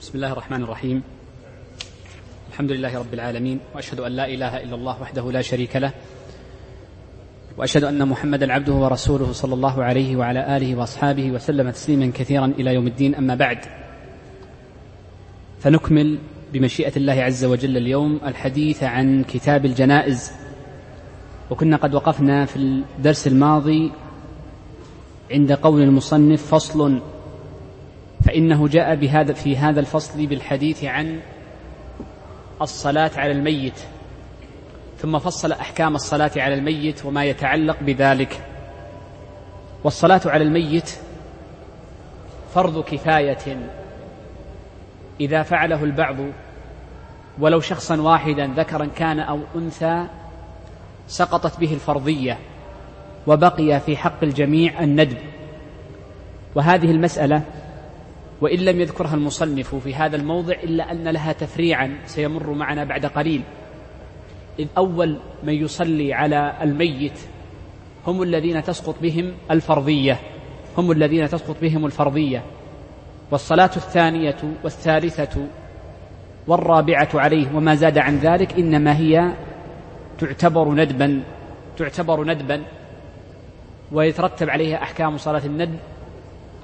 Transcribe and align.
بسم 0.00 0.12
الله 0.14 0.32
الرحمن 0.32 0.62
الرحيم. 0.62 1.02
الحمد 2.50 2.72
لله 2.72 2.98
رب 2.98 3.14
العالمين 3.14 3.60
وأشهد 3.74 4.00
أن 4.00 4.12
لا 4.12 4.26
إله 4.28 4.62
إلا 4.62 4.74
الله 4.74 5.02
وحده 5.02 5.32
لا 5.32 5.42
شريك 5.42 5.76
له 5.76 5.92
وأشهد 7.56 7.84
أن 7.84 8.08
محمدا 8.08 8.52
عبده 8.52 8.72
ورسوله 8.72 9.32
صلى 9.32 9.54
الله 9.54 9.84
عليه 9.84 10.16
وعلى 10.16 10.56
آله 10.56 10.76
وأصحابه 10.76 11.30
وسلم 11.30 11.70
تسليما 11.70 12.12
كثيرا 12.14 12.46
إلى 12.46 12.74
يوم 12.74 12.86
الدين. 12.86 13.14
أما 13.14 13.34
بعد 13.34 13.58
فنكمل 15.60 16.18
بمشيئة 16.52 16.96
الله 16.96 17.12
عز 17.12 17.44
وجل 17.44 17.76
اليوم 17.76 18.20
الحديث 18.26 18.82
عن 18.82 19.24
كتاب 19.24 19.64
الجنائز. 19.64 20.32
وكنا 21.50 21.76
قد 21.76 21.94
وقفنا 21.94 22.44
في 22.44 22.56
الدرس 22.56 23.26
الماضي 23.26 23.92
عند 25.30 25.52
قول 25.52 25.82
المصنف 25.82 26.46
فصل 26.54 27.00
فإنه 28.24 28.68
جاء 28.68 28.94
بهذا 28.94 29.32
في 29.32 29.56
هذا 29.56 29.80
الفصل 29.80 30.26
بالحديث 30.26 30.84
عن 30.84 31.20
الصلاة 32.62 33.10
على 33.16 33.32
الميت 33.32 33.80
ثم 34.98 35.18
فصل 35.18 35.52
أحكام 35.52 35.94
الصلاة 35.94 36.30
على 36.36 36.54
الميت 36.54 37.04
وما 37.04 37.24
يتعلق 37.24 37.76
بذلك. 37.80 38.40
والصلاة 39.84 40.20
على 40.26 40.44
الميت 40.44 40.90
فرض 42.54 42.84
كفاية. 42.84 43.58
إذا 45.20 45.42
فعله 45.42 45.84
البعض 45.84 46.16
ولو 47.38 47.60
شخصا 47.60 48.00
واحدا 48.00 48.50
ذكرا 48.56 48.88
كان 48.96 49.20
أو 49.20 49.40
أنثى 49.56 50.06
سقطت 51.08 51.60
به 51.60 51.74
الفرضية 51.74 52.38
وبقي 53.26 53.80
في 53.80 53.96
حق 53.96 54.22
الجميع 54.22 54.82
الندب. 54.82 55.18
وهذه 56.54 56.90
المسألة 56.90 57.42
وإن 58.40 58.58
لم 58.58 58.80
يذكرها 58.80 59.14
المصنف 59.14 59.74
في 59.74 59.94
هذا 59.94 60.16
الموضع 60.16 60.54
إلا 60.54 60.92
أن 60.92 61.08
لها 61.08 61.32
تفريعا 61.32 61.98
سيمر 62.06 62.50
معنا 62.50 62.84
بعد 62.84 63.06
قليل. 63.06 63.42
إذ 64.58 64.66
أول 64.76 65.18
من 65.44 65.54
يصلي 65.54 66.14
على 66.14 66.54
الميت 66.62 67.18
هم 68.06 68.22
الذين 68.22 68.62
تسقط 68.62 68.94
بهم 69.02 69.32
الفرضية. 69.50 70.20
هم 70.78 70.90
الذين 70.90 71.28
تسقط 71.28 71.56
بهم 71.62 71.86
الفرضية. 71.86 72.42
والصلاة 73.30 73.70
الثانية 73.76 74.36
والثالثة 74.64 75.46
والرابعة 76.46 77.08
عليه 77.14 77.56
وما 77.56 77.74
زاد 77.74 77.98
عن 77.98 78.16
ذلك 78.16 78.52
إنما 78.58 78.96
هي 78.96 79.32
تعتبر 80.18 80.74
ندبا 80.74 81.22
تعتبر 81.76 82.24
ندبا 82.24 82.62
ويترتب 83.92 84.50
عليها 84.50 84.82
أحكام 84.82 85.16
صلاة 85.16 85.42
الندب 85.46 85.78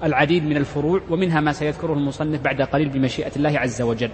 العديد 0.03 0.45
من 0.45 0.57
الفروع 0.57 1.01
ومنها 1.11 1.41
ما 1.41 1.53
سيذكره 1.53 1.93
المصنف 1.93 2.41
بعد 2.41 2.63
قليل 2.63 2.89
بمشيئة 2.89 3.33
الله 3.37 3.59
عز 3.59 3.83
وجل. 3.83 4.11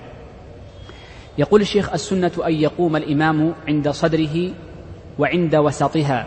يقول 1.38 1.60
الشيخ 1.60 1.92
السنة 1.92 2.32
أن 2.46 2.52
يقوم 2.52 2.96
الإمام 2.96 3.54
عند 3.68 3.88
صدره 3.88 4.50
وعند 5.18 5.56
وسطها. 5.56 6.26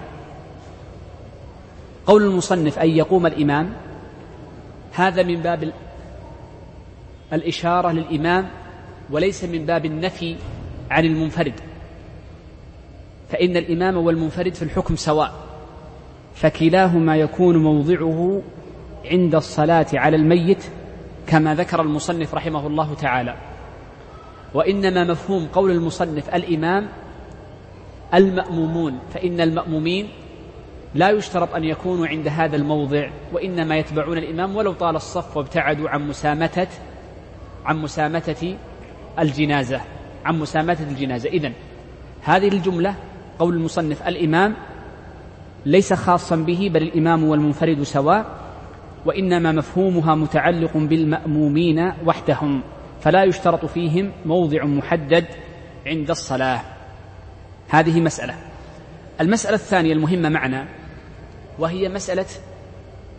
قول 2.05 2.23
المصنف 2.23 2.79
أن 2.79 2.89
يقوم 2.89 3.25
الإمام 3.25 3.73
هذا 4.93 5.23
من 5.23 5.41
باب 5.41 5.71
الإشارة 7.33 7.91
للإمام 7.91 8.49
وليس 9.11 9.43
من 9.43 9.65
باب 9.65 9.85
النفي 9.85 10.35
عن 10.91 11.05
المنفرد. 11.05 11.53
فإن 13.29 13.57
الإمام 13.57 13.97
والمنفرد 13.97 14.53
في 14.53 14.61
الحكم 14.61 14.95
سواء 14.95 15.33
فكلاهما 16.35 17.17
يكون 17.17 17.57
موضعه 17.57 18.41
عند 19.11 19.35
الصلاة 19.35 19.87
على 19.93 20.15
الميت 20.15 20.63
كما 21.27 21.55
ذكر 21.55 21.81
المصنف 21.81 22.35
رحمه 22.35 22.67
الله 22.67 22.93
تعالى. 22.93 23.35
وإنما 24.53 25.03
مفهوم 25.03 25.47
قول 25.53 25.71
المصنف 25.71 26.35
الإمام 26.35 26.87
المأمومون 28.13 28.99
فإن 29.13 29.41
المأمومين 29.41 30.09
لا 30.95 31.09
يشترط 31.09 31.55
أن 31.55 31.63
يكونوا 31.63 32.07
عند 32.07 32.27
هذا 32.27 32.55
الموضع 32.55 33.09
وإنما 33.33 33.77
يتبعون 33.77 34.17
الإمام 34.17 34.55
ولو 34.55 34.73
طال 34.73 34.95
الصف 34.95 35.37
وابتعدوا 35.37 35.89
عن 35.89 36.07
مسامتة 36.07 36.67
عن 37.65 37.77
مسامتة 37.77 38.57
الجنازة 39.19 39.81
عن 40.25 40.39
مسامتة 40.39 40.83
الجنازة. 40.83 41.29
إذن 41.29 41.53
هذه 42.21 42.47
الجملة 42.47 42.95
قول 43.39 43.53
المصنف 43.53 44.07
الإمام 44.07 44.55
ليس 45.65 45.93
خاصا 45.93 46.35
به 46.35 46.69
بل 46.73 46.83
الإمام 46.83 47.23
والمنفرد 47.23 47.83
سواء. 47.83 48.44
وإنما 49.05 49.51
مفهومها 49.51 50.15
متعلق 50.15 50.77
بالمأمومين 50.77 51.91
وحدهم 52.05 52.61
فلا 53.01 53.23
يشترط 53.23 53.65
فيهم 53.65 54.11
موضع 54.25 54.65
محدد 54.65 55.25
عند 55.85 56.09
الصلاة. 56.09 56.61
هذه 57.69 58.01
مسألة. 58.01 58.35
المسألة 59.21 59.55
الثانية 59.55 59.93
المهمة 59.93 60.29
معنا 60.29 60.67
وهي 61.59 61.89
مسألة 61.89 62.25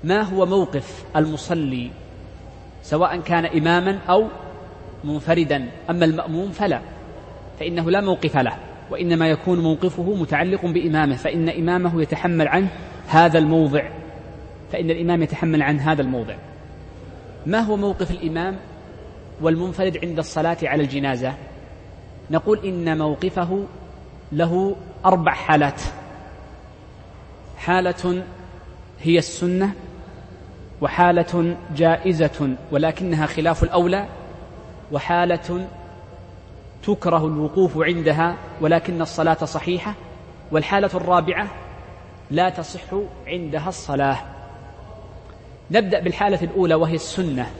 ما 0.04 0.22
هو 0.22 0.46
موقف 0.46 1.04
المصلي 1.16 1.91
سواء 2.82 3.20
كان 3.20 3.44
إماما 3.44 3.98
أو 4.08 4.28
منفردا. 5.04 5.69
أما 5.91 6.04
المأموم 6.04 6.50
فلا 6.50 6.80
فإنه 7.60 7.91
لا 7.91 8.00
موقف 8.00 8.36
له 8.36 8.56
وإنما 8.91 9.28
يكون 9.28 9.60
موقفه 9.60 10.14
متعلق 10.14 10.66
بإمامه 10.66 11.16
فإن 11.16 11.48
إمامه 11.48 12.02
يتحمل 12.02 12.48
عنه 12.48 12.69
هذا 13.08 13.38
الموضع. 13.38 14.06
فإن 14.72 14.91
الإمام 14.91 15.22
يتحمل 15.22 15.62
عن 15.62 15.81
هذا 15.81 16.03
الموضع. 16.03 16.34
ما 17.47 17.59
هو 17.59 17.77
موقف 17.77 18.10
الإمام 18.10 18.56
والمنفرد 19.41 19.99
عند 20.04 20.19
الصلاة 20.19 20.56
على 20.62 20.82
الجنازة؟ 20.82 21.34
نقول 22.31 22.59
إن 22.65 22.99
موقفه 22.99 23.65
له 24.32 24.76
أربع 25.05 25.32
حالات. 25.32 25.82
حالة 27.56 28.25
هي 29.00 29.19
السنة 29.19 29.72
وحالة 30.81 31.56
جائزة 31.76 32.56
ولكنها 32.71 33.26
خلاف 33.26 33.62
الأولى 33.62 34.06
وحالة 34.93 35.66
تكره 36.82 37.26
الوقوف 37.26 37.78
عندها 37.78 38.37
ولكن 38.60 39.03
الصلاة 39.03 39.44
صحيحة 39.44 39.94
والحالة 40.50 40.91
الرابعة 40.94 41.47
لا 42.31 42.49
تصح 42.49 42.94
عندها 43.26 43.69
الصلاة. 43.69 44.19
نبدأ 45.71 46.00
بالحالة 46.00 46.43
الأولى 46.43 46.75
وهي 46.75 46.94
السنة 46.94 47.50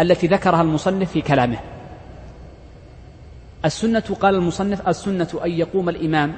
التي 0.00 0.26
ذكرها 0.26 0.62
المصنف 0.62 1.10
في 1.10 1.20
كلامه. 1.20 1.58
السنة 3.64 4.16
قال 4.20 4.34
المصنف 4.34 4.88
السنة 4.88 5.28
أن 5.44 5.50
يقوم 5.50 5.88
الإمام 5.88 6.34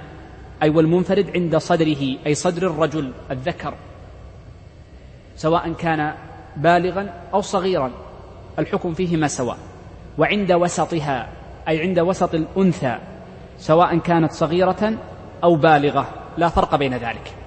أي 0.63 0.71
والمنفرد 0.71 1.31
عند 1.35 1.57
صدره 1.57 2.17
أي 2.27 2.35
صدر 2.35 2.67
الرجل 2.67 3.13
الذكر 3.31 3.75
سواء 5.37 5.73
كان 5.73 6.15
بالغا 6.57 7.13
أو 7.35 7.41
صغيرا 7.41 7.93
الحكم 8.59 8.95
فيهما 8.95 9.29
سواء 9.29 9.57
وعند 10.19 10.53
وسطها 10.53 11.29
أي 11.69 11.81
عند 11.81 11.99
وسط 11.99 12.35
الأنثى 12.35 12.99
سواء 13.59 13.99
كانت 13.99 14.33
صغيرة 14.33 14.93
أو 15.45 15.57
بالغة 15.57 16.09
لا 16.37 16.49
فرق 16.49 16.77
بين 16.77 16.95
ذلك. 16.95 17.46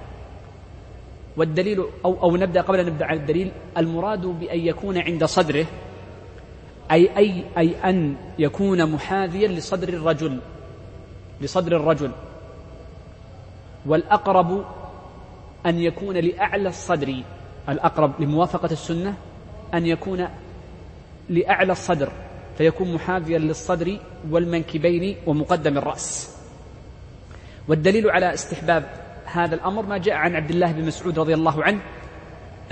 والدليل 1.36 1.84
أو, 2.04 2.22
أو 2.22 2.36
نبدأ 2.36 2.60
قبل 2.60 2.80
أن 2.80 2.86
نبدأ 2.86 3.06
على 3.06 3.20
الدليل 3.20 3.52
المراد 3.76 4.26
بأن 4.26 4.60
يكون 4.60 4.98
عند 4.98 5.24
صدره 5.24 5.66
أي, 6.90 7.16
أي, 7.16 7.44
أي 7.58 7.74
أن 7.84 8.14
يكون 8.38 8.92
محاذيا 8.92 9.48
لصدر 9.48 9.88
الرجل 9.88 10.40
لصدر 11.40 11.76
الرجل. 11.76 12.10
والأقرب 13.86 14.64
أن 15.66 15.80
يكون 15.80 16.16
لأعلى 16.16 16.68
الصدر 16.68 17.22
الأقرب 17.68 18.20
لموافقة 18.20 18.72
السنة 18.72 19.14
أن 19.74 19.86
يكون 19.86 20.28
لأعلى 21.28 21.72
الصدر 21.72 22.12
فيكون 22.58 22.94
محاذيا 22.94 23.38
للصدر 23.38 23.98
والمنكبين 24.30 25.16
ومقدم 25.26 25.78
الرأس. 25.78 26.36
والدليل 27.68 28.10
على 28.10 28.34
استحباب 28.34 28.99
هذا 29.32 29.54
الأمر 29.54 29.86
ما 29.86 29.98
جاء 29.98 30.14
عن 30.14 30.36
عبد 30.36 30.50
الله 30.50 30.72
بن 30.72 30.86
مسعود 30.86 31.18
رضي 31.18 31.34
الله 31.34 31.64
عنه 31.64 31.80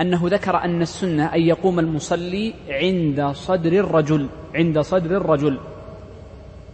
أنه 0.01 0.21
ذكر 0.23 0.57
أن 0.57 0.81
السنة 0.81 1.35
أن 1.35 1.41
يقوم 1.41 1.79
المصلي 1.79 2.53
عند 2.69 3.31
صدر 3.35 3.73
الرجل 3.73 4.29
عند 4.55 4.79
صدر 4.79 5.17
الرجل. 5.17 5.59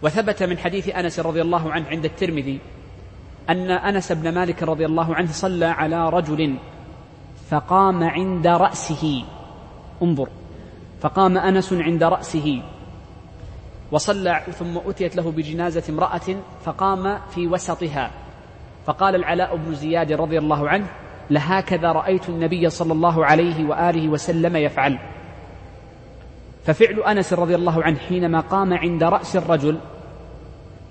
وثبت 0.01 0.43
من 0.43 0.57
حديث 0.57 0.89
أنس 0.89 1.19
رضي 1.19 1.41
الله 1.41 1.71
عنه 1.71 1.87
عند 1.87 2.05
الترمذي 2.05 2.59
أن 3.49 3.71
أنس 3.71 4.11
بن 4.11 4.33
مالك 4.33 4.63
رضي 4.63 4.85
الله 4.85 5.15
عنه 5.15 5.31
صلى 5.31 5.65
على 5.65 6.09
رجل 6.09 6.55
فقام 7.49 8.03
عند 8.03 8.47
رأسه. 8.47 9.23
انظر 10.01 10.29
فقام 11.01 11.37
أنس 11.37 11.73
عند 11.73 12.03
رأسه. 12.03 12.61
وصلى 13.91 14.41
ثم 14.59 14.77
أتيت 14.77 15.15
له 15.15 15.31
بجنازة 15.31 15.83
امرأة 15.89 16.35
فقام 16.65 17.19
في 17.29 17.47
وسطها. 17.47 18.24
فقال 18.85 19.15
العلاء 19.15 19.55
بن 19.55 19.75
زياد 19.75 20.11
رضي 20.11 20.37
الله 20.37 20.69
عنه 20.69 20.85
لهكذا 21.29 21.91
رأيت 21.91 22.29
النبي 22.29 22.69
صلى 22.69 22.93
الله 22.93 23.25
عليه 23.25 23.65
وآله 23.69 24.09
وسلم 24.09 24.55
يفعل. 24.55 24.99
ففعل 26.65 26.99
أنس 26.99 27.33
رضي 27.33 27.55
الله 27.55 27.83
عنه 27.83 27.97
حينما 27.97 28.39
قام 28.39 28.73
عند 28.73 29.03
رأس 29.03 29.35
الرجل 29.35 29.77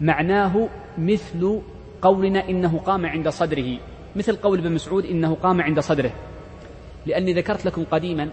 معناه 0.00 0.68
مثل 0.98 1.60
قولنا 2.02 2.48
إنه 2.48 2.78
قام 2.78 3.06
عند 3.06 3.28
صدره. 3.28 3.78
مثل 4.16 4.36
قول 4.36 4.58
ابن 4.58 4.72
مسعود 4.72 5.04
إنه 5.04 5.36
قام 5.42 5.60
عند 5.60 5.80
صدره. 5.80 6.10
لأني 7.06 7.32
ذكرت 7.32 7.64
لكم 7.64 7.84
قديما 7.84 8.28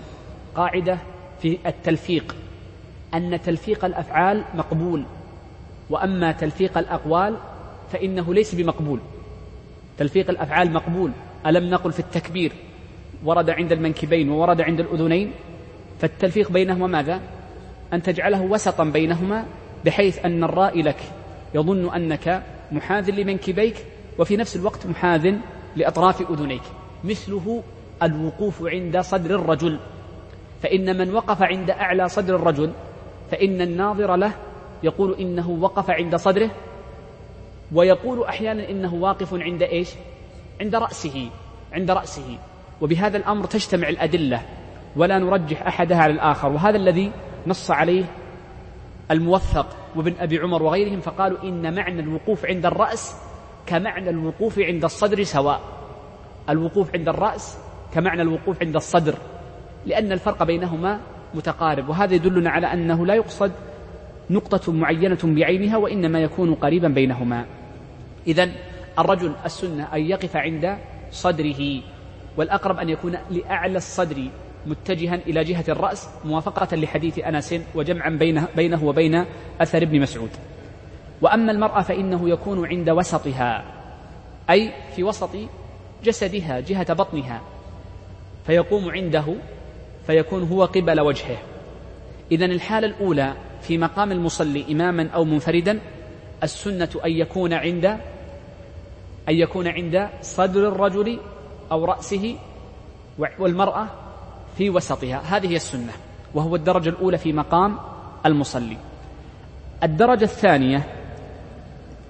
قاعدة 0.56 0.98
في 1.42 1.58
التلفيق 1.66 2.36
أن 3.14 3.42
تلفيق 3.42 3.86
الأفعال 3.86 4.44
مقبول 4.56 5.04
وأما 5.90 6.32
تلفيق 6.32 6.78
الأقوال 6.78 7.38
فإنه 7.92 8.34
ليس 8.34 8.56
بمقبول. 8.56 9.00
تلفيق 10.02 10.30
الأفعال 10.30 10.74
مقبول. 10.74 11.12
ألم 11.46 11.70
نقل 11.70 11.92
في 11.92 12.00
التكبير؟ 12.00 12.52
ورد 13.26 13.50
عند 13.50 13.72
المنكبين 13.72 14.30
وورد 14.30 14.62
عند 14.62 14.80
الأذنين. 14.80 15.32
فالتلفيق 16.00 16.52
بينهما 16.52 16.88
ماذا؟ 16.88 17.22
أن 17.94 18.04
تجعله 18.04 18.42
وسطا 18.42 18.84
بينهما 18.84 19.46
بحيث 19.86 20.26
أن 20.26 20.44
الرائي 20.44 20.82
لك 20.82 21.00
يظن 21.54 21.94
أنك 21.94 22.44
محاذ 22.72 23.10
لمنكبيك 23.10 23.76
وفي 24.20 24.38
نفس 24.38 24.56
الوقت 24.56 24.88
محاذ 24.88 25.36
لأطراف 25.76 26.32
أذنيك. 26.32 26.64
مثله 27.04 27.64
الوقوف 28.04 28.64
عند 28.66 29.00
صدر 29.00 29.36
الرجل. 29.36 29.80
فإن 30.64 30.98
من 30.98 31.14
وقف 31.14 31.42
عند 31.42 31.70
أعلى 31.70 32.10
صدر 32.10 32.36
الرجل 32.36 32.72
فإن 33.32 33.62
الناظر 33.62 34.16
له 34.16 34.34
يقول 34.84 35.16
إنه 35.20 35.50
وقف 35.50 35.90
عند 35.90 36.16
صدره 36.16 36.50
ويقول 37.74 38.24
أحيانا 38.24 38.70
إنه 38.70 38.94
واقف 38.94 39.34
عند 39.34 39.64
إيش؟ 39.64 39.90
عند 40.62 40.76
رأسه 40.76 41.30
عند 41.74 41.92
رأسه. 41.92 42.38
وبهذا 42.82 43.18
الأمر 43.18 43.46
تجتمع 43.46 43.90
الأدلة 43.90 44.42
ولا 44.96 45.20
نرجح 45.20 45.68
أحدها 45.68 45.98
على 45.98 46.14
الآخر. 46.14 46.50
وهذا 46.50 46.78
الذي 46.78 47.12
نص 47.48 47.72
عليه 47.72 48.04
الموثق 49.12 49.68
وابن 49.96 50.14
أبي 50.20 50.40
عمر 50.40 50.64
وغيرهم 50.64 51.00
فقالوا 51.00 51.44
إن 51.44 51.76
معنى 51.76 52.00
الوقوف 52.00 52.46
عند 52.46 52.66
الرأس 52.66 53.16
كمعنى 53.66 54.10
الوقوف 54.10 54.60
عند 54.60 54.84
الصدر 54.84 55.24
سواء. 55.24 55.62
الوقوف 56.50 56.96
عند 56.96 57.10
الرأس 57.10 57.58
كمعنى 57.94 58.22
الوقوف 58.22 58.62
عند 58.62 58.76
الصدر 58.76 59.16
لأن 59.86 60.12
الفرق 60.12 60.44
بينهما 60.44 61.00
متقارب. 61.34 61.90
وهذا 61.90 62.14
يدلنا 62.14 62.50
على 62.50 62.74
أنه 62.74 63.06
لا 63.06 63.16
يقصد 63.16 63.52
نقطة 64.30 64.72
معينة 64.72 65.20
بعينها 65.24 65.78
وإنما 65.78 66.20
يكون 66.20 66.56
قريبا 66.56 66.88
بينهما. 66.88 67.46
إذا 68.28 68.50
الرجل 69.00 69.34
السنة 69.46 69.88
أن 69.94 70.02
يقف 70.02 70.36
عند 70.36 70.78
صدره 71.12 71.82
والأقرب 72.38 72.78
أن 72.78 72.90
يكون 72.90 73.18
لأعلى 73.30 73.78
الصدر 73.78 74.28
متجها 74.66 75.16
إلى 75.16 75.44
جهة 75.44 75.66
الرأس 75.70 76.10
موافقة 76.26 76.76
لحديث 76.76 77.20
أنس 77.20 77.56
وجمعا 77.76 78.10
بينه, 78.10 78.48
بينه 78.56 78.84
وبين 78.84 79.26
أثر 79.62 79.82
ابن 79.82 80.02
مسعود. 80.02 80.30
وأما 81.22 81.52
المرأة 81.52 81.82
فإنه 81.82 82.30
يكون 82.30 82.68
عند 82.68 82.90
وسطها 82.90 83.64
أي 84.50 84.72
في 84.96 85.04
وسط 85.04 85.30
جسدها 86.04 86.60
جهة 86.60 86.94
بطنها 86.94 87.42
فيقوم 88.48 88.92
عنده 88.92 89.36
فيكون 90.08 90.44
هو 90.44 90.66
قبل 90.66 91.00
وجهه. 91.00 91.38
إذا 92.32 92.46
الحالة 92.46 92.88
الأولى 92.88 93.34
في 93.62 93.78
مقام 93.78 94.12
المصلي 94.12 94.66
إماما 94.72 95.10
أو 95.16 95.26
منفردا 95.26 95.80
السنة 96.44 96.90
أن 97.06 97.12
يكون 97.12 97.54
عند 97.54 97.86
أن 99.30 99.36
يكون 99.36 99.68
عند 99.68 100.10
صدر 100.22 100.68
الرجل 100.68 101.20
أو 101.72 101.86
رأسه 101.86 102.36
والمرأة 103.40 103.88
في 104.58 104.70
وسطها. 104.70 105.18
هذه 105.18 105.52
هي 105.52 105.56
السنة 105.56 105.94
وهو 106.34 106.56
الدرجة 106.56 106.90
الأولى 106.90 107.18
في 107.18 107.34
مقام 107.34 107.78
المصلي. 108.26 108.78
الدرجة 109.84 110.24
الثانية 110.24 110.84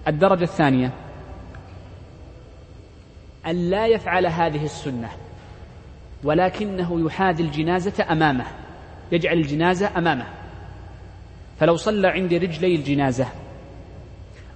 الدرجة 0.07 0.43
الثانية 0.43 0.91
أن 3.47 3.69
لا 3.69 3.87
يفعل 3.87 4.25
هذه 4.25 4.65
السنة 4.65 5.09
ولكنه 6.23 7.05
يحاذي 7.05 7.43
الجنازة 7.43 8.05
أمامه 8.11 8.45
يجعل 9.11 9.37
الجنازة 9.37 9.97
أمامه. 9.97 10.25
فلو 11.59 11.75
صلى 11.75 12.07
عند 12.07 12.33
رجلي 12.33 12.75
الجنازة 12.75 13.27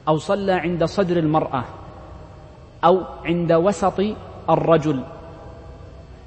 أو 0.08 0.18
صلى 0.18 0.52
عند 0.54 0.84
صدر 0.84 1.18
المرأة 1.18 1.64
أو 2.84 3.04
عند 3.26 3.54
وسط 3.54 4.02
الرجل. 4.50 5.04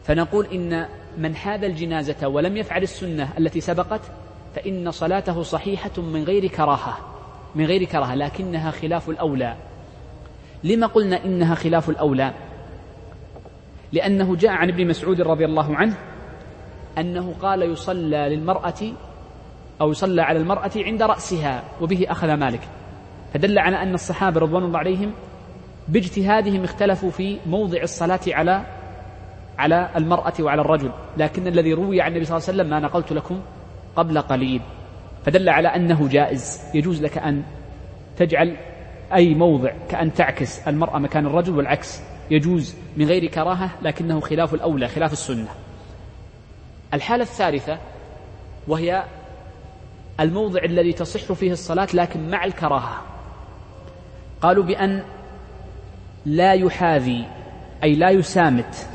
فنقول 0.04 0.46
إن 0.46 0.86
من 1.18 1.36
حاذ 1.36 1.64
الجنازة 1.64 2.28
ولم 2.28 2.56
يفعل 2.56 2.82
السنة 2.82 3.32
التي 3.38 3.60
سبقت 3.60 4.00
فإن 4.54 4.90
صلاته 4.90 5.42
صحيحة 5.42 6.02
من 6.02 6.24
غير 6.24 6.46
كراهة 6.46 6.98
من 7.54 7.64
غير 7.64 7.84
كراهة 7.84 8.14
لكنها 8.14 8.70
خلاف 8.70 9.08
الأولى. 9.08 9.56
لما 10.64 10.86
قلنا 10.86 11.24
إنها 11.24 11.54
خلاف 11.54 11.90
الأولى؟ 11.90 12.34
لأنه 13.92 14.36
جاء 14.36 14.50
عن 14.50 14.68
ابن 14.68 14.86
مسعود 14.86 15.20
رضي 15.20 15.44
الله 15.44 15.76
عنه 15.76 15.96
أنه 16.98 17.34
قال 17.42 17.62
يصلى 17.62 18.28
للمرأة 18.28 18.92
أو 19.80 19.90
يصلى 19.90 20.22
على 20.22 20.38
المرأة 20.38 20.70
عند 20.76 21.02
رأسها 21.02 21.62
وبه 21.80 22.06
أخذ 22.08 22.34
مالك. 22.34 22.68
فدل 23.34 23.58
على 23.58 23.82
أن 23.82 23.94
الصحابة 23.94 24.40
رضوان 24.40 24.64
الله 24.64 24.78
عليهم 24.78 25.12
باجتهادهم 25.88 26.64
اختلفوا 26.64 27.10
في 27.10 27.38
موضع 27.46 27.82
الصلاة 27.82 28.20
على 28.28 28.66
على 29.58 29.90
المرأة 29.96 30.32
وعلى 30.40 30.60
الرجل. 30.60 30.90
لكن 31.16 31.46
الذي 31.46 31.72
روي 31.72 32.00
عن 32.00 32.10
النبي 32.10 32.24
صلى 32.24 32.36
الله 32.36 32.48
عليه 32.48 32.58
وسلم 32.58 32.70
ما 32.70 32.80
نقلت 32.80 33.12
لكم 33.12 33.40
قبل 33.96 34.20
قليل. 34.20 34.60
فدل 35.26 35.48
على 35.48 35.68
أنه 35.68 36.08
جائز. 36.08 36.60
يجوز 36.74 37.02
لك 37.02 37.18
أن 37.18 37.42
تجعل 38.16 38.56
أي 39.14 39.34
موضع 39.34 39.72
كأن 39.88 40.14
تعكس 40.14 40.68
المرأة 40.68 40.98
مكان 40.98 41.26
الرجل 41.26 41.56
والعكس. 41.56 42.00
يجوز 42.30 42.74
من 42.96 43.06
غير 43.06 43.26
كراهة 43.26 43.70
لكنه 43.82 44.20
خلاف 44.20 44.54
الأولى 44.54 44.88
خلاف 44.88 45.12
السنة. 45.12 45.48
الحالة 46.94 47.22
الثالثة 47.22 47.78
وهي 48.68 49.04
الموضع 50.20 50.64
الذي 50.64 50.92
تصح 50.92 51.32
فيه 51.32 51.52
الصلاة 51.52 51.88
لكن 51.94 52.30
مع 52.30 52.44
الكراهة. 52.44 53.02
قالوا 54.42 54.64
بأن 54.64 55.02
لا 56.26 56.52
يحاذي 56.52 57.26
أي 57.82 57.94
لا 57.94 58.10
يسامت 58.10 58.86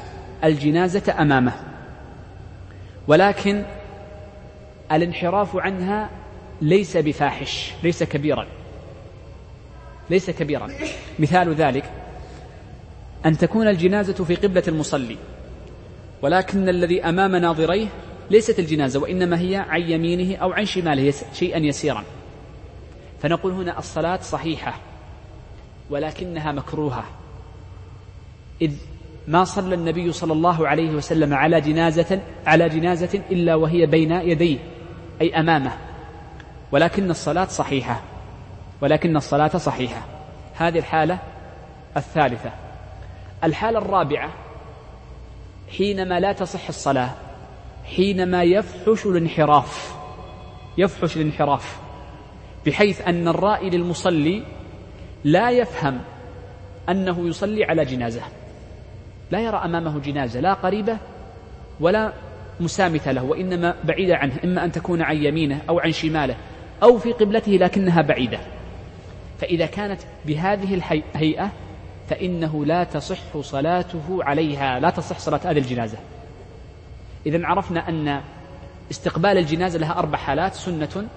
الجنازة 0.43 1.21
أمامه. 1.21 1.53
ولكن 3.07 3.65
الانحراف 4.91 5.55
عنها 5.55 6.09
ليس 6.61 6.97
بفاحش 6.97 7.71
ليس 7.83 8.03
كبيرا. 8.03 8.47
ليس 10.09 10.29
كبيرا. 10.29 10.69
مثال 11.19 11.53
ذلك 11.53 11.83
أن 13.25 13.37
تكون 13.37 13.67
الجنازة 13.67 14.23
في 14.23 14.35
قبلة 14.35 14.63
المصلي. 14.67 15.17
ولكن 16.21 16.69
الذي 16.69 17.03
أمام 17.03 17.35
ناظريه 17.35 17.87
ليست 18.31 18.59
الجنازة 18.59 18.99
وإنما 18.99 19.39
هي 19.39 19.55
عن 19.55 19.81
يمينه 19.81 20.35
أو 20.35 20.51
عن 20.51 20.65
شماله 20.65 21.13
شيئا 21.33 21.57
يسيرا. 21.57 22.03
فنقول 23.21 23.51
هنا 23.51 23.79
الصلاة 23.79 24.19
صحيحة. 24.21 24.92
ولكنها 25.89 26.51
مكروهة. 26.51 27.03
إذ 28.61 28.71
ما 29.27 29.43
صلى 29.43 29.75
النبي 29.75 30.11
صلى 30.11 30.33
الله 30.33 30.67
عليه 30.67 30.91
وسلم 30.91 31.33
على 31.33 31.61
جنازة 31.61 32.21
على 32.45 32.69
جنازة 32.69 33.21
إلا 33.31 33.55
وهي 33.55 33.85
بين 33.85 34.11
يديه 34.11 34.59
أي 35.21 35.39
أمامه. 35.39 35.71
ولكن 36.71 37.09
الصلاة 37.09 37.45
صحيحة. 37.45 38.01
ولكن 38.81 39.17
الصلاة 39.17 39.57
صحيحة. 39.57 40.01
هذه 40.55 40.79
الحالة 40.79 41.19
الثالثة. 41.97 42.51
الحالة 43.43 43.79
الرابعة 43.79 44.29
حينما 45.77 46.19
لا 46.19 46.33
تصح 46.33 46.67
الصلاة 46.67 47.09
حينما 47.95 48.43
يفحش 48.43 49.05
الانحراف. 49.05 49.95
يفحش 50.77 51.17
الانحراف. 51.17 51.79
بحيث 52.65 53.01
أن 53.01 53.27
الرائي 53.27 53.69
للمصلي 53.69 54.43
لا 55.23 55.51
يفهم 55.51 55.99
أنه 56.89 57.27
يصلي 57.27 57.63
على 57.65 57.85
جنازة. 57.85 58.21
لا 59.31 59.39
يرى 59.39 59.57
أمامه 59.57 59.99
جنازة 59.99 60.39
لا 60.39 60.53
قريبة 60.53 60.97
ولا 61.79 62.13
مسامثة 62.59 63.11
له 63.11 63.23
وإنما 63.23 63.75
بعيدة 63.83 64.15
عنه 64.15 64.33
إما 64.43 64.65
أن 64.65 64.71
تكون 64.71 65.01
عن 65.01 65.23
يمينه 65.23 65.61
أو 65.69 65.79
عن 65.79 65.91
شماله 65.91 66.35
أو 66.83 66.97
في 66.97 67.11
قبلته 67.11 67.51
لكنها 67.51 68.01
بعيدة. 68.01 68.39
فإذا 69.39 69.65
كانت 69.65 70.01
بهذه 70.25 70.73
الهيئة 70.73 71.49
فإنه 72.09 72.65
لا 72.65 72.83
تصح 72.83 73.37
صلاته 73.41 74.19
عليها 74.21 74.79
لا 74.79 74.89
تصح 74.89 75.19
صلاة 75.19 75.39
هذه 75.43 75.57
الجنازة. 75.57 75.97
إذا 77.25 77.45
عرفنا 77.45 77.89
أن 77.89 78.21
استقبال 78.91 79.37
الجنازة 79.37 79.79
لها 79.79 79.99
أربع 79.99 80.17
حالات 80.17 80.53
سنة 80.53 81.07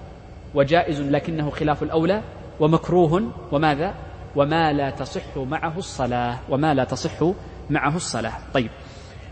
وجائز 0.55 1.01
لكنه 1.01 1.49
خلاف 1.49 1.83
الأولى. 1.83 2.21
ومكروه 2.59 3.31
وماذا؟ 3.51 3.93
وما 4.35 4.73
لا 4.73 4.89
تصح 4.89 5.37
معه 5.37 5.77
الصلاة 5.77 6.39
وما 6.49 6.73
لا 6.73 6.83
تصح 6.83 7.23
معه 7.69 7.95
الصلاة. 7.95 8.33
طيب 8.53 8.69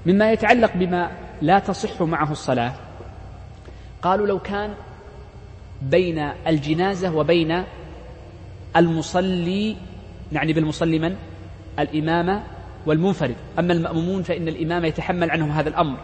مما 0.05 0.31
يتعلق 0.31 0.71
بما 0.75 1.11
لا 1.41 1.59
تصح 1.59 2.01
معه 2.01 2.31
الصلاة 2.31 2.73
قالوا 4.01 4.27
لو 4.27 4.39
كان 4.39 4.73
بين 5.81 6.19
الجنازة 6.47 7.15
وبين 7.15 7.63
المصلي 8.75 9.77
يعني 10.31 10.53
بالمصلي 10.53 10.99
من؟ 10.99 11.15
الإمامة 11.79 12.43
والمنفرد. 12.85 13.35
أما 13.59 13.73
المأمومون 13.73 14.23
فإن 14.23 14.47
الإمام 14.47 14.85
يتحمل 14.85 15.31
عنهم 15.31 15.51
هذا 15.51 15.69
الأمر 15.69 15.97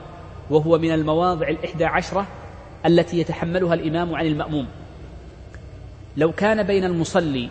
وهو 0.49 0.77
من 0.77 0.91
المواضع 0.91 1.47
الإحدى 1.47 1.85
عشرة 1.85 2.27
التي 2.85 3.19
يتحملها 3.19 3.73
الإمام 3.73 4.15
عن 4.15 4.25
المأموم. 4.25 4.67
لو 6.17 6.31
كان 6.31 6.63
بين 6.63 6.83
المصلي 6.83 7.49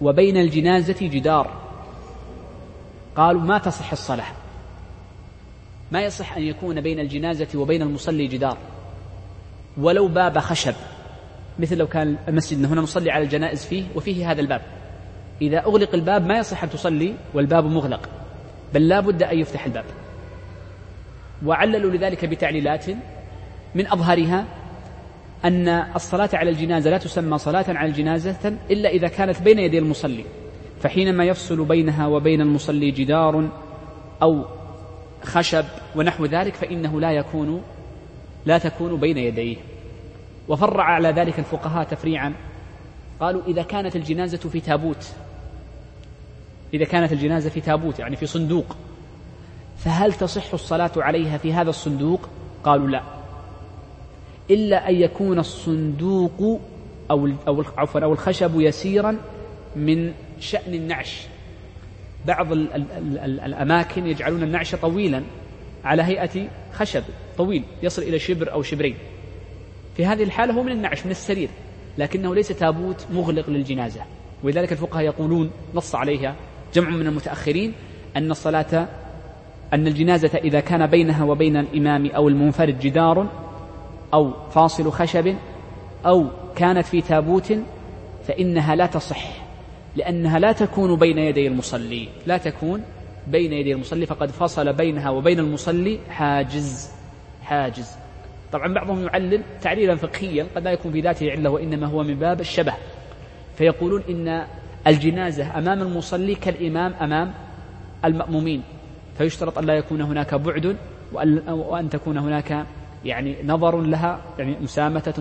وبين 0.00 0.36
الجنازة 0.36 1.08
جدار. 1.08 1.50
قالوا 3.16 3.40
ما 3.40 3.58
تصح 3.58 3.92
الصلاة. 3.92 4.32
ما 5.92 6.02
يصح 6.02 6.36
أن 6.36 6.42
يكون 6.42 6.80
بين 6.80 7.00
الجنازة 7.00 7.48
وبين 7.54 7.82
المصلي 7.82 8.26
جدار. 8.26 8.58
ولو 9.78 10.08
باب 10.08 10.38
خشب. 10.38 10.74
مثل 11.58 11.76
لو 11.76 11.86
كان 11.86 12.16
المسجد 12.28 12.64
هنا 12.64 12.80
نصلي 12.80 13.10
على 13.10 13.24
الجنائز 13.24 13.64
فيه 13.64 13.84
وفيه 13.94 14.30
هذا 14.30 14.40
الباب. 14.40 14.62
إذا 15.42 15.58
أغلق 15.58 15.94
الباب 15.94 16.26
ما 16.26 16.38
يصح 16.38 16.62
أن 16.62 16.70
تصلي 16.70 17.14
والباب 17.34 17.64
مغلق. 17.64 18.08
بل 18.74 18.88
لا 18.88 19.00
بد 19.00 19.22
أن 19.22 19.38
يفتح 19.38 19.64
الباب. 19.64 19.84
وعللوا 21.44 21.90
لذلك 21.90 22.24
بتعليلات 22.24 22.84
من 23.74 23.86
أظهرها 23.86 24.44
أن 25.44 25.68
الصلاة 25.68 26.30
على 26.32 26.50
الجنازة 26.50 26.90
لا 26.90 26.98
تسمى 26.98 27.38
صلاة 27.38 27.64
على 27.68 27.88
الجنازة 27.88 28.56
إلا 28.70 28.88
إذا 28.88 29.08
كانت 29.08 29.42
بين 29.42 29.58
يدي 29.58 29.78
المصلي 29.78 30.24
فحينما 30.80 31.24
يفصل 31.24 31.64
بينها 31.64 32.06
وبين 32.06 32.40
المصلي 32.40 32.90
جدار 32.90 33.48
أو 34.22 34.44
خشب 35.22 35.64
ونحو 35.96 36.24
ذلك 36.24 36.54
فإنه 36.54 37.00
لا 37.00 37.12
يكون 37.12 37.62
لا 38.46 38.58
تكون 38.58 38.96
بين 38.96 39.18
يديه. 39.18 39.56
وفرع 40.48 40.84
على 40.84 41.08
ذلك 41.08 41.38
الفقهاء 41.38 41.84
تفريعا 41.84 42.34
قالوا 43.20 43.42
إذا 43.46 43.62
كانت 43.62 43.96
الجنازة 43.96 44.38
في 44.38 44.60
تابوت 44.60 45.12
إذا 46.74 46.84
كانت 46.84 47.12
الجنازة 47.12 47.50
في 47.50 47.60
تابوت 47.60 47.98
يعني 47.98 48.16
في 48.16 48.26
صندوق 48.26 48.76
فهل 49.78 50.12
تصح 50.12 50.52
الصلاة 50.52 50.90
عليها 50.96 51.38
في 51.38 51.52
هذا 51.52 51.70
الصندوق؟ 51.70 52.28
قالوا 52.64 52.88
لا. 52.88 53.15
إلا 54.50 54.88
أن 54.88 54.94
يكون 54.94 55.38
الصندوق 55.38 56.60
أو 57.10 57.30
أو 57.48 57.64
عفوا 57.76 58.00
أو 58.00 58.12
الخشب 58.12 58.60
يسيرا 58.60 59.18
من 59.76 60.12
شأن 60.40 60.74
النعش. 60.74 61.26
بعض 62.26 62.52
ال 62.52 62.72
ال 62.72 63.18
ال 63.18 63.40
الأماكن 63.40 64.06
يجعلون 64.06 64.42
النعش 64.42 64.74
طويلا 64.74 65.22
على 65.84 66.02
هيئة 66.02 66.48
خشب 66.72 67.02
طويل 67.38 67.62
يصل 67.82 68.02
إلى 68.02 68.18
شبر 68.18 68.52
أو 68.52 68.62
شبرين. 68.62 68.96
في 69.96 70.06
هذه 70.06 70.22
الحالة 70.22 70.54
هو 70.54 70.62
من 70.62 70.72
النعش 70.72 71.04
من 71.04 71.10
السرير 71.10 71.48
لكنه 71.98 72.34
ليس 72.34 72.48
تابوت 72.48 73.06
مغلق 73.12 73.50
للجنازة. 73.50 74.00
ولذلك 74.42 74.72
الفقهاء 74.72 75.04
يقولون 75.04 75.50
نص 75.74 75.94
عليها 75.94 76.36
جمع 76.74 76.90
من 76.90 77.06
المتأخرين 77.06 77.72
أن 78.16 78.30
الصلاة 78.30 78.88
أن 79.72 79.86
الجنازة 79.86 80.38
إذا 80.38 80.60
كان 80.60 80.86
بينها 80.86 81.24
وبين 81.24 81.56
الإمام 81.56 82.06
أو 82.06 82.28
المنفرد 82.28 82.78
جدار 82.78 83.45
أو 84.14 84.32
فاصل 84.50 84.92
خشب 84.92 85.34
أو 86.06 86.26
كانت 86.56 86.86
في 86.86 87.00
تابوت 87.00 87.52
فإنها 88.26 88.74
لا 88.74 88.86
تصح 88.86 89.46
لأنها 89.96 90.38
لا 90.38 90.52
تكون 90.52 90.96
بين 90.96 91.18
يدي 91.18 91.46
المصلي 91.46 92.08
لا 92.26 92.36
تكون 92.36 92.82
بين 93.26 93.52
يدي 93.52 93.72
المصلي 93.72 94.06
فقد 94.06 94.30
فصل 94.30 94.72
بينها 94.72 95.10
وبين 95.10 95.38
المصلي 95.38 95.98
حاجز 96.10 96.90
حاجز. 97.44 97.90
طبعا 98.52 98.74
بعضهم 98.74 99.04
يعلل 99.04 99.42
تعليلا 99.62 99.96
فقهيا 99.96 100.46
قد 100.56 100.64
لا 100.64 100.70
يكون 100.70 100.92
في 100.92 101.00
ذاته 101.00 101.30
علة 101.30 101.50
وإنما 101.50 101.86
هو 101.86 102.02
من 102.02 102.14
باب 102.14 102.40
الشبه. 102.40 102.72
فيقولون 103.58 104.02
إن 104.10 104.46
الجنازة 104.86 105.58
أمام 105.58 105.82
المصلي 105.82 106.34
كالإمام 106.34 106.94
أمام 107.00 107.32
المأمومين 108.04 108.62
فيشترط 109.18 109.58
أن 109.58 109.64
لا 109.64 109.74
يكون 109.74 110.00
هناك 110.00 110.34
بعد 110.34 110.76
وأن 111.48 111.88
تكون 111.90 112.18
هناك 112.18 112.66
يعني 113.06 113.36
نظر 113.44 113.80
لها 113.80 114.20
يعني 114.38 114.56
مسامة 114.60 115.14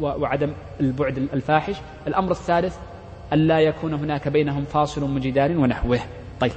وعدم 0.00 0.52
البعد 0.80 1.18
الفاحش. 1.18 1.76
الأمر 2.06 2.30
الثالث 2.30 2.76
أن 3.32 3.38
لا 3.38 3.60
يكون 3.60 3.94
هناك 3.94 4.28
بينهم 4.28 4.64
فاصل 4.64 5.10
من 5.10 5.20
جدار 5.20 5.50
ونحوه. 5.58 6.00
طيب. 6.40 6.52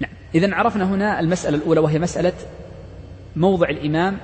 نعم. 0.00 0.10
إذا 0.34 0.54
عرفنا 0.54 0.84
هنا 0.84 1.20
المسألة 1.20 1.56
الأولى 1.56 1.80
وهي 1.80 1.98
مسألة 1.98 2.32
موضع 3.36 3.68
الإمام 3.68 4.18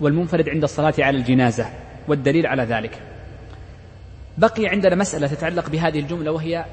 والمنفرد 0.00 0.48
عند 0.48 0.62
الصلاة 0.62 0.94
على 0.98 1.18
الجنازة 1.18 1.66
والدليل 2.08 2.46
على 2.46 2.62
ذلك. 2.62 3.02
بقي 4.38 4.66
عندنا 4.66 4.94
مسألة 4.94 5.26
تتعلق 5.26 5.70
بهذه 5.70 6.00
الجملة 6.00 6.30
وهي 6.32 6.64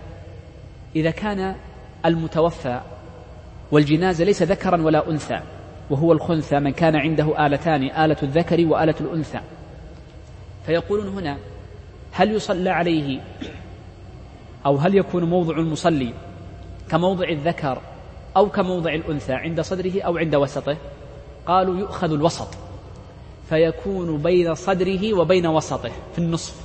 إذا 0.95 1.11
كان 1.11 1.55
المتوفى 2.05 2.81
والجنازة 3.71 4.23
ليس 4.23 4.43
ذكرا 4.43 4.81
ولا 4.81 5.09
أنثى 5.09 5.41
وهو 5.89 6.11
الخنثى 6.11 6.59
من 6.59 6.71
كان 6.71 6.95
عنده 6.95 7.45
آلتان 7.45 7.83
آلة 7.83 8.17
الذكر 8.23 8.65
وآلة 8.65 8.95
الأنثى. 9.01 9.39
فيقولون 10.65 11.07
هنا 11.07 11.37
هل 12.11 12.31
يصلى 12.31 12.69
عليه؟ 12.69 13.19
أو 14.65 14.75
هل 14.75 14.95
يكون 14.95 15.23
موضع 15.23 15.57
المصلي 15.57 16.13
كموضع 16.89 17.29
الذكر 17.29 17.81
أو 18.37 18.49
كموضع 18.49 18.93
الأنثى 18.93 19.33
عند 19.33 19.61
صدره 19.61 20.01
أو 20.01 20.17
عند 20.17 20.35
وسطه؟ 20.35 20.77
قالوا 21.45 21.79
يؤخذ 21.79 22.11
الوسط. 22.11 22.47
فيكون 23.49 24.17
بين 24.17 24.55
صدره 24.55 25.13
وبين 25.13 25.47
وسطه 25.47 25.91
في 26.13 26.19
النصف 26.19 26.55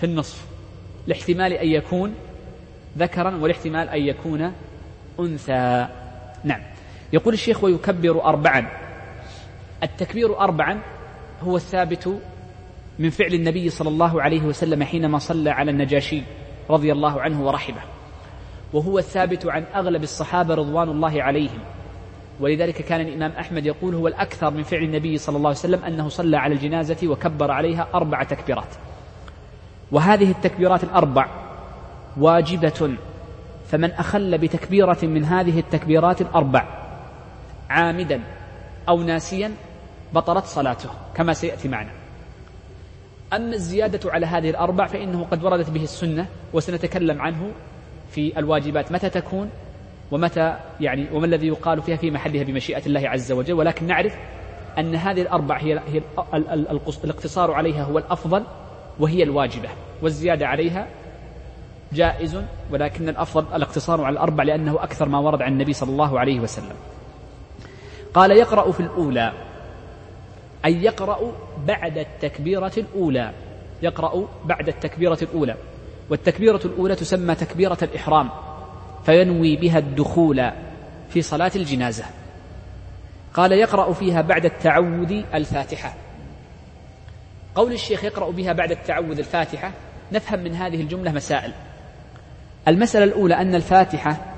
في 0.00 0.06
النصف. 0.06 0.46
لاحتمال 1.06 1.52
أن 1.52 1.68
يكون 1.68 2.14
ذكرا 2.98 3.36
والاحتمال 3.36 3.88
أن 3.88 4.00
يكون 4.00 4.52
أنثى. 5.20 5.88
نعم. 6.44 6.75
يقول 7.12 7.34
الشيخ 7.34 7.64
ويكبر 7.64 8.24
أربعا. 8.24 8.66
التكبير 9.82 10.40
أربعا 10.40 10.80
هو 11.42 11.56
الثابت 11.56 12.20
من 12.98 13.10
فعل 13.10 13.34
النبي 13.34 13.70
صلى 13.70 13.88
الله 13.88 14.22
عليه 14.22 14.42
وسلم 14.42 14.82
حينما 14.82 15.18
صلى 15.18 15.50
على 15.50 15.70
النجاشي 15.70 16.22
رضي 16.70 16.92
الله 16.92 17.20
عنه 17.20 17.46
ورحمه. 17.46 17.80
وهو 18.72 18.98
الثابت 18.98 19.46
عن 19.46 19.64
أغلب 19.74 20.02
الصحابة 20.02 20.54
رضوان 20.54 20.88
الله 20.88 21.22
عليهم. 21.22 21.58
ولذلك 22.40 22.74
كان 22.74 23.00
الإمام 23.00 23.30
أحمد 23.30 23.66
يقول 23.66 23.94
هو 23.94 24.08
الأكثر 24.08 24.50
من 24.50 24.62
فعل 24.62 24.82
النبي 24.82 25.18
صلى 25.18 25.36
الله 25.36 25.48
عليه 25.48 25.58
وسلم 25.58 25.84
أنه 25.84 26.08
صلى 26.08 26.36
على 26.36 26.54
الجنازة 26.54 27.08
وكبر 27.08 27.50
عليها 27.50 27.88
أربع 27.94 28.22
تكبيرات. 28.22 28.74
وهذه 29.92 30.30
التكبيرات 30.30 30.84
الأربع 30.84 31.28
واجبة. 32.16 32.96
فمن 33.66 33.90
أخل 33.90 34.38
بتكبيرة 34.38 34.98
من 35.02 35.24
هذه 35.24 35.58
التكبيرات 35.58 36.20
الأربع 36.20 36.85
عامدا 37.70 38.20
أو 38.88 39.02
ناسيا 39.02 39.52
بطلت 40.12 40.44
صلاته 40.44 40.90
كما 41.14 41.32
سيأتي 41.32 41.68
معنا. 41.68 41.90
أما 43.32 43.54
الزيادة 43.54 44.12
على 44.12 44.26
هذه 44.26 44.50
الأربع 44.50 44.86
فإنه 44.86 45.24
قد 45.30 45.44
وردت 45.44 45.70
به 45.70 45.82
السنة 45.82 46.26
وسنتكلم 46.52 47.22
عنه 47.22 47.52
في 48.10 48.38
الواجبات 48.38 48.92
متى 48.92 49.10
تكون 49.10 49.50
ومتى 50.10 50.56
يعني 50.80 51.06
وما 51.12 51.26
الذي 51.26 51.46
يقال 51.46 51.82
فيها 51.82 51.96
في 51.96 52.10
محلها 52.10 52.44
بمشيئة 52.44 52.86
الله 52.86 53.08
عز 53.08 53.32
وجل. 53.32 53.52
ولكن 53.52 53.86
نعرف 53.86 54.16
أن 54.78 54.94
هذه 54.94 55.22
الأربع 55.22 55.58
هي, 55.58 55.80
هي 55.88 56.02
الاقتصار 57.04 57.52
عليها 57.52 57.84
هو 57.84 57.98
الأفضل 57.98 58.44
وهي 58.98 59.22
الواجبة 59.22 59.68
والزيادة 60.02 60.46
عليها 60.46 60.86
جائز 61.92 62.38
ولكن 62.70 63.08
الأفضل 63.08 63.56
الاقتصار 63.56 64.04
على 64.04 64.12
الأربع 64.12 64.44
لأنه 64.44 64.82
أكثر 64.82 65.08
ما 65.08 65.18
ورد 65.18 65.42
عن 65.42 65.52
النبي 65.52 65.72
صلى 65.72 65.90
الله 65.90 66.20
عليه 66.20 66.40
وسلم. 66.40 66.76
قال 68.16 68.30
يقرأ 68.30 68.72
في 68.72 68.80
الأولى. 68.80 69.32
أي 70.64 70.84
يقرأ 70.84 71.32
بعد 71.66 71.98
التكبيرة 71.98 72.72
الأولى. 72.76 73.32
يقرأ 73.82 74.28
بعد 74.44 74.68
التكبيرة 74.68 75.18
الأولى. 75.22 75.54
والتكبيرة 76.10 76.60
الأولى 76.64 76.94
تسمى 76.94 77.34
تكبيرة 77.34 77.78
الإحرام. 77.82 78.30
فينوي 79.06 79.56
بها 79.56 79.78
الدخول 79.78 80.50
في 81.08 81.22
صلاة 81.22 81.50
الجنازة. 81.56 82.04
قال 83.34 83.52
يقرأ 83.52 83.92
فيها 83.92 84.20
بعد 84.22 84.44
التعوذ 84.44 85.22
الفاتحة. 85.34 85.94
قول 87.54 87.72
الشيخ 87.72 88.04
يقرأ 88.04 88.30
بها 88.30 88.52
بعد 88.52 88.70
التعوذ 88.70 89.18
الفاتحة. 89.18 89.72
نفهم 90.12 90.40
من 90.40 90.54
هذه 90.54 90.80
الجملة 90.80 91.12
مسائل. 91.12 91.52
المسألة 92.68 93.04
الأولى 93.04 93.34
أن 93.34 93.54
الفاتحة 93.54 94.35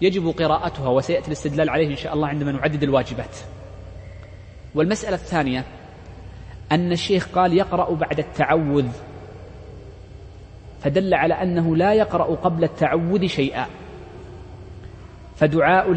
يجب 0.00 0.28
قراءتها 0.28 0.88
وسيأتي 0.88 1.26
الاستدلال 1.26 1.70
عليه 1.70 1.88
إن 1.90 1.96
شاء 1.96 2.14
الله 2.14 2.28
عندما 2.28 2.52
نعدد 2.52 2.82
الواجبات. 2.82 3.36
والمسألة 4.74 5.14
الثانية 5.14 5.64
أن 6.72 6.92
الشيخ 6.92 7.28
قال 7.28 7.52
يقرأ 7.56 7.94
بعد 7.94 8.18
التعوذ 8.18 8.88
فدل 10.82 11.14
على 11.14 11.34
أنه 11.34 11.76
لا 11.76 11.94
يقرأ 11.94 12.34
قبل 12.34 12.64
التعوذ 12.64 13.26
شيئا. 13.26 13.66
فدعاء 15.36 15.92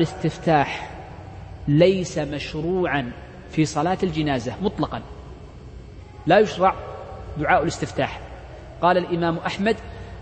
لا 6.28 6.40
يشرع 6.40 6.76
دعاء 7.38 7.64
الاستفتاح. 7.64 8.20
قال 8.82 8.98
الإمام 8.98 9.38
أحمد 9.38 9.76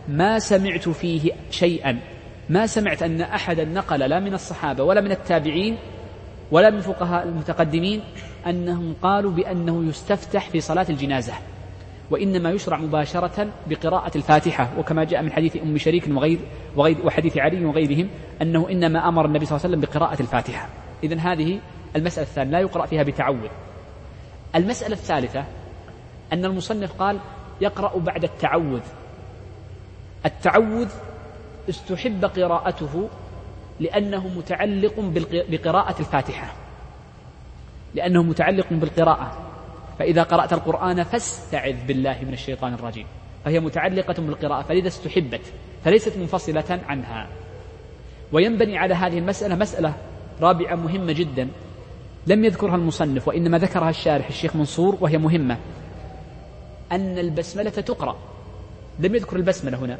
ما 0.07 0.39
سمعت 0.39 0.89
فيه 0.89 1.31
شيئا 1.51 1.99
ما 2.51 2.67
سمعت 2.67 3.03
أن 3.03 3.21
أحدا 3.21 3.65
نقل 3.65 3.99
لا 3.99 4.19
من 4.19 4.33
الصحابة 4.33 4.83
ولا 4.83 5.01
من 5.01 5.11
التابعين 5.11 5.77
ولا 6.51 6.69
من 6.69 6.81
فقهاء 6.81 7.23
المتقدمين 7.23 8.01
أنهم 8.47 8.95
قالوا 9.01 9.31
بأنه 9.31 9.89
يستفتح 9.89 10.49
في 10.49 10.61
صلاة 10.61 10.85
الجنازة 10.89 11.33
وإنما 12.09 12.51
يشرع 12.51 12.77
مباشرة 12.77 13.47
بقراءة 13.67 14.17
الفاتحة 14.17 14.69
وكما 14.77 15.03
جاء 15.03 15.21
من 15.21 15.31
حديث 15.31 15.57
أم 15.57 15.77
شريك 15.77 16.03
وغير, 16.09 16.39
وغير 16.75 16.97
وحديث 17.05 17.37
علي 17.37 17.65
وغيرهم 17.65 18.07
أنه 18.41 18.69
إنما 18.71 19.07
أمر 19.07 19.25
النبي 19.25 19.45
صلى 19.45 19.55
الله 19.55 19.65
عليه 19.65 19.77
وسلم 19.77 19.89
بقراءة 19.89 20.21
الفاتحة. 20.21 20.69
إذن 21.03 21.19
هذه 21.19 21.59
المسألة 21.95 22.27
الثانية 22.27 22.51
لا 22.51 22.59
يقرأ 22.59 22.85
فيها 22.85 23.03
بتعوذ. 23.03 23.49
المسألة 24.55 24.93
الثالثة 24.93 25.45
أن 26.33 26.45
المصنف 26.45 26.91
قال 26.93 27.19
يقرأ 27.61 27.99
بعد 27.99 28.23
التعوذ. 28.23 28.81
التعوذ 30.25 30.89
استحب 31.69 32.25
قراءته 32.25 33.09
لأنه 33.79 34.27
متعلق 34.27 34.93
بقراءة 35.49 35.99
الفاتحة. 35.99 36.53
لأنه 37.95 38.23
متعلق 38.23 38.67
بالقراءة. 38.71 39.37
فإذا 39.99 40.23
قرأت 40.23 40.53
القرآن 40.53 41.03
فاستعذ 41.03 41.85
بالله 41.87 42.17
من 42.21 42.33
الشيطان 42.33 42.73
الرجيم. 42.73 43.05
فهي 43.45 43.59
متعلقة 43.59 44.13
بالقراءة 44.13 44.61
فلذا 44.61 44.87
استحبت 44.87 45.41
فليست 45.83 46.17
منفصلة 46.17 46.79
عنها. 46.87 47.27
وينبني 48.31 48.77
على 48.77 48.93
هذه 48.93 49.17
المسألة 49.17 49.55
مسألة 49.55 49.93
رابعة 50.41 50.75
مهمة 50.75 51.13
جدا. 51.13 51.47
لم 52.27 52.45
يذكرها 52.45 52.75
المصنف 52.75 53.27
وإنما 53.27 53.57
ذكرها 53.57 53.89
الشارح 53.89 54.27
الشيخ 54.27 54.55
منصور 54.55 54.97
وهي 55.01 55.17
مهمة. 55.17 55.57
أن 56.91 57.17
البسملة 57.17 57.69
تقرأ. 57.69 58.15
لم 58.99 59.15
يذكر 59.15 59.35
البسملة 59.35 59.77
هنا. 59.77 59.97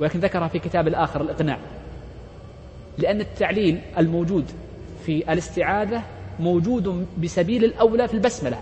ولكن 0.00 0.20
ذكرها 0.20 0.48
في 0.48 0.58
كتاب 0.58 0.88
الآخر 0.88 1.20
الإقناع. 1.20 1.58
لأن 2.98 3.20
التعليل 3.20 3.80
الموجود 3.98 4.44
في 5.06 5.32
الاستعاذة 5.32 6.02
موجود 6.40 7.06
بسبيل 7.22 7.64
الأولى 7.64 8.08
في 8.08 8.14
البسملة. 8.14 8.60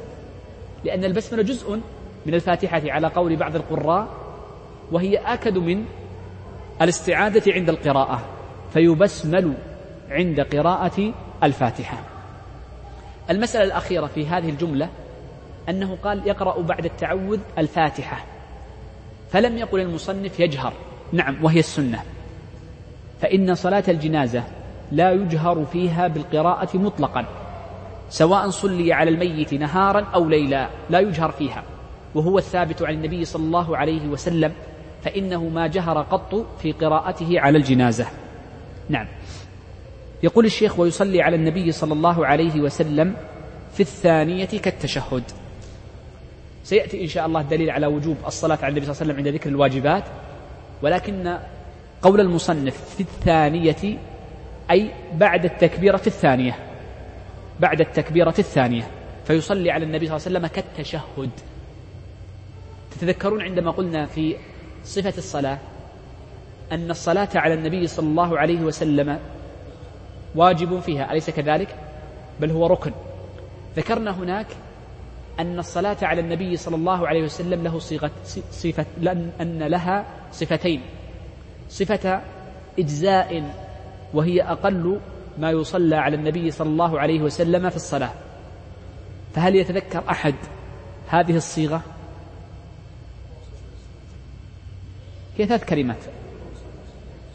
لأن 0.85 1.05
البسملة 1.05 1.43
جزء 1.43 1.81
من 2.27 2.35
الفاتحة 2.35 2.83
على 2.87 3.07
قول 3.07 3.37
بعض 3.37 3.57
القراء 3.57 4.09
وهي 4.93 5.17
آكد 5.17 5.59
من 5.59 5.85
الاستعاذة 6.83 7.53
عند 7.53 7.69
القراءة 7.69 8.23
فيبسمل 8.73 9.55
عند 10.11 10.41
قراءة 10.41 11.13
الفاتحة. 11.43 11.99
المسألة 13.31 13.65
الأخيرة 13.65 14.07
في 14.07 14.27
هذه 14.27 14.51
الجملة 14.51 14.89
أنه 15.69 15.97
قال 15.97 16.29
يقرأ 16.29 16.63
بعد 16.63 16.85
التعوذ 16.85 17.41
الفاتحة 17.59 18.25
فلم 19.31 19.59
يقل 19.59 19.81
المصنف 19.81 20.41
يجهر. 20.41 20.73
نعم 21.13 21.45
وهي 21.45 21.59
السنة. 21.59 22.03
فإن 23.21 23.55
صلاة 23.55 23.85
الجنازة 23.89 24.43
لا 24.93 25.13
يجهر 25.13 25.65
فيها 25.65 26.09
بالقراءة 26.09 26.77
مطلقا 26.77 27.27
سواء 28.09 28.51
صلي 28.51 28.93
على 28.93 29.11
الميت 29.11 29.55
نهارا 29.55 30.01
أو 30.15 30.29
ليلا 30.29 30.69
لا 30.91 31.01
يجهر 31.01 31.31
فيها. 31.31 31.65
وهو 32.15 32.39
الثابت 32.39 32.83
عن 32.83 32.95
النبي 32.95 33.25
صلى 33.25 33.45
الله 33.45 33.77
عليه 33.77 34.09
وسلم 34.09 34.53
فإنه 35.03 35.49
ما 35.49 35.67
جهر 35.67 36.03
قط 36.03 36.47
في 36.59 36.73
قراءته 36.73 37.41
على 37.41 37.59
الجنازة. 37.59 38.07
نعم. 38.89 39.07
يقول 40.23 40.45
الشيخ 40.45 40.79
ويصلي 40.79 41.23
على 41.23 41.37
النبي 41.37 41.73
صلى 41.73 41.93
الله 41.93 42.27
عليه 42.27 42.61
وسلم 42.61 43.15
في 43.75 43.81
الثانية 43.81 44.45
كالتشهد. 44.45 45.23
سيأتي 46.65 47.03
إن 47.03 47.09
شاء 47.09 47.27
الله 47.27 47.43
دليل 47.43 47.71
على 47.71 47.87
وجوب 47.87 48.17
الصلاة 48.27 48.59
على 48.63 48.69
النبي 48.69 48.85
صلى 48.87 48.93
الله 48.93 49.03
عليه 49.03 49.13
وسلم 49.13 49.27
عند 49.27 49.29
ذكر 49.29 49.51
الواجبات. 49.51 50.05
ولكن 50.83 51.39
قول 52.03 52.21
المصنف 52.21 52.95
في 52.97 53.01
الثانية 53.01 53.99
أي 54.71 54.91
بعد 55.15 55.45
التكبيرة 55.45 56.03
الثانية 56.07 56.59
بعد 57.61 57.81
التكبيرة 57.81 58.35
الثانية 58.39 58.91
فيصلي 59.25 59.71
على 59.71 59.85
النبي 59.85 60.07
صلى 60.07 60.17
الله 60.17 60.27
عليه 60.27 60.39
وسلم 60.39 60.47
كالتشهد 60.47 61.31
تتذكرون 62.91 63.43
عندما 63.43 63.71
قلنا 63.71 64.07
في 64.07 64.37
صفة 64.85 65.15
الصلاة 65.19 65.59
أن 66.73 66.91
الصلاة 66.91 67.29
على 67.35 67.55
النبي 67.55 67.87
صلى 67.87 68.07
الله 68.07 68.39
عليه 68.39 68.61
وسلم 68.61 69.19
واجب 70.35 70.81
فيها 70.81 71.13
أليس 71.13 71.31
كذلك؟ 71.31 71.77
بل 72.41 72.51
هو 72.51 72.67
ركن 72.67 72.93
ذكرنا 73.77 74.11
هناك 74.11 74.47
أن 75.41 75.59
الصلاة 75.59 75.97
على 76.03 76.21
النبي 76.21 76.57
صلى 76.57 76.77
الله 76.77 77.09
عليه 77.09 77.25
وسلم 77.25 77.63
له 77.63 77.79
صيغة 77.79 78.11
صفة 78.51 78.87
أن 79.41 79.63
لها 79.63 80.05
صفتين. 80.33 80.83
صفة 81.69 82.23
إجزاء 82.79 83.55
وهي 84.15 84.43
أقل 84.43 85.01
ما 85.39 85.51
يصلى 85.51 85.97
على 85.97 86.17
النبي 86.17 86.51
صلى 86.51 86.69
الله 86.69 87.01
عليه 87.01 87.21
وسلم 87.23 87.71
في 87.71 87.77
الصلاة. 87.77 88.13
فهل 89.35 89.57
يتذكر 89.57 90.03
أحد 90.11 90.35
هذه 91.09 91.37
الصيغة؟ 91.37 91.83
هي 95.39 95.47
ثلاث 95.47 95.65
كلمات. 95.65 96.05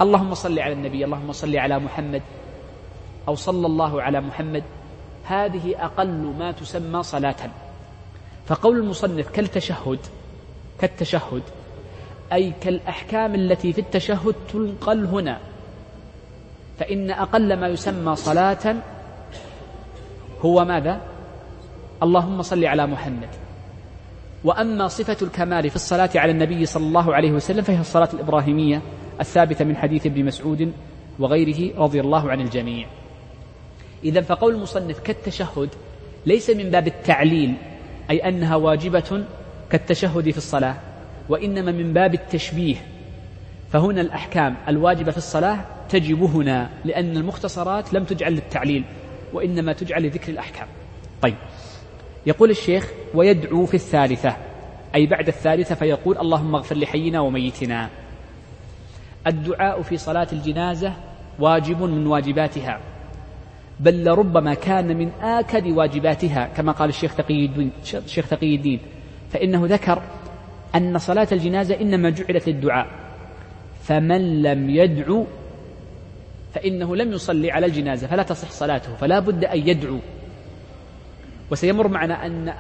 اللهم 0.02 0.34
صل 0.34 0.60
على 0.60 0.74
النبي 0.74 1.06
اللهم 1.06 1.32
صل 1.32 1.58
على 1.58 1.80
محمد 1.80 2.22
أو 3.28 3.36
صلى 3.36 3.68
الله 3.68 4.02
على 4.02 4.22
محمد. 4.22 4.64
هذه 5.24 5.86
أقل 5.86 6.34
ما 6.40 6.52
تسمى 6.52 7.04
صلاة. 7.04 7.50
فقول 8.48 8.78
المصنف 8.78 9.30
كالتشهد 9.30 10.00
كالتشهد 10.80 11.44
أي 12.34 12.54
كالأحكام 12.62 13.36
التي 13.36 13.74
في 13.74 13.82
التشهد 13.82 14.36
تنقل 14.54 15.06
هنا. 15.06 15.40
فإن 16.80 17.12
أقل 17.12 17.60
ما 17.60 17.68
يسمى 17.68 18.16
صلاة 18.16 18.76
هو 20.42 20.66
ماذا؟ 20.66 21.02
اللهم 22.04 22.42
صل 22.42 22.66
على 22.66 22.88
محمد. 22.88 23.30
وأما 24.44 24.88
صفة 24.88 25.18
الكمال 25.22 25.70
في 25.70 25.76
الصلاة 25.76 26.10
على 26.16 26.32
النبي 26.32 26.66
صلى 26.66 26.88
الله 26.88 27.16
عليه 27.16 27.32
وسلم 27.32 27.62
فهي 27.62 27.80
الصلاة 27.80 28.10
الإبراهيمية 28.14 28.82
الثابتة 29.20 29.66
من 29.66 29.76
حديث 29.76 30.06
ابن 30.06 30.26
مسعود 30.26 30.74
وغيره 31.20 31.82
رضي 31.84 32.00
الله 32.02 32.32
عن 32.32 32.42
الجميع. 32.42 32.88
إذا 34.04 34.22
فقول 34.22 34.56
المصنف 34.56 35.00
كالتشهد 35.00 35.70
ليس 36.26 36.50
من 36.50 36.70
باب 36.70 36.88
التعليل 36.88 37.56
أي 38.10 38.30
أنها 38.30 38.56
واجبة 38.56 39.24
كالتشهد 39.70 40.32
في 40.32 40.38
الصلاة. 40.38 40.76
وإنما 41.30 41.72
من 41.72 41.94
باب 41.94 42.14
التشبيه. 42.14 42.76
فهنا 43.72 44.02
الأحكام 44.02 44.56
الواجبة 44.68 45.12
في 45.12 45.18
الصلاة 45.18 45.66
تجب 45.90 46.24
هنا 46.24 46.70
لأن 46.86 47.18
المختصرات 47.18 47.94
لم 47.94 48.04
تجعل 48.04 48.34
للتعليل 48.34 48.84
وإنما 49.34 49.74
تجعل 49.74 50.04
لذكر 50.04 50.32
الأحكام. 50.32 50.68
طيب. 51.22 51.36
يقول 52.26 52.50
الشيخ 52.50 52.92
ويدعو 53.14 53.66
في 53.66 53.74
الثالثة. 53.74 54.36
أي 54.96 55.06
بعد 55.06 55.28
الثالثة 55.28 55.76
فيقول 55.76 56.18
اللهم 56.18 56.56
اغفر 56.56 56.78
لحينا 56.78 57.20
وميتنا. 57.20 57.90
الدعاء 59.28 59.82
في 59.82 59.98
صلاة 59.98 60.28
الجنازة 60.34 60.94
واجب 61.40 61.82
من 61.82 62.08
واجباتها. 62.08 62.80
بل 63.80 64.04
لربما 64.04 64.54
كان 64.54 64.98
من 64.98 65.12
آكد 65.22 65.68
واجباتها 65.68 66.50
كما 66.58 66.72
قال 66.72 66.90
الشيخ 66.90 67.16
تقي 67.16 67.46
الدين, 67.46 67.72
الشيخ 67.94 68.30
تقي 68.30 68.56
الدين. 68.56 68.80
فإنه 69.32 69.66
ذكر 69.66 70.02
أن 70.76 70.98
صلاة 70.98 71.28
الجنازة 71.32 71.82
إنما 71.82 72.10
جعلت 72.10 72.48
للدعاء. 72.48 72.88
فمن 73.84 74.42
لم 74.42 74.70
يدعو 74.70 75.26
فإنه 76.54 76.96
لم 76.96 77.12
يصلي 77.12 77.52
على 77.52 77.66
الجنازة 77.66 78.08
فلا 78.08 78.24
تصح 78.24 78.52
صلاته 78.52 78.96
فلا 78.96 79.20
بد 79.20 79.46
أن 79.46 79.68
يدعو. 79.68 80.00
وسيمر 81.52 81.88
معنا 81.88 82.26
أن 82.26 82.54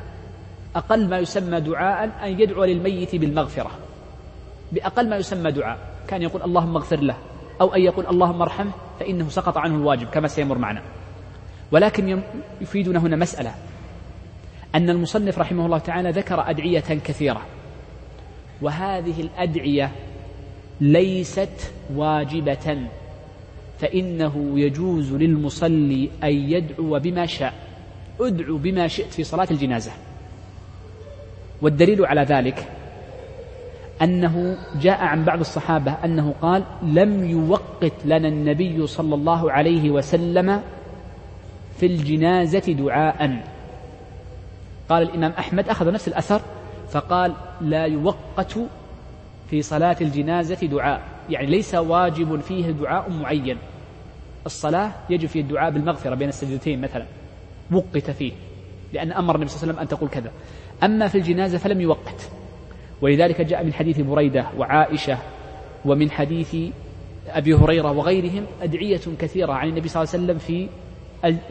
أقل 0.75 1.09
ما 1.09 1.19
يسمى 1.19 1.59
دعاء 1.61 2.11
أن 2.23 2.39
يدعو 2.39 2.63
للميت 2.63 3.15
بالمغفرة. 3.15 3.71
بأقل 4.71 5.09
ما 5.09 5.17
يسمى 5.17 5.51
دعاء 5.51 5.77
كان 6.07 6.21
يقول 6.21 6.41
اللهم 6.41 6.75
اغفر 6.75 6.99
له 6.99 7.17
أو 7.61 7.75
أن 7.75 7.81
يقول 7.81 8.07
اللهم 8.07 8.41
ارحمه 8.41 8.71
فإنه 8.99 9.29
سقط 9.29 9.57
عنه 9.57 9.75
الواجب 9.75 10.07
كما 10.07 10.27
سيمر 10.27 10.57
معنا. 10.57 10.81
ولكن 11.71 12.21
يفيدنا 12.61 12.99
هنا 12.99 13.15
مسألة. 13.15 13.55
أن 14.75 14.89
المصنف 14.89 15.39
رحمه 15.39 15.65
الله 15.65 15.77
تعالى 15.77 16.11
ذكر 16.11 16.49
أدعية 16.49 16.79
كثيرة. 16.79 17.41
وهذه 18.61 19.21
الأدعية 19.21 19.91
ليست 20.81 21.71
واجبة 21.95 22.77
فإنه 23.79 24.59
يجوز 24.59 25.13
للمصلي 25.13 26.09
أن 26.23 26.33
يدعو 26.33 26.99
بما 26.99 27.25
شاء. 27.25 27.53
ادعو 28.19 28.57
بما 28.57 28.87
شئت 28.87 29.13
في 29.13 29.23
صلاة 29.23 29.47
الجنازة. 29.51 29.91
والدليل 31.61 32.05
على 32.05 32.21
ذلك 32.21 32.67
أنه 34.01 34.57
جاء 34.81 35.03
عن 35.03 35.25
بعض 35.25 35.39
الصحابة 35.39 35.91
أنه 35.91 36.33
قال 36.41 36.63
لم 36.83 37.29
يوقت 37.29 37.93
لنا 38.05 38.27
النبي 38.27 38.87
صلى 38.87 39.15
الله 39.15 39.51
عليه 39.51 39.91
وسلم 39.91 40.61
في 41.79 41.85
الجنازة 41.85 42.59
دعاء. 42.59 43.43
قال 44.89 45.03
الإمام 45.03 45.31
أحمد 45.39 45.69
أخذ 45.69 45.91
نفس 45.91 46.07
الأثر؟ 46.07 46.41
فقال 46.89 47.33
لا 47.61 47.85
يوقت 47.85 48.59
في 49.49 49.61
صلاة 49.61 49.97
الجنازة 50.01 50.67
دعاء. 50.67 51.01
يعني 51.29 51.47
ليس 51.47 51.75
واجب 51.75 52.39
فيه 52.41 52.71
دعاء 52.71 53.09
معين. 53.09 53.57
الصلاة 54.45 54.91
يجب 55.09 55.27
فيه 55.27 55.41
الدعاء 55.41 55.71
بالمغفرة 55.71 56.15
بين 56.15 56.29
السجدتين 56.29 56.81
مثلا. 56.81 57.05
وقت 57.71 58.11
فيه. 58.11 58.31
لأن 58.93 59.11
أمر 59.11 59.35
النبي 59.35 59.49
صلى 59.49 59.63
الله 59.63 59.73
عليه 59.73 59.73
وسلم 59.73 59.79
أن 59.79 59.87
تقول 59.87 60.09
كذا. 60.09 60.31
أما 60.83 61.07
في 61.07 61.17
الجنازة 61.17 61.57
فلم 61.57 61.81
يوقت. 61.81 62.29
ولذلك 63.01 63.41
جاء 63.41 63.63
من 63.63 63.73
حديث 63.73 63.99
بريدة 63.99 64.47
وعائشة 64.57 65.17
ومن 65.85 66.11
حديث 66.11 66.55
أبي 67.27 67.53
هريرة 67.53 67.91
وغيرهم 67.91 68.45
أدعية 68.61 69.01
كثيرة 69.19 69.53
عن 69.53 69.69
النبي 69.69 69.87
صلى 69.87 70.03
الله 70.03 70.13
عليه 70.13 70.23
وسلم 70.23 70.37
في 70.37 70.67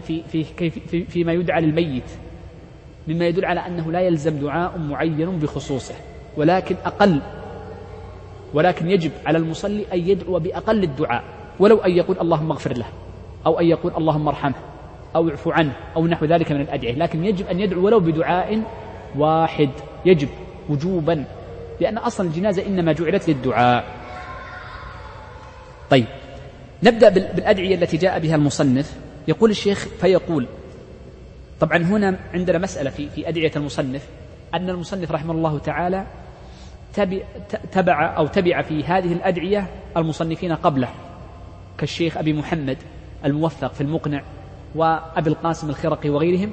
في 0.07 0.44
في 0.44 0.70
في 0.79 1.05
فيما 1.05 1.33
يدعى 1.33 1.61
للميت. 1.61 2.11
مما 3.09 3.27
يدل 3.27 3.45
على 3.45 3.66
أنه 3.66 3.92
لا 3.92 4.01
يلزم 4.01 4.38
دعاء 4.38 4.79
معين 4.79 5.38
بخصوصه 5.38 5.95
ولكن 6.37 6.77
أقل 6.85 7.21
ولكن 8.55 8.90
يجب 8.90 9.11
على 9.27 9.38
المصلي 9.38 9.85
أن 9.92 9.99
يدعو 9.99 10.38
بأقل 10.38 10.83
الدعاء 10.83 11.25
ولو 11.59 11.79
أن 11.79 11.90
يقول 11.90 12.16
اللهم 12.21 12.51
اغفر 12.51 12.73
له 12.77 12.87
أو 13.47 13.61
أن 13.61 13.66
يقول 13.66 13.92
اللهم 13.97 14.29
ارحمه 14.29 14.55
أو 15.16 15.29
اعفو 15.29 15.51
عنه 15.51 15.73
أو 15.97 16.07
نحو 16.07 16.25
ذلك 16.25 16.53
من 16.53 16.61
الأدعية 16.61 16.95
لكن 16.95 17.25
يجب 17.25 17.47
أن 17.47 17.61
يدعو 17.61 17.85
ولو 17.85 18.01
بدعاء 18.01 18.62
واحد. 19.16 19.71
يجب 20.05 20.29
وجوبا 20.69 21.25
لأن 21.81 21.99
أصلا 21.99 22.27
الجنازة 22.27 22.66
إنما 22.66 22.92
جعلت 22.92 23.29
للدعاء. 23.29 23.85
طيب 25.90 26.07
نبدأ 26.83 27.09
بالأدعية 27.09 27.75
التي 27.75 27.97
جاء 27.97 28.19
بها 28.19 28.35
المصنف. 28.35 28.99
يقول 29.29 29.51
الشيخ 29.51 29.87
فيقول 30.01 30.47
طبعا 31.61 31.77
هنا 31.77 32.19
عندنا 32.35 32.59
مسألة 32.59 32.90
في 32.90 33.11
في 33.11 33.29
أدعية 33.29 33.53
المصنف 33.57 34.09
أن 34.55 34.71
المصنف 34.71 35.12
رحمه 35.12 35.35
الله 35.35 35.59
تعالى 35.59 36.07
تبع 37.73 38.16
أو 38.16 38.27
تبع 38.27 38.62
في 38.62 38.85
هذه 38.85 39.12
الأدعية 39.12 39.66
المصنفين 39.97 40.53
قبله 40.53 40.88
كالشيخ 41.79 42.16
أبي 42.16 42.33
محمد 42.33 42.77
الموفق 43.25 43.73
في 43.73 43.81
المقنع 43.81 44.23
وأبي 44.75 45.31
القاسم 45.31 45.71
الخرقي 45.71 46.11
وغيرهم 46.11 46.53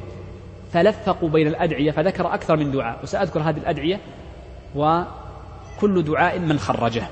فلفقوا 0.73 1.29
بين 1.29 1.47
الأدعية 1.47 1.91
فذكر 1.91 2.33
أكثر 2.33 2.57
من 2.57 2.71
دعاء 2.71 2.99
وسأذكر 3.03 3.39
هذه 3.39 3.57
الأدعية 3.57 3.99
وكل 4.75 6.03
دعاء 6.03 6.39
من 6.39 6.59
خرجه. 6.59 7.03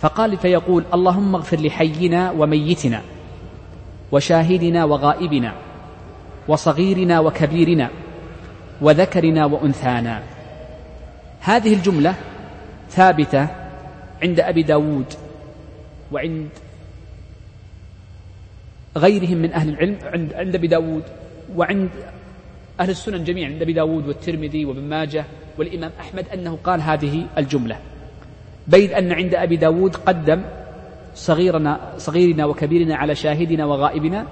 فقال 0.00 0.36
فيقول 0.36 0.84
اللهم 0.94 1.34
اغفر 1.34 1.60
لحينا 1.60 2.30
وميتنا 2.30 3.02
وشاهدنا 4.12 4.84
وغائبنا 4.84 5.54
وصغيرنا 6.48 7.20
وكبيرنا 7.20 7.90
وذكرنا 8.80 9.44
وأنثانا. 9.44 10.22
هذه 11.40 11.74
الجملة 11.74 12.14
ثابتة 12.90 13.48
عند 14.22 14.40
أبي 14.40 14.62
داود 14.62 15.06
وعند 16.12 16.48
غيرهم 18.96 19.38
من 19.38 19.52
أهل 19.52 19.68
العلم 19.68 19.96
عند 20.02 20.32
عند 20.34 20.54
أبي 20.54 20.66
داود 20.66 21.02
وعند 21.56 21.90
أهل 22.80 22.90
السنن 22.90 23.24
جميعا 23.24 23.50
عند 23.50 23.62
أبي 23.62 23.72
داود 23.72 24.06
والترمذي 24.08 24.64
وابن 24.64 24.82
ماجه 24.82 25.24
والإمام 25.58 25.90
أحمد 26.00 26.28
أنه 26.34 26.58
قال 26.64 26.80
هذه 26.80 27.26
الجملة. 27.38 27.78
بيد 28.68 28.92
أن 28.92 29.12
عند 29.12 29.34
أبي 29.34 29.56
داود 29.56 29.96
قدم 29.96 30.42
صغيرنا 31.14 31.80
صغيرنا 31.98 32.46
وكبيرنا 32.46 32.96
على 32.96 33.14
شاهدنا 33.14 33.66
وغائبنا 33.66 34.26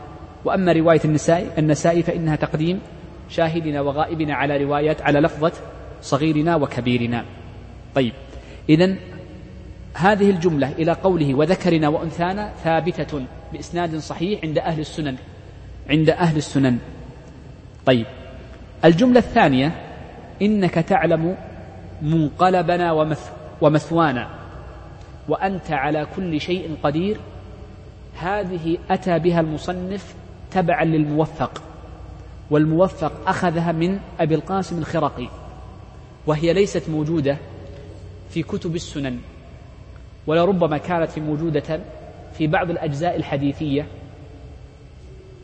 وأما 0.44 0.72
رواية 0.72 1.00
النسائي 1.04 1.46
النسائي 1.58 2.02
فإنها 2.02 2.36
تقديم 2.36 2.80
شاهدنا 3.28 3.80
وغائبنا 3.80 4.34
على 4.34 4.64
روايات 4.64 5.02
على 5.02 5.20
لفظة 5.20 5.52
صغيرنا 6.02 6.56
وكبيرنا. 6.56 7.24
طيب. 7.94 8.12
إذا 8.68 8.96
هذه 9.94 10.30
الجملة 10.30 10.72
إلى 10.72 10.92
قوله 10.92 11.34
وذكرنا 11.34 11.88
وأنثانا 11.88 12.52
ثابتة 12.64 13.24
بإسناد 13.52 13.96
صحيح 13.96 14.40
عند 14.44 14.58
أهل 14.58 14.80
السنن. 14.80 15.16
عند 15.90 16.10
أهل 16.10 16.36
السنن. 16.36 16.78
طيب. 17.86 18.06
الجملة 18.84 19.18
الثانية 19.18 19.72
إنك 20.42 20.74
تعلم 20.74 21.36
منقلبنا 22.02 22.92
ومث 22.92 23.30
ومثوانا 23.60 24.30
وأنت 25.28 25.70
على 25.70 26.06
كل 26.16 26.40
شيء 26.40 26.76
قدير. 26.82 27.16
هذه 28.18 28.78
أتى 28.90 29.18
بها 29.18 29.40
المصنف 29.40 30.14
تبعا 30.56 30.84
للموفق. 30.84 31.62
والموفق 32.50 33.28
أخذها 33.28 33.72
من 33.72 33.98
أبي 34.20 34.34
القاسم 34.34 34.78
الخرقي 34.78 35.28
وهي 36.26 36.52
ليست 36.52 36.88
موجودة 36.88 37.36
في 38.30 38.42
كتب 38.42 38.74
السنن 38.74 39.18
ولربما 40.26 40.78
كانت 40.78 41.18
موجودة 41.18 41.80
في 42.38 42.46
بعض 42.46 42.70
الأجزاء 42.70 43.16
الحديثية 43.16 43.86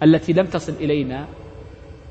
التي 0.03 0.33
لم 0.33 0.47
تصل 0.47 0.73
إلينا 0.73 1.27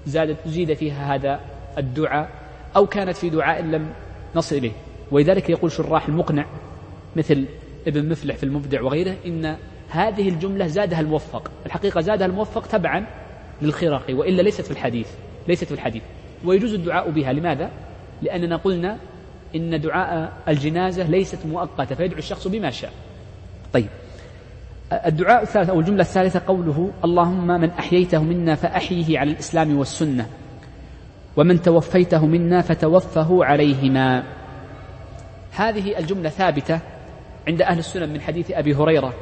زادت 0.06 0.48
زيد 0.48 0.74
فيها 0.74 1.16
هذا 1.16 1.40
الدعاء 1.78 2.30
أو 2.76 2.86
كانت 2.86 3.18
في 3.18 3.30
دعاء 3.30 3.62
لم 3.62 3.94
نصل 4.36 4.56
إليه. 4.56 4.72
ولذلك 5.12 5.50
يقول 5.50 5.72
شراح 5.72 6.08
المقنع 6.08 6.46
مثل 7.16 7.46
ابن 7.88 8.10
مفلح 8.10 8.36
في 8.36 8.44
المبدع 8.44 8.82
وغيره 8.82 9.16
إن 9.26 9.58
هذه 9.92 10.30
الجملة 10.30 10.68
زادها 10.68 11.00
الموفق. 11.00 11.52
الحقيقة 11.66 12.02
زادها 12.02 12.28
الموفق 12.28 12.68
تبعا 12.68 13.06
للخرقي 13.62 14.14
وإلا 14.14 14.42
ليست 14.42 14.62
في 14.62 14.72
الحديث 14.72 15.08
ليست 15.48 15.64
في 15.64 15.72
الحديث. 15.72 16.04
ويجوز 16.46 16.74
الدعاء 16.74 17.10
بها. 17.10 17.34
لماذا؟ 17.34 17.70
لأننا 18.22 18.56
قلنا 18.56 18.98
إن 19.56 19.82
دعاء 19.82 20.34
الجنازة 20.48 21.04
ليست 21.04 21.46
مؤقتة 21.46 21.96
فيدعو 21.96 22.18
الشخص 22.18 22.48
بما 22.48 22.70
شاء. 22.70 22.92
طيب. 23.74 23.88
الدعاء 25.06 25.44
الثالث 25.44 25.70
أو 25.70 25.80
الجملة 25.80 26.02
الثالثة 26.02 26.42
قوله 26.48 26.92
اللهم 27.06 27.48
من 27.48 27.70
أحييته 27.70 28.24
منا 28.24 28.56
فأحيه 28.56 29.20
على 29.20 29.32
الإسلام 29.32 29.78
والسنة 29.78 30.28
ومن 31.38 31.62
توفيته 31.62 32.26
منا 32.26 32.62
فتوفه 32.62 33.46
عليهما. 33.46 34.24
هذه 35.52 36.00
الجملة 36.00 36.30
ثابتة 36.30 36.80
عند 37.48 37.62
أهل 37.62 37.80
السنن 37.80 38.14
من 38.14 38.22
حديث 38.22 38.52
أبي 38.52 38.76
هريرة. 38.76 39.14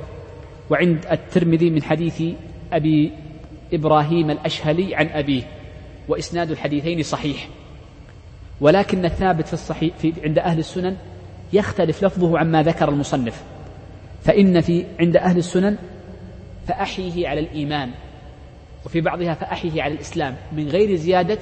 وعند 0.70 1.06
الترمذي 1.12 1.70
من 1.70 1.84
حديث 1.84 2.24
أبي 2.74 3.12
إبراهيم 3.74 4.32
الأشهلي 4.32 4.96
عن 4.96 5.08
أبيه 5.08 5.44
وإسناد 6.08 6.52
الحديثين 6.52 7.04
صحيح. 7.04 7.50
ولكن 8.62 9.06
الثابت 9.06 9.48
في 9.48 9.54
الصحيح 9.54 9.96
في 9.98 10.14
عند 10.24 10.40
أهل 10.40 10.60
السنن 10.60 10.98
يختلف 11.54 12.04
لفظه 12.04 12.40
عما 12.40 12.64
ذكر 12.64 12.90
المصنف. 12.90 13.44
فإن 14.24 14.62
في 14.62 14.86
عند 15.00 15.18
أهل 15.18 15.38
السنن 15.38 15.78
فأحيه 16.68 17.28
على 17.28 17.40
الإيمان 17.40 17.92
وفي 18.86 19.02
بعضها 19.02 19.34
فأحيه 19.34 19.82
على 19.82 19.94
الإسلام 19.94 20.36
من 20.52 20.68
غير 20.68 20.96
زيادة 20.96 21.40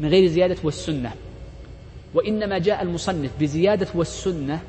من 0.00 0.08
غير 0.08 0.26
زيادة 0.26 0.56
والسنة. 0.64 1.12
وإنما 2.14 2.58
جاء 2.58 2.82
المصنف 2.82 3.30
بزيادة 3.40 3.86
والسنة 3.94 4.60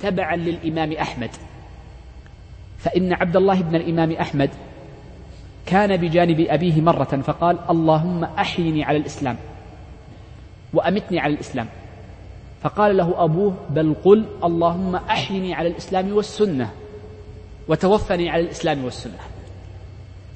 تبعا 0.00 0.36
للإمام 0.36 0.92
أحمد. 0.92 1.30
فإن 2.84 3.12
عبد 3.12 3.36
الله 3.36 3.62
بن 3.62 3.76
الإمام 3.76 4.12
أحمد 4.12 4.50
كان 5.66 5.96
بجانب 5.96 6.40
أبيه 6.48 6.80
مرة 6.80 7.22
فقال 7.24 7.58
اللهم 7.70 8.24
أحيني 8.24 8.84
على 8.84 8.98
الإسلام 8.98 9.36
وأمتني 10.74 11.20
على 11.20 11.34
الإسلام. 11.34 11.66
فقال 12.62 12.96
له 12.96 13.24
أبوه 13.24 13.54
بل 13.70 13.94
قل 14.04 14.24
اللهم 14.44 14.96
أحيني 14.96 15.54
على 15.54 15.68
الإسلام 15.68 16.12
والسنة 16.12 16.70
وتوفني 17.68 18.30
على 18.30 18.42
الإسلام 18.42 18.84
والسنة. 18.84 19.18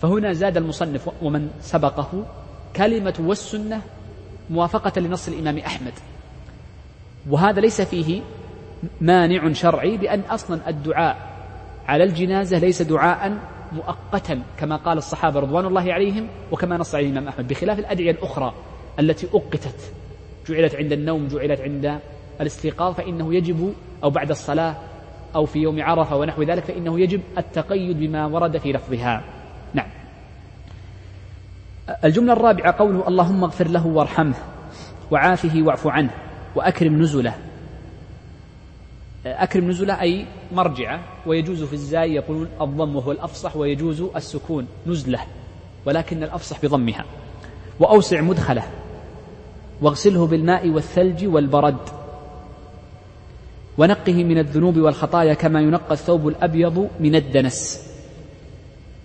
فهنا 0.01 0.33
زاد 0.33 0.57
المصنف 0.57 1.11
ومن 1.23 1.51
سبقه 1.61 2.27
كلمة 2.77 3.15
والسنة 3.21 3.81
موافقة 4.51 5.01
لنص 5.01 5.29
الإمام 5.29 5.59
أحمد. 5.59 5.93
وهذا 7.31 7.61
ليس 7.61 7.81
فيه 7.81 8.23
مانع 9.01 9.53
شرعي 9.53 9.97
بأن 9.97 10.21
أصلا 10.21 10.69
الدعاء 10.69 11.28
على 11.89 12.05
الجنازة 12.05 12.59
ليس 12.59 12.83
دعاء 12.83 13.39
مؤقتا 13.73 14.43
كما 14.59 14.77
قال 14.77 14.99
الصحابة 14.99 15.41
رضوان 15.41 15.67
الله 15.67 15.93
عليهم 15.93 16.29
وكما 16.53 16.77
نص 16.77 16.95
عليه 16.95 17.07
الإمام 17.07 17.29
أحمد 17.29 17.49
بخلاف 17.49 17.79
الأدعية 17.79 18.11
الأخرى 18.11 18.55
التي 19.01 19.27
أقتت 19.35 19.93
جعلت 20.49 20.75
عند 20.75 20.93
النوم 20.93 21.29
جعلت 21.29 21.61
عند 21.61 21.99
الاستيقاظ 22.41 22.95
فإنه 22.95 23.35
يجب 23.35 23.75
أو 24.05 24.11
بعد 24.11 24.31
الصلاة 24.31 24.77
أو 25.37 25.45
في 25.45 25.59
يوم 25.59 25.83
عرفة 25.83 26.17
ونحو 26.17 26.43
ذلك 26.43 26.65
فإنه 26.65 27.01
يجب 27.01 27.21
التقيد 27.39 27.99
بما 27.99 28.27
ورد 28.27 28.59
في 28.59 28.73
لفظها. 28.73 29.25
نعم. 29.75 29.89
الجملة 32.05 32.33
الرابعة 32.33 32.79
قوله 32.79 33.09
اللهم 33.09 33.45
اغفر 33.45 33.69
له 33.69 33.87
وارحمه 33.87 34.35
وعافه 35.11 35.63
واعف 35.63 35.87
عنه 35.87 36.11
وأكرم 36.57 37.03
نزله. 37.03 37.35
أكرم 39.33 39.71
نزله 39.71 40.01
أي 40.01 40.27
مرجعة 40.53 41.01
ويجوز 41.27 41.65
في 41.65 41.73
الزاي 41.73 42.15
يقولون 42.15 42.49
الضم 42.61 42.97
وهو 42.97 43.13
الأفصح 43.13 43.57
ويجوز 43.57 44.01
السكون 44.17 44.67
نزلة 44.87 45.21
ولكن 45.87 46.23
الأفصح 46.23 46.63
بضمها. 46.63 47.05
وأوسع 47.81 48.21
مدخله 48.21 48.63
واغسله 49.81 50.27
بالماء 50.27 50.69
والثلج 50.69 51.27
والبرد. 51.27 51.89
ونقه 53.79 54.25
من 54.25 54.39
الذنوب 54.39 54.79
والخطايا 54.79 55.35
كما 55.35 55.61
ينقى 55.61 55.93
الثوب 55.93 56.29
الأبيض 56.29 56.89
من 57.01 57.15
الدنس. 57.15 57.89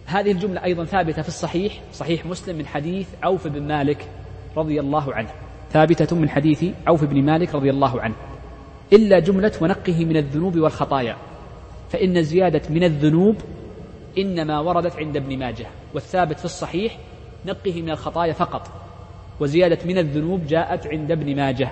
هذه 0.06 0.32
الجملة 0.32 0.64
أيضا 0.64 0.86
ثابتة 0.86 1.22
في 1.22 1.28
الصحيح 1.28 1.82
صحيح 1.94 2.26
مسلم 2.26 2.58
من 2.58 2.66
حديث 2.66 3.08
عوف 3.24 3.48
بن 3.48 3.68
مالك 3.68 4.08
رضي 4.58 4.80
الله 4.80 5.14
عنه. 5.14 5.30
ثابتة 5.72 6.16
من 6.16 6.30
حديث 6.30 6.66
عوف 6.88 7.04
بن 7.04 7.24
مالك 7.24 7.56
رضي 7.56 7.70
الله 7.70 8.02
عنه. 8.02 8.16
إلا 8.94 9.20
جملة 9.20 9.52
ونقه 9.62 10.06
من 10.06 10.18
الذنوب 10.18 10.58
والخطايا. 10.58 11.18
فإن 11.90 12.24
زيادة 12.24 12.62
من 12.70 12.84
الذنوب 12.84 13.36
إنما 14.18 14.60
وردت 14.60 14.96
عند 14.96 15.18
ابن 15.18 15.40
ماجه 15.40 15.66
والثابت 15.94 16.40
في 16.40 16.46
الصحيح 16.46 16.98
نقه 17.46 17.82
من 17.82 17.90
الخطايا 17.90 18.34
فقط 18.34 18.72
وزيادة 19.40 19.78
من 19.86 19.98
الذنوب 19.98 20.48
جاءت 20.48 20.88
عند 20.88 21.12
ابن 21.12 21.36
ماجه. 21.36 21.70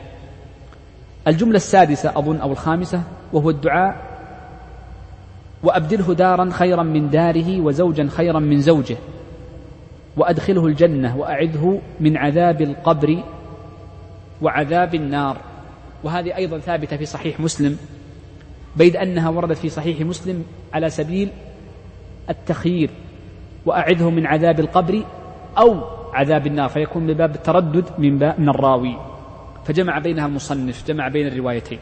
الجملة 1.27 1.55
السادسة 1.55 2.09
أظن 2.09 2.37
أو 2.37 2.51
الخامسة 2.51 3.03
وهو 3.33 3.49
الدعاء 3.49 4.11
وأبدله 5.63 6.13
دارا 6.13 6.49
خيرا 6.49 6.83
من 6.83 7.09
داره 7.09 7.61
وزوجا 7.61 8.07
خيرا 8.07 8.39
من 8.39 8.61
زوجه 8.61 8.97
وأدخله 10.17 10.65
الجنة 10.65 11.17
وأعذه 11.17 11.81
من 11.99 12.17
عذاب 12.17 12.61
القبر 12.61 13.23
وعذاب 14.41 14.95
النار. 14.95 15.37
وهذه 16.03 16.35
أيضا 16.35 16.59
ثابتة 16.59 16.97
في 16.97 17.05
صحيح 17.05 17.39
مسلم 17.39 17.77
بيد 18.75 18.95
أنها 18.95 19.29
وردت 19.29 19.57
في 19.57 19.69
صحيح 19.69 20.01
مسلم 20.01 20.45
على 20.73 20.89
سبيل 20.89 21.29
التخيير 22.29 22.89
وأعذه 23.65 24.09
من 24.09 24.25
عذاب 24.25 24.59
القبر 24.59 25.03
أو 25.57 25.83
عذاب 26.13 26.47
النار 26.47 26.69
فيكون 26.69 27.03
من 27.03 27.13
باب 27.13 27.35
التردد 27.35 27.85
من, 27.97 28.17
باب 28.17 28.39
من 28.39 28.49
الراوي. 28.49 28.97
فجمع 29.65 29.99
بينها 29.99 30.25
المصنف 30.25 30.87
جمع 30.87 31.07
بين 31.07 31.27
الروايتين. 31.27 31.79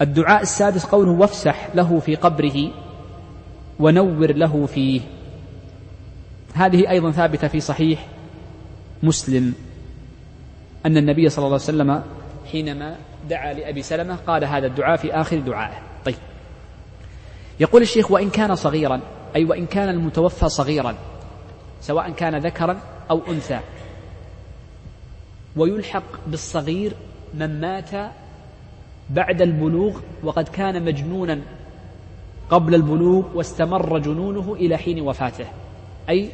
الدعاء 0.00 0.42
السادس 0.42 0.84
قوله 0.84 1.10
وافسح 1.10 1.68
له 1.74 1.98
في 1.98 2.14
قبره 2.14 2.70
ونور 3.80 4.32
له 4.32 4.66
فيه. 4.66 5.00
هذه 6.54 6.90
أيضا 6.90 7.10
ثابتة 7.10 7.48
في 7.48 7.60
صحيح 7.60 8.06
مسلم. 9.02 9.54
أن 10.86 10.96
النبي 10.96 11.28
صلى 11.28 11.38
الله 11.46 11.54
عليه 11.54 11.64
وسلم 11.64 12.02
حينما 12.52 12.96
دعا 13.28 13.52
لأبي 13.52 13.82
سلمة 13.82 14.16
قال 14.16 14.44
هذا 14.44 14.66
الدعاء 14.66 14.96
في 14.96 15.12
آخر 15.12 15.38
دعائه. 15.38 15.78
طيب. 16.04 16.14
يقول 17.60 17.82
الشيخ 17.82 18.10
وإن 18.10 18.30
كان 18.30 18.54
صغيرا 18.54 19.00
أي 19.36 19.44
وإن 19.44 19.66
كان 19.66 19.88
المتوفى 19.88 20.48
صغيرا 20.48 20.94
سواء 21.80 22.10
كان 22.10 22.36
ذكرا 22.38 22.80
أو 23.10 23.20
أنثى 23.28 23.60
ويلحق 25.56 26.02
بالصغير 26.26 26.92
من 27.34 27.60
مات 27.60 27.90
بعد 29.10 29.42
البلوغ 29.42 30.00
وقد 30.22 30.48
كان 30.48 30.84
مجنونا 30.84 31.40
قبل 32.50 32.74
البلوغ 32.74 33.36
واستمر 33.36 33.98
جنونه 33.98 34.54
إلى 34.54 34.76
حين 34.76 35.00
وفاته 35.00 35.46
أي 36.08 36.30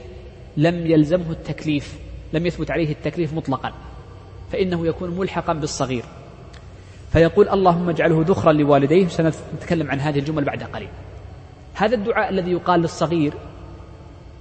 لم 0.56 0.86
يلزمه 0.86 1.30
التكليف 1.30 1.98
لم 2.32 2.46
يثبت 2.46 2.70
عليه 2.70 2.92
التكليف 2.92 3.34
مطلقا. 3.34 3.72
فإنه 4.54 4.86
يكون 4.86 5.18
ملحقا 5.18 5.52
بالصغير. 5.52 6.04
فيقول 7.12 7.48
اللهم 7.48 7.88
اجعله 7.88 8.24
ذخرا 8.28 8.52
لوالديه. 8.52 9.08
سنتكلم 9.08 9.90
عن 9.90 10.00
هذه 10.00 10.18
الجمل 10.18 10.44
بعد 10.44 10.62
قليل. 10.62 10.88
هذا 11.74 11.94
الدعاء 11.94 12.30
الذي 12.30 12.50
يقال 12.50 12.80
للصغير 12.80 13.34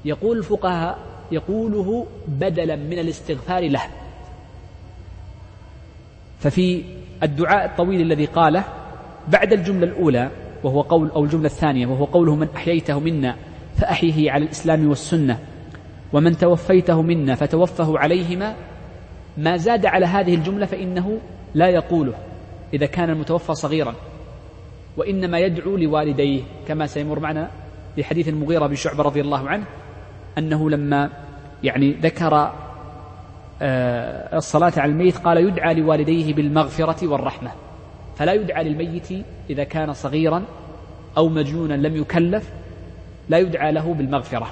يقول 0.05 0.37
الفقهاء 0.37 0.97
يقوله 1.31 2.07
بدلا 2.27 2.75
من 2.75 2.99
الاستغفار 2.99 3.69
له. 3.69 3.81
ففي 6.39 6.83
الدعاء 7.23 7.65
الطويل 7.65 8.01
الذي 8.01 8.25
قاله 8.25 8.63
بعد 9.27 9.53
الجملة 9.53 9.87
الأولى 9.87 10.31
وهو 10.63 10.81
قول 10.81 11.09
أو 11.09 11.23
الجملة 11.23 11.45
الثانية 11.45 11.87
وهو 11.87 12.05
قوله 12.05 12.35
من 12.35 12.47
أحييته 12.55 12.99
منا 12.99 13.35
فأحيه 13.77 14.31
على 14.31 14.45
الإسلام 14.45 14.89
والسنة 14.89 15.39
ومن 16.13 16.37
توفيته 16.37 17.01
منا 17.01 17.35
فتوفه 17.35 17.99
عليهما 17.99 18.55
ما 19.37 19.57
زاد 19.57 19.85
على 19.85 20.05
هذه 20.05 20.35
الجملة 20.35 20.65
فإنه 20.65 21.19
لا 21.53 21.67
يقوله 21.67 22.13
إذا 22.73 22.85
كان 22.85 23.09
المتوفى 23.09 23.55
صغيرا. 23.55 23.95
وإنما 24.97 25.39
يدعو 25.39 25.77
لوالديه 25.77 26.41
كما 26.67 26.87
سيمر 26.87 27.19
معنا 27.19 27.49
لحديث 27.97 28.27
المغيرة 28.27 28.67
بن 28.67 28.75
شعبة 28.75 29.03
رضي 29.03 29.21
الله 29.21 29.49
عنه 29.49 29.65
أنه 30.37 30.69
لما 30.69 31.09
يعني 31.63 31.91
ذكر 31.91 32.51
آه، 33.61 34.37
الصلاة 34.37 34.73
على 34.77 34.91
الميت 34.91 35.17
قال 35.17 35.37
يدعى 35.37 35.73
لوالديه 35.73 36.33
بالمغفرة 36.33 37.07
والرحمة 37.07 37.51
فلا 38.15 38.33
يدعى 38.33 38.63
للميت 38.63 39.07
إذا 39.49 39.63
كان 39.63 39.93
صغيرا 39.93 40.43
أو 41.17 41.29
مجنونا 41.29 41.73
لم 41.73 41.95
يكلف 41.95 42.49
لا 43.29 43.37
يدعى 43.37 43.71
له 43.71 43.93
بالمغفرة. 43.93 44.51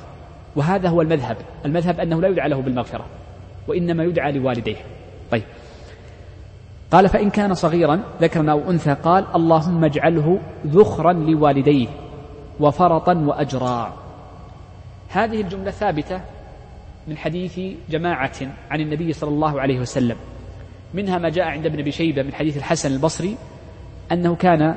وهذا 0.56 0.89
هو 0.89 1.02
المذهب. 1.02 1.38
المذهب 1.65 2.00
أنه 2.00 2.22
لا 2.22 2.28
يدعى 2.28 2.50
له 2.50 2.62
بالمغفرة. 2.62 3.06
وإنما 3.67 4.04
يدعى 4.04 4.32
لوالديه. 4.32 4.76
طيب. 5.32 5.43
قال 6.91 7.10
فإن 7.10 7.30
كان 7.30 7.54
صغيرا 7.54 8.04
ذكرنا 8.21 8.52
أو 8.52 8.69
أنثى 8.71 8.93
قال 8.93 9.26
اللهم 9.36 9.86
اجعله 9.86 10.39
ذخرا 10.67 11.13
لوالديه 11.13 11.88
وفرطا 12.60 13.13
وأجرا. 13.13 13.93
هذه 15.10 15.41
الجملة 15.41 15.71
ثابتة 15.71 16.21
من 17.08 17.17
حديث 17.17 17.60
جماعة 17.89 18.36
عن 18.71 18.82
النبي 18.82 19.13
صلى 19.13 19.30
الله 19.30 19.62
عليه 19.62 19.80
وسلم. 19.80 20.15
منها 20.93 21.17
ما 21.17 21.30
جاء 21.30 21.47
عند 21.47 21.65
ابن 21.65 21.80
أبي 21.80 21.91
شيبة 21.91 22.24
من 22.24 22.34
حديث 22.34 22.58
الحسن 22.58 22.91
البصري 22.91 23.38
أنه 24.12 24.36
كان 24.36 24.76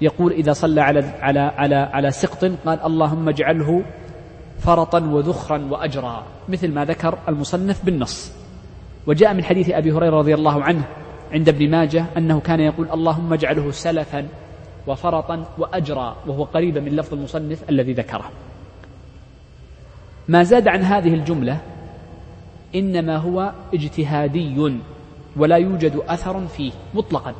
يقول 0.00 0.32
إذا 0.32 0.52
صلى 0.52 0.80
على 0.80 1.00
على 1.20 1.40
على 1.40 1.76
على 1.76 2.10
سقط 2.10 2.44
قال 2.44 2.80
اللهم 2.84 3.28
اجعله 3.28 3.84
فرطا 4.58 5.00
وذخرا 5.00 5.68
وأجرا. 5.70 6.24
مثل 6.48 6.72
ما 6.72 6.84
ذكر 6.84 7.18
المصنف 7.28 7.84
بالنص. 7.84 8.32
وجاء 9.06 9.34
من 9.34 9.44
حديث 9.44 9.70
أبي 9.70 9.92
هريرة 9.92 10.18
رضي 10.18 10.34
الله 10.34 10.62
عنه 10.62 10.84
عند 11.32 11.48
ابن 11.48 11.70
ماجه 11.70 12.06
أنه 12.16 12.40
كان 12.40 12.60
يقول 12.60 12.90
اللهم 12.90 13.32
اجعله 13.32 13.70
سلفا 13.70 14.28
وفرطا 14.86 15.44
وأجرا 15.58 16.16
وهو 16.26 16.44
قريب 16.44 16.78
من 16.78 16.96
لفظ 16.96 17.14
المصنف 17.14 17.70
الذي 17.70 17.92
ذكره. 17.92 18.30
ما 20.28 20.42
زاد 20.42 20.68
عن 20.68 20.82
هذه 20.82 21.14
الجملة 21.14 21.60
إنما 22.74 23.16
هو 23.16 23.52
اجتهادي 23.74 24.78
ولا 25.36 25.56
يوجد 25.56 26.02
أثر 26.08 26.46
فيه 26.46 26.72
مطلقا 26.94 27.34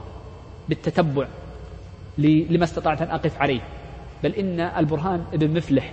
بالتتبع 0.68 1.26
لما 2.18 2.64
استطعت 2.64 3.02
أن 3.02 3.08
أقف 3.08 3.42
عليه. 3.42 3.60
بل 4.22 4.34
إن 4.34 4.60
البرهان 4.60 5.24
ابن 5.32 5.56
مفلح 5.56 5.92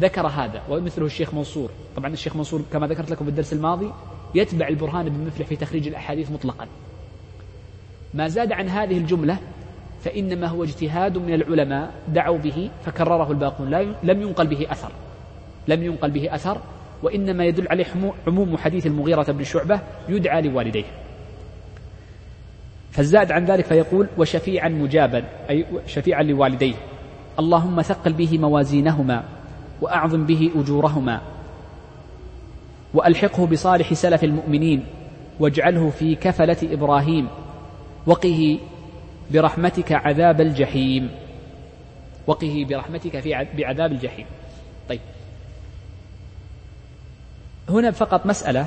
ذكر 0.00 0.26
هذا 0.26 0.62
ومثله 0.68 1.06
الشيخ 1.06 1.34
منصور. 1.34 1.70
طبعا 1.96 2.12
الشيخ 2.12 2.36
منصور 2.36 2.62
كما 2.72 2.86
ذكرت 2.86 3.10
لكم 3.10 3.24
في 3.24 3.30
الدرس 3.30 3.52
الماضي 3.52 3.92
يتبع 4.34 4.68
البرهان 4.68 5.06
ابن 5.06 5.26
مفلح 5.26 5.46
في 5.46 5.56
تخريج 5.56 5.88
الأحاديث 5.88 6.30
مطلقا. 6.30 6.66
ما 8.14 8.28
زاد 8.28 8.52
عن 8.52 8.68
هذه 8.68 8.98
الجملة 8.98 9.38
فإنما 10.04 10.46
هو 10.46 10.64
اجتهاد 10.64 11.18
من 11.18 11.34
العلماء 11.34 11.94
دعوا 12.08 12.38
به 12.38 12.70
فكرره 12.84 13.30
الباقون. 13.30 13.70
لم 14.02 14.22
ينقل 14.22 14.46
به 14.46 14.66
أثر. 14.72 14.92
لم 15.68 15.82
ينقل 15.82 16.10
به 16.10 16.34
أثر 16.34 16.60
وإنما 17.02 17.44
يدل 17.44 17.68
عليه 17.68 17.86
عموم 18.26 18.56
حديث 18.56 18.86
المغيرة 18.86 19.32
بن 19.32 19.44
شعبة 19.44 19.80
يدعى 20.08 20.42
لوالديه. 20.42 20.84
فالزاد 22.90 23.32
عن 23.32 23.44
ذلك 23.44 23.64
فيقول 23.64 24.08
وشفيعا 24.18 24.68
مجابا 24.68 25.24
أي 25.50 25.66
شفيعا 25.86 26.22
لوالديه. 26.22 26.74
اللهم 27.38 27.82
ثقل 27.82 28.12
به 28.12 28.38
موازينهما 28.38 29.24
وأعظم 29.80 30.26
به 30.26 30.50
أجورهما. 30.56 31.20
وألحقه 32.94 33.46
بصالح 33.46 33.94
سلف 33.94 34.24
المؤمنين 34.24 34.84
واجعله 35.40 35.90
في 35.90 36.14
كفلة 36.14 36.56
إبراهيم 36.62 37.28
وقه 38.06 38.58
برحمتك 39.30 39.92
عذاب 39.92 40.40
الجحيم. 40.40 41.10
وقه 42.26 42.66
برحمتك 42.68 43.20
في 43.20 43.46
بعذاب 43.56 43.92
الجحيم. 43.92 44.26
طيب. 44.88 45.00
هنا 47.68 47.90
فقط 47.90 48.26
مسألة 48.26 48.66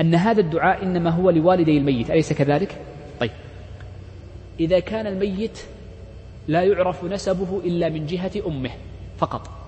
أن 0.00 0.14
هذا 0.14 0.40
الدعاء 0.40 0.82
إنما 0.82 1.10
هو 1.10 1.30
لوالدي 1.30 1.78
الميت 1.78 2.10
أليس 2.10 2.32
كذلك؟ 2.32 2.80
طيب. 3.20 3.30
إذا 4.60 4.80
كان 4.80 5.06
الميت 5.06 5.58
لا 6.48 6.62
يعرف 6.62 7.04
نسبه 7.04 7.60
إلا 7.64 7.88
من 7.88 8.06
جهة 8.06 8.32
أمه 8.46 8.70
فقط. 9.18 9.63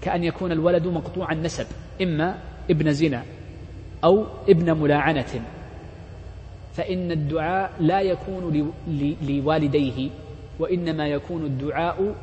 كأن 0.00 0.24
يكون 0.24 0.52
الولد 0.52 0.86
مقطوع 0.86 1.32
النسب 1.32 1.66
إما 2.02 2.38
ابن 2.70 2.92
زنا 2.92 3.22
أو 4.04 4.26
ابن 4.48 4.76
ملاعنة. 4.76 5.42
فإن 6.74 7.12
الدعاء 7.12 7.72
لا 7.80 8.00
يكون 8.00 8.72
لوالديه 9.22 10.10
وإنما 10.58 11.06
يكون 11.06 11.44
الدعاء 11.44 12.14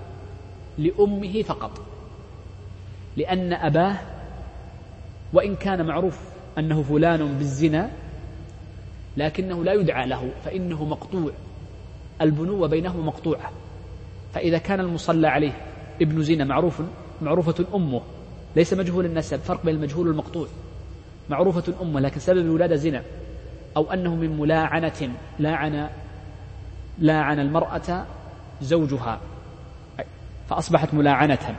لأمه 0.78 1.42
فقط. 1.42 1.82
لأن 3.18 3.54
أباه 3.54 3.98
وإن 5.34 5.56
كان 5.56 5.86
معروف 5.86 6.20
أنه 6.58 6.84
فلان 6.84 7.38
بالزنا 7.38 7.92
لكنه 9.18 9.64
لا 9.64 9.74
يدعى 9.74 10.08
له 10.08 10.32
فإنه 10.46 10.86
مقطوع. 10.86 11.32
البنوة 12.22 12.68
بينهما 12.68 13.04
مقطوعة. 13.04 13.52
فإذا 14.34 14.58
كان 14.58 14.80
المصلى 14.80 15.28
عليه 15.28 15.52
ابن 16.02 16.22
زنا 16.24 16.44
معروف 16.44 16.82
معروفة 17.24 17.66
أمه 17.76 18.02
ليس 18.56 18.74
مجهول 18.74 19.06
النسب 19.06 19.40
فرق 19.40 19.66
بين 19.66 19.76
المجهول 19.76 20.08
والمقطوع. 20.08 20.48
معروفة 21.30 21.74
أمه 21.82 22.00
لكن 22.00 22.20
سبب 22.20 22.38
الولادة 22.38 22.76
زنا 22.76 23.02
أو 23.78 23.94
أنه 23.94 24.16
من 24.16 24.38
ملاعنة 24.38 25.10
لاعن 25.40 25.90
لاعن 27.00 27.40
المرأة 27.40 28.06
زوجها 28.62 29.20
فأصبحت 30.50 30.94
ملاعنة. 30.94 31.56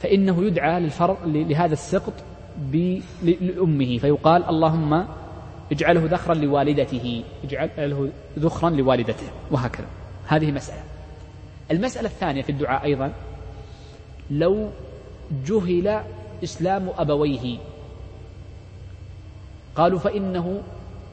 فإنه 0.00 0.44
يدعى 0.44 0.80
للفرق 0.80 1.18
لهذا 1.26 1.72
السقط 1.72 2.12
لأمه 3.22 3.98
فيقال 3.98 4.44
اللهم 4.44 5.04
اجعله 5.72 6.06
ذخرا 6.06 6.34
لوالدته 6.34 7.24
اجعله 7.44 8.10
ذخرا 8.38 8.70
لوالدته 8.70 9.26
وهكذا. 9.50 9.86
هذه 10.26 10.52
مسألة. 10.52 10.82
المسألة 11.70 12.08
الثانية 12.08 12.42
في 12.42 12.52
الدعاء 12.52 12.84
أيضا 12.84 13.12
لو 14.30 14.70
جهل 15.46 16.02
إسلام 16.44 16.88
أبويه. 16.98 17.58
قالوا 19.76 19.98
فإنه 19.98 20.62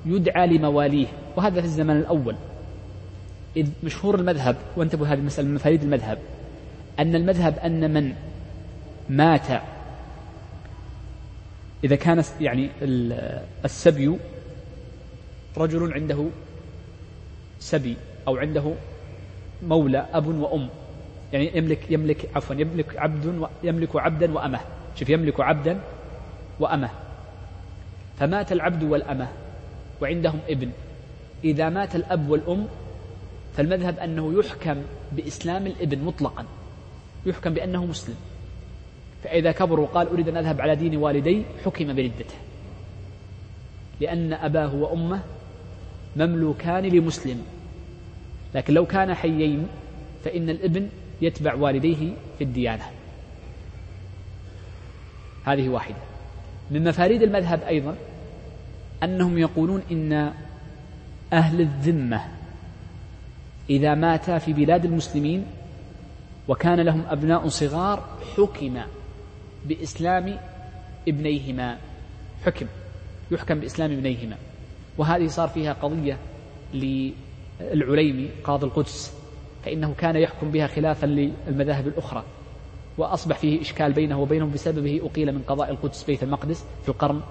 يدعى 0.05 0.47
لمواليه 0.47 1.07
وهذا 1.35 1.61
في 1.61 1.67
الزمن 1.67 1.97
الأول. 1.97 2.35
إذ 3.57 3.67
مشهور 3.83 4.15
المذهب 4.15 4.55
وانتبهوا 4.75 5.07
هذه 5.07 5.19
المسألة 5.19 5.47
من 5.47 5.55
مفاريد 5.55 5.83
المذهب 5.83 6.19
أن 6.99 7.15
المذهب 7.15 7.59
أن 7.59 7.93
من 7.93 8.13
مات. 9.09 9.61
إذا 11.83 11.95
كان 11.95 12.23
يعني 12.41 12.69
السبي 13.65 14.17
رجل 15.57 15.93
عنده 15.93 16.25
سبي 17.59 17.97
أو 18.27 18.37
عنده 18.37 18.73
مولى 19.63 20.05
أب 20.13 20.27
وأم. 20.27 20.69
يعني 21.33 21.57
يملك 21.57 21.91
يملك 21.91 22.29
عفوا 22.35 22.55
يملك 22.55 22.97
عبد 22.97 23.47
يملك 23.63 23.95
عبدا 23.95 24.33
وأمة. 24.33 24.59
شوف 24.95 25.09
يملك 25.09 25.39
عبدا 25.39 25.79
وأمة. 26.59 26.89
فمات 28.19 28.51
العبد 28.51 28.83
والأمة 28.83 29.27
وعندهم 30.01 30.39
ابن. 30.49 30.69
إذا 31.43 31.69
مات 31.69 31.95
الأب 31.95 32.29
والأم 32.29 32.67
فالمذهب 33.53 33.99
أنه 33.99 34.39
يحكم 34.39 34.81
بإسلام 35.11 35.67
الابن 35.67 36.03
مطلقا. 36.03 36.45
يحكم 37.25 37.53
بأنه 37.53 37.85
مسلم. 37.85 38.15
فإذا 39.23 39.51
كبر 39.51 39.79
وقال 39.79 40.07
أريد 40.07 40.29
أن 40.29 40.37
أذهب 40.37 40.61
على 40.61 40.75
دين 40.75 40.97
والدي 40.97 41.43
حكم 41.65 41.95
بردته. 41.95 42.35
لأن 44.01 44.33
أباه 44.33 44.75
وأمه 44.75 45.19
مملوكان 46.15 46.85
لمسلم. 46.85 47.45
لكن 48.55 48.73
لو 48.73 48.85
كان 48.85 49.13
حيين 49.13 49.67
فإن 50.25 50.49
الابن 50.49 50.89
يتبع 51.21 51.53
والديه 51.53 52.11
في 52.37 52.43
الديانة. 52.43 52.83
هذه 55.45 55.69
واحدة. 55.69 55.97
من 56.71 56.83
مفاريد 56.83 57.21
المذهب 57.21 57.61
أيضا 57.61 57.95
أنهم 59.03 59.37
يقولون 59.37 59.81
إن 59.91 60.33
أهل 61.33 61.61
الذمة 61.61 62.21
إذا 63.69 63.95
مات 63.95 64.31
في 64.31 64.53
بلاد 64.53 64.85
المسلمين 64.85 65.45
وكان 66.47 66.79
لهم 66.79 67.05
أبناء 67.09 67.47
صغار 67.47 68.17
حكم 68.37 68.81
بإسلام 69.65 70.37
ابنيهما. 71.07 71.77
حكم. 72.45 72.65
يحكم 73.31 73.59
بإسلام 73.59 73.91
ابنيهما. 73.91 74.35
وهذه 74.97 75.27
صار 75.27 75.47
فيها 75.47 75.73
قضية 75.73 76.17
للعليمي 76.73 78.29
قاضي 78.43 78.65
القدس. 78.65 79.16
فإنه 79.67 79.93
كان 79.97 80.15
يحكم 80.15 80.51
بها 80.51 80.67
خلافا 80.67 81.05
للمذاهب 81.05 81.87
الأخرى 81.87 82.23
وأصبح 82.97 83.37
فيه 83.37 83.61
إشكال 83.61 83.93
بينه 83.93 84.21
وبينهم 84.21 84.51
بسببه 84.51 85.01
أقيل 85.03 85.31
من 85.31 85.41
قضاء 85.47 85.71
القدس 85.71 86.03
بيت 86.03 86.23
المقدس 86.23 86.65
في 86.83 86.89
القرن 86.89 87.21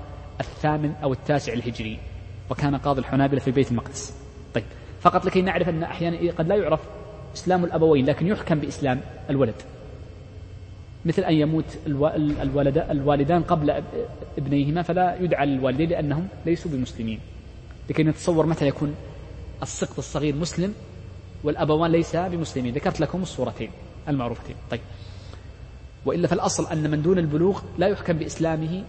الثامن 0.40 0.92
أو 1.02 1.12
التاسع 1.12 1.52
الهجري 1.52 1.98
وكان 2.50 2.76
قاضي 2.76 3.00
الحنابلة 3.00 3.40
في 3.40 3.50
بيت 3.50 3.70
المقدس. 3.70 4.14
طيب 4.54 4.64
فقط 5.00 5.24
لكي 5.24 5.42
نعرف 5.42 5.68
أن 5.68 5.82
أحيانا 5.82 6.32
قد 6.32 6.48
لا 6.48 6.56
يعرف 6.56 6.80
إسلام 7.34 7.64
الأبوين 7.64 8.06
لكن 8.06 8.26
يحكم 8.26 8.58
بإسلام 8.58 9.00
الولد. 9.30 9.54
مثل 11.04 11.22
أن 11.22 11.34
يموت 11.34 11.78
الوالدان 12.90 13.42
قبل 13.42 13.82
ابنيهما 14.38 14.82
فلا 14.82 15.16
يدعى 15.20 15.46
للوالدين 15.46 15.88
لأنهم 15.88 16.28
ليسوا 16.46 16.70
بمسلمين. 16.70 17.20
لكي 17.90 18.02
نتصور 18.02 18.46
متى 18.46 18.66
يكون 18.66 18.94
السقط 19.62 19.98
الصغير 19.98 20.34
مسلم 20.34 20.74
والأبوان 21.46 21.90
ليسا 21.90 22.28
بمسلمين. 22.28 22.74
ذكرت 22.74 23.00
لكم 23.00 23.22
الصورتين 23.22 23.70
المعروفتين. 24.08 24.56
طيب. 24.70 24.80
وإلا 26.06 26.28
فالأصل 26.28 26.66
أن 26.66 26.90
من 26.90 27.02
دون 27.02 27.18
البلوغ 27.18 27.62
لا 27.78 27.86
يحكم 27.86 28.12
بإسلامه 28.12 28.84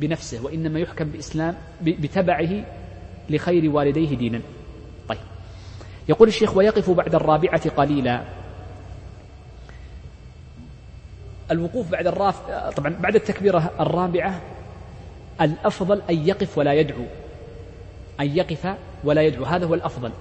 بنفسه 0.00 0.44
وإنما 0.44 0.80
يحكم 0.80 1.04
بإسلام 1.04 1.56
بتبعه 1.82 2.64
لخير 3.30 3.70
والديه 3.70 4.16
دينا. 4.16 4.40
طيب. 5.08 5.18
يقول 6.08 6.28
الشيخ 6.28 6.56
ويقف 6.56 6.90
بعد 6.90 7.14
الرابعة 7.14 7.70
قليلا. 7.70 8.22
الوقوف 11.50 11.90
بعد 11.90 12.06
الراف 12.06 12.40
طبعا 12.76 12.96
بعد 13.00 13.14
التكبيرة 13.14 13.70
الرابعة 13.80 14.40
الأفضل 15.40 16.02
أن 16.10 16.28
يقف 16.28 16.58
ولا 16.58 16.72
يدعو. 16.72 17.04
أن 18.20 18.36
يقف 18.36 18.74
ولا 19.04 19.22
يدعو. 19.22 19.44
هذا 19.44 19.66
هو 19.66 19.74
الأفضل. 19.74 20.12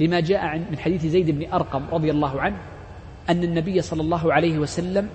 لما 0.00 0.20
جاء 0.20 0.58
من 0.58 0.78
حديث 0.78 1.06
زيد 1.06 1.30
بن 1.30 1.52
أرقم 1.52 1.82
رضي 1.92 2.10
الله 2.10 2.40
عنه 2.40 2.56
أن 3.30 3.44
النبي 3.44 3.82
صلى 3.82 4.02
الله 4.02 4.32
عليه 4.32 4.58
وسلم 4.58 5.08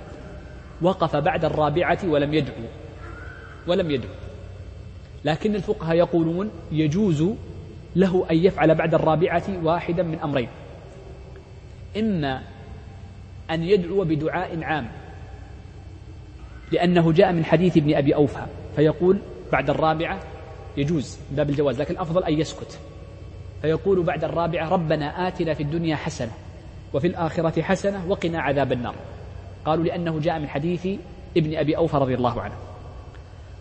وقف 0.81 1.15
بعد 1.15 1.45
الرابعة 1.45 1.99
ولم 2.05 2.33
يدعو. 2.33 2.63
ولم 3.67 3.91
يدعو. 3.91 4.11
لكن 5.25 5.55
الفقهاء 5.55 5.95
يقولون 5.95 6.51
يجوز 6.71 7.25
له 7.95 8.25
أن 8.31 8.37
يفعل 8.37 8.75
بعد 8.75 8.93
الرابعة 8.93 9.43
واحدا 9.63 10.03
من 10.03 10.19
أمرين. 10.19 10.47
إما 11.97 12.41
أن 13.51 13.63
يدعو 13.63 14.03
بدعاء 14.03 14.63
عام 14.63 14.87
لأنه 16.71 17.11
جاء 17.11 17.31
من 17.33 17.45
حديث 17.45 17.77
ابن 17.77 17.95
أبي 17.95 18.15
أوفى 18.15 18.45
فيقول 18.75 19.17
بعد 19.51 19.69
الرابعة 19.69 20.19
يجوز 20.77 21.17
باب 21.31 21.49
الجواز 21.49 21.81
لكن 21.81 21.93
الأفضل 21.93 22.23
أن 22.23 22.33
يسكت. 22.39 22.79
فيقول 23.61 24.03
بعد 24.03 24.23
الرابعة 24.23 24.69
ربنا 24.69 25.27
آتنا 25.27 25.53
في 25.53 25.63
الدنيا 25.63 25.95
حسنة 25.95 26.31
وفي 26.93 27.07
الآخرة 27.07 27.61
حسنة 27.61 28.05
وقنا 28.07 28.41
عذاب 28.41 28.71
النار. 28.71 28.95
قالوا 29.65 29.83
لأنه 29.83 30.19
جاء 30.19 30.39
من 30.39 30.47
حديث 30.47 30.87
ابن 31.37 31.55
أبي 31.55 31.77
أوفى 31.77 31.97
رضي 31.97 32.15
الله 32.15 32.41
عنه. 32.41 32.53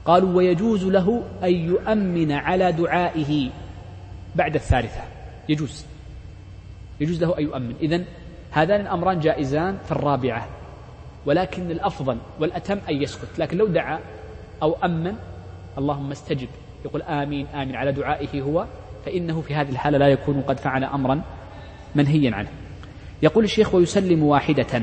قالوا 0.04 0.36
ويجوز 0.36 0.84
له 0.84 1.22
أن 1.42 1.52
يؤمن 1.52 2.32
على 2.32 2.72
دعائه 2.72 3.50
بعد 4.36 4.54
الثالثة. 4.54 5.00
يجوز. 5.48 5.84
يجوز 7.00 7.22
له 7.22 7.38
أن 7.38 7.42
يؤمن. 7.42 7.74
إذن 7.82 8.04
هذان 8.50 8.80
الأمران 8.80 9.20
جائزان 9.20 9.78
في 9.84 9.92
الرابعة. 9.92 10.48
ولكن 11.26 11.70
الأفضل 11.70 12.18
والأتم 12.40 12.78
أن 12.88 13.02
يسكت. 13.02 13.38
لكن 13.38 13.58
لو 13.58 13.66
دعا 13.66 13.98
أو 14.62 14.76
أمن 14.84 15.14
اللهم 15.78 16.10
استجب. 16.10 16.48
يقول 16.84 17.02
آمين 17.02 17.46
آمين 17.46 17.76
على 17.76 17.92
دعائه 17.92 18.42
هو 18.42 18.66
فإنه 19.04 19.40
في 19.40 19.54
هذه 19.54 19.70
الحالة 19.70 19.98
لا 19.98 20.08
يكون 20.08 20.40
قد 20.40 20.60
فعل 20.60 20.84
أمرا 20.84 21.22
منهيا 21.94 22.34
عنه. 22.34 22.48
يقول 23.22 23.44
الشيخ 23.44 23.74
ويسلم 23.74 24.22
واحدة. 24.22 24.82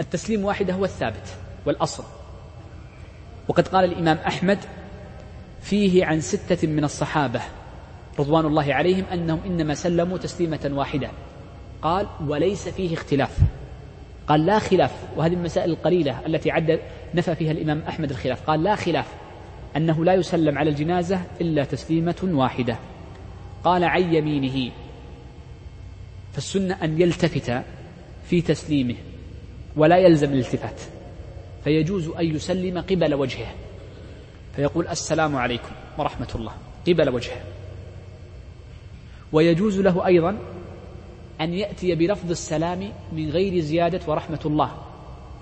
التسليم 0.00 0.44
واحدة 0.44 0.74
هو 0.74 0.84
الثابت 0.84 1.36
والأصل. 1.66 2.04
وقد 3.48 3.68
قال 3.68 3.84
الإمام 3.84 4.16
أحمد 4.16 4.58
فيه 5.62 6.04
عن 6.06 6.20
ستة 6.20 6.68
من 6.68 6.84
الصحابة 6.84 7.40
رضوان 8.18 8.46
الله 8.46 8.74
عليهم 8.74 9.04
أنهم 9.12 9.40
إنما 9.46 9.74
سلموا 9.74 10.18
تسليمة 10.18 10.70
واحدة. 10.72 11.10
قال 11.82 12.06
وليس 12.26 12.68
فيه 12.68 12.94
اختلاف 12.94 13.38
قال 14.28 14.46
لا 14.46 14.58
خلاف 14.58 14.92
وهذه 15.16 15.32
المسائل 15.32 15.70
القليلة 15.70 16.26
التي 16.26 16.50
عد 16.50 16.80
نفى 17.14 17.34
فيها 17.34 17.50
الإمام 17.50 17.82
أحمد 17.88 18.10
الخلاف. 18.10 18.50
قال 18.50 18.62
لا 18.62 18.74
خلاف 18.74 19.06
أنه 19.76 20.04
لا 20.04 20.14
يسلم 20.14 20.58
على 20.58 20.70
الجنازة 20.70 21.22
إلا 21.40 21.64
تسليمة 21.64 22.16
واحدة. 22.22 22.78
قال 23.64 23.84
عن 23.84 24.14
يمينه. 24.14 24.72
فالسنة 26.32 26.84
أن 26.84 27.00
يلتفت 27.00 27.62
في 28.24 28.40
تسليمه 28.40 28.94
ولا 29.76 29.98
يلزم 29.98 30.32
الالتفات. 30.32 30.80
فيجوز 31.64 32.08
أن 32.08 32.26
يسلم 32.26 32.78
قبل 32.78 33.14
وجهه. 33.14 33.54
فيقول 34.56 34.88
السلام 34.88 35.36
عليكم 35.36 35.72
ورحمة 35.98 36.28
الله. 36.34 36.52
قبل 36.88 37.08
وجهه. 37.10 37.42
ويجوز 39.32 39.80
له 39.80 40.06
أيضا 40.06 40.38
أن 41.40 41.54
يأتي 41.54 41.94
بلفظ 41.94 42.30
السلام 42.30 42.92
من 43.12 43.30
غير 43.30 43.60
زيادة 43.60 44.00
ورحمة 44.06 44.40
الله. 44.46 44.70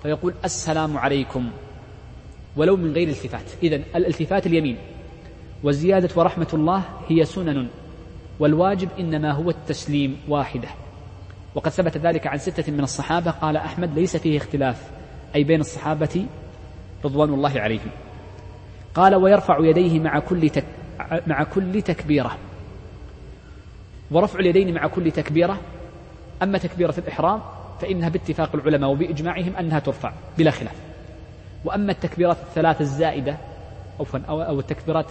فيقول 0.03 0.33
السلام 0.45 0.97
عليكم. 0.97 1.49
ولو 2.57 2.75
من 2.75 2.93
غير 2.93 3.07
التفات 3.07 3.51
إذا 3.63 3.75
الالتفات 3.75 4.47
اليمين 4.47 4.77
والزيادة 5.63 6.09
ورحمة 6.15 6.47
الله 6.53 6.83
هي 7.09 7.25
سنن 7.25 7.67
والواجب 8.39 8.89
إنما 8.99 9.31
هو 9.31 9.49
التسليم 9.49 10.17
واحدة. 10.27 10.67
وقد 11.55 11.71
ثبت 11.71 11.97
ذلك 11.97 12.27
عن 12.27 12.37
ستة 12.37 12.73
من 12.73 12.79
الصحابة 12.79 13.31
قال 13.31 13.57
أحمد 13.57 13.99
ليس 13.99 14.17
فيه 14.17 14.37
اختلاف 14.37 14.91
أي 15.35 15.43
بين 15.43 15.59
الصحابة 15.59 16.25
رضوان 17.05 17.33
الله 17.33 17.59
عليهم. 17.59 17.89
قال 18.95 19.15
ويرفع 19.15 19.59
يديه 19.59 19.99
مع 19.99 20.19
كل 20.19 20.49
تك 20.49 20.65
مع 21.27 21.43
كل 21.43 21.81
تكبيرة. 21.81 22.37
ورفع 24.11 24.39
اليدين 24.39 24.73
مع 24.73 24.87
كل 24.87 25.11
تكبيرة. 25.11 25.59
أما 26.43 26.57
تكبيرة 26.57 26.93
الإحرام 26.97 27.41
فإنها 27.81 28.09
باتفاق 28.09 28.55
العلماء 28.55 28.89
وبإجماعهم 28.89 29.55
أنها 29.55 29.79
ترفع 29.79 30.13
بلا 30.37 30.51
خلاف. 30.51 30.92
وأما 31.65 31.91
التكبيرات 31.91 32.37
الثلاث 32.37 32.81
الزائدة 32.81 33.37
أو 33.99 34.41
أو 34.41 34.59
التكبيرات 34.59 35.05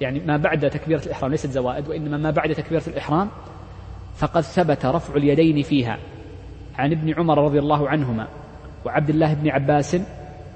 يعني 0.00 0.20
ما 0.20 0.36
بعد 0.36 0.70
تكبيرة 0.70 1.02
الإحرام 1.06 1.30
ليست 1.30 1.50
زوائد 1.50 1.88
وإنما 1.88 2.16
ما 2.16 2.30
بعد 2.30 2.54
تكبيرة 2.54 2.82
الإحرام 2.86 3.28
فقد 4.16 4.40
ثبت 4.40 4.86
رفع 4.86 5.14
اليدين 5.14 5.62
فيها 5.62 5.98
عن 6.78 6.92
ابن 6.92 7.14
عمر 7.14 7.44
رضي 7.44 7.58
الله 7.58 7.88
عنهما 7.88 8.28
وعبد 8.86 9.10
الله 9.10 9.34
بن 9.34 9.50
عباس 9.50 9.96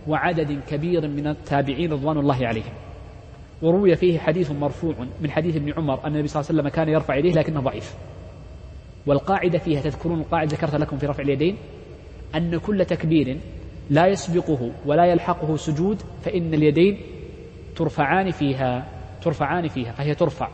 وعدد 0.08 0.60
كبير 0.68 1.08
من 1.08 1.26
التابعين 1.26 1.92
رضوان 1.92 2.18
الله 2.18 2.46
عليهم. 2.46 2.72
وروي 3.62 3.96
فيه 3.96 4.18
حديث 4.18 4.50
مرفوع 4.50 4.94
من 5.20 5.30
حديث 5.30 5.56
ابن 5.56 5.72
عمر 5.72 6.06
أن 6.06 6.12
النبي 6.12 6.28
صلى 6.28 6.40
الله 6.40 6.50
عليه 6.50 6.60
وسلم 6.60 6.68
كان 6.68 6.88
يرفع 6.88 7.16
يديه 7.16 7.32
لكنه 7.32 7.60
ضعيف. 7.60 7.94
والقاعدة 9.06 9.58
فيها 9.58 9.80
تذكرون 9.80 10.20
القاعدة 10.20 10.56
ذكرت 10.56 10.74
لكم 10.74 10.98
في 10.98 11.06
رفع 11.06 11.22
اليدين 11.22 11.56
أن 12.34 12.58
كل 12.58 12.84
تكبير 12.84 13.38
لا 13.90 14.06
يسبقه 14.06 14.70
ولا 14.86 15.04
يلحقه 15.04 15.56
سجود 15.56 16.02
فإن 16.24 16.54
اليدين 16.54 17.00
ترفعان 17.76 18.30
فيها 18.30 18.86
ترفعان 19.22 19.68
فيها 19.68 19.92
فهي 19.92 20.14
ترفع. 20.14 20.48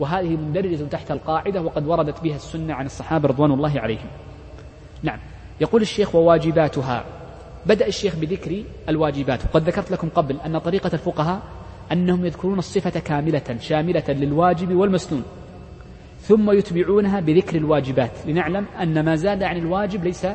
وهذه 0.00 0.28
مندرجة 0.28 0.84
تحت 0.84 1.10
القاعدة 1.10 1.62
وقد 1.62 1.86
وردت 1.86 2.20
بها 2.20 2.36
السنة 2.36 2.74
عن 2.74 2.86
الصحابة 2.86 3.28
رضوان 3.28 3.50
الله 3.52 3.80
عليهم. 3.80 4.06
نعم. 5.02 5.18
يقول 5.60 5.82
الشيخ 5.82 6.14
وواجباتها. 6.14 7.04
بدأ 7.66 7.86
الشيخ 7.86 8.16
بذكر 8.16 8.62
الواجبات. 8.88 9.44
وقد 9.44 9.62
ذكرت 9.62 9.90
لكم 9.90 10.08
قبل 10.08 10.36
أن 10.46 10.58
طريقة 10.58 10.90
الفقهاء 10.92 11.42
أنهم 11.92 12.26
يذكرون 12.26 12.58
الصفة 12.58 13.00
كاملة 13.00 13.56
شاملة 13.60 14.04
للواجب 14.08 14.74
والمسنون. 14.74 15.22
ثم 16.20 16.50
يتبعونها 16.50 17.20
بذكر 17.20 17.56
الواجبات. 17.56 18.26
لنعلم 18.26 18.66
أن 18.82 19.04
ما 19.04 19.16
زاد 19.16 19.42
عن 19.42 19.56
الواجب 19.56 20.04
ليس 20.04 20.26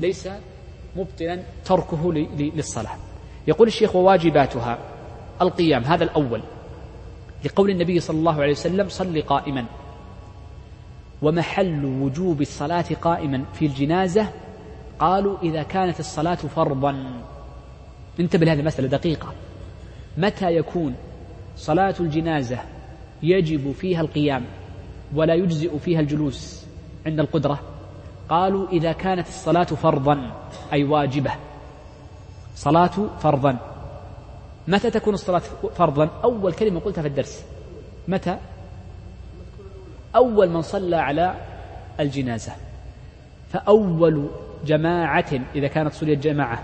ليس 0.00 0.28
مبطلا 0.96 1.42
تركه 1.64 2.12
للصلاة. 2.38 2.96
يقول 3.46 3.68
الشيخ 3.68 3.96
وواجباتها 3.96 4.78
القيام 5.42 5.84
هذا 5.84 6.04
الأول. 6.04 6.42
لقول 7.44 7.70
النبي 7.70 8.00
صلى 8.00 8.18
الله 8.18 8.42
عليه 8.42 8.52
وسلم 8.52 8.88
صل 8.88 9.22
قائما. 9.22 9.64
ومحل 11.22 11.84
وجوب 11.84 12.40
الصلاة 12.40 12.84
قائما 13.02 13.44
في 13.54 13.66
الجنازة 13.66 14.28
قالوا 14.98 15.38
إذا 15.42 15.62
كانت 15.62 16.00
الصلاة 16.00 16.34
فرضا. 16.34 17.22
انتبه 18.20 18.46
لهذه 18.46 18.60
المسألة 18.60 18.88
دقيقة. 18.88 19.32
متى 20.18 20.56
يكون 20.56 20.94
صلاة 21.56 21.94
الجنازة 22.00 22.58
يجب 23.22 23.72
فيها 23.72 24.00
القيام 24.00 24.44
ولا 25.14 25.34
يجزئ 25.34 25.78
فيها 25.78 26.00
الجلوس 26.00 26.64
عند 27.06 27.20
القدرة؟ 27.20 27.60
قالوا 28.30 28.68
إذا 28.68 28.92
كانت 28.92 29.28
الصلاة 29.28 29.64
فرضا 29.64 30.32
أي 30.72 30.84
واجبة. 30.84 31.30
صلاة 32.54 32.90
فرضا. 33.20 33.56
متى 34.68 34.90
تكون 34.90 35.14
الصلاة 35.14 35.42
فرضا؟ 35.74 36.08
أول 36.24 36.52
كلمة 36.52 36.80
قلتها 36.80 37.02
في 37.02 37.08
الدرس. 37.08 37.44
متى؟ 38.08 38.38
أول 40.16 40.48
من 40.48 40.62
صلى 40.62 40.96
على 40.96 41.34
الجنازة. 42.00 42.52
فأول 43.52 44.28
جماعة 44.66 45.40
إذا 45.54 45.66
كانت 45.66 45.92
صليت 45.92 46.18
جماعة 46.18 46.62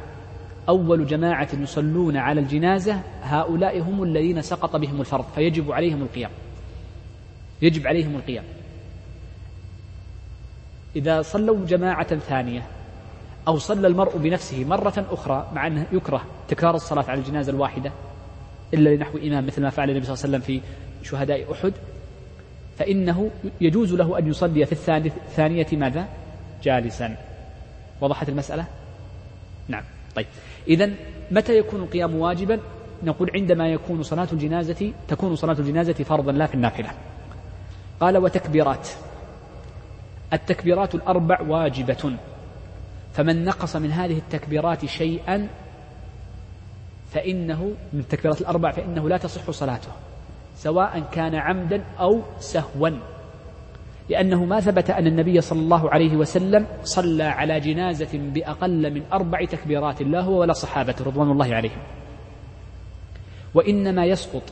أول 0.68 1.06
جماعة 1.06 1.48
يصلون 1.60 2.16
على 2.16 2.40
الجنازة 2.40 3.00
هؤلاء 3.22 3.80
هم 3.80 4.02
الذين 4.02 4.42
سقط 4.42 4.76
بهم 4.76 5.00
الفرض 5.00 5.24
فيجب 5.34 5.72
عليهم 5.72 6.02
القيام. 6.02 6.30
يجب 7.62 7.86
عليهم 7.86 8.16
القيام. 8.16 8.44
إذا 10.96 11.22
صلوا 11.22 11.66
جماعة 11.66 12.16
ثانية 12.16 12.62
أو 13.48 13.58
صلى 13.58 13.86
المرء 13.86 14.18
بنفسه 14.18 14.64
مرة 14.64 15.06
أخرى 15.10 15.50
مع 15.54 15.66
أنه 15.66 15.86
يكره 15.92 16.24
تكرار 16.48 16.74
الصلاة 16.74 17.04
على 17.08 17.20
الجنازة 17.20 17.52
الواحدة 17.52 17.92
إلا 18.74 18.90
لنحو 18.90 19.18
إمام 19.18 19.46
مثل 19.46 19.62
ما 19.62 19.70
فعل 19.70 19.90
النبي 19.90 20.06
صلى 20.06 20.14
الله 20.14 20.24
عليه 20.24 20.36
وسلم 20.36 20.40
في 20.40 20.60
شهداء 21.08 21.52
أحد 21.52 21.72
فإنه 22.78 23.30
يجوز 23.60 23.94
له 23.94 24.18
أن 24.18 24.28
يصلي 24.28 24.66
في 24.66 24.72
الثانية 25.06 25.66
ماذا؟ 25.72 26.08
جالسا 26.62 27.16
وضحت 28.00 28.28
المسألة؟ 28.28 28.66
نعم 29.68 29.84
طيب 30.16 30.26
إذا 30.68 30.90
متى 31.30 31.58
يكون 31.58 31.82
القيام 31.82 32.14
واجبا؟ 32.14 32.60
نقول 33.02 33.30
عندما 33.34 33.68
يكون 33.68 34.02
صلاة 34.02 34.28
الجنازة 34.32 34.92
تكون 35.08 35.36
صلاة 35.36 35.56
الجنازة 35.58 35.92
فرضا 35.92 36.32
لا 36.32 36.46
في 36.46 36.54
النافلة 36.54 36.90
قال 38.00 38.18
وتكبيرات 38.18 38.88
التكبيرات 40.32 40.94
الأربع 40.94 41.40
واجبة. 41.40 42.16
فمن 43.12 43.44
نقص 43.44 43.76
من 43.76 43.90
هذه 43.90 44.18
التكبيرات 44.18 44.84
شيئا 44.84 45.48
فإنه 47.10 47.72
من 47.92 48.00
التكبيرات 48.00 48.40
الأربع 48.40 48.70
فإنه 48.70 49.08
لا 49.08 49.16
تصح 49.16 49.50
صلاته 49.50 49.88
سواء 50.56 51.00
كان 51.12 51.34
عمدا 51.34 51.84
أو 52.00 52.22
سهوا. 52.38 52.90
لأنه 54.08 54.44
ما 54.44 54.60
ثبت 54.60 54.90
أن 54.90 55.06
النبي 55.06 55.40
صلى 55.40 55.60
الله 55.60 55.90
عليه 55.90 56.16
وسلم 56.16 56.66
صلى 56.82 57.24
على 57.24 57.60
جنازة 57.60 58.18
بأقل 58.18 58.94
من 58.94 59.02
أربع 59.12 59.44
تكبيرات 59.44 60.02
لا 60.02 60.20
هو 60.20 60.40
ولا 60.40 60.52
صحابته 60.52 61.04
رضوان 61.04 61.30
الله 61.30 61.54
عليهم. 61.54 61.78
وإنما 63.54 64.06
يسقط 64.06 64.42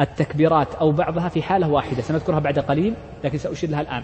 التكبيرات 0.00 0.74
أو 0.74 0.92
بعضها 0.92 1.28
في 1.28 1.42
حالة 1.42 1.68
واحدة 1.70 2.02
سنذكرها 2.02 2.38
بعد 2.38 2.58
قليل 2.58 2.94
لكن 3.24 3.38
سأشير 3.38 3.70
لها 3.70 3.80
الآن. 3.80 4.02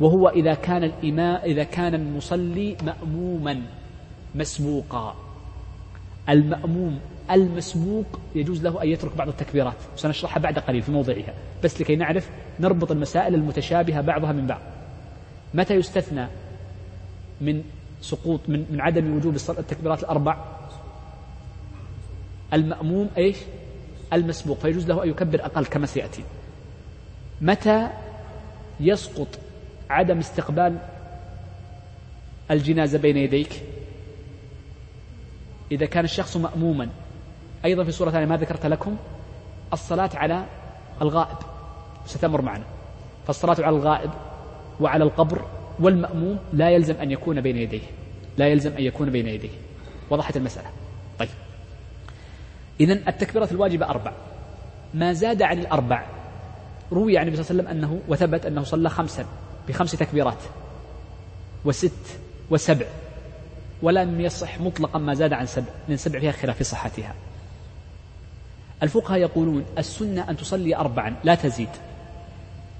وهو 0.00 0.28
إذا 0.28 0.54
كان 0.54 0.84
الإمام 0.84 1.40
إذا 1.44 1.64
كان 1.64 1.94
المصلي 1.94 2.76
مأموما 2.82 3.62
مسبوقا. 4.34 5.14
المأموم 6.28 7.00
المسبوق 7.30 8.06
يجوز 8.34 8.64
له 8.64 8.82
أن 8.82 8.88
يترك 8.88 9.16
بعض 9.16 9.28
التكبيرات. 9.28 9.76
سنشرحها 9.96 10.40
بعد 10.40 10.58
قليل 10.58 10.82
في 10.82 10.92
موضعها. 10.92 11.34
بس 11.64 11.80
لكي 11.80 11.96
نعرف 11.96 12.30
نربط 12.60 12.90
المسائل 12.90 13.34
المتشابهة 13.34 14.00
بعضها 14.00 14.32
من 14.32 14.46
بعض. 14.46 14.60
متى 15.54 15.74
يستثنى 15.74 16.26
من 17.40 17.62
سقوط 18.00 18.40
من, 18.48 18.66
من 18.70 18.80
عدم 18.80 19.16
وجوب 19.16 19.34
التكبيرات 19.34 20.02
الأربع؟ 20.02 20.44
المأموم 22.54 23.08
إيش؟ 23.18 23.36
المسبوق 24.12 24.58
فيجوز 24.58 24.88
له 24.88 25.04
أن 25.04 25.08
يكبر 25.08 25.44
أقل 25.44 25.66
كما 25.66 25.86
سيأتي. 25.86 26.24
متى 27.40 27.88
يسقط 28.80 29.28
عدم 29.90 30.18
استقبال 30.18 30.78
الجنازة 32.50 32.98
بين 32.98 33.16
يديك؟ 33.16 33.62
إذا 35.72 35.86
كان 35.86 36.04
الشخص 36.04 36.36
مأموما. 36.36 36.88
أيضا 37.64 37.84
في 37.84 37.92
سورة 37.92 38.10
ثانية 38.10 38.26
ما 38.26 38.36
ذكرت 38.36 38.66
لكم؟ 38.66 38.96
الصلاة 39.72 40.10
على 40.14 40.44
الغائب 41.02 41.36
ستمر 42.06 42.42
معنا. 42.42 42.64
فالصلاة 43.26 43.56
على 43.58 43.76
الغائب 43.76 44.10
وعلى 44.80 45.04
القبر 45.04 45.44
والمأموم 45.80 46.38
لا 46.52 46.70
يلزم 46.70 46.94
أن 46.94 47.10
يكون 47.10 47.40
بين 47.40 47.56
يديه. 47.56 47.82
لا 48.38 48.48
يلزم 48.48 48.72
أن 48.72 48.82
يكون 48.82 49.10
بين 49.10 49.28
يديه. 49.28 49.50
وضحت 50.10 50.36
المسألة. 50.36 50.70
إذا 52.80 52.92
التكبيرة 52.92 53.48
الواجبة 53.50 53.86
أربع. 53.86 54.12
ما 54.94 55.12
زاد 55.12 55.42
عن 55.42 55.58
الأربع 55.58 56.06
روي 56.92 57.18
عن 57.18 57.28
النبي 57.28 57.42
صلى 57.42 57.60
الله 57.60 57.70
عليه 57.70 57.78
وسلم 57.78 57.90
أنه 57.90 58.02
وثبت 58.08 58.46
أنه 58.46 58.62
صلى 58.62 58.90
خمسا 58.90 59.26
بخمس 59.68 59.92
تكبيرات 59.92 60.42
وست 61.64 62.18
وسبع 62.50 62.86
ولم 63.82 64.20
يصح 64.20 64.60
مطلقا 64.60 64.98
ما 64.98 65.14
زاد 65.14 65.32
عن 65.32 65.46
سبع 65.46 65.66
لأن 65.88 65.96
سبع 65.96 66.20
فيها 66.20 66.32
خلاف 66.32 66.56
في 66.56 66.64
صحتها. 66.64 67.14
الفقهاء 68.82 69.18
يقولون 69.18 69.64
السنة 69.78 70.30
أن 70.30 70.36
تصلي 70.36 70.76
أربعا 70.76 71.16
لا 71.24 71.34
تزيد 71.34 71.68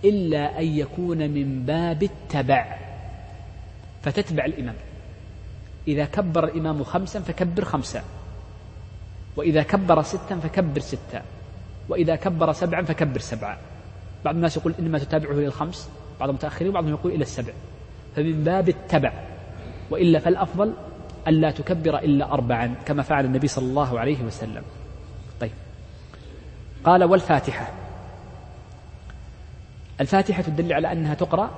إلا 0.04 0.58
أن 0.58 0.64
يكون 0.64 1.18
من 1.18 1.62
باب 1.66 2.02
التبع 2.02 2.78
فتتبع 4.02 4.44
الإمام. 4.44 4.74
إذا 5.88 6.04
كبر 6.04 6.44
الإمام 6.44 6.84
خمسا 6.84 7.20
فكبر 7.20 7.64
خمسا. 7.64 8.02
وإذا 9.38 9.62
كبر 9.62 10.02
ستا 10.02 10.36
فكبر 10.36 10.80
ستا. 10.80 11.22
وإذا 11.88 12.16
كبر 12.16 12.52
سبعا 12.52 12.82
فكبر 12.82 13.18
سبعا. 13.18 13.56
بعض 14.24 14.34
الناس 14.34 14.56
يقول 14.56 14.74
إنما 14.78 14.98
تتابعه 14.98 15.32
إلى 15.32 15.46
الخمس 15.46 15.90
بعض 16.20 16.28
المتأخرين 16.28 16.70
وبعضهم 16.70 16.90
يقول 16.90 17.12
إلى 17.12 17.22
السبع. 17.22 17.52
فمن 18.16 18.44
باب 18.44 18.68
التبع. 18.68 19.12
وإلا 19.90 20.18
فالأفضل 20.18 20.72
ألا 21.28 21.50
تكبر 21.50 21.98
إلا 21.98 22.32
أربعا 22.32 22.74
كما 22.86 23.02
فعل 23.02 23.24
النبي 23.24 23.48
صلى 23.48 23.64
الله 23.64 24.00
عليه 24.00 24.24
وسلم. 24.24 24.62
طيب. 25.40 25.52
قال 26.84 27.04
والفاتحة. 27.04 27.72
الفاتحة 30.00 30.42
تدل 30.42 30.72
على 30.72 30.92
أنها 30.92 31.14
تقرأ 31.14 31.50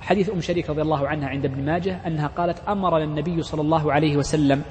حديث 0.00 0.30
أم 0.30 0.40
شريك 0.40 0.70
رضي 0.70 0.82
الله 0.82 1.08
عنها 1.08 1.28
عند 1.28 1.44
ابن 1.44 1.64
ماجه 1.64 2.06
أنها 2.06 2.26
قالت 2.26 2.58
أمرنا 2.68 3.04
النبي 3.04 3.42
صلى 3.42 3.60
الله 3.60 3.92
عليه 3.92 4.16
وسلم 4.16 4.62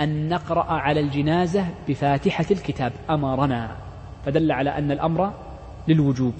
أن 0.00 0.28
نقرأ 0.28 0.72
على 0.72 1.00
الجنازة 1.00 1.66
بفاتحة 1.88 2.46
الكتاب. 2.50 2.92
أمرنا. 3.10 3.76
فدل 4.26 4.52
على 4.52 4.70
أن 4.70 4.92
الأمر 4.92 5.32
للوجوب. 5.88 6.34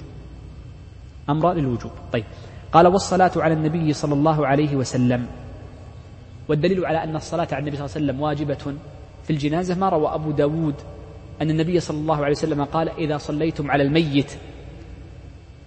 أمر 1.30 1.52
للوجوب. 1.52 1.92
طيب. 2.12 2.24
قال 2.72 2.86
والصلاة 2.86 3.32
على 3.36 3.54
النبي 3.54 3.92
صلى 3.92 4.14
الله 4.14 4.46
عليه 4.46 4.76
وسلم. 4.76 5.26
والدليل 6.48 6.86
على 6.86 7.04
أن 7.04 7.16
الصلاة 7.16 7.48
على 7.52 7.58
النبي 7.58 7.76
صلى 7.76 7.86
الله 7.86 7.96
عليه 7.96 8.06
وسلم 8.06 8.20
واجبة 8.20 8.74
في 9.24 9.30
الجنازة 9.30 9.74
ما 9.74 9.88
روى 9.88 10.14
أبو 10.14 10.30
داود 10.30 10.74
أن 11.42 11.50
النبي 11.50 11.80
صلى 11.80 11.96
الله 11.98 12.16
عليه 12.16 12.30
وسلم 12.30 12.64
قال 12.64 12.88
إذا 12.88 13.18
صليتم 13.18 13.70
على 13.70 13.82
الميت. 13.82 14.32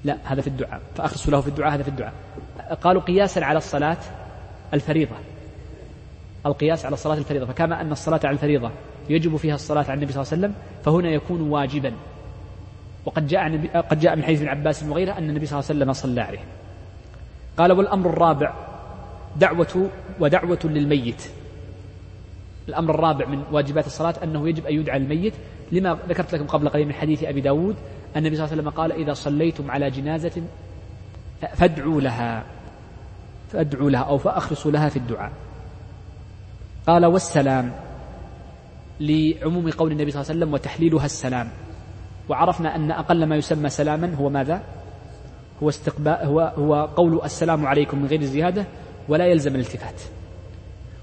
لا 0.04 0.18
هذا 0.24 0.42
في 0.42 0.48
الدعاء. 0.48 0.82
فأخلصوا 0.96 1.32
له 1.32 1.42
في 1.42 1.48
الدعاء 1.48 1.74
هذا 1.74 1.84
في 1.84 1.90
الدعاء. 1.90 2.14
قالوا 2.82 3.02
قياسا 3.02 3.40
على 3.40 3.58
الصلاة 3.58 3.98
الفريضة. 4.74 5.16
القياس 6.46 6.86
على 6.86 6.94
الصلاة 6.94 7.18
الفريضة 7.18 7.46
فكما 7.46 7.82
أن 7.82 7.92
الصلاة 7.92 8.20
على 8.24 8.34
الفريضة 8.34 8.72
يجب 9.10 9.36
فيها 9.36 9.56
الصلاة 9.56 9.84
على 9.84 9.94
النبي 9.94 10.14
صلى 10.14 10.22
الله 10.22 10.34
عليه 10.34 10.42
وسلم 10.42 10.56
فهنا 10.86 11.10
يكون 11.10 11.42
واجبا. 11.42 11.94
وقد 13.06 13.28
جاء 13.28 13.68
قد 13.90 14.00
جاء 14.00 14.16
من 14.16 14.24
حديث 14.24 14.40
ابن 14.40 14.50
عباس 14.50 14.84
وغيره 14.84 15.18
أن 15.18 15.30
النبي 15.30 15.46
صلى 15.46 15.60
الله 15.60 15.70
عليه 15.70 15.80
وسلم 15.80 15.94
صلى 15.94 16.22
عليه. 16.22 16.46
قال 17.58 17.72
والأمر 17.72 18.10
الرابع 18.10 18.54
دعوة 19.38 19.90
ودعوة 20.20 20.60
للميت. 20.64 21.22
الأمر 22.68 22.96
الرابع 22.96 23.26
من 23.26 23.44
واجبات 23.52 23.88
الصلاة 23.88 24.16
أنه 24.24 24.50
يجب 24.50 24.66
أن 24.66 24.74
يدعى 24.74 24.98
الميت 24.98 25.34
لما 25.72 25.98
ذكرت 26.10 26.36
لكم 26.36 26.48
قبل 26.48 26.70
قليل 26.70 26.88
من 26.88 26.94
حديث 26.94 27.24
أبي 27.24 27.42
داود 27.42 27.76
النبي 28.16 28.36
صلى 28.36 28.46
الله 28.46 28.52
عليه 28.52 28.62
وسلم 28.62 28.70
قال 28.70 28.92
إذا 28.92 29.14
صليتم 29.14 29.72
على 29.72 29.90
جنازة 29.90 30.42
فادعوا 31.54 32.02
لها 32.02 32.44
فادعوا 33.52 33.90
لها 33.90 34.02
أو 34.02 34.18
فأخلصوا 34.18 34.72
لها 34.72 34.90
في 34.90 34.98
الدعاء. 34.98 35.32
قال 36.88 37.06
والسلام 37.06 37.72
لعموم 39.00 39.70
قول 39.70 39.92
النبي 39.92 40.12
صلى 40.12 40.22
الله 40.22 40.30
عليه 40.30 40.40
وسلم 40.40 40.54
وتحليلها 40.54 41.06
السلام. 41.06 41.50
وعرفنا 42.30 42.76
أن 42.76 42.92
أقل 42.92 43.26
ما 43.26 43.36
يسمى 43.36 43.70
سلاما 43.70 44.16
هو 44.16 44.30
ماذا؟ 44.30 44.64
هو 45.64 45.70
استقبال 45.70 46.14
هو 46.14 46.40
هو 46.40 46.86
قول 46.86 47.22
السلام 47.24 47.66
عليكم 47.66 48.00
من 48.00 48.06
غير 48.08 48.24
زيادة 48.24 48.66
ولا 49.10 49.26
يلزم 49.26 49.56
الالتفات. 49.56 50.02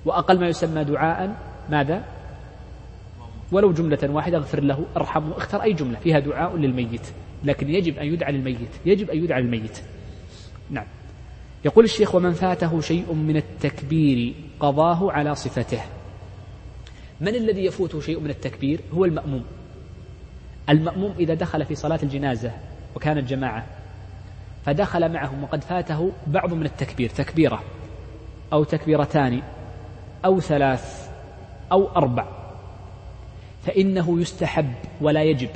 وأقل 0.05 0.41
ما 0.41 0.49
يسمى 0.49 0.85
دعاء 0.85 1.37
ماذا؟ 1.70 2.05
ولو 3.53 3.72
جملة 3.72 3.99
واحدة 4.11 4.37
اغفر 4.37 4.61
له 4.61 4.85
ارحمه 4.97 5.37
اختر 5.37 5.62
أي 5.62 5.72
جملة 5.72 5.99
فيها 5.99 6.18
دعاء 6.18 6.57
للميت 6.57 7.07
لكن 7.45 7.70
يجب 7.70 7.99
أن 7.99 8.07
يدعى 8.07 8.33
للميت 8.33 8.70
يجب 8.87 9.11
أن 9.11 9.24
يدعى 9.24 9.43
للميت. 9.43 9.78
نعم. 10.70 10.87
يقول 11.64 11.85
الشيخ 11.85 12.14
ومن 12.14 12.33
فاته 12.33 12.81
شيء 12.81 13.12
من 13.12 13.37
التكبير 13.37 14.35
قضاه 14.61 15.12
على 15.12 15.34
صفته. 15.34 15.80
من 17.20 17.34
الذي 17.34 17.64
يفوته 17.64 18.00
شيء 18.00 18.20
من 18.20 18.30
التكبير؟ 18.30 18.80
هو 18.94 19.04
المأموم. 19.04 19.44
المأموم 20.68 21.14
إذا 21.18 21.34
دخل 21.34 21.64
في 21.64 21.74
صلاة 21.74 21.98
الجنازة 22.02 22.52
وكانت 22.96 23.28
جماعة 23.28 23.66
فدخل 24.66 25.12
معهم 25.12 25.44
وقد 25.44 25.64
فاته 25.64 26.12
بعض 26.26 26.54
من 26.54 26.66
التكبير 26.66 27.11
تكبيرة 27.11 27.62
أو 28.52 28.64
تكبيرتان 28.64 29.42
أو 30.24 30.40
ثلاث 30.40 31.11
أو 31.72 31.88
أربع. 31.96 32.26
فإنه 33.66 34.20
يستحب 34.20 34.74
ولا 35.00 35.22
يجب 35.22 35.50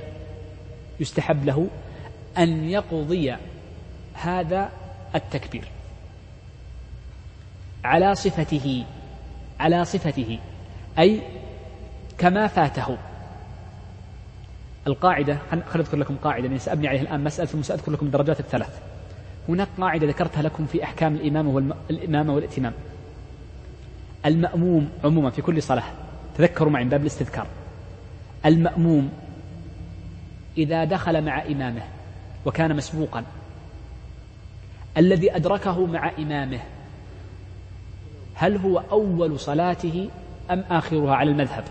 يستحب 1.00 1.44
له 1.44 1.66
أن 2.38 2.70
يقضي 2.70 3.36
هذا 4.14 4.70
التكبير. 5.14 5.68
على 7.84 8.14
صفته 8.14 8.84
على 9.60 9.84
صفته 9.84 10.38
أي 10.98 11.20
كما 12.18 12.46
فاته. 12.46 12.98
القاعدة 14.86 15.38
خليني 15.50 15.64
أذكر 15.74 15.96
لكم 15.96 16.16
قاعدة 16.16 16.46
يعني 16.46 16.58
سأبني 16.58 16.88
عليها 16.88 17.02
الآن 17.02 17.24
مسألة 17.24 17.48
ثم 17.48 17.62
سأذكر 17.62 17.92
لكم 17.92 18.06
الدرجات 18.06 18.40
الثلاث. 18.40 18.78
هناك 19.48 19.68
قاعدة 19.80 20.06
ذكرتها 20.06 20.42
لكم 20.42 20.66
في 20.66 20.84
أحكام 20.84 21.14
الإمامة 21.14 21.50
والإمامة 21.90 22.34
والائتمام 22.34 22.72
المأموم 24.26 24.88
عموما 25.04 25.30
في 25.30 25.42
كل 25.42 25.62
صلاة 25.62 25.84
تذكروا 26.38 26.70
معي 26.70 26.84
من 26.84 26.90
باب 26.90 27.00
الاستذكار. 27.00 27.46
المأموم 28.46 29.10
إذا 30.58 30.84
دخل 30.84 31.24
مع 31.24 31.42
إمامه 31.42 31.82
وكان 32.46 32.76
مسبوقا 32.76 33.24
الذي 34.96 35.36
أدركه 35.36 35.86
مع 35.86 36.10
إمامه 36.18 36.60
هل 38.34 38.56
هو 38.56 38.78
أول 38.78 39.40
صلاته 39.40 40.10
أم 40.50 40.64
آخرها 40.70 41.14
على 41.14 41.30
المذهب؟ 41.30 41.64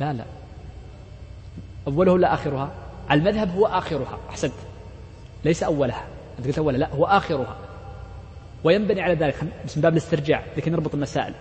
لا 0.00 0.12
لا. 0.12 0.24
أوله 1.86 2.12
ولا 2.12 2.34
آخرها. 2.34 2.70
على 3.08 3.18
المذهب 3.20 3.56
هو 3.56 3.66
آخرها. 3.66 4.18
أحسنت. 4.30 4.52
ليس 5.44 5.62
أولها. 5.62 6.04
أنت 6.38 6.46
قلت 6.46 6.58
أولها. 6.58 6.78
لا 6.78 6.94
هو 6.94 7.04
آخرها. 7.04 7.56
وينبني 8.64 9.02
على 9.02 9.14
ذلك. 9.14 9.36
بسم 9.66 9.80
باب 9.80 9.92
الاسترجاع. 9.92 10.42
لكي 10.56 10.70
نربط 10.70 10.94
المسائل. 10.94 11.34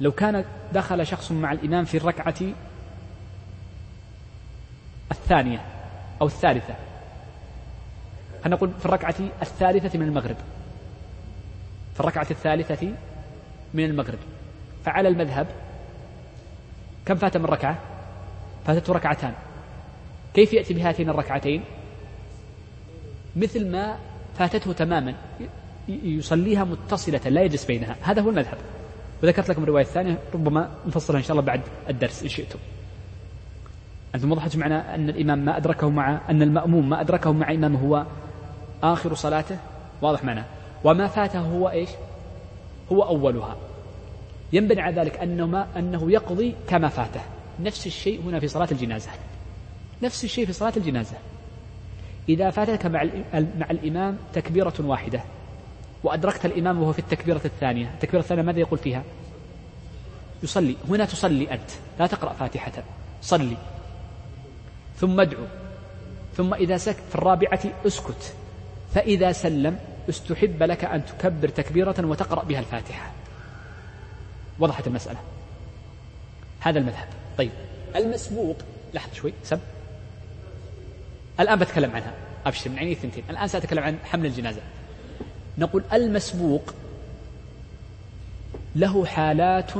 لو 0.00 0.12
كان 0.12 0.44
دخل 0.72 1.06
شخص 1.06 1.32
مع 1.32 1.52
الإمام 1.52 1.84
في 1.84 1.96
الركعة 1.96 2.34
الثانية 5.10 5.60
أو 6.20 6.26
الثالثة 6.26 6.74
خلينا 8.44 8.56
نقول 8.56 8.70
في 8.78 8.86
الركعة 8.86 9.14
الثالثة 9.42 9.98
من 9.98 10.06
المغرب. 10.06 10.36
في 11.96 12.00
الركعة 12.00 12.26
الثالثة 12.30 12.92
من 13.74 13.84
المغرب. 13.84 14.18
فعلى 14.84 15.08
المذهب 15.08 15.46
كم 17.06 17.14
فات 17.14 17.36
من 17.36 17.44
ركعة؟ 17.44 17.78
فاتته 18.64 18.92
ركعتان. 18.92 19.32
كيف 20.34 20.52
يأتي 20.52 20.74
بهاتين 20.74 21.10
الركعتين؟ 21.10 21.64
مثل 23.36 23.70
ما 23.70 23.98
فاتته 24.38 24.72
تماما 24.72 25.14
يصليها 25.88 26.64
متصلة 26.64 27.20
لا 27.28 27.42
يجلس 27.42 27.64
بينها. 27.64 27.96
هذا 28.02 28.22
هو 28.22 28.30
المذهب. 28.30 28.58
وذكرت 29.22 29.48
لكم 29.48 29.62
الرواية 29.62 29.84
الثانية 29.84 30.18
ربما 30.34 30.70
نفصلها 30.86 31.18
إن 31.18 31.24
شاء 31.24 31.32
الله 31.32 31.42
بعد 31.42 31.60
الدرس 31.88 32.22
إن 32.22 32.28
شئتم. 32.28 32.58
أنتم 34.14 34.32
وضحت 34.32 34.56
معنا 34.56 34.94
أن 34.94 35.08
الإمام 35.08 35.38
ما 35.38 35.56
أدركه 35.56 35.90
مع 35.90 36.20
أن 36.30 36.42
المأموم 36.42 36.88
ما 36.88 37.00
أدركه 37.00 37.32
مع 37.32 37.50
إمامه 37.50 37.78
هو 37.78 38.06
آخر 38.82 39.14
صلاته؟ 39.14 39.58
واضح 40.02 40.24
معنا. 40.24 40.44
وما 40.84 41.06
فاته 41.06 41.40
هو 41.40 41.68
إيش؟ 41.70 41.88
هو 42.92 43.02
أولها. 43.02 43.56
ينبني 44.52 44.80
على 44.80 45.00
ذلك 45.00 45.18
أنه, 45.18 45.46
ما 45.46 45.66
أنه 45.76 46.12
يقضي 46.12 46.54
كما 46.68 46.88
فاته. 46.88 47.20
نفس 47.60 47.86
الشيء 47.86 48.20
هنا 48.20 48.40
في 48.40 48.48
صلاة 48.48 48.68
الجنازة. 48.72 49.10
نفس 50.02 50.24
الشيء 50.24 50.46
في 50.46 50.52
صلاة 50.52 50.72
الجنازة. 50.76 51.16
إذا 52.28 52.50
فاتك 52.50 52.86
مع, 52.86 53.04
مع 53.34 53.70
الإمام 53.70 54.18
تكبيرة 54.32 54.74
واحدة 54.80 55.20
وأدركت 56.04 56.46
الإمام 56.46 56.82
وهو 56.82 56.92
في 56.92 56.98
التكبيرة 56.98 57.40
الثانية 57.44 57.90
التكبيرة 57.94 58.20
الثانية 58.20 58.42
ماذا 58.42 58.60
يقول 58.60 58.78
فيها؟ 58.78 59.02
يصلي. 60.42 60.76
هنا 60.88 61.04
تصلي 61.04 61.52
أنت. 61.52 61.70
لا 62.00 62.06
تقرأ 62.06 62.32
فاتحة. 62.32 62.72
صلي. 63.22 63.56
ثم 64.96 65.20
ادعو. 65.20 65.44
ثم 66.36 66.54
إذا 66.54 66.76
سكت 66.76 67.02
في 67.08 67.14
الرابعة 67.14 67.60
اسكت. 67.86 68.34
فإذا 68.94 69.32
سلم 69.32 69.78
استحب 70.08 70.62
لك 70.62 70.84
أن 70.84 71.06
تكبر 71.06 71.48
تكبيرة 71.48 71.94
وتقرأ 72.06 72.44
بها 72.44 72.58
الفاتحة. 72.58 73.12
وضحت 74.58 74.86
المسألة. 74.86 75.18
هذا 76.60 76.78
المذهب. 76.78 77.08
طيب. 77.38 77.50
المسبوق. 77.96 78.56
لحظة 78.94 79.14
شوي. 79.14 79.32
سب. 79.44 79.60
الآن 81.40 81.58
بتكلم 81.58 81.90
عنها. 81.90 82.12
أبشر 82.46 82.70
من 82.70 82.78
عيني 82.78 82.92
الثنتين. 82.92 83.24
الآن 83.30 83.48
سأتكلم 83.48 83.82
عن 83.82 83.98
حمل 84.04 84.26
الجنازة. 84.26 84.60
نقول 85.58 85.84
المسبوق 85.92 86.74
له 88.76 89.06
حالات 89.06 89.72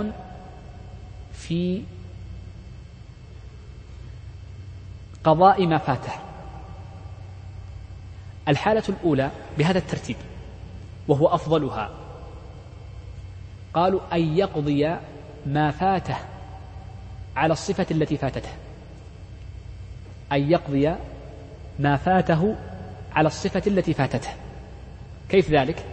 في 1.32 1.82
قضاء 5.24 5.66
ما 5.66 5.78
فاته. 5.78 6.25
الحالة 8.48 8.82
الأولى 8.88 9.30
بهذا 9.58 9.78
الترتيب 9.78 10.16
وهو 11.08 11.26
أفضلها. 11.26 11.90
قالوا 13.74 14.00
أن 14.12 14.36
يقضي 14.36 14.96
ما 15.46 15.70
فاته 15.70 16.16
على 17.36 17.52
الصفة 17.52 17.86
التي 17.90 18.16
فاتته. 18.16 18.48
أن 20.32 20.50
يقضي 20.50 20.94
ما 21.78 21.96
فاته 21.96 22.56
على 23.12 23.26
الصفة 23.26 23.62
التي 23.66 23.94
فاتته. 23.94 24.30
كيف 25.28 25.50
ذلك؟ 25.50 25.84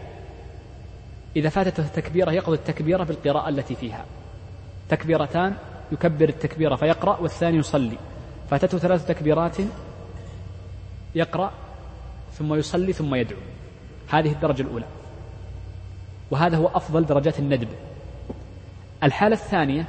إذا 1.36 1.50
فاتته 1.50 1.86
التكبيرة 1.86 2.32
يقضي 2.32 2.56
التكبيرة 2.56 3.04
بالقراءة 3.04 3.50
التي 3.50 3.76
فيها. 3.76 4.06
تكبيرتان 4.90 5.56
يكبر 5.92 6.30
التكبيرة 6.30 6.76
فيقرأ 6.76 7.18
والثاني 7.18 7.58
يصلي. 7.58 7.98
فاتته 8.50 8.78
ثلاث 8.78 9.08
تكبيرات 9.08 9.58
يقرأ 11.16 11.52
ثم 12.38 12.54
يصلي 12.54 12.94
ثم 12.94 13.16
يدعو. 13.16 13.40
هذه 14.10 14.32
الدرجة 14.32 14.62
الأولى. 14.62 14.86
وهذا 16.32 16.58
هو 16.58 16.68
أفضل 16.68 17.06
درجات 17.06 17.40
الندب. 17.40 17.68
الحالة 19.04 19.36
الثانية 19.36 19.86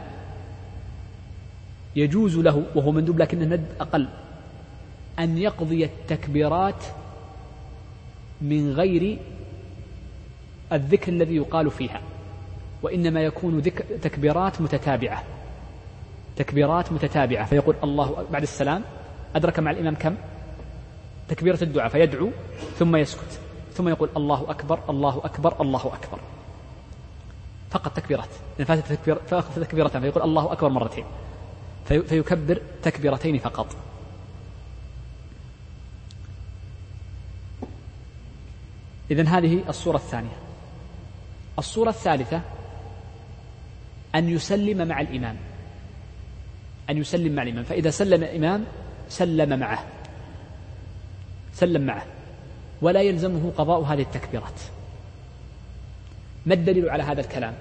يجوز 1.97 2.39
له 2.39 2.63
وهو 2.75 2.93
مندوب 2.93 3.19
لكن 3.19 3.43
الندب 3.43 3.67
أقل 3.81 4.09
أن 5.19 5.39
يقضي 5.39 5.85
التكبيرات 5.85 6.85
من 8.41 8.73
غير 8.73 9.19
الذكر 10.73 11.13
الذي 11.13 11.37
يقال 11.37 11.71
فيها 11.71 12.01
وإنما 12.83 13.21
يكون 13.21 13.59
ذكر 13.59 13.85
تكبيرات 14.03 14.61
متتابعة. 14.61 15.25
تكبيرات 16.37 16.93
متتابعة. 16.93 17.47
فيقول 17.47 17.75
الله 17.85 18.27
بعد 18.33 18.43
السلام 18.43 18.83
أدرك 19.35 19.59
مع 19.59 19.71
الإمام 19.71 19.95
كم؟ 19.95 20.17
تكبيرة 21.29 21.59
الدعاء 21.63 21.89
فيدعو 21.89 22.31
ثم 22.79 22.97
يسكت 22.97 23.41
ثم 23.75 23.89
يقول 23.89 24.09
الله 24.17 24.51
أكبر 24.51 24.81
الله 24.91 25.21
أكبر 25.25 25.61
الله 25.61 25.87
أكبر. 25.95 26.19
فقط 27.71 27.97
تكبيرات 27.97 28.29
إن 28.61 28.65
فاتت 28.65 28.93
تكبير 28.93 29.17
تكبيرتان 29.57 30.03
فيقول 30.03 30.23
الله 30.23 30.53
أكبر 30.53 30.69
مرتين. 30.69 31.05
في 31.89 32.03
فيكبر 32.03 32.61
تكبيرتين 32.83 33.39
فقط. 33.39 33.77
إذا 39.11 39.29
هذه 39.29 39.65
الصورة 39.69 39.97
الثانية. 39.97 40.37
الصورة 41.59 41.91
الثالثة 41.91 42.41
أن 44.15 44.29
يسلم 44.29 44.89
مع 44.89 45.01
الإمام. 45.01 45.37
أن 46.91 46.99
يسلم 46.99 47.35
مع 47.35 47.43
الإمام. 47.43 47.65
فإذا 47.65 47.91
سلم 47.91 48.23
الإمام 48.23 48.65
سلم 49.09 49.59
معه. 49.59 49.85
سلم 51.55 51.87
معه. 51.87 52.05
ولا 52.83 53.03
يلزمه 53.03 53.53
قضاء 53.57 53.83
هذه 53.83 54.03
التكبيرات. 54.03 54.61
ما 56.47 56.55
الدليل 56.55 56.91
على 56.91 57.03
هذا 57.03 57.21
الكلام؟ 57.21 57.55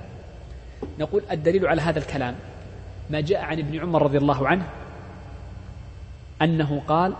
نقول 0.99 1.23
الدليل 1.31 1.67
على 1.67 1.81
هذا 1.81 1.99
الكلام 1.99 2.35
ما 3.09 3.21
جاء 3.21 3.41
عن 3.41 3.59
ابن 3.59 3.79
عمر 3.79 4.01
رضي 4.01 4.17
الله 4.17 4.47
عنه 4.47 4.69
أنه 6.41 6.81
قال 6.87 7.13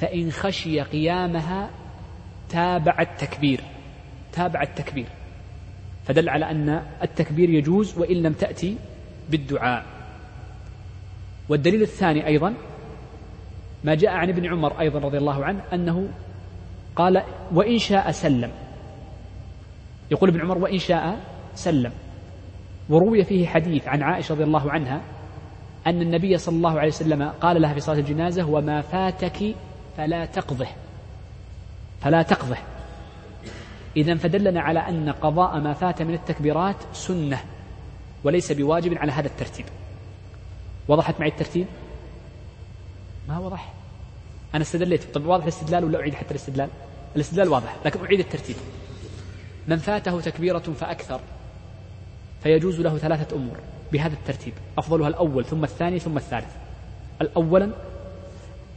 فإن 0.00 0.32
خشي 0.32 0.80
قيامها 0.80 1.70
تابع 2.48 3.00
التكبير 3.00 3.60
تابع 4.32 4.62
التكبير. 4.62 5.06
فدل 6.06 6.28
على 6.28 6.50
أن 6.50 6.82
التكبير 7.02 7.50
يجوز 7.50 7.98
وإن 7.98 8.16
لم 8.22 8.32
تأتي 8.32 8.76
بالدعاء. 9.30 9.84
والدليل 11.48 11.82
الثاني 11.82 12.26
أيضا 12.26 12.54
ما 13.84 13.94
جاء 13.94 14.10
عن 14.10 14.28
ابن 14.28 14.46
عمر 14.46 14.80
أيضا 14.80 14.98
رضي 14.98 15.18
الله 15.18 15.44
عنه 15.44 15.62
أنه 15.72 16.08
قال 16.96 17.22
وإن 17.52 17.78
شاء 17.78 18.10
سلم. 18.10 18.50
يقول 20.10 20.30
ابن 20.30 20.40
عمر 20.40 20.58
وإن 20.58 20.78
شاء 20.78 21.20
سلم. 21.54 21.92
وروي 22.88 23.24
فيه 23.24 23.46
حديث 23.46 23.88
عن 23.88 24.02
عائشة 24.02 24.32
رضي 24.34 24.44
الله 24.44 24.70
عنها 24.70 25.00
أن 25.86 26.02
النبي 26.02 26.38
صلى 26.38 26.56
الله 26.56 26.78
عليه 26.78 26.88
وسلم 26.88 27.22
قال 27.22 27.62
لها 27.62 27.74
في 27.74 27.80
صلاة 27.80 27.98
الجنازة 27.98 28.50
وما 28.50 28.80
فاتك 28.80 29.54
فلا 29.96 30.24
تقضه. 30.24 30.68
فلا 32.00 32.22
تقضه. 32.22 32.56
إذا 33.96 34.14
فدلنا 34.14 34.60
على 34.60 34.78
أن 34.78 35.10
قضاء 35.10 35.60
ما 35.60 35.72
فات 35.72 36.02
من 36.02 36.14
التكبيرات 36.14 36.76
سنة 36.92 37.38
وليس 38.24 38.52
بواجب 38.52 38.94
على 38.98 39.12
هذا 39.12 39.26
الترتيب. 39.26 39.66
وضحت 40.88 41.20
معي 41.20 41.28
الترتيب؟ 41.28 41.66
ما 43.28 43.38
وضح 43.38 43.72
أنا 44.54 44.62
استدليت 44.62 45.14
طب 45.14 45.26
واضح 45.26 45.42
الاستدلال 45.42 45.84
ولا 45.84 46.00
أعيد 46.00 46.14
حتى 46.14 46.30
الاستدلال؟ 46.30 46.68
الاستدلال 47.16 47.48
واضح 47.48 47.76
لكن 47.84 48.04
أعيد 48.04 48.20
الترتيب. 48.20 48.56
من 49.68 49.76
فاته 49.76 50.20
تكبيرة 50.20 50.58
فأكثر 50.58 51.20
فيجوز 52.42 52.80
له 52.80 52.98
ثلاثة 52.98 53.36
أمور 53.36 53.56
بهذا 53.92 54.14
الترتيب. 54.14 54.54
أفضلها 54.78 55.08
الأول 55.08 55.44
ثم 55.44 55.64
الثاني 55.64 55.98
ثم 55.98 56.16
الثالث. 56.16 56.50
الأولا 57.20 57.70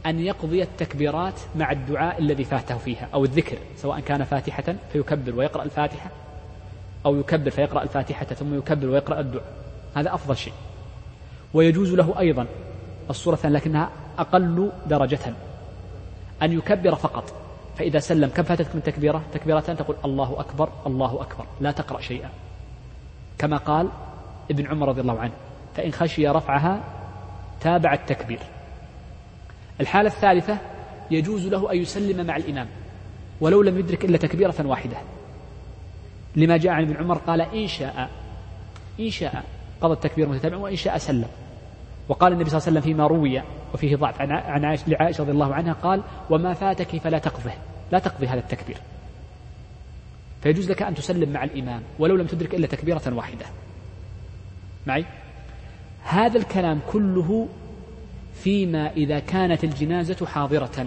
أن 0.06 0.20
يقضي 0.20 0.62
التكبيرات 0.62 1.40
مع 1.56 1.72
الدعاء 1.72 2.18
الذي 2.18 2.44
فاته 2.44 2.78
فيها 2.78 3.08
أو 3.14 3.24
الذكر 3.24 3.58
سواء 3.76 4.00
كان 4.00 4.24
فاتحة 4.24 4.74
فيكبر 4.92 5.34
ويقرأ 5.34 5.62
الفاتحة 5.62 6.10
أو 7.06 7.16
يكبر 7.16 7.50
فيقرأ 7.50 7.82
الفاتحة 7.82 8.26
ثم 8.26 8.58
يكبر 8.58 8.86
ويقرأ 8.86 9.20
الدعاء. 9.20 9.52
هذا 9.94 10.14
أفضل 10.14 10.36
شيء. 10.36 10.52
ويجوز 11.54 11.92
له 11.92 12.18
أيضا 12.18 12.46
الصورة 13.10 13.34
الثانية 13.34 13.56
لكنها 13.56 13.90
أقل 14.18 14.72
درجة. 14.86 15.34
أن 16.42 16.52
يكبر 16.52 16.94
فقط. 16.94 17.32
فإذا 17.78 17.98
سلم 17.98 18.28
كم 18.28 18.42
فاتتك 18.42 18.74
من 18.74 18.82
تكبيرة؟ 18.82 19.22
تكبيرتان 19.34 19.76
تقول 19.76 19.96
الله 20.04 20.40
أكبر 20.40 20.68
الله 20.86 21.22
أكبر. 21.22 21.44
لا 21.60 21.70
تقرأ 21.70 22.00
شيئا. 22.00 22.30
كما 23.38 23.56
قال 23.56 23.88
ابن 24.50 24.66
عمر 24.66 24.88
رضي 24.88 25.00
الله 25.00 25.20
عنه 25.20 25.32
فإن 25.76 25.92
خشي 25.92 26.28
رفعها 26.28 26.80
تابع 27.60 27.94
التكبير. 27.94 28.40
الحالة 29.80 30.08
الثالثة 30.08 30.58
يجوز 31.10 31.46
له 31.46 31.72
أن 31.72 31.76
يسلم 31.76 32.26
مع 32.26 32.36
الإمام 32.36 32.66
ولو 33.40 33.62
لم 33.62 33.78
يدرك 33.78 34.04
إلا 34.04 34.18
تكبيرة 34.18 34.54
واحدة. 34.64 34.96
لما 36.36 36.56
جاء 36.56 36.72
عن 36.72 36.82
ابن 36.82 36.96
عمر 36.96 37.18
قال 37.18 37.40
إن 37.40 37.66
شاء 37.66 38.10
إن 39.00 39.10
شاء. 39.10 39.44
قضى 39.80 39.92
التكبير 39.92 40.28
متتابعا 40.28 40.58
وإن 40.58 40.76
شاء 40.76 40.98
سلم. 40.98 41.28
وقال 42.08 42.32
النبي 42.32 42.50
صلى 42.50 42.58
الله 42.58 42.68
عليه 42.68 42.78
وسلم 42.78 42.92
فيما 42.92 43.06
روي 43.06 43.42
وفيه 43.76 43.96
ضعف. 43.96 44.20
عن 44.20 44.64
عائشة 44.64 44.88
لعائشة 44.88 45.22
رضي 45.22 45.32
الله 45.32 45.54
عنها 45.54 45.72
قال 45.72 46.02
وما 46.30 46.54
فاتك 46.54 46.96
فلا 46.96 47.18
تقضه. 47.18 47.52
لا 47.92 47.98
تقضي 47.98 48.26
هذا 48.26 48.38
التكبير. 48.38 48.76
فيجوز 50.42 50.70
لك 50.70 50.82
أن 50.82 50.94
تسلم 50.94 51.32
مع 51.32 51.44
الإمام 51.44 51.82
ولو 51.98 52.16
لم 52.16 52.26
تدرك 52.26 52.54
إلا 52.54 52.66
تكبيرة 52.66 53.02
واحدة. 53.06 53.46
معي؟ 54.86 55.04
هذا 56.02 56.38
الكلام 56.38 56.80
كله 56.92 57.48
فيما 58.34 58.92
إذا 58.92 59.18
كانت 59.18 59.64
الجنازة 59.64 60.26
حاضرة. 60.26 60.86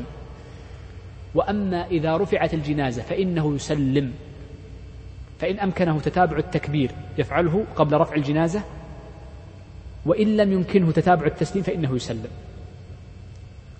وأما 1.35 1.85
إذا 1.85 2.17
رفعت 2.17 2.53
الجنازة 2.53 3.01
فإنه 3.01 3.55
يسلم. 3.55 4.13
فإن 5.39 5.59
أمكنه 5.59 5.99
تتابع 5.99 6.37
التكبير 6.37 6.91
يفعله 7.17 7.65
قبل 7.75 7.97
رفع 7.97 8.15
الجنازة. 8.15 8.61
وإن 10.05 10.37
لم 10.37 10.51
يمكنه 10.51 10.91
تتابع 10.91 11.25
التسليم 11.25 11.63
فإنه 11.63 11.95
يسلم. 11.95 12.29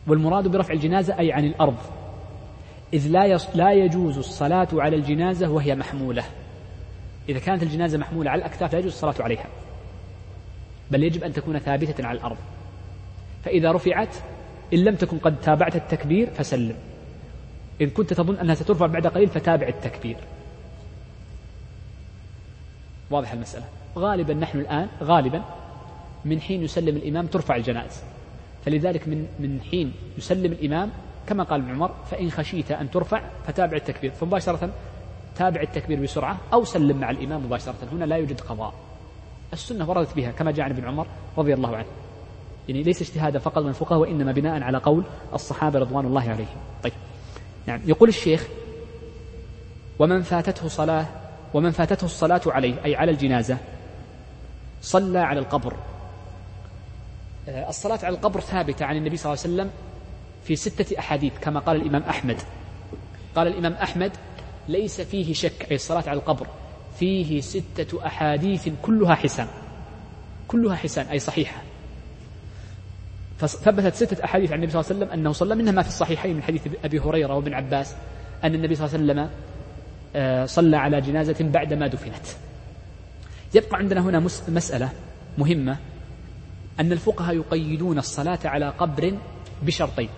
والمراد 0.09 0.47
برفع 0.47 0.73
الجنازة 0.73 1.19
أي 1.19 1.31
عن 1.31 1.45
الأرض. 1.45 1.77
إذ 2.93 3.07
لا 3.07 3.37
لا 3.55 3.73
يجوز 3.73 4.17
الصلاة 4.17 4.67
على 4.73 4.95
الجنازة 4.95 5.49
وهي 5.49 5.75
محمولة. 5.75 6.23
إذا 7.29 7.39
كانت 7.39 7.63
الجنازة 7.63 7.97
محمولة 7.97 8.31
على 8.31 8.39
الأكتاف 8.39 8.73
لا 8.73 8.79
يجوز 8.79 8.91
الصلاة 8.91 9.15
عليها. 9.19 9.45
بل 10.91 11.03
يجب 11.03 11.23
أن 11.23 11.33
تكون 11.33 11.59
ثابتة 11.59 12.05
على 12.05 12.17
الأرض. 12.17 12.37
فإذا 13.43 13.71
رفعت 13.71 14.15
إن 14.73 14.79
لم 14.79 14.95
تكن 14.95 15.17
قد 15.17 15.41
تابعت 15.41 15.75
التكبير 15.75 16.29
فسلم. 16.29 16.75
إن 17.81 17.89
كنت 17.89 18.13
تظن 18.13 18.35
أنها 18.35 18.55
سترفع 18.55 18.85
بعد 18.85 19.07
قليل 19.07 19.27
فتابع 19.27 19.67
التكبير. 19.67 20.17
واضح 23.11 23.31
المسألة؟ 23.31 23.65
غالبا 23.97 24.33
نحن 24.33 24.59
الآن 24.59 24.87
غالبا 25.03 25.43
من 26.25 26.41
حين 26.41 26.63
يسلم 26.63 26.95
الإمام 26.97 27.27
ترفع 27.27 27.55
الجنائز. 27.55 28.03
فلذلك 28.65 29.07
من 29.07 29.27
من 29.39 29.61
حين 29.71 29.93
يسلم 30.17 30.51
الإمام 30.51 30.91
كما 31.27 31.43
قال 31.43 31.61
ابن 31.61 31.71
عمر 31.71 31.91
فإن 32.11 32.31
خشيت 32.31 32.71
أن 32.71 32.91
ترفع 32.91 33.21
فتابع 33.47 33.77
التكبير 33.77 34.11
فمباشرة 34.11 34.69
تابع 35.35 35.61
التكبير 35.61 36.03
بسرعة 36.03 36.37
أو 36.53 36.63
سلم 36.63 36.97
مع 36.97 37.09
الإمام 37.09 37.45
مباشرة 37.45 37.75
هنا 37.91 38.05
لا 38.05 38.15
يوجد 38.15 38.41
قضاء. 38.41 38.73
السنة 39.53 39.89
وردت 39.89 40.15
بها 40.15 40.31
كما 40.31 40.51
جاء 40.51 40.65
عن 40.65 40.71
ابن 40.71 40.85
عمر 40.85 41.07
رضي 41.37 41.53
الله 41.53 41.77
عنه. 41.77 41.87
يعني 42.69 42.83
ليس 42.83 43.01
اجتهادا 43.01 43.39
فقط 43.39 43.57
من 43.57 43.69
الفقهاء 43.69 43.99
وإنما 43.99 44.31
بناء 44.31 44.63
على 44.63 44.77
قول 44.77 45.03
الصحابة 45.33 45.79
رضوان 45.79 46.05
الله 46.05 46.29
عليهم. 46.29 46.57
طيب. 46.83 46.93
نعم. 47.67 47.81
يقول 47.85 48.09
الشيخ 48.09 48.47
ومن 49.99 50.21
فاتته 50.21 50.67
صلاة 50.67 51.05
ومن 51.53 51.71
فاتته 51.71 52.05
الصلاة 52.05 52.41
عليه 52.47 52.85
أي 52.85 52.95
على 52.95 53.11
الجنازة 53.11 53.57
صلى 54.81 55.19
على 55.19 55.39
القبر 55.39 55.73
الصلاة 57.49 57.99
على 58.03 58.15
القبر 58.15 58.39
ثابتة 58.39 58.85
عن 58.85 58.97
النبي 58.97 59.17
صلى 59.17 59.33
الله 59.33 59.43
عليه 59.43 59.53
وسلم 59.53 59.69
في 60.43 60.55
ستة 60.55 60.99
أحاديث 60.99 61.33
كما 61.41 61.59
قال 61.59 61.75
الإمام 61.81 62.03
أحمد. 62.03 62.37
قال 63.35 63.47
الإمام 63.47 63.73
أحمد 63.73 64.11
ليس 64.67 65.01
فيه 65.01 65.33
شك 65.33 65.67
أي 65.71 65.75
الصلاة 65.75 66.03
على 66.09 66.19
القبر 66.19 66.47
فيه 66.99 67.41
ستة 67.41 68.05
أحاديث 68.05 68.69
كلها 68.81 69.15
حسان. 69.15 69.47
كلها 70.47 70.75
حسان 70.75 71.05
أي 71.05 71.19
صحيحة. 71.19 71.61
فثبتت 73.39 73.95
ستة 73.95 74.23
أحاديث 74.23 74.51
عن 74.51 74.57
النبي 74.57 74.71
صلى 74.71 74.81
الله 74.81 74.91
عليه 74.91 75.05
وسلم 75.05 75.19
أنه 75.19 75.31
صلى 75.31 75.55
منها 75.55 75.71
ما 75.71 75.81
في 75.81 75.87
الصحيحين 75.89 76.35
من 76.35 76.43
حديث 76.43 76.67
أبي 76.83 76.99
هريرة 76.99 77.35
وابن 77.35 77.53
عباس 77.53 77.95
أن 78.43 78.55
النبي 78.55 78.75
صلى 78.75 78.85
الله 78.87 78.95
عليه 78.97 79.05
وسلم 79.05 79.29
آه، 80.15 80.45
صلى 80.45 80.77
على 80.77 81.01
جنازة 81.01 81.35
بعدما 81.39 81.87
دفنت. 81.87 82.25
يبقى 83.53 83.77
عندنا 83.77 84.01
هنا 84.01 84.19
مسألة 84.47 84.89
مهمة. 85.37 85.77
أن 86.79 86.91
الفقهاء 86.91 87.35
يقيدون 87.35 87.97
الصلاة 87.97 88.39
على 88.45 88.69
قبر 88.69 89.13
بشرطين 89.63 90.09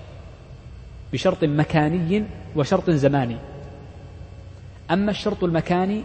بشرط 1.14 1.44
مكاني 1.44 2.26
وشرط 2.56 2.90
زماني. 2.90 3.38
أما 4.92 5.12
الشرط 5.12 5.44
المكاني 5.44 6.04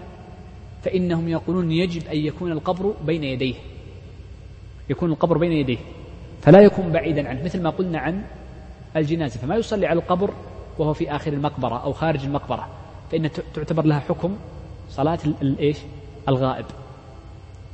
فإنهم 0.84 1.28
يقولون 1.28 1.72
يجب 1.72 2.06
أن 2.08 2.16
يكون 2.16 2.52
القبر 2.52 2.94
بين 3.06 3.24
يديه 3.24 3.54
يكون 4.90 5.10
القبر 5.10 5.38
بين 5.38 5.52
يديه 5.52 5.78
فلا 6.42 6.60
يكون 6.60 6.92
بعيدا 6.92 7.28
عنه 7.28 7.44
مثل 7.44 7.62
ما 7.62 7.70
قلنا 7.70 7.98
عن 7.98 8.24
الجنازة. 8.96 9.40
فما 9.40 9.56
يصلي 9.56 9.86
على 9.86 10.00
القبر 10.00 10.30
وهو 10.78 10.94
في 10.94 11.16
آخر 11.16 11.32
المقبرة 11.32 11.82
أو 11.82 11.92
خارج 11.92 12.24
المقبرة 12.24 12.68
فإن 13.12 13.30
تعتبر 13.54 13.84
لها 13.84 14.00
حكم 14.00 14.36
صلاة 14.90 15.18
الإيش 15.42 15.78
الغائب. 16.28 16.64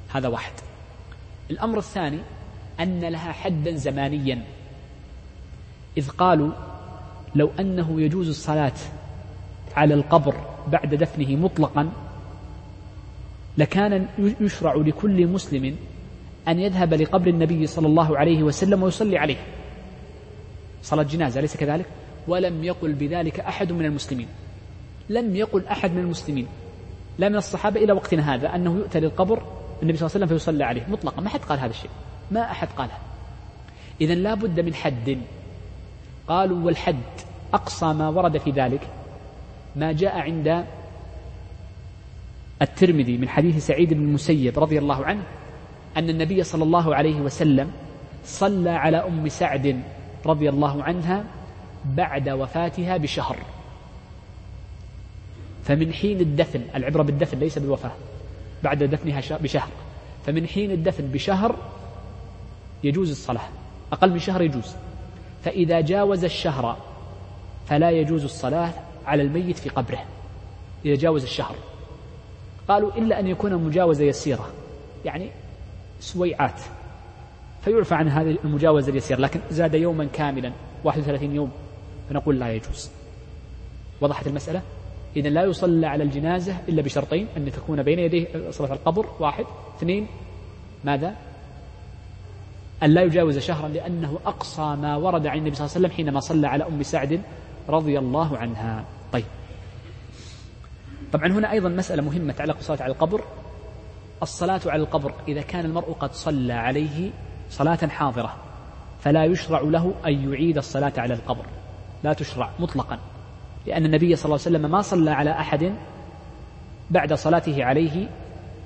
هذا 0.08 0.28
واحد. 0.28 0.52
الأمر 1.50 1.78
الثاني 1.78 2.18
أن 2.80 3.00
لها 3.00 3.32
حدا 3.32 3.76
زمانيا. 3.76 4.42
إذ 5.98 6.08
قالوا 6.08 6.50
لو 7.34 7.50
أنه 7.60 8.00
يجوز 8.00 8.28
الصلاة 8.28 8.72
على 9.76 9.94
القبر 9.94 10.34
بعد 10.68 10.94
دفنه 10.94 11.36
مطلقا 11.36 11.88
لكان 13.58 14.06
يشرع 14.40 14.74
لكل 14.74 15.26
مسلم 15.26 15.76
أن 16.48 16.58
يذهب 16.58 16.94
لقبر 16.94 17.26
النبي 17.26 17.66
صلى 17.66 17.86
الله 17.86 18.18
عليه 18.18 18.42
وسلم 18.42 18.82
ويصلي 18.82 19.18
عليه. 19.18 19.36
صلاة 20.82 21.02
جنازة 21.02 21.40
أليس 21.40 21.56
كذلك؟ 21.56 21.86
ولم 22.28 22.64
يقل 22.64 22.92
بذلك 22.92 23.40
أحد 23.40 23.72
من 23.72 23.84
المسلمين. 23.84 24.28
لم 25.08 25.36
يقل 25.36 25.66
أحد 25.66 25.92
من 25.92 25.98
المسلمين. 25.98 26.46
لا 27.18 27.28
من 27.28 27.36
الصحابة 27.36 27.84
إلى 27.84 27.92
وقتنا 27.92 28.34
هذا 28.34 28.54
أنه 28.54 28.76
يؤتى 28.76 29.00
للقبر 29.00 29.42
النبي 29.82 29.96
صلى 29.96 30.06
الله 30.06 30.14
عليه 30.14 30.24
وسلم 30.24 30.26
فيصلى 30.26 30.64
عليه 30.64 30.86
مطلقا. 30.88 31.22
ما 31.22 31.28
حد 31.28 31.40
قال 31.40 31.58
هذا 31.58 31.70
الشيء. 31.70 31.90
ما 32.30 32.50
أحد 32.50 32.68
قالها. 32.76 32.98
إذا 34.00 34.14
لا 34.14 34.34
بد 34.34 34.60
من 34.60 34.74
حد. 34.74 35.18
قالوا 36.28 36.66
والحد 36.66 36.96
أقصى 37.54 37.86
ما 37.86 38.08
ورد 38.08 38.38
في 38.38 38.50
ذلك 38.50 38.88
ما 39.76 39.92
جاء 39.92 40.18
عند 40.18 40.64
الترمذي 42.62 43.16
من 43.16 43.28
حديث 43.28 43.66
سعيد 43.66 43.94
بن 43.94 44.00
المسيب 44.00 44.58
رضي 44.58 44.78
الله 44.78 45.04
عنه 45.04 45.22
أن 45.96 46.10
النبي 46.10 46.42
صلى 46.42 46.64
الله 46.64 46.94
عليه 46.94 47.20
وسلم 47.20 47.70
صلى 48.24 48.70
على 48.70 48.96
أم 48.96 49.28
سعد 49.28 49.82
رضي 50.26 50.48
الله 50.48 50.82
عنها 50.82 51.24
بعد 51.84 52.28
وفاتها 52.28 52.96
بشهر. 52.96 53.36
فمن 55.64 55.92
حين 55.92 56.20
الدفن 56.20 56.62
العبرة 56.74 57.02
بالدفن 57.02 57.38
ليس 57.38 57.58
بالوفاة 57.58 57.92
بعد 58.62 58.82
دفنها 58.82 59.20
بشهر. 59.38 59.68
فمن 60.26 60.46
حين 60.46 60.70
الدفن 60.70 61.04
بشهر 61.06 61.56
يجوز 62.84 63.10
الصلاة. 63.10 63.48
أقل 63.92 64.10
من 64.10 64.18
شهر 64.18 64.42
يجوز. 64.42 64.74
فإذا 65.44 65.80
جاوز 65.80 66.24
الشهر 66.24 66.76
فلا 67.66 67.90
يجوز 67.90 68.24
الصلاة 68.24 68.72
على 69.06 69.22
الميت 69.22 69.58
في 69.58 69.68
قبره. 69.68 70.04
إذا 70.84 70.94
جاوز 70.94 71.22
الشهر. 71.22 71.54
قالوا 72.68 72.90
إلا 72.92 73.20
أن 73.20 73.26
يكون 73.26 73.54
مجاوزة 73.54 74.04
يسيرة. 74.04 74.48
يعني 75.04 75.30
سويعات. 76.00 76.60
فيعفى 77.64 77.94
عن 77.94 78.08
هذه 78.08 78.38
المجاوزة 78.44 78.90
اليسيرة. 78.90 79.20
لكن 79.20 79.40
زاد 79.50 79.74
يوما 79.74 80.04
كاملا. 80.04 80.52
31 80.84 81.34
يوم. 81.34 81.50
فنقول 82.10 82.40
لا 82.40 82.52
يجوز. 82.52 82.90
وضحت 84.00 84.26
المسألة؟ 84.26 84.62
إذا 85.16 85.28
لا 85.28 85.44
يصلى 85.44 85.86
على 85.86 86.04
الجنازة 86.04 86.56
إلا 86.68 86.82
بشرطين. 86.82 87.26
أن 87.36 87.52
تكون 87.52 87.82
بين 87.82 87.98
يديه 87.98 88.50
صلاة 88.50 88.72
القبر 88.72 89.06
واحد. 89.20 89.44
اثنين 89.78 90.06
ماذا؟ 90.84 91.16
أن 92.82 92.90
لا 92.90 93.02
يجاوز 93.02 93.38
شهرا 93.38 93.68
لأنه 93.68 94.18
أقصى 94.26 94.62
ما 94.62 94.96
ورد 94.96 95.26
عن 95.26 95.38
النبي 95.38 95.54
صلى 95.54 95.66
الله 95.66 95.76
عليه 95.76 95.86
وسلم 95.86 95.96
حينما 95.96 96.20
صلى 96.20 96.46
على 96.48 96.66
أم 96.66 96.82
سعد 96.82 97.20
رضي 97.68 97.98
الله 97.98 98.38
عنها. 98.38 98.84
طيب. 99.12 99.24
طبعا 101.12 101.26
هنا 101.26 101.52
أيضا 101.52 101.68
مسألة 101.68 102.02
مهمة 102.02 102.32
تعلق 102.32 102.56
بالصلاة 102.56 102.82
على 102.82 102.92
القبر. 102.92 103.24
الصلاة 104.22 104.60
على 104.66 104.82
القبر 104.82 105.14
إذا 105.28 105.40
كان 105.40 105.64
المرء 105.64 105.92
قد 105.92 106.12
صلى 106.12 106.52
عليه 106.52 107.10
صلاة 107.50 107.86
حاضرة 107.86 108.36
فلا 109.00 109.24
يشرع 109.24 109.60
له 109.60 109.94
أن 110.06 110.32
يعيد 110.32 110.58
الصلاة 110.58 110.92
على 110.98 111.14
القبر. 111.14 111.44
لا 112.04 112.12
تشرع 112.12 112.50
مطلقا 112.58 112.98
لأن 113.66 113.84
النبي 113.84 114.16
صلى 114.16 114.24
الله 114.24 114.38
عليه 114.46 114.56
وسلم 114.56 114.70
ما 114.70 114.82
صلى 114.82 115.10
على 115.10 115.30
أحد 115.30 115.72
بعد 116.90 117.14
صلاته 117.14 117.64
عليه 117.64 118.08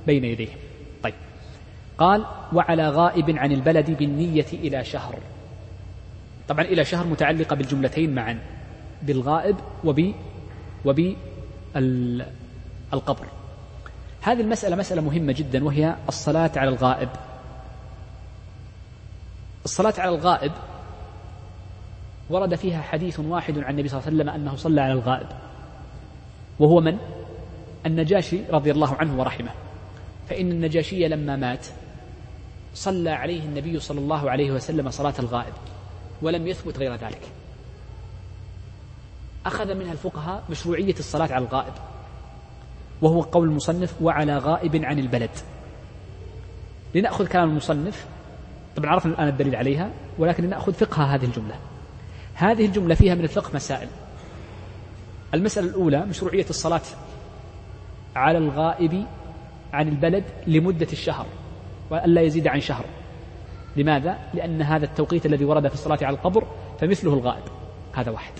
بين 0.07 0.25
يديه. 0.25 0.66
قال 1.99 2.27
وعلى 2.53 2.89
غائب 2.89 3.31
عن 3.31 3.53
البلد 3.53 3.91
بالنية 3.91 4.47
إلى 4.53 4.85
شهر. 4.85 5.19
طبعا 6.49 6.65
إلى 6.65 6.85
شهر 6.85 7.07
متعلقة 7.07 7.57
بالجملتين 7.57 8.15
معا 8.15 8.39
بالغائب 9.03 9.57
وب 9.85 10.15
وب 10.85 11.17
القبر. 12.93 13.27
هذه 14.23 14.41
المسألة 14.41 14.77
مسألة 14.77 15.03
مهمة 15.03 15.33
جدا 15.33 15.65
وهي 15.65 15.97
الصلاة 16.09 16.51
على 16.57 16.71
الغائب. 16.71 17.09
الصلاة 19.65 19.95
على 19.99 20.15
الغائب 20.15 20.53
ورد 22.31 22.55
فيها 22.55 22.83
حديث 22.83 23.21
واحد 23.21 23.59
عن 23.59 23.71
النبي 23.71 23.89
صلى 23.89 23.99
الله 23.99 24.07
عليه 24.07 24.17
وسلم 24.17 24.29
أنه 24.29 24.57
صلى 24.57 24.81
على 24.81 24.93
الغائب 24.93 25.27
وهو 26.59 26.81
من؟ 26.81 26.99
النجاشي 27.87 28.41
رضي 28.51 28.71
الله 28.71 28.95
عنه 28.95 29.21
ورحمه. 29.21 29.51
فإن 30.29 30.51
النجاشي 30.51 31.09
لما 31.09 31.37
مات 31.37 31.67
صلى 32.77 33.11
عليه 33.11 33.45
النبي 33.45 33.81
صلى 33.81 33.99
الله 33.99 34.31
عليه 34.31 34.51
وسلم 34.51 34.91
صلاة 34.91 35.15
الغائب 35.19 35.53
ولم 36.23 36.47
يثبت 36.47 36.79
غير 36.79 36.95
ذلك. 36.95 37.21
أخذ 39.47 39.75
منها 39.75 39.93
الفقهاء 39.93 40.45
مشروعية 40.51 40.95
الصلاة 40.99 41.33
على 41.33 41.45
الغائب 41.45 41.73
وهو 43.03 43.23
قول 43.23 43.49
المصنف 43.49 43.95
وعلى 44.03 44.39
غائب 44.39 44.85
عن 44.85 44.99
البلد 44.99 45.31
لنأخذ 46.95 47.27
كلام 47.27 47.51
المصنف 47.51 48.07
طبعا 48.77 48.91
عرفنا 48.91 49.13
الآن 49.13 49.29
الدليل 49.29 49.57
عليها 49.57 49.91
ولكن 50.19 50.45
لنأخذ 50.45 50.73
فقه 50.73 51.03
هذه 51.03 51.25
الجملة. 51.25 51.55
هذه 52.35 52.67
الجملة 52.67 52.95
فيها 52.95 53.15
من 53.15 53.25
الفقه 53.25 53.51
مسائل. 53.55 53.89
المسألة 55.35 55.67
الأولى 55.67 56.07
مشروعية 56.07 56.47
الصلاة 56.51 56.83
على 58.17 58.39
الغائب 58.39 59.07
عن 59.73 59.89
البلد 59.89 60.25
لمدة 60.47 60.89
الشهر. 60.93 61.27
وألا 61.91 62.23
يزيد 62.23 62.47
عن 62.47 62.61
شهر. 62.61 62.85
لماذا؟ 63.77 64.19
لأن 64.35 64.63
هذا 64.63 64.85
التوقيت 64.85 65.27
الذي 65.27 65.45
ورد 65.45 65.69
في 65.69 65.75
الصلاة 65.75 65.99
على 66.03 66.17
القبر 66.17 66.47
فمثله 66.81 67.15
الغائب. 67.15 67.43
هذا 67.93 68.11
واحد. 68.11 68.33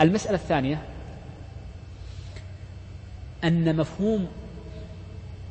المسألة 0.00 0.34
الثانية 0.34 0.82
أن 3.44 3.76
مفهوم 3.76 4.26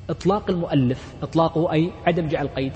إطلاق 0.10 0.50
المؤلف 0.50 1.14
إطلاقه 1.24 1.72
أي 1.72 1.92
عدم 2.08 2.28
جعل 2.28 2.48
قيد 2.48 2.74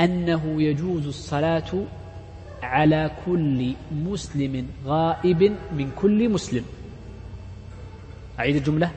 أنه 0.00 0.62
يجوز 0.62 1.06
الصلاة 1.06 1.84
على 2.62 3.10
كل 3.26 3.74
مسلم 3.92 4.66
غائب 4.86 5.42
من 5.76 5.90
كل 5.96 6.28
مسلم. 6.28 6.64
أعيد 8.38 8.56
الجملة. 8.56 8.90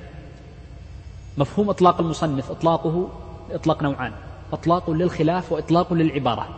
مفهوم 1.38 1.70
إطلاق 1.70 2.02
المصنف 2.02 2.52
إطلاقه 2.52 3.10
إطلاق 3.52 3.84
نوعان 3.84 4.12
إطلاق 4.54 4.89
للخلاف 4.89 5.52
وإطلاق 5.52 5.93
للعبارة. 5.93 6.50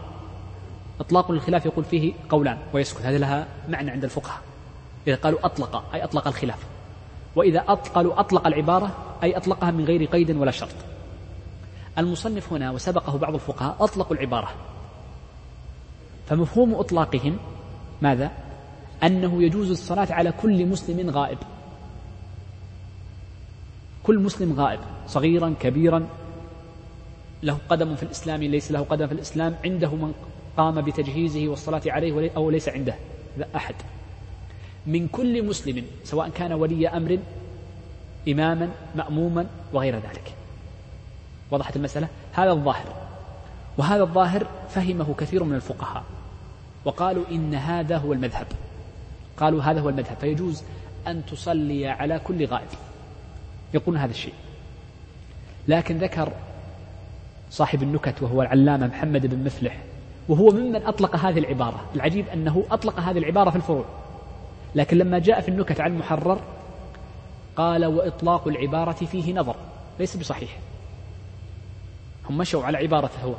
إطلاق 1.00 1.32
للخلاف 1.32 1.66
يقول 1.66 1.86
فيه 1.86 2.14
قولان 2.30 2.58
ويسكت 2.74 3.02
هذه 3.02 3.18
لها 3.18 3.48
معنى 3.70 3.92
عند 3.92 4.04
الفقهاء. 4.04 4.42
إذا 5.08 5.16
قالوا 5.16 5.46
أطلق 5.46 5.94
أي 5.94 6.04
أطلق 6.04 6.28
الخلاف. 6.28 6.60
وإذا 7.36 7.60
قالوا 7.60 8.20
أطلق 8.20 8.48
العبارة 8.48 8.96
أي 9.24 9.38
أطلقها 9.38 9.72
من 9.72 9.86
غير 9.86 10.06
قيد 10.06 10.32
ولا 10.32 10.52
شرط. 10.52 10.76
المصنف 11.98 12.54
هنا 12.54 12.72
وسبقه 12.72 13.18
بعض 13.18 13.34
الفقهاء 13.34 13.76
أطلقوا 13.80 14.16
العبارة. 14.16 14.50
فمفهوم 16.28 16.76
إطلاقهم 16.76 17.38
ماذا؟ 18.02 18.32
أنه 19.04 19.44
يجوز 19.44 19.72
الصلاة 19.72 20.08
على 20.14 20.32
كل 20.32 20.66
مسلم 20.66 21.10
غائب. 21.10 21.38
كل 24.04 24.20
مسلم 24.20 24.60
غائب 24.60 24.80
صغيرا 25.08 25.54
كبيرا 25.60 26.08
له 27.44 27.58
قدم 27.70 27.96
في 27.96 28.04
الإسلام 28.04 28.44
ليس 28.44 28.72
له 28.72 28.80
قدم 28.80 29.08
في 29.08 29.14
الإسلام 29.14 29.56
عنده 29.66 29.90
من 29.90 30.14
قام 30.58 30.82
بتجهيزه 30.82 31.48
والصلاة 31.48 31.82
عليه 31.88 32.32
أو 32.36 32.50
ليس 32.50 32.70
عنده 32.70 32.96
لا 33.38 33.48
أحد. 33.56 33.76
من 34.86 35.08
كل 35.08 35.46
مسلم 35.46 35.86
سواء 36.04 36.30
كان 36.30 36.54
ولي 36.54 36.88
أمر 36.88 37.20
إماما 38.28 38.70
مأموما 38.96 39.46
وغير 39.74 39.96
ذلك. 39.96 40.34
وضحت 41.52 41.76
المسألة؟ 41.76 42.08
هذا 42.34 42.52
الظاهر. 42.52 42.94
وهذا 43.78 44.04
الظاهر 44.04 44.48
فهمه 44.70 45.16
كثير 45.18 45.44
من 45.44 45.56
الفقهاء. 45.56 46.04
وقالوا 46.86 47.24
إن 47.32 47.56
هذا 47.56 47.98
هو 47.98 48.14
المذهب. 48.14 48.48
قالوا 49.38 49.64
هذا 49.64 49.82
هو 49.82 49.90
المذهب. 49.90 50.18
فيجوز 50.22 50.64
أن 51.08 51.26
تصلي 51.26 51.88
على 51.88 52.20
كل 52.20 52.46
غائب. 52.46 52.68
يقولون 53.74 54.02
هذا 54.02 54.12
الشيء. 54.12 54.34
لكن 55.68 55.98
ذكر 55.98 56.32
صاحب 57.52 57.84
النكت 57.84 58.22
وهو 58.22 58.42
العلامة 58.42 58.88
محمد 58.88 59.26
بن 59.26 59.44
مفلح. 59.44 59.78
وهو 60.30 60.50
ممن 60.50 60.76
أطلق 60.76 61.16
هذه 61.16 61.40
العبارة. 61.40 61.82
العجيب 61.96 62.28
أنه 62.34 62.64
أطلق 62.72 63.00
هذه 63.00 63.18
العبارة 63.18 63.50
في 63.50 63.56
الفروع. 63.56 63.86
لكن 64.76 64.98
لما 64.98 65.20
جاء 65.20 65.42
في 65.42 65.50
النكت 65.50 65.82
عن 65.82 65.92
المحرر 65.92 66.40
قال 67.56 67.86
وإطلاق 67.86 68.48
العبارة 68.48 69.06
فيه 69.06 69.34
نظر. 69.34 69.56
ليس 70.00 70.18
بصحيح. 70.18 70.58
هم 72.30 72.38
مشوا 72.38 72.64
على 72.64 72.78
عبارته 72.78 73.22
هو. 73.24 73.34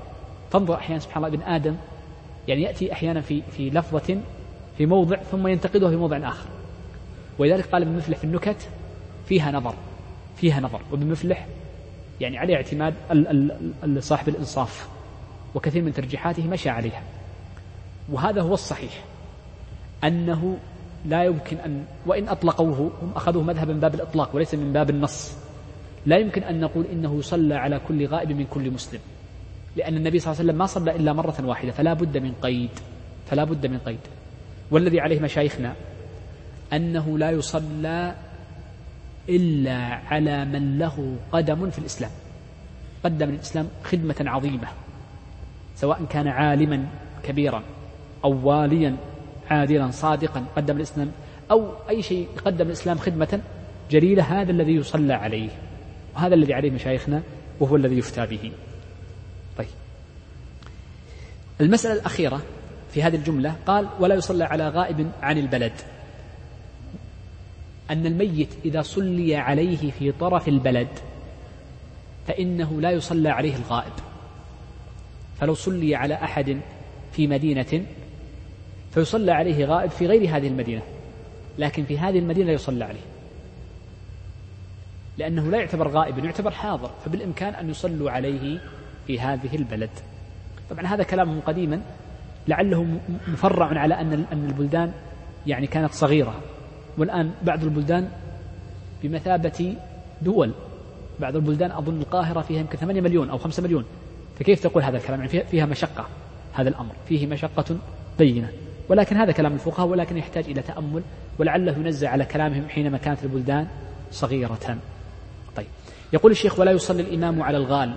تنظر 0.50 0.74
أحيانا 0.74 1.00
سبحان 1.00 1.24
الله 1.24 1.36
ابن 1.36 1.52
آدم. 1.52 1.76
يعني 2.48 2.62
يأتي 2.62 2.92
أحيانا 2.92 3.20
في 3.20 3.42
في 3.42 3.70
لفظة 3.70 4.18
في 4.78 4.86
موضع 4.86 5.16
ثم 5.16 5.46
ينتقدها 5.46 5.90
في 5.90 5.96
موضع 5.96 6.28
آخر. 6.28 6.46
ولذلك 7.38 7.66
قال 7.66 7.82
ابن 7.82 7.96
مفلح 7.96 8.18
في 8.18 8.24
النكت 8.24 8.68
فيها 9.28 9.52
نظر 9.52 9.74
فيها 10.36 10.60
نظر. 10.60 10.80
وابن 10.90 11.06
مفلح 11.06 11.46
يعني 12.20 12.38
عليه 12.38 12.56
اعتماد 12.56 12.94
صاحب 13.98 14.28
الإنصاف 14.28 14.88
وكثير 15.54 15.82
من 15.82 15.92
ترجيحاته 15.92 16.46
مشى 16.48 16.68
عليها. 16.68 17.02
وهذا 18.12 18.42
هو 18.42 18.54
الصحيح 18.54 19.04
أنه 20.04 20.58
لا 21.06 21.24
يمكن 21.24 21.56
أن 21.56 21.84
وإن 22.06 22.28
أطلقوه 22.28 22.92
هم 23.02 23.10
أخذوه 23.16 23.42
مذهبا 23.42 23.72
من 23.72 23.80
باب 23.80 23.94
الإطلاق 23.94 24.36
وليس 24.36 24.54
من 24.54 24.72
باب 24.72 24.90
النص. 24.90 25.32
لا 26.06 26.18
يمكن 26.18 26.42
أن 26.42 26.60
نقول 26.60 26.84
إنه 26.92 27.18
يصلى 27.18 27.54
على 27.54 27.80
كل 27.88 28.06
غائب 28.06 28.32
من 28.32 28.46
كل 28.46 28.70
مسلم 28.70 29.00
لأن 29.76 29.96
النبي 29.96 30.18
صلى 30.18 30.32
الله 30.32 30.40
عليه 30.40 30.50
وسلم 30.50 30.58
ما 30.58 30.66
صلى 30.66 30.96
إلا 30.96 31.12
مرة 31.12 31.36
واحدة 31.40 31.72
فلا 31.72 31.92
بد 31.92 32.18
من 32.18 32.32
قيد 32.42 32.70
فلا 33.30 33.44
بد 33.44 33.66
من 33.66 33.78
قيد. 33.78 33.98
والذي 34.70 35.00
عليه 35.00 35.20
مشايخنا 35.20 35.74
أنه 36.72 37.18
لا 37.18 37.30
يصلى 37.30 38.14
إلا 39.28 40.00
على 40.10 40.44
من 40.44 40.78
له 40.78 41.16
قدم 41.32 41.70
في 41.70 41.78
الإسلام. 41.78 42.10
قدم 43.04 43.28
الإسلام 43.28 43.68
خدمة 43.84 44.16
عظيمة 44.20 44.68
سواء 45.76 46.04
كان 46.10 46.28
عالما 46.28 46.86
كبيرا 47.22 47.62
أو 48.24 48.48
واليا 48.48 48.96
عادلا 49.50 49.90
صادقا 49.90 50.44
قدم 50.56 50.76
الإسلام 50.76 51.10
أو 51.50 51.72
أي 51.88 52.02
شيء 52.02 52.28
قدم 52.44 52.66
الإسلام 52.66 52.98
خدمة 52.98 53.40
جليلة 53.90 54.22
هذا 54.22 54.50
الذي 54.50 54.74
يصلى 54.74 55.14
عليه 55.14 55.48
وهذا 56.14 56.34
الذي 56.34 56.54
عليه 56.54 56.70
مشايخنا 56.70 57.22
وهو 57.60 57.76
الذي 57.76 57.98
يفتى 57.98 58.26
به. 58.26 58.52
طيب. 59.58 59.66
المسألة 61.60 61.94
الأخيرة 61.94 62.42
في 62.92 63.02
هذه 63.02 63.16
الجملة 63.16 63.54
قال 63.66 63.88
ولا 64.00 64.14
يصلى 64.14 64.44
على 64.44 64.68
غائب 64.68 65.10
عن 65.22 65.38
البلد. 65.38 65.72
أن 67.90 68.06
الميت 68.06 68.48
إذا 68.64 68.82
صلي 68.82 69.36
عليه 69.36 69.90
في 69.90 70.12
طرف 70.12 70.48
البلد 70.48 70.88
فإنه 72.26 72.80
لا 72.80 72.90
يصلى 72.90 73.28
عليه 73.28 73.56
الغائب. 73.56 73.92
فلو 75.40 75.54
صلي 75.54 75.94
على 75.94 76.14
أحد 76.14 76.60
في 77.12 77.26
مدينة 77.26 77.86
فيصلى 78.94 79.32
عليه 79.32 79.64
غائب 79.64 79.90
في 79.90 80.06
غير 80.06 80.36
هذه 80.36 80.48
المدينة 80.48 80.82
لكن 81.58 81.84
في 81.84 81.98
هذه 81.98 82.18
المدينة 82.18 82.46
لا 82.46 82.52
يصلى 82.52 82.84
عليه 82.84 83.00
لأنه 85.18 85.50
لا 85.50 85.58
يعتبر 85.58 85.88
غائبا 85.88 86.20
يعتبر 86.20 86.50
حاضر 86.50 86.90
فبالإمكان 87.04 87.54
أن 87.54 87.70
يصلوا 87.70 88.10
عليه 88.10 88.60
في 89.06 89.20
هذه 89.20 89.56
البلد. 89.56 89.90
طبعا 90.70 90.86
هذا 90.86 91.02
كلام 91.02 91.40
قديما 91.40 91.80
لعله 92.48 93.00
مفرع 93.28 93.78
على 93.78 93.94
أن 93.94 94.26
البلدان 94.32 94.92
يعني 95.46 95.66
كانت 95.66 95.92
صغيرة. 95.92 96.34
والآن 96.98 97.30
بعض 97.42 97.64
البلدان 97.64 98.08
بمثابة 99.02 99.74
دول 100.22 100.52
بعض 101.20 101.36
البلدان 101.36 101.70
أظن 101.70 102.00
القاهرة 102.00 102.40
فيها 102.40 102.60
يمكن 102.60 102.78
8 102.78 103.00
مليون 103.00 103.30
أو 103.30 103.38
5 103.38 103.62
مليون. 103.62 103.84
فكيف 104.38 104.60
تقول 104.60 104.82
هذا 104.82 104.96
الكلام؟ 104.96 105.20
يعني 105.20 105.44
فيها 105.44 105.66
مشقة 105.66 106.06
هذا 106.52 106.68
الأمر. 106.68 106.92
فيه 107.08 107.26
مشقة 107.26 107.76
بينة. 108.18 108.48
ولكن 108.88 109.16
هذا 109.16 109.32
كلام 109.32 109.52
الفقهاء 109.52 109.86
ولكن 109.86 110.16
يحتاج 110.16 110.44
إلى 110.44 110.62
تأمل 110.62 111.02
ولعله 111.38 111.72
ينزع 111.72 112.10
على 112.10 112.24
كلامهم 112.24 112.68
حينما 112.68 112.98
كانت 112.98 113.24
البلدان 113.24 113.66
صغيرة. 114.10 114.78
طيب. 115.56 115.66
يقول 116.12 116.32
الشيخ 116.32 116.58
ولا 116.58 116.70
يصلي 116.70 117.02
الإمام 117.02 117.42
على 117.42 117.56
الغال. 117.56 117.94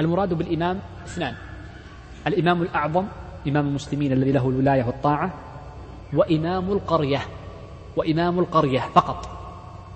المراد 0.00 0.34
بالإمام 0.34 0.78
اثنان. 1.06 1.34
الإمام 2.26 2.62
الأعظم 2.62 3.04
إمام 3.48 3.66
المسلمين 3.66 4.12
الذي 4.12 4.32
له 4.32 4.48
الولاية 4.48 4.84
والطاعة 4.84 5.34
وإمام 6.12 6.72
القرية. 6.72 7.20
وإمام 7.96 8.38
القرية 8.38 8.80
فقط. 8.80 9.28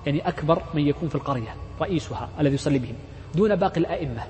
يعني 0.07 0.28
أكبر 0.28 0.62
من 0.74 0.86
يكون 0.86 1.09
في 1.09 1.14
القرية 1.14 1.55
رئيسها 1.80 2.28
الذي 2.40 2.55
يصلي 2.55 2.78
بهم 2.78 2.94
دون 3.34 3.57
باقي 3.57 3.80
الأئمة. 3.80 4.22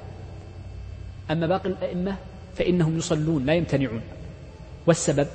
أما 1.31 1.47
باقي 1.47 1.69
الأئمة 1.69 2.17
فإنهم 2.55 2.99
يصلون 2.99 3.47
لا 3.47 3.55
يمتنعون. 3.55 4.01
والسبب 4.87 5.27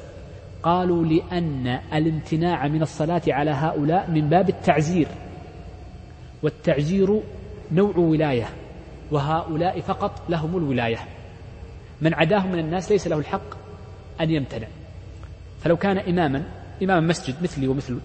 قالوا 0.64 1.06
لأن 1.06 1.80
الامتناع 1.94 2.68
من 2.68 2.82
الصلاة 2.82 3.22
على 3.28 3.52
هؤلاء 3.52 4.12
من 4.12 4.30
باب 4.30 4.50
التعزير. 4.50 5.08
والتعزير 6.44 7.22
نوع 7.72 7.98
ولاية 7.98 8.50
وهؤلاء 9.12 9.82
فقط 9.82 10.22
لهم 10.30 10.58
الولاية. 10.58 11.00
من 12.02 12.14
عداهم 12.14 12.52
من 12.52 12.60
الناس 12.60 12.92
ليس 12.92 13.08
له 13.08 13.18
الحق 13.18 13.56
أن 14.22 14.32
يمتنع. 14.32 14.68
فلو 15.62 15.78
كان 15.78 15.98
إماما 15.98 16.44
إمام 16.84 17.08
مسجد 17.08 17.36
مثلي 17.44 17.68
ومثل 17.68 18.00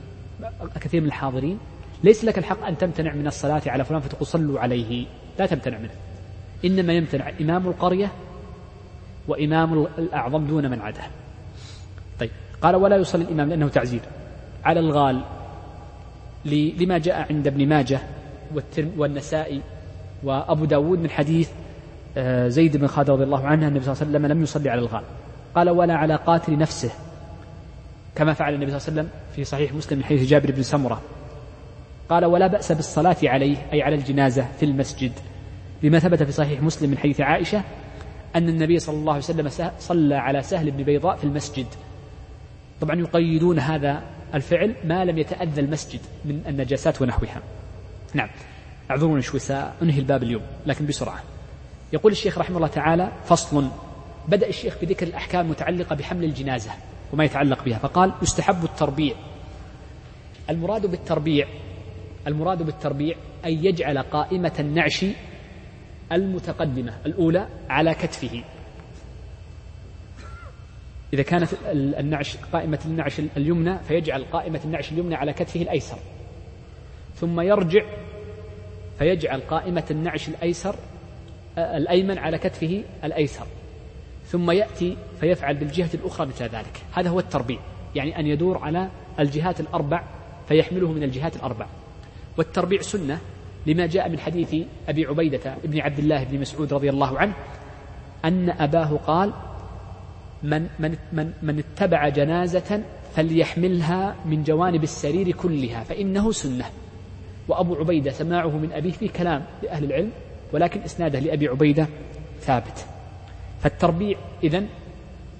كثير 0.80 1.00
من 1.00 1.06
الحاضرين 1.06 1.58
ليس 2.04 2.24
لك 2.24 2.38
الحق 2.38 2.66
أن 2.66 2.78
تمتنع 2.78 3.14
من 3.14 3.26
الصلاة 3.26 3.62
على 3.66 3.84
فلان 3.84 4.00
فتقول 4.00 4.26
صلوا 4.26 4.60
عليه. 4.60 5.06
لا 5.38 5.46
تمتنع 5.46 5.78
منه. 5.78 5.90
إنما 6.64 6.92
يمتنع 6.92 7.32
إمام 7.40 7.68
القرية 7.68 8.12
وإمام 9.28 9.86
الأعظم 9.98 10.46
دون 10.46 10.70
من 10.70 10.80
عداه 10.80 11.06
طيب. 12.20 12.30
قال 12.62 12.76
ولا 12.76 12.96
يصلي 12.96 13.24
الإمام 13.24 13.48
لأنه 13.48 13.68
تعزير 13.68 14.00
على 14.64 14.80
الغال 14.80 15.20
لما 16.44 16.98
جاء 16.98 17.26
عند 17.32 17.46
ابن 17.46 17.68
ماجه 17.68 18.00
والنسائي 18.76 19.60
وأبو 20.22 20.64
داود 20.64 20.98
من 20.98 21.10
حديث 21.10 21.50
آه، 22.16 22.48
زيد 22.48 22.76
بن 22.76 22.86
خالد 22.86 23.10
رضي 23.10 23.24
الله 23.24 23.46
عنه 23.46 23.68
النبي 23.68 23.84
صلى 23.84 23.92
الله 23.92 24.04
عليه 24.04 24.10
وسلم 24.10 24.26
لم 24.26 24.42
يصلي 24.42 24.70
على 24.70 24.80
الغال. 24.80 25.02
قال 25.54 25.70
ولا 25.70 25.94
على 25.94 26.16
قاتل 26.16 26.58
نفسه. 26.58 26.90
كما 28.14 28.32
فعل 28.32 28.54
النبي 28.54 28.70
صلى 28.70 28.78
الله 28.78 29.00
عليه 29.00 29.10
وسلم 29.10 29.19
في 29.36 29.44
صحيح 29.44 29.72
مسلم 29.72 29.98
من 29.98 30.04
حديث 30.04 30.28
جابر 30.28 30.50
بن 30.50 30.62
سمرة. 30.62 31.02
قال 32.08 32.24
ولا 32.24 32.46
بأس 32.46 32.72
بالصلاة 32.72 33.16
عليه 33.22 33.56
أي 33.72 33.82
على 33.82 33.94
الجنازة 33.94 34.46
في 34.60 34.64
المسجد. 34.64 35.12
لما 35.82 35.98
ثبت 35.98 36.22
في 36.22 36.32
صحيح 36.32 36.62
مسلم 36.62 36.90
من 36.90 36.98
حديث 36.98 37.20
عائشة 37.20 37.62
أن 38.36 38.48
النبي 38.48 38.78
صلى 38.78 38.96
الله 38.96 39.12
عليه 39.12 39.24
وسلم 39.24 39.72
صلى 39.78 40.14
على 40.14 40.42
سهل 40.42 40.70
بن 40.70 40.82
بيضاء 40.82 41.16
في 41.16 41.24
المسجد. 41.24 41.66
طبعا 42.80 43.00
يقيدون 43.00 43.58
هذا 43.58 44.02
الفعل 44.34 44.74
ما 44.84 45.04
لم 45.04 45.18
يتأذى 45.18 45.60
المسجد 45.60 46.00
من 46.24 46.42
النجاسات 46.48 47.02
ونحوها. 47.02 47.42
نعم. 48.14 48.28
أعذروني 48.90 49.22
شوي 49.22 49.40
سأنهي 49.40 49.98
الباب 49.98 50.22
اليوم 50.22 50.42
لكن 50.66 50.86
بسرعة. 50.86 51.22
يقول 51.92 52.12
الشيخ 52.12 52.38
رحمه 52.38 52.56
الله 52.56 52.68
تعالى 52.68 53.12
فصل. 53.24 53.68
بدأ 54.28 54.48
الشيخ 54.48 54.76
بذكر 54.82 55.06
الأحكام 55.06 55.40
المتعلقة 55.40 55.96
بحمل 55.96 56.24
الجنازة. 56.24 56.70
وما 57.12 57.24
يتعلق 57.24 57.64
بها. 57.64 57.78
فقال 57.78 58.12
يستحب 58.22 58.64
التربيع. 58.64 59.14
المراد 60.50 60.86
بالتربيع 60.86 61.48
المراد 62.26 62.62
بالتربيع 62.62 63.16
أن 63.46 63.64
يجعل 63.64 63.98
قائمة 63.98 64.52
النعش 64.58 65.04
المتقدمة 66.12 66.96
الأولى 67.06 67.48
على 67.68 67.94
كتفه. 67.94 68.44
إذا 71.12 71.22
كانت 71.22 71.48
النعش 71.74 72.36
قائمة 72.52 72.78
النعش 72.84 73.20
اليمنى 73.36 73.78
فيجعل 73.78 74.24
قائمة 74.24 74.60
النعش 74.64 74.92
اليمنى 74.92 75.14
على 75.14 75.32
كتفه 75.32 75.62
الأيسر. 75.62 75.98
ثم 77.16 77.40
يرجع 77.40 77.84
فيجعل 78.98 79.40
قائمة 79.40 79.84
النعش 79.90 80.28
الأيسر 80.28 80.74
الأيمن 81.58 82.18
على 82.18 82.38
كتفه 82.38 82.84
الأيسر. 83.04 83.46
ثم 84.30 84.50
يأتي 84.50 84.96
فيفعل 85.20 85.54
بالجهة 85.54 85.90
الأخرى 85.94 86.26
مثل 86.26 86.44
ذلك. 86.44 86.82
هذا 86.92 87.10
هو 87.10 87.18
التربيع. 87.18 87.58
يعني 87.94 88.18
أن 88.18 88.26
يدور 88.26 88.58
على 88.58 88.88
الجهات 89.20 89.60
الأربع 89.60 90.02
فيحمله 90.48 90.92
من 90.92 91.02
الجهات 91.02 91.36
الأربع. 91.36 91.66
والتربيع 92.38 92.80
سنة 92.80 93.18
لما 93.66 93.86
جاء 93.86 94.08
من 94.08 94.18
حديث 94.18 94.66
أبي 94.88 95.06
عبيدة 95.06 95.54
بن 95.64 95.80
عبد 95.80 95.98
الله 95.98 96.24
بن 96.24 96.40
مسعود 96.40 96.72
رضي 96.72 96.90
الله 96.90 97.18
عنه 97.18 97.32
أن 98.24 98.50
أباه 98.50 98.98
قال 99.06 99.32
من, 100.42 100.68
من, 100.78 100.96
من, 101.12 101.32
من 101.42 101.58
اتبع 101.58 102.08
جنازة 102.08 102.82
فليحملها 103.14 104.16
من 104.24 104.42
جوانب 104.42 104.82
السرير 104.82 105.30
كلها 105.30 105.84
فإنه 105.84 106.32
سنة. 106.32 106.64
وأبو 107.48 107.74
عبيدة 107.74 108.10
سماعه 108.10 108.48
من 108.48 108.72
أبيه 108.72 108.92
في 108.92 109.08
كلام 109.08 109.44
لأهل 109.62 109.84
العلم 109.84 110.10
ولكن 110.52 110.80
إسناده 110.80 111.18
لأبي 111.18 111.48
عبيدة 111.48 111.88
ثابت. 112.40 112.86
فالتربيع 113.62 114.18
إذن 114.42 114.68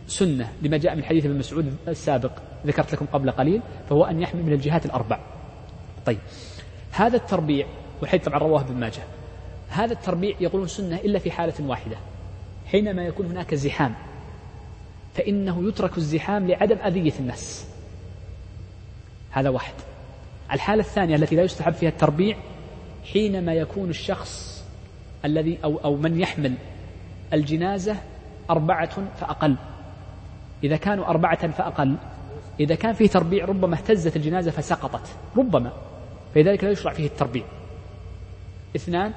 سنة 0.06 0.52
لما 0.62 0.76
جاء 0.76 0.96
من 0.96 1.04
حديث 1.04 1.26
ابن 1.26 1.38
مسعود 1.38 1.76
السابق 1.88 2.32
ذكرت 2.66 2.92
لكم 2.92 3.06
قبل 3.06 3.30
قليل 3.30 3.60
فهو 3.88 4.04
أن 4.04 4.22
يحمل 4.22 4.42
من 4.42 4.52
الجهات 4.52 4.86
الأربع. 4.86 5.20
طيب 6.06 6.18
هذا 6.92 7.16
التربيع 7.16 7.66
والحديث 8.00 8.24
طبعا 8.24 8.38
رواه 8.38 8.60
ابن 8.60 8.74
ماجه 8.74 9.02
هذا 9.68 9.92
التربيع 9.92 10.36
يقولون 10.40 10.68
سنة 10.68 10.96
إلا 10.96 11.18
في 11.18 11.30
حالة 11.30 11.54
واحدة 11.60 11.96
حينما 12.66 13.02
يكون 13.02 13.26
هناك 13.26 13.54
زحام 13.54 13.94
فإنه 15.14 15.68
يترك 15.68 15.98
الزحام 15.98 16.48
لعدم 16.48 16.76
أذية 16.76 17.12
الناس. 17.20 17.66
هذا 19.30 19.48
واحد. 19.48 19.74
الحالة 20.52 20.80
الثانية 20.80 21.16
التي 21.16 21.36
لا 21.36 21.42
يستحب 21.42 21.72
فيها 21.72 21.88
التربيع 21.88 22.36
حينما 23.12 23.54
يكون 23.54 23.90
الشخص 23.90 24.64
الذي 25.24 25.58
أو, 25.64 25.78
أو 25.84 25.96
من 25.96 26.20
يحمل 26.20 26.54
الجنازة 27.32 27.96
أربعة 28.50 29.06
فأقل. 29.20 29.56
إذا 30.64 30.76
كانوا 30.76 31.06
أربعة 31.06 31.50
فأقل. 31.50 31.96
إذا 32.60 32.74
كان 32.74 32.92
فيه 32.92 33.08
تربيع 33.08 33.44
ربما 33.44 33.74
اهتزت 33.74 34.16
الجنازة 34.16 34.50
فسقطت 34.50 35.06
ربما. 35.36 35.72
فلذلك 36.34 36.64
لا 36.64 36.70
يشرع 36.70 36.92
فيه 36.92 37.06
التربيع. 37.06 37.44
اثنان 38.76 39.12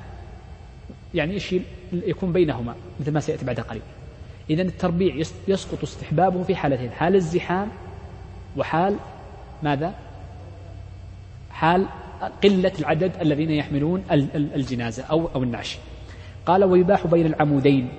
يعني 1.14 1.34
إيش 1.34 1.56
يكون 1.94 2.34
بينهما 2.34 2.76
مثل 3.00 3.12
ما 3.12 3.20
سيأتي 3.20 3.46
بعد 3.46 3.60
قليل. 3.60 3.82
إذا 4.50 4.62
التربيع 4.62 5.16
يسقط 5.48 5.84
استحبابه 5.84 6.44
في 6.44 6.56
حالتين 6.56 6.92
حال 6.92 7.16
الزحام 7.16 7.68
وحال 8.58 8.96
ماذا؟ 9.64 9.94
حال 11.52 11.86
قلة 12.44 12.72
العدد 12.80 13.12
الذين 13.22 13.52
يحملون 13.52 14.04
الجنازة 14.36 15.04
أو 15.04 15.30
أو 15.36 15.44
النعش. 15.44 15.78
قال 16.46 16.64
ويباح 16.64 17.08
بين 17.08 17.26
العمودين. 17.26 17.90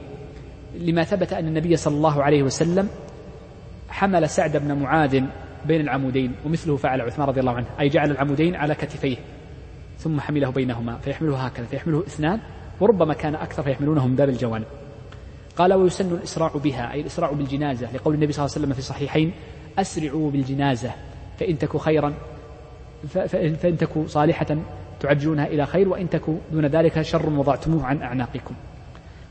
لما 0.79 1.05
ثبت 1.05 1.33
أن 1.33 1.49
النبي 1.49 1.77
صلى 1.77 1.97
الله 1.97 2.23
عليه 2.23 2.43
وسلم 2.43 2.89
حمل 3.89 4.29
سعد 4.29 4.57
بن 4.57 4.73
معاذ 4.73 5.23
بين 5.67 5.81
العمودين 5.81 6.33
ومثله 6.47 6.77
فعل 6.77 7.01
عثمان 7.01 7.29
رضي 7.29 7.41
الله 7.41 7.53
عنه 7.53 7.67
أي 7.81 7.89
جعل 7.89 8.11
العمودين 8.11 8.55
على 8.55 8.75
كتفيه 8.75 9.17
ثم 9.99 10.21
حمله 10.21 10.51
بينهما 10.51 10.99
فيحمله 10.99 11.37
هكذا 11.37 11.67
فيحمله 11.67 12.01
اثنان 12.07 12.41
وربما 12.81 13.15
كان 13.15 13.35
أكثر 13.35 13.63
فيحملونه 13.63 14.07
من 14.07 14.17
باب 14.17 14.29
الجوانب 14.29 14.67
قال 15.57 15.75
ويسن 15.75 16.13
الإسراع 16.15 16.49
بها 16.49 16.93
أي 16.93 17.01
الإسراع 17.01 17.33
بالجنازة 17.33 17.93
لقول 17.93 18.15
النبي 18.15 18.33
صلى 18.33 18.45
الله 18.45 18.55
عليه 18.55 18.65
وسلم 18.65 18.73
في 18.73 18.79
الصحيحين 18.79 19.33
أسرعوا 19.79 20.31
بالجنازة 20.31 20.91
فإن 21.39 21.59
تكو 21.59 21.79
خيرا 21.79 22.15
فإن 23.09 23.77
تكو 23.79 24.07
صالحة 24.07 24.57
تعجلونها 25.01 25.47
إلى 25.47 25.67
خير 25.67 25.89
وإن 25.89 26.11
تكو 26.11 26.37
دون 26.53 26.67
ذلك 26.67 27.03
شر 27.03 27.31
وضعتموه 27.31 27.87
عن 27.87 28.03
أعناقكم. 28.03 28.55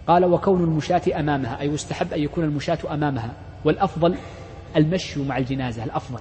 قال 0.08 0.26
وكون 0.26 0.64
المشاة 0.64 1.02
أمامها 1.20 1.62
أي 1.62 1.68
يستحب 1.68 2.14
أن 2.14 2.20
يكون 2.20 2.44
المشاة 2.44 2.78
أمامها. 2.94 3.34
والأفضل 3.66 4.16
المشي 4.78 5.24
مع 5.24 5.38
الجنازة 5.38 5.84
الأفضل. 5.84 6.20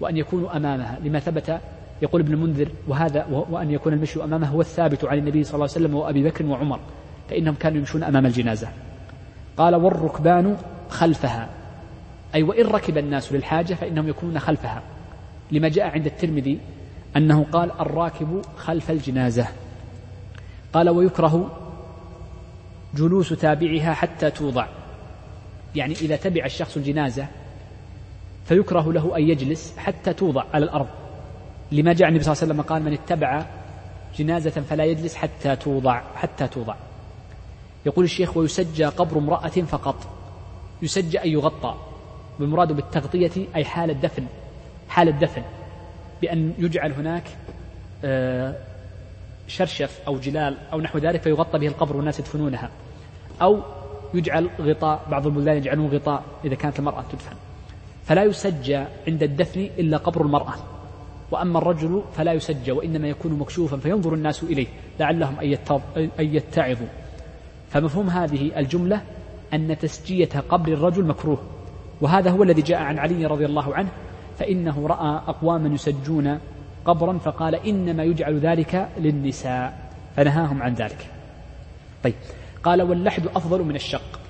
وأن 0.00 0.16
يكونوا 0.16 0.56
أمامها 0.56 0.98
لما 1.04 1.18
ثبت 1.18 1.60
يقول 2.02 2.20
ابن 2.20 2.32
المنذر 2.32 2.68
وهذا 2.88 3.26
وأن 3.50 3.70
يكون 3.70 3.92
المشي 3.92 4.24
أمامه 4.24 4.48
هو 4.48 4.60
الثابت 4.60 5.04
عن 5.04 5.18
النبي 5.18 5.44
صلى 5.44 5.54
الله 5.54 5.68
عليه 5.74 5.86
وسلم 5.86 5.94
وأبي 5.94 6.22
بكر 6.22 6.46
وعمر 6.46 6.80
فإنهم 7.30 7.54
كانوا 7.54 7.78
يمشون 7.78 8.02
أمام 8.02 8.26
الجنازة. 8.26 8.68
قال 9.56 9.74
والركبان 9.74 10.56
خلفها 10.88 11.48
أي 12.34 12.42
وإن 12.42 12.66
ركب 12.66 12.98
الناس 12.98 13.32
للحاجة 13.32 13.74
فإنهم 13.74 14.08
يكونون 14.08 14.38
خلفها. 14.38 14.82
لما 15.52 15.68
جاء 15.68 15.86
عند 15.86 16.06
الترمذي 16.06 16.58
أنه 17.16 17.44
قال 17.52 17.70
الراكب 17.80 18.42
خلف 18.56 18.90
الجنازة. 18.90 19.46
قال 20.72 20.90
ويكره 20.90 21.63
جلوس 22.96 23.28
تابعها 23.28 23.94
حتى 23.94 24.30
توضع. 24.30 24.66
يعني 25.74 25.94
إذا 25.94 26.16
تبع 26.16 26.44
الشخص 26.44 26.76
الجنازة 26.76 27.26
فيكره 28.46 28.92
له 28.92 29.16
أن 29.16 29.22
يجلس 29.22 29.76
حتى 29.78 30.12
توضع 30.12 30.44
على 30.54 30.64
الأرض. 30.64 30.86
لما 31.72 31.92
جاء 31.92 32.08
النبي 32.08 32.24
صلى 32.24 32.32
الله 32.32 32.42
عليه 32.42 32.52
وسلم 32.52 32.60
قال 32.60 32.82
من 32.82 32.92
اتبع 32.92 33.46
جنازة 34.18 34.50
فلا 34.50 34.84
يجلس 34.84 35.14
حتى 35.14 35.56
توضع 35.56 36.02
حتى 36.14 36.48
توضع. 36.48 36.74
يقول 37.86 38.04
الشيخ 38.04 38.36
ويسجى 38.36 38.84
قبر 38.84 39.18
امرأة 39.18 39.48
فقط. 39.48 39.96
يسجى 40.82 41.18
أن 41.24 41.28
يغطى. 41.28 41.74
والمراد 42.40 42.72
بالتغطية 42.72 43.30
أي 43.54 43.64
حال 43.64 43.90
الدفن 43.90 44.26
حال 44.88 45.08
الدفن. 45.08 45.42
بأن 46.22 46.54
يجعل 46.58 46.92
هناك 46.92 47.24
آه، 48.04 48.54
شرشف 49.48 50.00
أو 50.06 50.18
جلال 50.18 50.56
أو 50.72 50.80
نحو 50.80 50.98
ذلك 50.98 51.22
فيغطى 51.22 51.58
به 51.58 51.66
القبر 51.66 51.96
والناس 51.96 52.18
يدفنونها. 52.18 52.70
أو 53.42 53.60
يجعل 54.14 54.50
غطاء 54.60 55.00
بعض 55.10 55.26
البلدان 55.26 55.56
يجعلون 55.56 55.86
غطاء 55.86 56.22
إذا 56.44 56.54
كانت 56.54 56.78
المرأة 56.78 57.04
تدفن. 57.12 57.36
فلا 58.04 58.24
يسجى 58.24 58.84
عند 59.08 59.22
الدفن 59.22 59.60
إلا 59.60 59.96
قبر 59.96 60.22
المرأة. 60.22 60.54
وأما 61.30 61.58
الرجل 61.58 62.02
فلا 62.16 62.32
يسجى 62.32 62.72
وإنما 62.72 63.08
يكون 63.08 63.32
مكشوفا 63.32 63.76
فينظر 63.76 64.14
الناس 64.14 64.42
إليه 64.42 64.66
لعلهم 65.00 65.36
أن 65.96 66.26
يتعظوا. 66.34 66.86
فمفهوم 67.70 68.10
هذه 68.10 68.58
الجملة 68.58 69.00
أن 69.54 69.78
تسجية 69.78 70.28
قبر 70.48 70.72
الرجل 70.72 71.04
مكروه. 71.04 71.38
وهذا 72.00 72.30
هو 72.30 72.42
الذي 72.42 72.62
جاء 72.62 72.82
عن 72.82 72.98
علي 72.98 73.26
رضي 73.26 73.46
الله 73.46 73.74
عنه 73.74 73.88
فإنه 74.38 74.86
رأى 74.86 75.20
أقواما 75.28 75.74
يسجون 75.74 76.38
قبرا 76.84 77.18
فقال 77.18 77.54
إنما 77.54 78.04
يجعل 78.04 78.38
ذلك 78.38 78.88
للنساء. 78.98 79.90
فنهاهم 80.16 80.62
عن 80.62 80.74
ذلك. 80.74 81.06
طيب. 82.04 82.14
قال 82.64 82.82
واللحد 82.82 83.26
أفضل 83.26 83.62
من 83.62 83.76
الشق. 83.76 84.20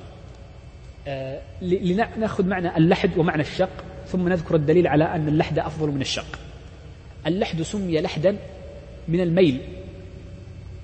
آه 1.06 1.40
لنأخذ 1.62 2.46
معنى 2.46 2.76
اللحد 2.76 3.18
ومعنى 3.18 3.42
الشق 3.42 3.84
ثم 4.06 4.28
نذكر 4.28 4.54
الدليل 4.54 4.86
على 4.86 5.04
أن 5.04 5.28
اللحد 5.28 5.58
أفضل 5.58 5.88
من 5.88 6.00
الشق. 6.00 6.38
اللحد 7.26 7.62
سمي 7.62 8.00
لحدا 8.00 8.36
من 9.08 9.20
الميل 9.20 9.60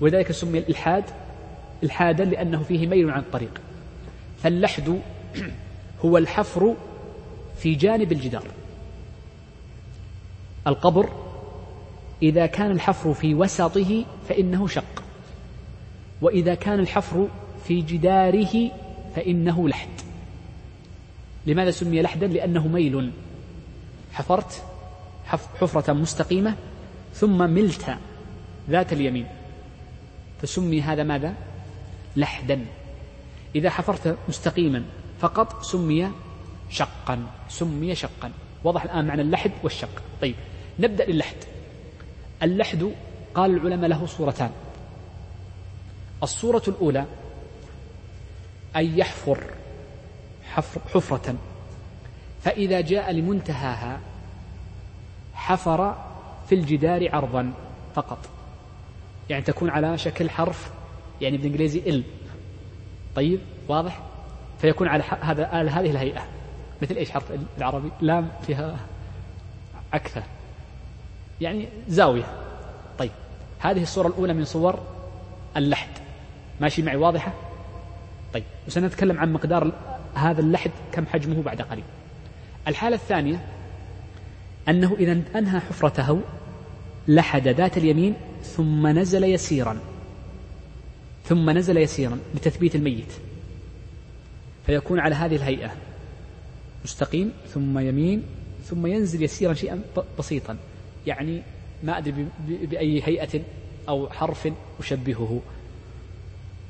ولذلك 0.01 0.33
سمي 0.33 0.59
الإلحاد 0.59 1.05
إلحادا 1.83 2.25
لأنه 2.25 2.63
فيه 2.63 2.87
ميل 2.87 3.11
عن 3.11 3.21
الطريق. 3.21 3.61
فاللحد 4.43 5.01
هو 6.05 6.19
الحفر 6.19 6.75
في 7.59 7.75
جانب 7.75 8.13
الجدار. 8.13 8.45
القبر 10.67 11.09
إذا 12.23 12.47
كان 12.47 12.71
الحفر 12.71 13.15
في 13.15 13.35
وسطه 13.35 14.05
فإنه 14.29 14.67
شق. 14.67 15.10
وإذا 16.21 16.55
كان 16.55 16.81
الحفر 16.81 17.29
في 17.65 17.81
جداره 17.81 18.71
فإنه 19.17 19.69
لحد. 19.69 19.89
لماذا 21.47 21.71
سمي 21.71 22.03
لحدا؟ 22.03 22.27
لأنه 22.27 22.69
ميل. 22.69 23.11
حفرت 24.13 24.65
حفرة 25.27 25.93
مستقيمة 25.93 26.55
ثم 27.15 27.51
ملت 27.51 27.97
ذات 28.71 28.93
اليمين. 28.93 29.27
فسمي 30.43 30.83
هذا 30.83 31.03
ماذا؟ 31.03 31.35
لحدا. 32.17 32.65
إذا 33.55 33.71
حفرت 33.71 34.17
مستقيما 34.29 34.85
فقط 35.21 35.63
سمي 35.63 36.11
شقا. 36.71 37.27
سمي 37.49 37.95
شقا. 37.95 38.33
واضح 38.65 38.85
الآن 38.85 39.07
معنى 39.07 39.23
اللحد 39.23 39.51
والشق. 39.63 40.03
طيب 40.23 40.35
نبدأ 40.79 41.05
للحد. 41.05 41.37
اللحد 42.43 42.93
قال 43.35 43.51
العلماء 43.51 43.91
له 43.91 44.07
صورتان. 44.07 44.51
الصورة 46.23 46.63
الأولى 46.69 47.05
أن 48.77 48.99
يحفر 48.99 49.45
حفرة. 50.55 51.35
فإذا 52.43 52.81
جاء 52.81 53.13
لمنتهاها 53.13 54.01
حفر 55.35 55.97
في 56.49 56.55
الجدار 56.55 57.15
عرضا 57.15 57.53
فقط. 57.95 58.19
يعني 59.31 59.43
تكون 59.43 59.71
على 59.71 59.99
شكل 59.99 60.31
حرف 60.31 60.71
يعني 61.21 61.37
بالإنجليزي 61.37 61.79
ال 61.91 62.05
طيب 63.17 63.41
واضح؟ 63.69 64.03
فيكون 64.61 64.89
على 64.89 65.03
هذا 65.21 65.47
هذه 65.47 65.91
الهيئة. 65.91 66.23
مثل 66.83 66.95
إيش 66.97 67.11
حرف 67.11 67.33
العربي؟ 67.59 67.91
لام 68.01 68.29
فيها 68.47 68.77
عكثة 69.93 70.23
يعني 71.41 71.69
زاوية. 71.89 72.25
طيب 72.99 73.11
هذه 73.59 73.83
الصورة 73.83 74.09
الأولى 74.09 74.35
من 74.35 74.45
صور 74.45 74.79
اللحد. 75.57 76.00
ماشي 76.61 76.83
معي 76.83 76.97
واضحة؟ 76.97 77.33
طيب 78.35 78.45
وسنتكلم 78.67 79.19
عن 79.19 79.33
مقدار 79.33 79.73
هذا 80.15 80.41
اللحد 80.41 80.71
كم 80.93 81.07
حجمه 81.07 81.43
بعد 81.43 81.63
قليل. 81.63 81.85
الحالة 82.69 82.97
الثانية 82.97 83.47
أنه 84.69 84.97
إذا 84.99 85.23
أنهى 85.37 85.61
حفرته 85.61 86.21
لحد 87.09 87.49
ذات 87.49 87.79
اليمين 87.79 88.15
ثم 88.43 88.87
نزل 88.87 89.25
يسيرا. 89.25 89.77
ثم 91.25 91.51
نزل 91.51 91.77
يسيرا 91.77 92.19
لتثبيت 92.35 92.75
الميت. 92.77 93.13
فيكون 94.67 95.01
على 95.01 95.15
هذه 95.15 95.37
الهيئة. 95.37 95.71
مستقيم 96.85 97.33
ثم 97.55 97.79
يمين 97.79 98.23
ثم 98.65 98.87
ينزل 98.87 99.23
يسيرا 99.23 99.55
شيئا 99.55 99.83
بسيطا. 100.19 100.57
يعني 101.07 101.43
ما 101.83 101.99
أدري 101.99 102.27
بأي 102.49 103.03
هيئة 103.05 103.41
أو 103.89 104.11
حرف 104.11 104.49
أشبهه. 104.81 105.41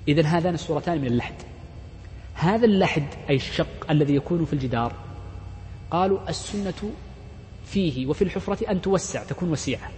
إذا 0.09 0.23
هذان 0.23 0.55
الصورتان 0.55 1.01
من 1.01 1.07
اللحد. 1.07 1.35
هذا 2.35 2.65
اللحد 2.65 3.05
أي 3.31 3.37
الشق 3.37 3.91
الذي 3.91 4.15
يكون 4.15 4.45
في 4.45 4.53
الجدار 4.53 4.93
قالوا 5.91 6.29
السنة 6.29 6.93
فيه 7.67 8.07
وفي 8.07 8.25
الحفرة 8.25 8.71
أن 8.71 8.83
توسع 8.83 9.25
تكون 9.25 9.51
وسيعة. 9.51 9.91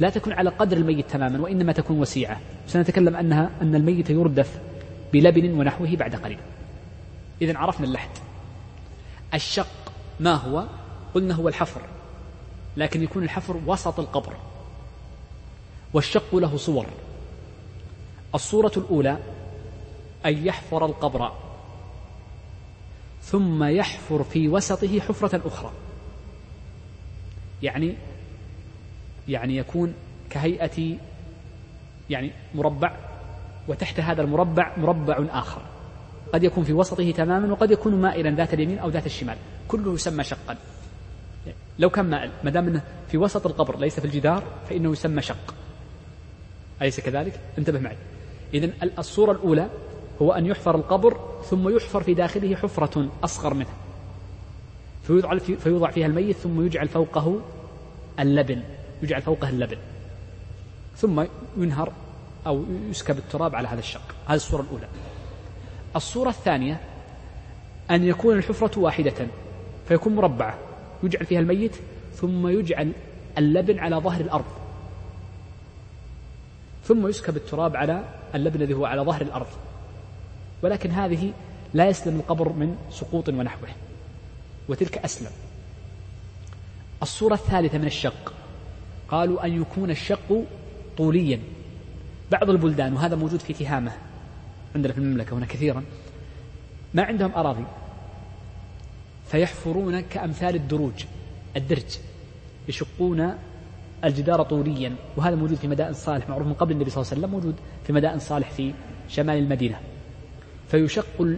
لا 0.00 0.10
تكون 0.10 0.32
على 0.32 0.50
قدر 0.50 0.76
الميت 0.76 1.10
تماما 1.10 1.40
وإنما 1.40 1.72
تكون 1.72 2.00
وسيعة. 2.00 2.40
سنتكلم 2.66 3.16
أنها 3.16 3.50
أن 3.62 3.74
الميت 3.74 4.10
يردف 4.10 4.58
بلبن 5.12 5.50
ونحوه 5.50 5.96
بعد 5.96 6.14
قليل. 6.14 6.38
إذا 7.42 7.58
عرفنا 7.58 7.86
اللحد. 7.86 8.10
الشق 9.34 9.92
ما 10.20 10.34
هو؟ 10.34 10.66
قلنا 11.14 11.34
هو 11.34 11.48
الحفر 11.48 11.80
لكن 12.76 13.02
يكون 13.02 13.22
الحفر 13.22 13.60
وسط 13.66 14.00
القبر 14.00 14.36
والشق 15.92 16.36
له 16.36 16.56
صور. 16.56 16.86
الصورة 18.34 18.72
الأولى 18.76 19.18
أن 20.26 20.46
يحفر 20.46 20.86
القبر 20.86 21.32
ثم 23.22 23.64
يحفر 23.64 24.22
في 24.22 24.48
وسطه 24.48 25.00
حفرة 25.00 25.40
أخرى. 25.46 25.70
يعني 27.62 27.94
يعني 29.28 29.56
يكون 29.56 29.94
كهيئة 30.30 30.96
يعني 32.10 32.32
مربع 32.54 32.96
وتحت 33.68 34.00
هذا 34.00 34.22
المربع 34.22 34.76
مربع 34.76 35.26
آخر. 35.30 35.62
قد 36.34 36.44
يكون 36.44 36.64
في 36.64 36.72
وسطه 36.72 37.10
تماما 37.10 37.52
وقد 37.52 37.70
يكون 37.70 37.94
مائلا 37.94 38.30
ذات 38.30 38.54
اليمين 38.54 38.78
أو 38.78 38.88
ذات 38.88 39.06
الشمال. 39.06 39.36
كله 39.68 39.94
يسمى 39.94 40.24
شقا. 40.24 40.56
لو 41.78 41.90
كان 41.90 42.10
مائل 42.10 42.30
ما 42.44 42.50
دام 42.50 42.68
إنه 42.68 42.82
في 43.08 43.18
وسط 43.18 43.46
القبر 43.46 43.78
ليس 43.78 44.00
في 44.00 44.06
الجدار 44.06 44.42
فإنه 44.68 44.92
يسمى 44.92 45.22
شق. 45.22 45.54
أليس 46.82 47.00
كذلك؟ 47.00 47.40
انتبه 47.58 47.78
معي. 47.78 47.96
اذا 48.54 48.70
الصورة 48.98 49.32
الأولى 49.32 49.68
هو 50.22 50.32
أن 50.32 50.46
يحفر 50.46 50.74
القبر 50.74 51.20
ثم 51.50 51.76
يحفر 51.76 52.02
في 52.02 52.14
داخله 52.14 52.56
حفرة 52.56 53.08
أصغر 53.24 53.54
منه. 53.54 53.68
فيوضع 55.02 55.38
فيوضع 55.38 55.90
فيها 55.90 56.06
الميت 56.06 56.36
ثم 56.36 56.66
يجعل 56.66 56.88
فوقه 56.88 57.40
اللبن 58.20 58.62
يجعل 59.02 59.22
فوقه 59.22 59.48
اللبن. 59.48 59.76
ثم 60.96 61.24
ينهر 61.56 61.92
أو 62.46 62.64
يسكب 62.90 63.18
التراب 63.18 63.54
على 63.54 63.68
هذا 63.68 63.78
الشق. 63.78 64.14
هذه 64.26 64.36
الصورة 64.36 64.62
الأولى. 64.62 64.88
الصورة 65.96 66.28
الثانية 66.28 66.80
أن 67.90 68.04
يكون 68.04 68.38
الحفرة 68.38 68.78
واحدة 68.78 69.26
فيكون 69.88 70.14
مربعة. 70.14 70.58
يجعل 71.02 71.26
فيها 71.26 71.40
الميت 71.40 71.76
ثم 72.14 72.46
يجعل 72.46 72.92
اللبن 73.38 73.78
على 73.78 73.96
ظهر 73.96 74.20
الأرض. 74.20 74.44
ثم 76.84 77.08
يسكب 77.08 77.36
التراب 77.36 77.76
على 77.76 78.04
اللبن 78.34 78.62
الذي 78.62 78.74
هو 78.74 78.86
على 78.86 79.02
ظهر 79.02 79.22
الأرض. 79.22 79.46
ولكن 80.62 80.90
هذه 80.90 81.32
لا 81.74 81.88
يسلم 81.88 82.16
القبر 82.16 82.48
من 82.48 82.76
سقوط 82.90 83.28
ونحوه. 83.28 83.68
وتلك 84.68 84.98
أسلم. 84.98 85.30
الصورة 87.02 87.34
الثالثة 87.34 87.78
من 87.78 87.86
الشق. 87.86 88.32
قالوا 89.08 89.46
أن 89.46 89.60
يكون 89.62 89.90
الشق 89.90 90.44
طوليا. 90.96 91.40
بعض 92.30 92.50
البلدان 92.50 92.92
وهذا 92.92 93.16
موجود 93.16 93.40
في 93.40 93.52
تهامة 93.52 93.92
عندنا 94.74 94.92
في 94.92 94.98
المملكة 94.98 95.34
هنا 95.34 95.46
كثيرا 95.46 95.84
ما 96.94 97.02
عندهم 97.02 97.32
أراضي. 97.34 97.64
فيحفرون 99.30 100.00
كأمثال 100.00 100.54
الدروج 100.54 101.04
الدرج 101.56 101.98
يشقون 102.68 103.38
الجدار 104.04 104.42
طوليا 104.42 104.96
وهذا 105.16 105.36
موجود 105.36 105.56
في 105.56 105.68
مدائن 105.68 105.92
صالح 105.92 106.28
معروف 106.28 106.46
من 106.46 106.54
قبل 106.54 106.72
النبي 106.72 106.90
صلى 106.90 107.02
الله 107.02 107.10
عليه 107.10 107.20
وسلم 107.20 107.30
موجود 107.30 107.54
في 107.86 107.92
مدائن 107.92 108.18
صالح 108.18 108.50
في 108.50 108.74
شمال 109.08 109.38
المدينة. 109.38 109.80
فيشق 110.68 111.36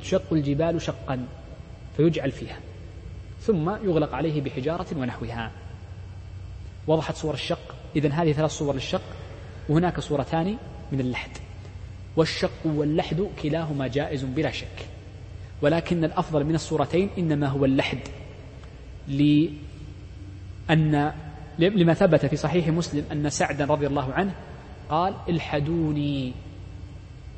تشق 0.00 0.32
الجبال 0.32 0.82
شقا 0.82 1.26
فيجعل 1.96 2.30
فيها 2.30 2.58
ثم 3.40 3.70
يغلق 3.70 4.14
عليه 4.14 4.40
بحجارة 4.40 4.86
ونحوها. 4.96 5.50
وضحت 6.86 7.16
صور 7.16 7.34
الشق. 7.34 7.74
إذا 7.96 8.08
هذه 8.08 8.32
ثلاث 8.32 8.50
صور 8.50 8.74
للشق 8.74 9.02
وهناك 9.68 10.00
صورتان 10.00 10.56
من 10.92 11.00
اللحد. 11.00 11.30
والشق 12.16 12.60
واللحد 12.64 13.28
كلاهما 13.42 13.86
جائز 13.86 14.24
بلا 14.24 14.50
شك. 14.50 14.86
ولكن 15.62 16.04
الأفضل 16.04 16.44
من 16.44 16.54
الصورتين 16.54 17.10
إنما 17.18 17.48
هو 17.48 17.64
اللحد 17.64 17.98
لأن 19.08 19.52
لما 21.58 21.94
ثبت 21.94 22.26
في 22.26 22.36
صحيح 22.36 22.68
مسلم 22.68 23.04
أن 23.12 23.30
سعدا 23.30 23.64
رضي 23.64 23.86
الله 23.86 24.12
عنه 24.12 24.34
قال 24.88 25.14
الحدوني 25.28 26.32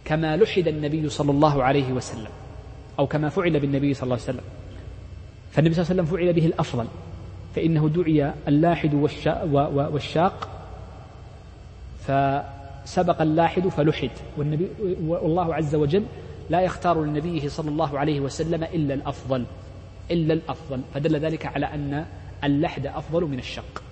كما 0.04 0.36
لحد 0.36 0.68
النبي 0.68 1.08
صلى 1.08 1.30
الله 1.30 1.64
عليه 1.64 1.92
وسلم 1.92 2.30
أو 2.98 3.06
كما 3.06 3.28
فعل 3.28 3.60
بالنبي 3.60 3.94
صلى 3.94 4.02
الله 4.02 4.14
عليه 4.14 4.24
وسلم. 4.24 4.44
فالنبي 5.50 5.74
صلى 5.74 5.82
الله 5.82 5.92
عليه 5.92 6.02
وسلم 6.02 6.16
فعل 6.16 6.32
به 6.32 6.46
الأفضل 6.46 6.86
فإنه 7.54 7.88
دعي 7.88 8.32
اللاحد 8.48 8.94
والشاق 8.94 10.48
فسبق 12.00 13.22
اللاحد 13.22 13.68
فلحد. 13.68 14.10
والنبي 14.36 14.68
والله 15.06 15.54
عز 15.54 15.74
وجل 15.74 16.04
لا 16.50 16.60
يختار 16.60 17.04
لنبيه 17.04 17.48
صلى 17.48 17.68
الله 17.70 17.98
عليه 17.98 18.20
وسلم 18.20 18.64
إلا 18.64 18.94
الأفضل 18.94 19.44
إلا 20.10 20.34
الأفضل. 20.34 20.80
فدل 20.94 21.16
ذلك 21.16 21.46
على 21.46 21.66
أن 21.66 22.04
اللحد 22.44 22.86
أفضل 22.86 23.24
من 23.24 23.38
الشق 23.38 23.82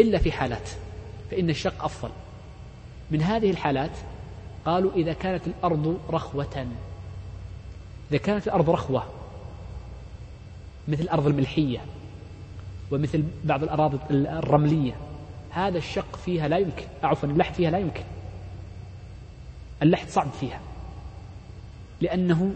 إلا 0.00 0.18
في 0.18 0.32
حالات 0.32 0.70
فإن 1.30 1.50
الشق 1.50 1.84
أفضل. 1.84 2.10
من 3.10 3.22
هذه 3.22 3.50
الحالات 3.50 3.96
قالوا 4.64 4.92
إذا 4.92 5.12
كانت 5.12 5.46
الأرض 5.46 5.98
رخوة 6.10 6.66
إذا 8.10 8.18
كانت 8.18 8.46
الأرض 8.46 8.70
رخوة 8.70 9.04
مثل 10.88 11.02
الأرض 11.02 11.26
الملحية 11.26 11.80
ومثل 12.90 13.24
بعض 13.44 13.62
الأراضي 13.62 13.98
الرملية 14.10 14.92
هذا 15.50 15.78
الشق 15.78 16.16
فيها 16.16 16.48
لا 16.48 16.58
يمكن 16.58 16.84
عفوا 17.02 17.28
اللحد 17.28 17.54
فيها 17.54 17.70
لا 17.70 17.78
يمكن. 17.78 18.02
اللحد 19.82 20.08
صعب 20.08 20.30
فيها 20.40 20.60
لأنه 22.00 22.54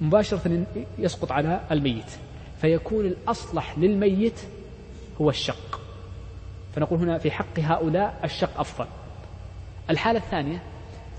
مباشرة 0.00 0.66
يسقط 0.98 1.32
على 1.32 1.60
الميت 1.70 2.10
فيكون 2.60 3.06
الأصلح 3.06 3.78
للميت 3.78 4.40
هو 5.20 5.30
الشق. 5.30 5.75
فنقول 6.76 6.98
هنا 6.98 7.18
في 7.18 7.30
حق 7.30 7.58
هؤلاء 7.58 8.20
الشق 8.24 8.60
أفضل. 8.60 8.86
الحالة 9.90 10.18
الثانية 10.18 10.62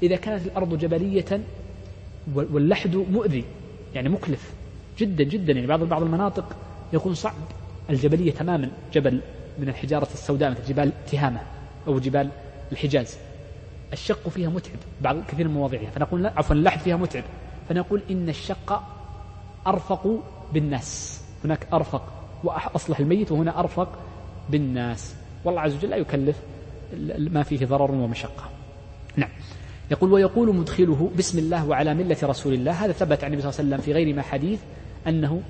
إذا 0.03 0.15
كانت 0.15 0.45
الأرض 0.45 0.77
جبلية 0.77 1.41
واللحد 2.35 2.95
مؤذي 2.95 3.43
يعني 3.95 4.09
مكلف 4.09 4.53
جدا 4.97 5.23
جدا 5.23 5.53
يعني 5.53 5.67
بعض 5.67 5.83
بعض 5.83 6.03
المناطق 6.03 6.55
يكون 6.93 7.13
صعب 7.13 7.33
الجبلية 7.89 8.31
تماما 8.31 8.71
جبل 8.93 9.21
من 9.59 9.69
الحجارة 9.69 10.07
السوداء 10.13 10.51
مثل 10.51 10.63
جبال 10.67 10.91
تهامة 11.11 11.41
أو 11.87 11.99
جبال 11.99 12.29
الحجاز. 12.71 13.17
الشق 13.93 14.29
فيها 14.29 14.49
متعب 14.49 14.77
بعض 15.01 15.15
كثير 15.27 15.47
من 15.47 15.53
مواضيعها 15.53 15.89
فنقول 15.89 16.25
عفوا 16.25 16.55
اللحد 16.55 16.79
فيها 16.79 16.95
متعب. 16.95 17.23
فنقول 17.69 18.01
إن 18.11 18.29
الشق 18.29 18.83
أرفق 19.67 20.23
بالناس. 20.53 21.21
هناك 21.45 21.67
أرفق 21.73 22.13
وأصلح 22.43 22.99
الميت 22.99 23.31
وهنا 23.31 23.59
أرفق 23.59 23.99
بالناس. 24.49 25.15
والله 25.47 25.61
عز 25.61 25.75
وجل 25.75 25.89
لا 25.89 25.97
يكلف 25.97 26.35
ما 27.17 27.43
فيه 27.43 27.65
ضرر 27.65 27.91
ومشقة. 27.91 28.43
نعم. 29.15 29.29
يقول 29.91 30.13
ويقول 30.13 30.55
مدخله 30.55 31.11
بسم 31.17 31.39
الله 31.39 31.67
وعلى 31.67 31.93
ملة 31.93 32.17
رسول 32.23 32.53
الله. 32.53 32.71
هذا 32.71 32.91
ثبت 32.91 33.23
عن 33.23 33.33
النبي 33.33 33.41
صلى 33.41 33.49
الله 33.49 33.59
عليه 33.59 33.69
وسلم 33.69 33.81
في 33.85 33.93
غير 33.93 34.15
ما 34.15 34.21
حديث 34.21 34.59
أنه 35.07 35.41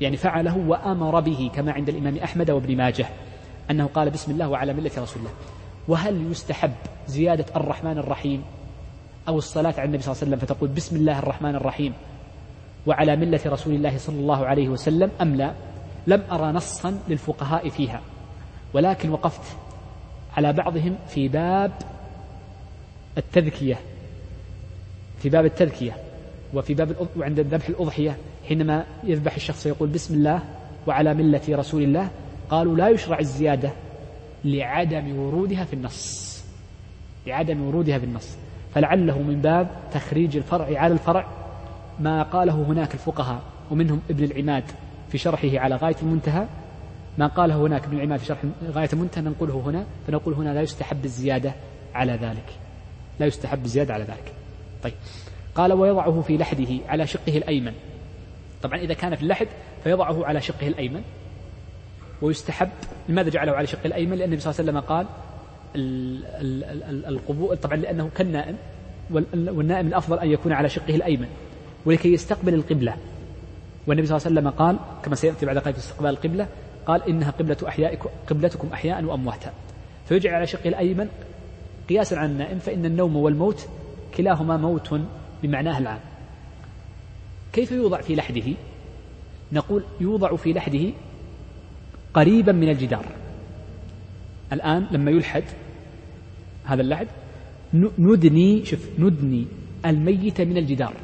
يعني 0.00 0.16
فعله 0.16 0.56
وأمر 0.58 1.20
به 1.20 1.50
كما 1.54 1.72
عند 1.72 1.88
الإمام 1.88 2.16
أحمد 2.16 2.50
وابن 2.50 2.76
ماجه 2.76 3.06
أنه 3.70 3.86
قال 3.86 4.10
بسم 4.10 4.32
الله 4.32 4.48
وعلى 4.48 4.72
ملة 4.72 4.90
رسول 4.98 5.18
الله. 5.18 5.32
وهل 5.88 6.30
يستحب 6.30 6.72
زيادة 7.06 7.46
الرحمن 7.56 7.98
الرحيم 7.98 8.42
أو 9.28 9.38
الصلاة 9.38 9.74
على 9.78 9.84
النبي 9.84 10.02
صلى 10.02 10.12
الله 10.12 10.22
عليه 10.22 10.32
وسلم 10.32 10.46
فتقول 10.46 10.68
بسم 10.68 10.96
الله 10.96 11.18
الرحمن 11.18 11.54
الرحيم 11.54 11.92
وعلى 12.86 13.16
ملة 13.16 13.40
رسول 13.46 13.74
الله 13.74 13.98
صلى 13.98 14.20
الله 14.20 14.46
عليه 14.46 14.68
وسلم 14.68 15.10
أم 15.22 15.34
لا؟ 15.34 15.52
لم 16.06 16.22
أرى 16.32 16.52
نصا 16.52 16.98
للفقهاء 17.08 17.68
فيها. 17.68 18.00
ولكن 18.72 19.10
وقفت 19.10 19.56
على 20.36 20.52
بعضهم 20.52 20.96
في 21.08 21.28
باب 21.28 21.72
التذكية 23.18 23.78
في 25.22 25.28
باب 25.28 25.44
التذكية 25.44 25.96
وفي 26.54 26.74
باب 26.74 27.08
وعند 27.16 27.40
ذبح 27.40 27.68
الأضحية 27.68 28.16
حينما 28.48 28.84
يذبح 29.04 29.34
الشخص 29.34 29.66
يقول 29.66 29.88
بسم 29.88 30.14
الله 30.14 30.42
وعلى 30.86 31.14
ملة 31.14 31.40
رسول 31.48 31.82
الله 31.82 32.08
قالوا 32.50 32.76
لا 32.76 32.88
يشرع 32.88 33.18
الزيادة 33.18 33.70
لعدم 34.44 35.18
ورودها 35.18 35.64
في 35.64 35.72
النص 35.72 36.28
لعدم 37.26 37.62
ورودها 37.62 37.98
في 37.98 38.04
النص. 38.04 38.28
فلعله 38.74 39.18
من 39.18 39.40
باب 39.40 39.68
تخريج 39.92 40.36
الفرع 40.36 40.80
على 40.80 40.92
الفرع 40.94 41.26
ما 42.00 42.22
قاله 42.22 42.52
هناك 42.52 42.94
الفقهاء 42.94 43.42
ومنهم 43.70 44.00
ابن 44.10 44.24
العماد 44.24 44.64
في 45.10 45.18
شرحه 45.18 45.58
على 45.58 45.76
غاية 45.76 45.96
المنتهى 46.02 46.46
ما 47.18 47.26
قاله 47.26 47.56
هناك 47.56 47.84
ابن 47.84 47.96
العماد 47.96 48.18
في 48.18 48.26
شرح 48.26 48.42
غاية 48.70 48.88
المنتهى 48.92 49.22
ننقله 49.22 49.62
هنا 49.66 49.86
فنقول 50.06 50.34
هنا 50.34 50.54
لا 50.54 50.60
يستحب 50.60 51.04
الزيادة 51.04 51.54
على 51.94 52.12
ذلك. 52.12 52.56
لا 53.20 53.26
يستحب 53.26 53.64
الزيادة 53.64 53.94
على 53.94 54.04
ذلك. 54.04 54.32
طيب. 54.82 54.94
قال 55.54 55.72
ويضعه 55.72 56.20
في 56.20 56.36
لحده 56.36 56.76
على 56.88 57.06
شقه 57.06 57.36
الأيمن. 57.36 57.72
طبعا 58.62 58.78
إذا 58.78 58.94
كان 58.94 59.14
في 59.14 59.22
اللحد 59.22 59.46
فيضعه 59.84 60.26
على 60.26 60.40
شقه 60.40 60.68
الأيمن. 60.68 61.02
ويستحب 62.22 62.68
لماذا 63.08 63.30
جعله 63.30 63.52
على 63.52 63.66
شقه 63.66 63.86
الأيمن 63.86 64.16
لأن 64.16 64.24
النبي 64.24 64.40
صلى 64.40 64.50
الله 64.50 64.60
عليه 64.60 64.70
وسلم 64.70 64.96
قال 64.96 65.06
القبور 67.06 67.54
طبعا 67.54 67.76
لأنه 67.76 68.10
كالنائم 68.14 68.56
والنائم 69.34 69.86
الأفضل 69.86 70.18
أن 70.18 70.30
يكون 70.30 70.52
على 70.52 70.68
شقه 70.68 70.94
الأيمن. 70.94 71.28
ولكي 71.86 72.12
يستقبل 72.12 72.54
القبلة. 72.54 72.96
والنبي 73.86 74.06
صلى 74.06 74.16
الله 74.16 74.26
عليه 74.26 74.40
وسلم 74.40 74.50
قال 74.50 74.78
كما 75.04 75.14
سيأتي 75.14 75.46
بعد 75.46 75.58
قليل 75.58 75.74
في 75.74 75.80
استقبال 75.80 76.10
القبلة 76.10 76.48
قال 76.88 77.08
إنها 77.08 77.30
قبلة 77.30 77.56
أحيائكم 77.68 78.08
قبلتكم 78.26 78.68
أحياء 78.72 79.04
وأمواتا. 79.04 79.52
فيجعل 80.06 80.34
على 80.34 80.46
شقه 80.46 80.68
الأيمن 80.68 81.08
قياسا 81.88 82.14
على 82.14 82.32
النائم 82.32 82.58
فإن 82.58 82.84
النوم 82.84 83.16
والموت 83.16 83.68
كلاهما 84.16 84.56
موت 84.56 85.00
بمعناه 85.42 85.78
العام. 85.78 86.00
كيف 87.52 87.72
يوضع 87.72 88.00
في 88.00 88.14
لحده؟ 88.14 88.52
نقول 89.52 89.84
يوضع 90.00 90.36
في 90.36 90.52
لحده 90.52 90.92
قريبا 92.14 92.52
من 92.52 92.68
الجدار. 92.68 93.06
الآن 94.52 94.86
لما 94.90 95.10
يلحد 95.10 95.44
هذا 96.64 96.82
اللحد 96.82 97.08
ندني 97.98 98.64
شوف 98.64 98.88
ندني 98.98 99.46
الميت 99.86 100.40
من 100.40 100.56
الجدار. 100.56 100.94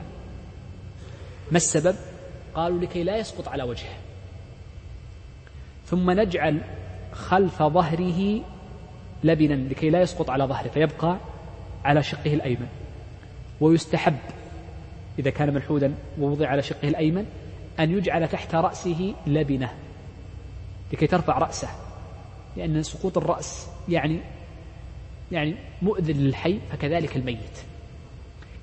ما 1.50 1.56
السبب؟ 1.56 1.96
قالوا 2.54 2.80
لكي 2.80 3.04
لا 3.04 3.16
يسقط 3.16 3.48
على 3.48 3.62
وجهه. 3.62 4.03
ثم 5.86 6.10
نجعل 6.10 6.60
خلف 7.12 7.62
ظهره 7.62 8.40
لبنا 9.24 9.54
لكي 9.54 9.90
لا 9.90 10.00
يسقط 10.00 10.30
على 10.30 10.44
ظهره 10.44 10.68
فيبقى 10.68 11.16
على 11.84 12.02
شقه 12.02 12.34
الأيمن 12.34 12.66
ويستحب 13.60 14.16
إذا 15.18 15.30
كان 15.30 15.54
ملحودا 15.54 15.94
ووضع 16.20 16.48
على 16.48 16.62
شقه 16.62 16.88
الأيمن 16.88 17.26
أن 17.80 17.90
يجعل 17.90 18.28
تحت 18.28 18.54
رأسه 18.54 19.14
لبنة 19.26 19.70
لكي 20.92 21.06
ترفع 21.06 21.38
رأسه 21.38 21.68
لأن 22.56 22.82
سقوط 22.82 23.18
الرأس 23.18 23.68
يعني 23.88 24.20
يعني 25.32 25.54
مؤذن 25.82 26.14
للحي 26.14 26.58
فكذلك 26.72 27.16
الميت. 27.16 27.58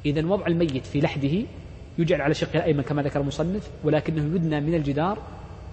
إذا 0.05 0.25
وضع 0.25 0.47
الميت 0.47 0.85
في 0.85 1.01
لحده 1.01 1.43
يجعل 1.97 2.21
على 2.21 2.33
شقه 2.33 2.57
الأيمن 2.57 2.81
كما 2.81 3.01
ذكر 3.01 3.21
المصنف 3.21 3.69
ولكنه 3.83 4.35
يدنى 4.35 4.59
من 4.59 4.75
الجدار 4.75 5.17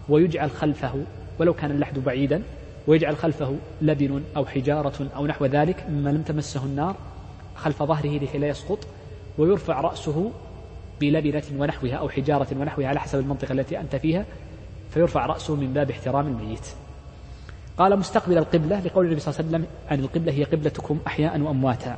ويجعل 0.09 0.51
خلفه 0.51 1.05
ولو 1.39 1.55
كان 1.55 1.71
اللحد 1.71 1.99
بعيدا 1.99 2.43
ويجعل 2.87 3.17
خلفه 3.17 3.57
لبن 3.83 4.23
أو 4.37 4.47
حجارة 4.47 5.09
أو 5.17 5.27
نحو 5.27 5.47
ذلك 5.47 5.85
مما 5.91 6.11
لم 6.11 6.23
تمسه 6.23 6.65
النار 6.65 6.97
خلف 7.57 7.83
ظهره 7.83 8.19
لكي 8.19 8.39
لا 8.39 8.49
يسقط 8.49 8.87
ويرفع 9.39 9.81
رأسه 9.81 10.31
بلبنة 11.01 11.43
ونحوها 11.59 11.95
أو 11.95 12.09
حجارة 12.09 12.47
ونحوها 12.61 12.89
على 12.89 13.01
حسب 13.01 13.19
المنطقة 13.19 13.53
التي 13.53 13.81
أنت 13.81 13.97
فيها 13.97 14.25
فيرفع 14.91 15.27
رأسه 15.27 15.55
من 15.55 15.73
باب 15.73 15.91
احترام 15.91 16.27
الميت. 16.27 16.67
قال 17.79 17.99
مستقبل 17.99 18.39
القبلة 18.39 18.81
لقول 18.81 19.05
النبي 19.07 19.21
صلى 19.21 19.35
الله 19.35 19.45
عليه 19.45 19.49
وسلم 19.49 19.67
عن 19.91 20.01
القبلة 20.01 20.33
هي 20.33 20.45
قبلتكم 20.45 20.99
أحياء 21.07 21.41
وأمواتا. 21.41 21.97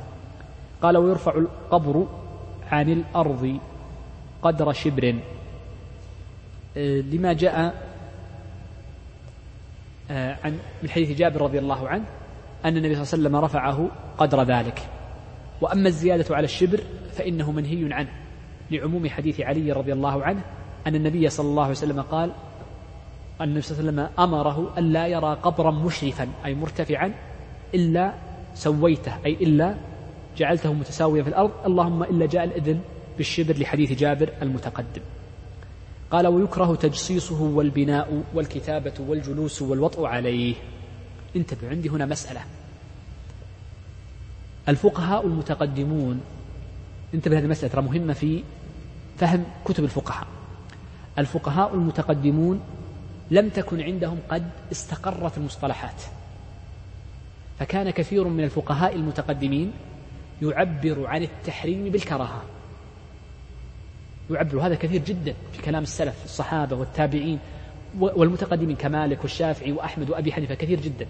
قال 0.81 0.97
ويرفع 0.97 1.35
القبر 1.35 2.07
عن 2.71 2.89
الأرض 2.89 3.59
قدر 4.41 4.73
شبر. 4.73 5.15
آه، 6.77 7.01
لما 7.01 7.33
جاء 7.33 7.90
عن 10.43 10.57
من 10.83 10.89
حديث 10.89 11.17
جابر 11.17 11.41
رضي 11.41 11.59
الله 11.59 11.89
عنه 11.89 12.03
أن 12.65 12.77
النبي 12.77 12.95
صلى 12.95 13.03
الله 13.03 13.13
عليه 13.13 13.23
وسلم 13.23 13.35
رفعه 13.35 13.87
قدر 14.17 14.43
ذلك. 14.43 14.81
وأما 15.61 15.87
الزيادة 15.87 16.35
على 16.35 16.45
الشبر 16.45 16.79
فإنه 17.11 17.51
منهي 17.51 17.93
عنه 17.93 18.09
لعموم 18.71 19.09
حديث 19.09 19.41
علي 19.41 19.71
رضي 19.71 19.93
الله 19.93 20.23
عنه 20.23 20.41
أن 20.87 20.95
النبي 20.95 21.29
صلى 21.29 21.47
الله 21.47 21.63
عليه 21.63 21.71
وسلم 21.71 22.01
قال 22.01 22.31
أن 23.41 23.47
النبي 23.47 23.61
صلى 23.61 23.79
الله 23.79 23.91
عليه 23.91 24.01
وسلم 24.01 24.23
أمره 24.23 24.73
أن 24.77 24.93
لا 24.93 25.07
يرى 25.07 25.37
قبرا 25.43 25.71
مشرفا 25.71 26.27
أي 26.45 26.55
مرتفعا 26.55 27.13
إلا 27.73 28.13
سويته 28.53 29.13
أي 29.25 29.33
إلا 29.33 29.75
جعلته 30.37 30.73
متساويا 30.73 31.23
في 31.23 31.29
الأرض 31.29 31.51
اللهم 31.65 32.03
إلا 32.03 32.25
جاء 32.25 32.43
الإذن 32.43 32.79
بالشبر 33.17 33.57
لحديث 33.57 33.99
جابر 33.99 34.29
المتقدم. 34.41 35.01
قال 36.11 36.27
ويكره 36.27 36.75
تجصيصه 36.75 37.41
والبناء 37.41 38.23
والكتابة 38.33 38.93
والجلوس 38.99 39.61
والوطء 39.61 40.05
عليه. 40.05 40.55
انتبه 41.35 41.69
عندي 41.69 41.89
هنا 41.89 42.05
مسألة. 42.05 42.41
الفقهاء 44.69 45.27
المتقدمون 45.27 46.21
انتبه 47.13 47.37
هذه 47.37 47.43
المسألة 47.43 47.71
ترى 47.71 47.81
مهمة 47.81 48.13
في 48.13 48.43
فهم 49.17 49.43
كتب 49.65 49.83
الفقهاء. 49.83 50.27
الفقهاء 51.17 51.73
المتقدمون 51.73 52.61
لم 53.31 53.49
تكن 53.49 53.81
عندهم 53.81 54.19
قد 54.29 54.49
استقرت 54.71 55.37
المصطلحات. 55.37 56.01
فكان 57.59 57.89
كثير 57.89 58.27
من 58.27 58.43
الفقهاء 58.43 58.95
المتقدمين 58.95 59.71
يعبر 60.41 61.07
عن 61.07 61.23
التحريم 61.23 61.89
بالكراهة. 61.89 62.41
يعبر 64.35 64.67
هذا 64.67 64.75
كثير 64.75 65.01
جدا 65.01 65.33
في 65.51 65.61
كلام 65.61 65.83
السلف 65.83 66.25
الصحابة 66.25 66.75
والتابعين 66.75 67.39
والمتقدمين 67.99 68.75
كمالك 68.75 69.21
والشافعي 69.21 69.71
وأحمد 69.71 70.09
وأبي 70.09 70.33
حنيفة 70.33 70.55
كثير 70.55 70.79
جدا. 70.79 71.07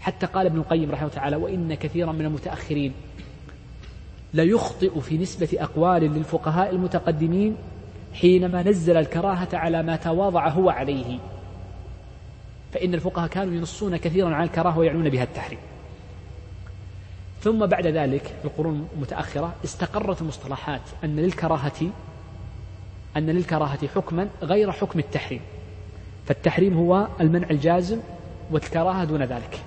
حتى 0.00 0.26
قال 0.26 0.46
ابن 0.46 0.58
القيم 0.58 0.90
رحمه 0.90 1.02
الله 1.02 1.14
تعالى 1.14 1.36
وإن 1.36 1.74
كثيرا 1.74 2.12
من 2.12 2.24
المتأخرين 2.24 2.92
ليخطئ 4.34 5.00
في 5.00 5.18
نسبة 5.18 5.48
أقوال 5.54 6.02
للفقهاء 6.02 6.70
المتقدمين 6.70 7.56
حينما 8.14 8.62
نزل 8.62 8.96
الكراهة 8.96 9.48
على 9.52 9.82
ما 9.82 9.96
تواضع 9.96 10.48
هو 10.48 10.70
عليه. 10.70 11.18
فإن 12.72 12.94
الفقهاء 12.94 13.28
كانوا 13.28 13.54
ينصون 13.54 13.96
كثيرا 13.96 14.34
على 14.34 14.44
الكراهة 14.44 14.78
ويعنون 14.78 15.08
بها 15.08 15.22
التحريم. 15.22 15.58
ثم 17.44 17.66
بعد 17.66 17.86
ذلك 17.86 18.22
في 18.22 18.44
القرون 18.44 18.88
المتأخرة 18.96 19.54
استقرت 19.64 20.20
المصطلحات 20.22 20.80
أن 21.04 21.16
للكراهة 21.16 21.90
أن 23.16 23.30
للكراهة 23.30 23.86
حكما 23.86 24.28
غير 24.42 24.72
حكم 24.72 24.98
التحريم 24.98 25.40
فالتحريم 26.26 26.76
هو 26.76 27.08
المنع 27.20 27.50
الجازم 27.50 27.98
والكراهة 28.50 29.04
دون 29.04 29.22
ذلك. 29.22 29.62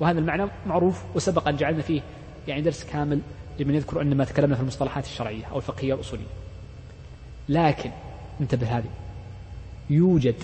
وهذا 0.00 0.18
المعنى 0.18 0.46
معروف 0.66 1.02
وسبق 1.14 1.48
أن 1.48 1.56
جعلنا 1.56 1.82
فيه 1.82 2.00
يعني 2.48 2.62
درس 2.62 2.84
كامل 2.84 3.20
لمن 3.58 3.74
يذكر 3.74 4.02
أن 4.02 4.16
ما 4.16 4.24
تكلمنا 4.24 4.54
في 4.54 4.60
المصطلحات 4.60 5.04
الشرعية 5.04 5.44
أو 5.44 5.56
الفقهية 5.56 5.94
الأصولية 5.94 6.26
لكن 7.48 7.90
انتبه 8.40 8.78
هذه. 8.78 8.90
يوجد 9.90 10.34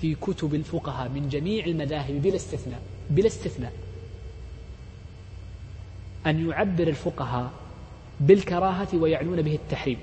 في 0.00 0.14
كتب 0.14 0.54
الفقهاء 0.54 1.08
من 1.08 1.28
جميع 1.28 1.64
المذاهب 1.64 2.22
بلا 2.22 2.36
استثناء 2.36 2.80
بلا 3.10 3.26
استثناء 3.26 3.72
أن 6.26 6.48
يعبر 6.48 6.88
الفقهاء 6.88 7.50
بالكراهة 8.20 8.88
ويعنون 8.94 9.42
به 9.42 9.54
التحريم 9.54 9.98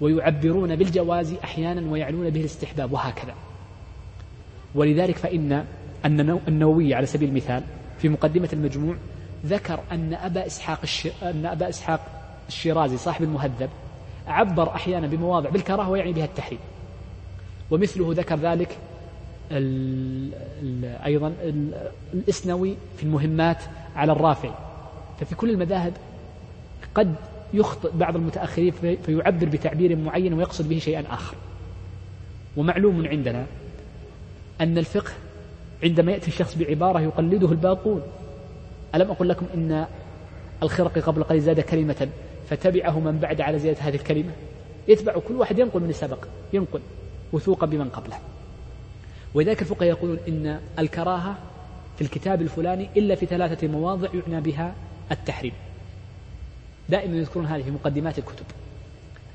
ويعبرون 0.00 0.76
بالجواز 0.76 1.32
أحيانا 1.44 1.90
ويعنون 1.90 2.30
به 2.30 2.40
الاستحباب 2.40 2.92
وهكذا. 2.92 3.34
ولذلك 4.74 5.16
فإن 5.16 5.64
النووي 6.48 6.94
على 6.94 7.06
سبيل 7.06 7.28
المثال 7.28 7.62
في 7.98 8.08
مقدمة 8.08 8.48
المجموع 8.52 8.96
ذكر 9.46 9.80
أن 9.92 10.14
أبا 10.14 10.46
إسحاق 10.46 10.80
أن 11.22 11.46
أبا 11.46 11.68
إسحاق 11.68 12.00
الشيرازي 12.48 12.96
صاحب 12.96 13.24
المهذب 13.24 13.70
عبر 14.26 14.74
أحيانا 14.74 15.06
بمواضع 15.06 15.50
بالكراهة 15.50 15.90
ويعني 15.90 16.12
بها 16.12 16.24
التحريم. 16.24 16.58
ومثله 17.70 18.12
ذكر 18.12 18.36
ذلك 18.36 18.78
ال 19.50 20.32
ال 20.62 20.84
أيضا 20.84 21.28
ال 21.28 21.90
الإسنوي 22.14 22.76
في 22.96 23.02
المهمات 23.02 23.58
على 23.96 24.12
الرافع 24.12 24.65
ففي 25.20 25.34
كل 25.34 25.50
المذاهب 25.50 25.92
قد 26.94 27.14
يخطئ 27.54 27.90
بعض 27.94 28.16
المتأخرين 28.16 28.72
فيعبر 29.06 29.46
بتعبير 29.46 29.96
معين 29.96 30.32
ويقصد 30.32 30.68
به 30.68 30.78
شيئا 30.78 31.04
آخر. 31.10 31.36
ومعلوم 32.56 33.06
عندنا 33.06 33.46
أن 34.60 34.78
الفقه 34.78 35.12
عندما 35.82 36.12
يأتي 36.12 36.28
الشخص 36.28 36.54
بعبارة 36.54 37.00
يقلده 37.00 37.52
الباقون. 37.52 38.02
ألم 38.94 39.10
أقل 39.10 39.28
لكم 39.28 39.46
إن 39.54 39.86
الخرق 40.62 40.98
قبل 40.98 41.24
قليل 41.24 41.40
زاد 41.40 41.60
كلمة 41.60 42.08
فتبعه 42.50 43.00
من 43.00 43.18
بعد 43.18 43.40
على 43.40 43.58
زيادة 43.58 43.80
هذه 43.80 43.94
الكلمة. 43.94 44.32
يتبع 44.88 45.18
كل 45.18 45.34
واحد 45.34 45.58
ينقل 45.58 45.80
من 45.80 45.90
السبق. 45.90 46.24
ينقل 46.52 46.80
وثوقا 47.32 47.66
بمن 47.66 47.88
قبله. 47.88 48.18
ولذلك 49.34 49.62
الفقهاء 49.62 49.88
يقولون 49.88 50.18
إن 50.28 50.60
الكراهة 50.78 51.38
في 51.96 52.02
الكتاب 52.02 52.42
الفلاني 52.42 52.88
إلا 52.96 53.14
في 53.14 53.26
ثلاثة 53.26 53.68
مواضع 53.68 54.08
يعنى 54.14 54.40
بها 54.40 54.74
التحريم. 55.12 55.52
دائما 56.88 57.16
يذكرون 57.16 57.46
هذه 57.46 57.62
في 57.62 57.70
مقدمات 57.70 58.18
الكتب. 58.18 58.44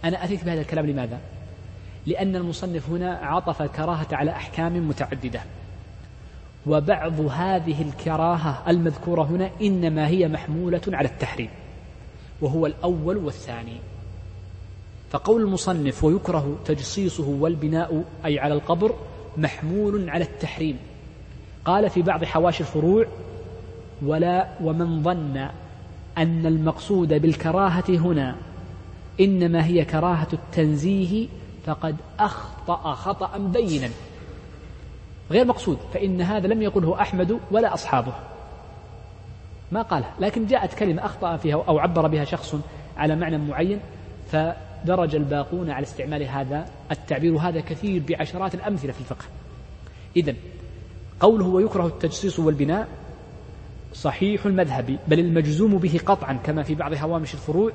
أنا 0.04 0.24
أتيت 0.24 0.44
بهذا 0.44 0.62
الكلام 0.62 0.86
لماذا؟ 0.86 1.20
لأن 2.06 2.36
المصنف 2.36 2.90
هنا 2.90 3.14
عطف 3.14 3.62
الكراهة 3.62 4.08
على 4.12 4.32
أحكام 4.32 4.88
متعددة. 4.90 5.42
وبعض 6.68 7.20
هذه 7.20 7.82
الكراهة 7.82 8.64
المذكورة 8.68 9.24
هنا 9.24 9.50
إنما 9.62 10.08
هي 10.08 10.28
محمولة 10.28 10.82
على 10.88 11.08
التحريم 11.08 11.50
وهو 12.42 12.66
الأول 12.66 13.18
والثاني. 13.18 13.78
فقول 15.10 15.42
المصنف 15.42 16.04
ويكره 16.04 16.60
تجصيصه 16.66 17.28
والبناء 17.28 18.04
أي 18.26 18.40
على 18.40 18.54
القبر 18.54 18.96
محمول 19.38 20.10
على 20.10 20.24
التحريم. 20.24 20.78
قال 21.66 21.90
في 21.90 22.02
بعض 22.02 22.24
حواشي 22.24 22.64
الفروع 22.64 23.06
ولا 24.02 24.48
ومن 24.62 25.04
ظن 25.04 25.50
أن 26.22 26.46
المقصود 26.46 27.14
بالكراهة 27.14 27.90
هنا 27.90 28.36
إنما 29.20 29.66
هي 29.66 29.86
كراهة 29.86 30.28
التنزيه 30.34 31.28
فقد 31.66 31.96
أخطأ 32.20 32.94
خطأ 32.94 33.38
بينا. 33.38 33.90
غير 35.32 35.46
مقصود 35.46 35.78
فإن 35.94 36.22
هذا 36.22 36.48
لم 36.48 36.62
يقله 36.62 37.02
أحمد 37.02 37.40
ولا 37.52 37.74
أصحابه. 37.74 38.14
ما 39.72 39.82
قالها 39.82 40.14
لكن 40.20 40.46
جاءت 40.46 40.74
كلمة 40.74 41.06
أخطأ 41.06 41.38
فيها 41.38 41.64
أو 41.68 41.80
عبر 41.80 42.08
بها 42.08 42.26
شخص 42.26 42.56
على 42.98 43.16
معنى 43.16 43.38
معين 43.38 43.80
فدرج 44.32 45.16
الباقون 45.16 45.70
على 45.70 45.84
استعمال 45.84 46.24
هذا. 46.24 46.66
التعبير 46.92 47.34
وهذا 47.34 47.62
كثير 47.62 48.04
بعشرات 48.10 48.56
الأمثلة 48.56 48.92
في 48.92 49.00
الفقه. 49.00 49.26
إذا 50.16 50.36
قوله 51.20 51.46
ويكره 51.46 51.88
التجصيص 51.88 52.40
والبناء 52.40 52.88
صحيح 53.94 54.46
المذهب 54.46 55.00
بل 55.08 55.20
المجزوم 55.20 55.78
به 55.78 56.00
قطعا 56.06 56.34
كما 56.34 56.64
في 56.64 56.76
بعض 56.76 56.94
هوامش 56.94 57.34
الفروع 57.34 57.72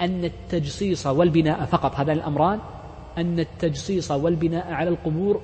أن 0.00 0.24
التجصيص 0.24 1.06
والبناء 1.06 1.64
فقط. 1.64 1.94
هذان 1.94 2.16
الأمران 2.16 2.58
أن 3.18 3.40
التجصيص 3.40 4.10
والبناء 4.10 4.72
على 4.72 4.90
القبور 4.90 5.40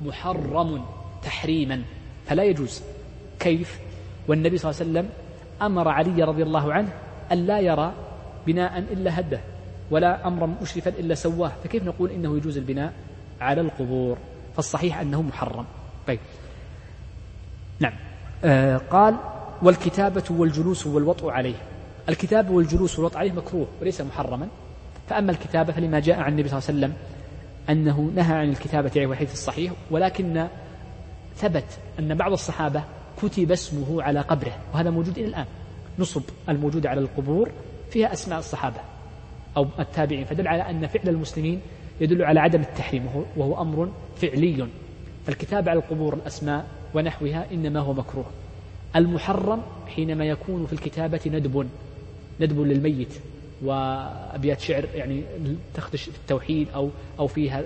محرم 0.00 0.84
تحريما. 1.22 1.82
فلا 2.26 2.44
يجوز. 2.44 2.82
كيف؟ 3.40 3.80
والنبي 4.28 4.58
صلى 4.58 4.70
الله 4.70 4.80
عليه 4.80 4.90
وسلم 4.90 5.10
أمر 5.62 5.88
علي 5.88 6.22
رضي 6.22 6.42
الله 6.42 6.72
عنه 6.72 6.92
أن 7.32 7.46
لا 7.46 7.60
يرى 7.60 7.92
بناء 8.46 8.78
إلا 8.78 9.20
هده 9.20 9.40
ولا 9.90 10.26
أمرا 10.26 10.54
مشرفا 10.62 10.90
إلا 10.90 11.14
سواه. 11.14 11.52
فكيف 11.64 11.84
نقول 11.84 12.10
إنه 12.10 12.36
يجوز 12.36 12.58
البناء 12.58 12.92
على 13.40 13.60
القبور؟ 13.60 14.18
فالصحيح 14.56 15.00
أنه 15.00 15.22
محرم. 15.22 15.64
طيب. 16.06 16.20
نعم. 17.80 18.11
قال 18.90 19.14
والكتابة 19.62 20.24
والجلوس 20.30 20.86
والوطء 20.86 21.30
عليه. 21.30 21.54
الكتابة 22.08 22.50
والجلوس 22.52 22.98
والوطء 22.98 23.18
عليه 23.18 23.32
مكروه 23.32 23.66
وليس 23.80 24.00
محرما. 24.00 24.48
فأما 25.08 25.32
الكتابة 25.32 25.72
فلما 25.72 26.00
جاء 26.00 26.20
عن 26.20 26.32
النبي 26.32 26.48
صلى 26.48 26.58
الله 26.58 26.68
عليه 26.68 26.78
وسلم 26.78 26.92
أنه 27.70 28.10
نهى 28.14 28.36
عن 28.36 28.48
الكتابة 28.48 28.90
عليه 28.96 29.06
الحديث 29.06 29.32
الصحيح 29.32 29.72
ولكن 29.90 30.46
ثبت 31.36 31.64
أن 31.98 32.14
بعض 32.14 32.32
الصحابة 32.32 32.82
كتب 33.22 33.52
اسمه 33.52 34.02
على 34.02 34.20
قبره 34.20 34.52
وهذا 34.74 34.90
موجود 34.90 35.18
إلى 35.18 35.26
الآن. 35.26 35.46
نصب 35.98 36.22
الموجودة 36.48 36.90
على 36.90 37.00
القبور 37.00 37.50
فيها 37.90 38.12
أسماء 38.12 38.38
الصحابة 38.38 38.80
أو 39.56 39.66
التابعين 39.78 40.24
فدل 40.24 40.48
على 40.48 40.70
أن 40.70 40.86
فعل 40.86 41.08
المسلمين 41.08 41.60
يدل 42.00 42.22
على 42.24 42.40
عدم 42.40 42.60
التحريم 42.60 43.06
وهو 43.36 43.62
أمر 43.62 43.88
فعلي. 44.16 44.66
فالكتاب 45.26 45.68
على 45.68 45.78
القبور 45.78 46.14
الأسماء 46.14 46.66
ونحوها 46.94 47.46
إنما 47.52 47.80
هو 47.80 47.92
مكروه. 47.92 48.26
المحرم 48.96 49.62
حينما 49.96 50.24
يكون 50.24 50.66
في 50.66 50.72
الكتابة 50.72 51.20
ندب 51.26 51.68
ندب 52.40 52.60
للميت 52.60 53.14
وأبيات 53.62 54.60
شعر 54.60 54.84
يعني 54.94 55.22
تخدش 55.74 56.08
التوحيد 56.08 56.68
أو 56.74 56.90
أو 57.18 57.26
فيها 57.26 57.62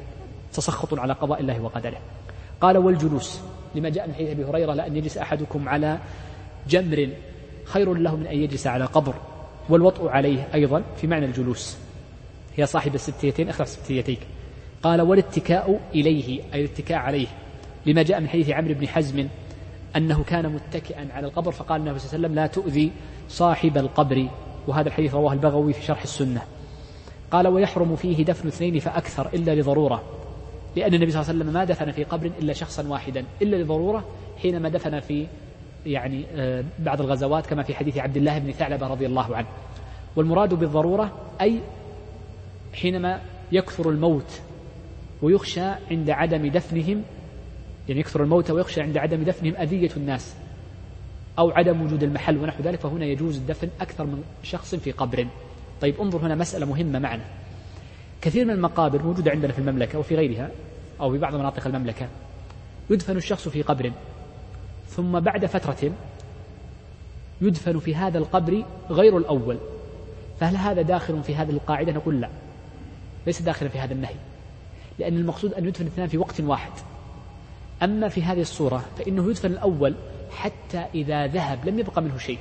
تسخط 0.52 0.98
على 0.98 1.12
قضاء 1.12 1.40
الله 1.40 1.60
وقدره. 1.60 1.98
قال 2.60 2.76
والجلوس 2.76 3.40
لما 3.74 3.88
جاء 3.88 4.08
من 4.08 4.14
حديث 4.14 4.30
أبي 4.30 4.44
هريرة 4.44 4.74
لأن 4.74 4.96
يجلس 4.96 5.18
أحدكم 5.18 5.68
على 5.68 5.98
جمر 6.68 7.08
خير 7.64 7.94
له 7.94 8.16
من 8.16 8.26
أن 8.26 8.36
يجلس 8.38 8.66
على 8.66 8.84
قبر. 8.84 9.14
والوطء 9.68 10.08
عليه 10.08 10.48
أيضا 10.54 10.82
في 11.00 11.06
معنى 11.06 11.24
الجلوس. 11.26 11.76
هي 12.56 12.66
صاحب 12.66 12.94
الستيتين 12.94 13.48
أخرج 13.48 13.66
ستيتيك 13.66 14.20
قال 14.82 15.00
والاتكاء 15.00 15.80
إليه 15.94 16.42
أي 16.54 16.64
الاتكاء 16.64 16.98
عليه. 16.98 17.26
لما 17.86 18.02
جاء 18.02 18.20
من 18.20 18.28
حديث 18.28 18.50
عمرو 18.50 18.74
بن 18.74 18.88
حزم 18.88 19.28
أنه 19.96 20.24
كان 20.24 20.48
متكئا 20.48 21.08
على 21.12 21.26
القبر 21.26 21.52
فقال 21.52 21.80
النبي 21.80 21.98
صلى 21.98 22.06
الله 22.06 22.18
عليه 22.18 22.26
وسلم 22.26 22.34
لا 22.34 22.46
تؤذي 22.46 22.92
صاحب 23.28 23.78
القبر. 23.78 24.28
وهذا 24.66 24.88
الحديث 24.88 25.14
رواه 25.14 25.32
البغوي 25.32 25.72
في 25.72 25.82
شرح 25.82 26.02
السنة. 26.02 26.42
قال 27.30 27.48
ويحرم 27.48 27.96
فيه 27.96 28.24
دفن 28.24 28.48
اثنين 28.48 28.78
فأكثر 28.78 29.28
إلا 29.34 29.54
لضرورة 29.54 30.02
لأن 30.76 30.94
النبي 30.94 31.10
صلى 31.10 31.20
الله 31.20 31.30
عليه 31.30 31.40
وسلم 31.40 31.54
ما 31.54 31.64
دفن 31.64 31.92
في 31.92 32.04
قبر 32.04 32.30
إلا 32.40 32.52
شخصا 32.52 32.88
واحدا 32.88 33.24
إلا 33.42 33.56
لضرورة 33.56 34.04
حينما 34.42 34.68
دفن 34.68 35.00
في 35.00 35.26
يعني 35.86 36.24
آه، 36.36 36.64
بعض 36.78 37.00
الغزوات 37.00 37.46
كما 37.46 37.62
في 37.62 37.74
حديث 37.74 37.98
عبد 37.98 38.16
الله 38.16 38.38
بن 38.38 38.52
ثعلبة 38.52 38.86
رضي 38.86 39.06
الله 39.06 39.36
عنه. 39.36 39.46
والمراد 40.16 40.54
بالضرورة 40.54 41.12
أي 41.40 41.60
حينما 42.74 43.20
يكثر 43.52 43.90
الموت 43.90 44.40
ويخشى 45.22 45.66
عند 45.90 46.10
عدم 46.10 46.46
دفنهم 46.46 47.02
يعني 47.88 48.00
يكثر 48.00 48.22
الموت 48.22 48.50
ويخشى 48.50 48.80
عند 48.80 48.96
عدم 48.96 49.22
دفنهم 49.22 49.56
أذية 49.56 49.90
الناس 49.96 50.34
أو 51.38 51.50
عدم 51.50 51.82
وجود 51.82 52.02
المحل 52.02 52.38
ونحو 52.38 52.62
ذلك 52.62 52.80
فهنا 52.80 53.04
يجوز 53.04 53.36
الدفن 53.36 53.68
أكثر 53.80 54.04
من 54.04 54.24
شخص 54.42 54.74
في 54.74 54.92
قبر. 54.92 55.26
طيب 55.80 56.00
انظر 56.00 56.26
هنا 56.26 56.34
مسألة 56.34 56.66
مهمة 56.66 56.98
معنا. 56.98 57.24
كثير 58.20 58.44
من 58.44 58.50
المقابر 58.50 59.02
موجودة 59.02 59.30
عندنا 59.30 59.52
في 59.52 59.58
المملكة 59.58 59.98
وفي 59.98 60.16
غيرها 60.16 60.50
أو 61.00 61.12
في 61.12 61.18
بعض 61.18 61.34
مناطق 61.34 61.66
المملكة. 61.66 62.08
يدفن 62.90 63.16
الشخص 63.16 63.48
في 63.48 63.62
قبر. 63.62 63.92
ثم 64.88 65.20
بعد 65.20 65.46
فترة 65.46 65.92
يدفن 67.40 67.78
في 67.78 67.94
هذا 67.94 68.18
القبر 68.18 68.64
غير 68.90 69.18
الأول. 69.18 69.58
فهل 70.40 70.56
هذا 70.56 70.82
داخل 70.82 71.22
في 71.22 71.34
هذه 71.34 71.50
القاعدة؟ 71.50 71.92
نقول 71.92 72.20
لا. 72.20 72.28
ليس 73.26 73.42
داخلا 73.42 73.68
في 73.68 73.78
هذا 73.78 73.94
النهي. 73.94 74.14
لأن 74.98 75.16
المقصود 75.16 75.52
أن 75.52 75.64
يدفن 75.68 75.86
اثنان 75.86 76.08
في 76.08 76.18
وقت 76.18 76.40
واحد. 76.40 76.72
أما 77.82 78.08
في 78.08 78.22
هذه 78.22 78.40
الصورة 78.40 78.84
فإنه 78.98 79.30
يدفن 79.30 79.50
الأول 79.52 79.94
حتى 80.30 80.84
إذا 80.94 81.26
ذهب 81.26 81.68
لم 81.68 81.78
يبقى 81.78 82.02
منه 82.02 82.18
شيء. 82.18 82.38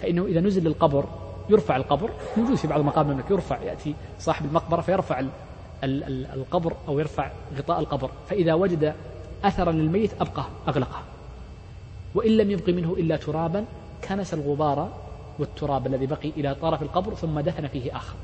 فإنه 0.00 0.24
إذا 0.24 0.40
نزل 0.40 0.64
للقبر 0.64 1.04
يرفع 1.50 1.76
القبر. 1.76 2.10
موجود 2.36 2.56
في 2.56 2.68
بعض 2.68 2.80
المقابر 2.80 3.12
أنك 3.12 3.30
يرفع 3.30 3.62
يأتي 3.62 3.94
صاحب 4.18 4.44
المقبرة 4.44 4.80
فيرفع 4.80 5.22
القبر 5.84 6.72
أو 6.88 6.98
يرفع 6.98 7.30
غطاء 7.58 7.80
القبر. 7.80 8.10
فإذا 8.28 8.54
وجد 8.54 8.94
أثرا 9.44 9.72
للميت 9.72 10.20
أبقى 10.20 10.44
أغلقه. 10.68 11.00
وإن 12.14 12.36
لم 12.36 12.50
يبق 12.50 12.68
منه 12.68 12.92
إلا 12.92 13.16
ترابا 13.16 13.64
كنس 14.08 14.34
الغبار 14.34 14.92
والتراب 15.38 15.86
الذي 15.86 16.06
بقي 16.06 16.28
إلى 16.36 16.54
طرف 16.54 16.82
القبر 16.82 17.14
ثم 17.14 17.40
دفن 17.40 17.66
فيه 17.66 17.96
آخر. 17.96 18.14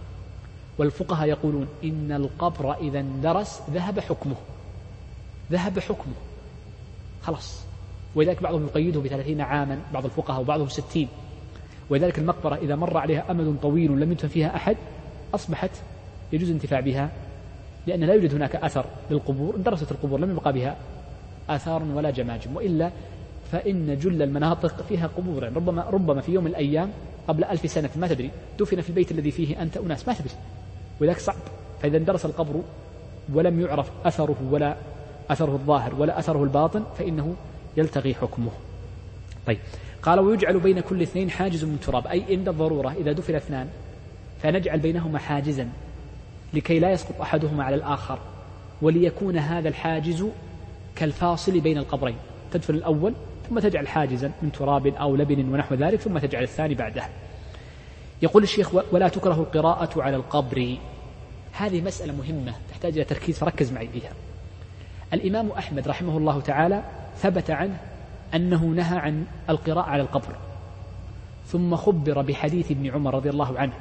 والفقهاء 0.79 1.29
يقولون 1.29 1.69
إن 1.85 2.13
القبر 2.13 2.75
إذا 2.75 3.01
اندرس 3.01 3.61
ذهب 3.71 4.01
حكمه. 4.01 4.37
ذهب 5.53 5.79
حكمه. 5.79 6.15
خلاص. 7.23 7.65
ولذلك 8.15 8.43
بعضهم 8.43 8.67
يقيده 8.67 9.01
بثلاثين 9.01 9.41
عاما 9.41 9.79
بعض 9.95 10.05
الفقهاء 10.05 10.41
وبعضهم 10.41 10.69
ستين. 10.69 11.09
ولذلك 11.91 12.19
المقبرة 12.19 12.55
إذا 12.55 12.77
مر 12.77 12.99
عليها 12.99 13.31
أمد 13.31 13.57
طويل 13.63 14.01
لم 14.01 14.13
يدفن 14.13 14.29
فيها 14.29 14.57
أحد 14.57 14.77
أصبحت 15.35 15.71
يجوز 16.33 16.49
الانتفاع 16.49 16.81
بها 16.81 17.11
لأن 17.87 18.01
لا 18.01 18.15
يوجد 18.15 18.35
هناك 18.35 18.57
أثر 18.57 18.85
للقبور 19.11 19.57
اندرست 19.57 19.93
القبور 19.93 20.21
لم 20.21 20.31
يبقى 20.31 20.53
بها 20.53 20.77
آثار 21.51 21.83
ولا 21.95 22.11
جماجم 22.11 22.57
وإلا 22.57 22.91
فإن 23.53 23.99
جل 23.99 24.23
المناطق 24.23 24.83
فيها 24.83 25.07
قبور. 25.07 25.43
يعني 25.43 25.57
ربما 25.57 25.83
ربما 25.91 26.21
في 26.21 26.33
يوم 26.33 26.45
من 26.45 26.51
الأيام 26.51 26.91
قبل 27.29 27.45
ألف 27.45 27.71
سنة 27.71 27.91
ما 27.97 28.09
تدري. 28.09 28.31
دفن 28.59 28.81
في 28.81 28.91
البيت 28.91 29.13
الذي 29.13 29.31
فيه 29.31 29.63
أنت 29.63 29.77
أناس 29.77 30.09
ما 30.09 30.15
تدري. 30.15 30.31
ولذلك 31.01 31.19
صعب. 31.19 31.37
فإذا 31.83 31.97
اندرس 31.97 32.25
القبر 32.25 32.63
ولم 33.35 33.61
يعرف 33.61 33.91
أثره 34.05 34.37
ولا 34.51 34.77
أثره 35.31 35.53
الظاهر 35.53 35.95
ولا 35.95 36.19
أثره 36.19 36.45
الباطن 36.45 36.85
فإنه 36.99 37.35
يلتغي 37.77 38.15
حكمه. 38.15 38.51
طيب. 39.47 39.59
قال 40.03 40.21
ويجعل 40.21 40.61
بين 40.61 40.81
كل 40.81 41.03
اثنين 41.03 41.31
حاجز 41.31 41.65
من 41.65 41.81
تراب 41.81 42.07
أي 42.07 42.25
عند 42.31 42.49
الضرورة 42.49 42.93
إذا 42.93 43.13
دفن 43.13 43.35
اثنان 43.35 43.69
فنجعل 44.43 44.79
بينهما 44.79 45.19
حاجزا 45.19 45.69
لكي 46.55 46.79
لا 46.79 46.91
يسقط 46.93 47.21
أحدهما 47.21 47.65
على 47.65 47.77
الآخر 47.77 48.19
وليكون 48.83 49.37
هذا 49.37 49.69
الحاجز 49.69 50.27
كالفاصل 50.97 51.61
بين 51.61 51.79
القبرين. 51.79 52.17
تدفن 52.53 52.75
الأول 52.75 53.15
ثم 53.49 53.59
تجعل 53.59 53.89
حاجزا 53.89 54.33
من 54.43 54.53
تراب 54.53 54.87
أو 54.87 55.17
لبن 55.17 55.55
ونحو 55.55 55.75
ذلك 55.75 56.01
ثم 56.01 56.19
تجعل 56.19 56.43
الثاني 56.43 56.75
بعده. 56.75 57.03
يقول 58.23 58.43
الشيخ 58.43 58.75
ولا 58.93 59.09
تكره 59.09 59.35
القراءة 59.35 60.03
على 60.03 60.17
القبر. 60.17 60.77
هذه 61.53 61.81
مسألة 61.81 62.13
مهمة 62.13 62.53
تحتاج 62.71 62.93
إلى 62.93 63.05
تركيز 63.05 63.39
فركز 63.39 63.73
معي 63.73 63.89
فيها. 63.89 64.13
الإمام 65.13 65.51
أحمد 65.51 65.89
رحمه 65.89 66.19
الله 66.19 66.41
تعالى 66.41 66.83
ثبت 67.17 67.51
عنه 67.51 67.77
أنه 68.35 68.65
نهى 68.65 68.99
عن 68.99 69.25
القراءة 69.51 69.91
على 69.91 70.03
القبر. 70.03 70.37
ثم 71.47 71.77
خبر 71.77 72.23
بحديث 72.23 72.71
ابن 72.71 72.91
عمر 72.91 73.15
رضي 73.15 73.31
الله 73.31 73.59
عنه 73.59 73.73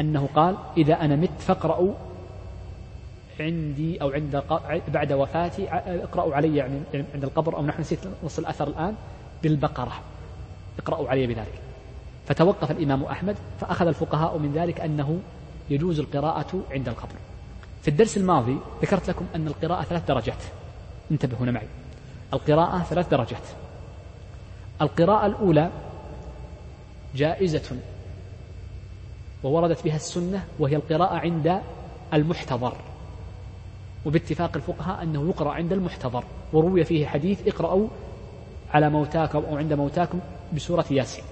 أنه 0.00 0.28
قال 0.34 0.56
إذا 0.76 0.94
أنا 0.94 1.16
مت 1.16 1.40
فاقرأوا 1.40 1.92
عندي 3.40 4.02
أو 4.02 4.10
عند 4.10 4.42
بعد 4.88 5.12
وفاتي 5.12 5.68
اقرأوا 5.70 6.34
علي 6.34 6.56
يعني 6.56 6.80
عند 7.14 7.24
القبر 7.24 7.56
أو 7.56 7.66
نحن 7.66 7.80
نسيت 7.80 7.98
نص 8.24 8.38
الأثر 8.38 8.68
الآن 8.68 8.94
بالبقرة. 9.42 9.92
اقرأوا 10.78 11.08
علي 11.08 11.26
بذلك. 11.26 11.60
فتوقف 12.26 12.70
الإمام 12.70 13.02
أحمد 13.02 13.36
فأخذ 13.60 13.86
الفقهاء 13.86 14.38
من 14.38 14.52
ذلك 14.52 14.80
أنه 14.80 15.18
يجوز 15.70 16.00
القراءة 16.00 16.60
عند 16.70 16.88
القبر. 16.88 17.14
في 17.82 17.88
الدرس 17.88 18.16
الماضي 18.16 18.56
ذكرت 18.82 19.10
لكم 19.10 19.26
أن 19.34 19.46
القراءة 19.46 19.82
ثلاث 19.82 20.06
درجات. 20.08 20.42
انتبهوا 21.10 21.40
هنا 21.40 21.50
معي. 21.50 21.66
القراءة 22.32 22.78
ثلاث 22.82 23.08
درجات. 23.08 23.42
القراءة 24.82 25.26
الأولى 25.26 25.70
جائزة 27.14 27.76
ووردت 29.44 29.84
بها 29.84 29.96
السنة 29.96 30.44
وهي 30.58 30.76
القراءة 30.76 31.14
عند 31.14 31.60
المحتضر. 32.14 32.76
وباتفاق 34.06 34.56
الفقهاء 34.56 35.02
أنه 35.02 35.28
يقرأ 35.28 35.52
عند 35.52 35.72
المحتضر. 35.72 36.24
وروي 36.52 36.84
فيه 36.84 37.06
حديث 37.06 37.48
اقرأوا 37.48 37.88
على 38.74 38.90
موتاكم 38.90 39.38
أو 39.38 39.56
عند 39.56 39.72
موتاكم 39.72 40.20
بسورة 40.52 40.84
ياسين. 40.90 41.24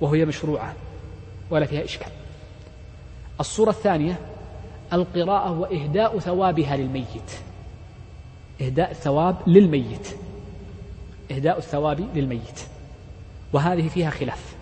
وهي 0.00 0.24
مشروعة 0.24 0.74
ولا 1.50 1.66
فيها 1.66 1.84
إشكال. 1.84 2.12
الصورة 3.40 3.70
الثانية 3.70 4.18
القراءة 4.92 5.58
وإهداء 5.58 6.18
ثوابها 6.18 6.76
للميت. 6.76 7.30
إهداء 8.60 8.90
الثواب 8.90 9.36
للميت. 9.46 10.08
إهداء 11.30 11.58
الثواب 11.58 12.00
للميت. 12.14 12.60
وهذه 13.52 13.88
فيها 13.88 14.10
خلاف. 14.10 14.56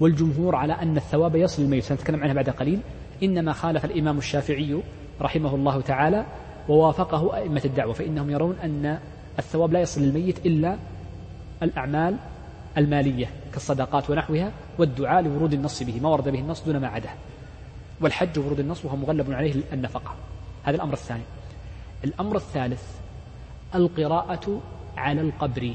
والجمهور 0.00 0.56
على 0.56 0.72
أن 0.72 0.96
الثواب 0.96 1.36
يصل 1.36 1.62
للميت. 1.62 1.84
سنتكلم 1.84 2.22
عنها 2.22 2.34
بعد 2.34 2.50
قليل. 2.50 2.80
إنما 3.22 3.52
خالف 3.52 3.84
الإمام 3.84 4.18
الشافعي 4.18 4.80
رحمه 5.20 5.54
الله 5.54 5.80
تعالى 5.80 6.26
ووافقه 6.68 7.36
أئمة 7.36 7.62
الدعوة. 7.64 7.92
فإنهم 7.92 8.30
يرون 8.30 8.56
أن 8.64 8.98
الثواب 9.38 9.72
لا 9.72 9.80
يصل 9.80 10.00
للميت 10.00 10.46
إلا 10.46 10.76
الأعمال 11.62 12.16
المالية 12.78 13.30
كالصدقات 13.52 14.10
ونحوها 14.10 14.52
والدعاء 14.78 15.22
لورود 15.22 15.52
النص 15.52 15.82
به 15.82 16.00
ما 16.00 16.08
ورد 16.08 16.28
به 16.28 16.38
النص 16.38 16.64
دون 16.64 16.76
ما 16.76 16.88
عداه 16.88 17.14
والحج 18.00 18.38
ورود 18.38 18.60
النص 18.60 18.84
وهو 18.84 18.96
مغلب 18.96 19.32
عليه 19.32 19.54
النفقة. 19.72 20.14
هذا 20.64 20.76
الأمر 20.76 20.92
الثاني. 20.92 21.22
الأمر 22.04 22.36
الثالث 22.36 22.82
القراءة 23.74 24.60
على 24.96 25.20
القبر. 25.20 25.74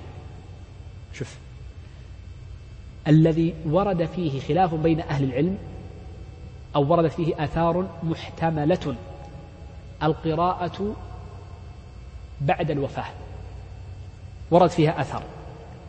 شوف. 1.14 1.38
الذي 3.08 3.54
ورد 3.66 4.06
فيه 4.06 4.40
خلاف 4.40 4.74
بين 4.74 5.00
أهل 5.02 5.24
العلم 5.24 5.58
أو 6.76 6.92
وردت 6.92 7.12
فيه 7.14 7.44
آثار 7.44 7.90
محتملة. 8.04 8.96
القراءة 10.04 10.96
بعد 12.42 12.72
الوفاة. 12.72 13.06
ورد 14.52 14.70
فيها 14.70 15.02
أثر 15.02 15.24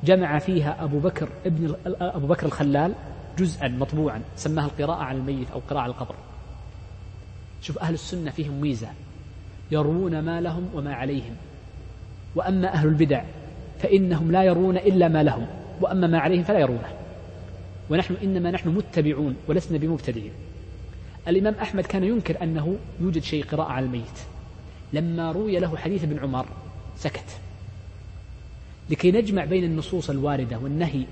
جمع 0.04 0.38
فيها 0.38 0.84
أبو 0.84 0.98
بكر 0.98 1.28
ابن 1.46 1.74
أبو 1.86 2.26
بكر 2.26 2.46
الخلال 2.46 2.94
جزءا 3.38 3.68
مطبوعا 3.68 4.22
سماها 4.36 4.66
القراءة 4.66 5.02
على 5.02 5.18
الميت 5.18 5.50
أو 5.50 5.60
قراءة 5.70 5.82
على 5.82 5.90
القبر. 5.90 6.14
شوف 7.62 7.78
أهل 7.78 7.94
السنة 7.94 8.30
فيهم 8.30 8.60
ميزة. 8.60 8.88
يروون 9.70 10.20
ما 10.20 10.40
لهم 10.40 10.68
وما 10.74 10.94
عليهم. 10.94 11.36
وأما 12.36 12.74
أهل 12.74 12.88
البدع 12.88 13.22
فإنهم 13.78 14.32
لا 14.32 14.42
يرون 14.42 14.76
إلا 14.76 15.08
ما 15.08 15.22
لهم 15.22 15.46
وأما 15.80 16.06
ما 16.06 16.18
عليهم 16.18 16.42
فلا 16.42 16.58
يرونه. 16.58 16.88
ونحن 17.90 18.16
إنما 18.22 18.50
نحن 18.50 18.68
متبعون 18.68 19.36
ولسنا 19.48 19.78
بمبتدئين. 19.78 20.32
الإمام 21.28 21.54
أحمد 21.54 21.86
كان 21.86 22.04
ينكر 22.04 22.42
أنه 22.42 22.76
يوجد 23.00 23.22
شيء 23.22 23.44
قراءة 23.44 23.72
على 23.72 23.86
الميت. 23.86 24.18
لما 24.92 25.32
روي 25.32 25.58
له 25.58 25.76
حديث 25.76 26.04
ابن 26.04 26.18
عمر 26.18 26.46
سكت. 26.96 27.38
لكي 28.90 29.10
نجمع 29.10 29.44
بين 29.44 29.64
النصوص 29.64 30.10
الواردة 30.10 30.58
والنهي 30.58 31.04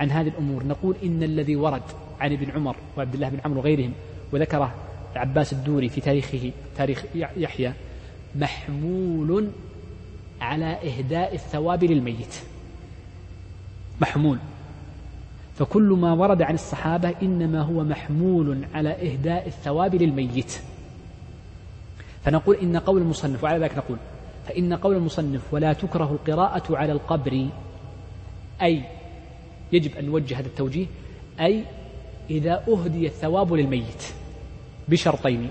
عن 0.00 0.10
هذه 0.10 0.28
الأمور 0.28 0.64
نقول 0.66 0.96
إن 1.04 1.22
الذي 1.22 1.56
ورد 1.56 1.82
عن 2.20 2.32
ابن 2.32 2.50
عمر 2.50 2.76
وعبد 2.96 3.14
الله 3.14 3.28
بن 3.28 3.38
عمرو 3.44 3.60
وغيرهم 3.60 3.92
وذكره 4.32 4.74
العباس 5.12 5.52
الدوري 5.52 5.88
في 5.88 6.00
تاريخه 6.00 6.50
تاريخ 6.76 7.04
يحيى 7.36 7.72
محمول 8.34 9.50
على 10.42 10.66
إهداء 10.66 11.34
الثواب 11.34 11.84
للميت. 11.84 12.34
محمول. 14.00 14.38
فكل 15.58 15.82
ما 15.82 16.12
ورد 16.12 16.42
عن 16.42 16.54
الصحابة 16.54 17.14
إنما 17.22 17.60
هو 17.60 17.84
محمول 17.84 18.64
على 18.74 18.90
إهداء 19.12 19.46
الثواب 19.46 19.94
للميت. 19.94 20.60
فنقول 22.24 22.56
إن 22.56 22.76
قول 22.76 23.00
المصنف 23.02 23.44
وعلى 23.44 23.64
ذلك 23.64 23.76
نقول 23.78 23.98
فإن 24.46 24.74
قول 24.74 24.96
المصنف 24.96 25.54
ولا 25.54 25.72
تكره 25.72 26.12
القراءة 26.12 26.76
على 26.76 26.92
القبر 26.92 27.46
أي 28.62 28.82
يجب 29.72 29.96
أن 29.96 30.04
نوجه 30.04 30.38
هذا 30.38 30.46
التوجيه 30.46 30.86
أي 31.40 31.64
إذا 32.30 32.64
أهدي 32.68 33.06
الثواب 33.06 33.52
للميت 33.52 34.02
بشرطين 34.88 35.48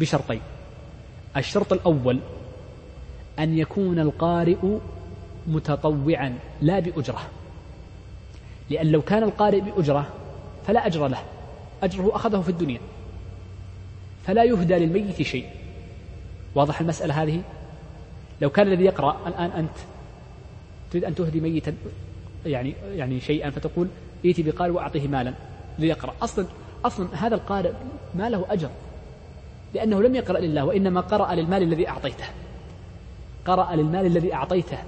بشرطين. 0.00 0.40
الشرط 1.36 1.72
الأول 1.72 2.18
أن 3.42 3.58
يكون 3.58 3.98
القارئ 3.98 4.78
متطوعا 5.46 6.38
لا 6.60 6.80
بأجرة. 6.80 7.20
لأن 8.70 8.86
لو 8.86 9.02
كان 9.02 9.22
القارئ 9.22 9.60
بأجرة 9.60 10.06
فلا 10.66 10.86
أجر 10.86 11.08
له. 11.08 11.18
أجره 11.82 12.16
أخذه 12.16 12.40
في 12.40 12.48
الدنيا. 12.48 12.80
فلا 14.26 14.44
يهدى 14.44 14.74
للميت 14.74 15.22
شيء. 15.22 15.46
واضح 16.54 16.80
المسألة 16.80 17.22
هذه؟ 17.22 17.42
لو 18.40 18.50
كان 18.50 18.66
الذي 18.66 18.84
يقرأ 18.84 19.16
الآن 19.26 19.50
أنت 19.50 19.76
تريد 20.90 21.04
أن 21.04 21.14
تهدي 21.14 21.40
ميتا 21.40 21.74
يعني 22.46 22.74
يعني 22.94 23.20
شيئا 23.20 23.50
فتقول 23.50 23.88
ائتي 24.24 24.42
بقارئ 24.42 24.70
وأعطيه 24.72 25.08
مالا 25.08 25.34
ليقرأ. 25.78 26.14
أصلا 26.22 26.46
أصلا 26.84 27.08
هذا 27.12 27.34
القارئ 27.34 27.72
ما 28.14 28.30
له 28.30 28.46
أجر 28.50 28.70
لأنه 29.74 30.02
لم 30.02 30.14
يقرأ 30.14 30.40
لله 30.40 30.64
وإنما 30.64 31.00
قرأ 31.00 31.34
للمال 31.34 31.62
الذي 31.62 31.88
أعطيته. 31.88 32.24
قرأ 33.46 33.76
للمال 33.76 34.06
الذي 34.06 34.34
أعطيته. 34.34 34.78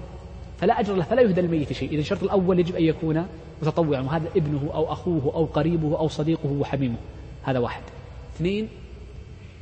فلا 0.60 0.81
أجر 0.81 0.94
له 0.94 1.05
فلا 1.05 1.22
يهدى 1.22 1.40
الميت 1.40 1.72
شيء. 1.72 1.90
إذا 1.90 2.01
الشرط 2.01 2.22
الأول 2.22 2.59
يجب 2.59 2.76
أن 2.76 2.85
يكون 2.85 3.26
متطوعا 3.62 4.01
وهذا 4.01 4.28
ابنه 4.36 4.70
أو 4.74 4.93
أخوه 4.93 5.35
أو 5.35 5.44
قريبه 5.44 5.98
أو 5.98 6.09
صديقه 6.09 6.52
وحميمه. 6.52 6.97
هذا 7.43 7.59
واحد. 7.59 7.82
اثنين 8.36 8.68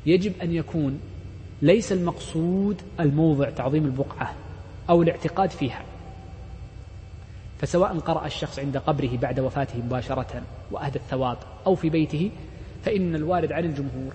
يجب 0.07 0.33
أن 0.43 0.53
يكون 0.53 1.01
ليس 1.63 1.93
المقصود 1.93 2.83
الموضع 3.01 3.51
تعظيم 3.51 3.85
البقعة 3.85 4.35
أو 4.91 5.03
الاعتقاد 5.03 5.51
فيها. 5.51 5.83
فسواء 7.63 7.99
قرأ 7.99 8.27
الشخص 8.27 8.59
عند 8.59 8.77
قبره 8.77 9.17
بعد 9.17 9.41
وفاته 9.41 9.79
مباشرة 9.79 10.43
وأهدى 10.71 10.99
الثواب 10.99 11.37
أو 11.67 11.75
في 11.75 11.91
بيته 11.91 12.31
فإن 12.85 13.15
الوارد 13.15 13.53
عن 13.53 13.65
الجمهور 13.65 14.13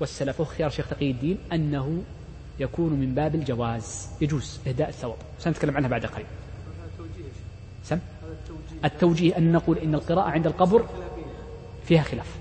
والسلف 0.00 0.40
وخيار 0.40 0.70
شيخ 0.70 0.88
تقي 0.88 1.10
الدين 1.10 1.38
أنه 1.52 2.02
يكون 2.58 2.92
من 2.92 3.14
باب 3.14 3.34
الجواز. 3.34 4.08
يجوز. 4.20 4.60
إهداء 4.66 4.88
الثواب. 4.88 5.16
سنتكلم 5.38 5.76
عنها 5.76 5.88
بعد 5.88 6.06
قليل. 6.06 6.26
سم 7.84 7.98
التوجيه. 8.84 9.36
أن 9.38 9.52
نقول 9.52 9.78
إن 9.78 9.94
القراءة 9.94 10.30
عند 10.30 10.46
القبر 10.46 10.86
فيها 11.84 12.02
خلاف. 12.02 12.36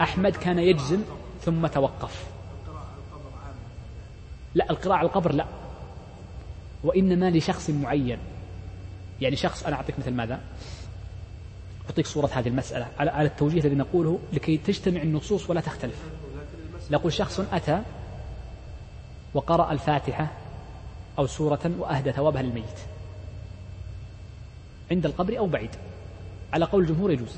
أحمد 0.00 0.36
كان 0.36 0.58
يجزم 0.58 1.02
ثم 1.42 1.66
توقف. 1.66 2.26
لا 4.54 4.70
القراءة 4.70 4.96
على 4.96 5.06
القبر 5.06 5.32
لا. 5.32 5.46
وإنما 6.84 7.30
لشخص 7.30 7.70
معين. 7.70 8.18
يعني 9.20 9.36
شخص 9.36 9.62
أنا 9.62 9.76
أعطيك 9.76 9.98
مثل 9.98 10.10
ماذا؟ 10.10 10.40
أعطيك 11.86 12.06
صورة 12.06 12.30
هذه 12.32 12.48
المسألة. 12.48 12.86
على 12.98 13.28
التوجيه 13.28 13.60
الذي 13.60 13.74
نقوله 13.74 14.18
لكي 14.32 14.56
تجتمع 14.56 15.02
النصوص 15.02 15.50
ولا 15.50 15.60
تختلف. 15.60 16.02
نقول 16.90 17.12
شخص 17.12 17.40
أتى 17.40 17.82
وقرأ 19.36 19.72
الفاتحة 19.72 20.26
أو 21.18 21.26
سورة 21.26 21.70
وأهدى 21.78 22.12
ثوابها 22.12 22.42
للميت. 22.42 22.78
عند 24.90 25.06
القبر 25.06 25.38
أو 25.38 25.46
بعيد. 25.46 25.70
على 26.52 26.64
قول 26.64 26.82
الجمهور 26.82 27.10
يجوز. 27.10 27.36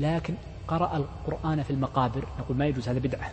لكن 0.00 0.34
قرأ 0.68 0.96
القرآن 0.96 1.62
في 1.62 1.70
المقابر 1.70 2.24
نقول 2.38 2.56
ما 2.56 2.66
يجوز 2.66 2.88
هذا 2.88 2.98
بدعة. 2.98 3.32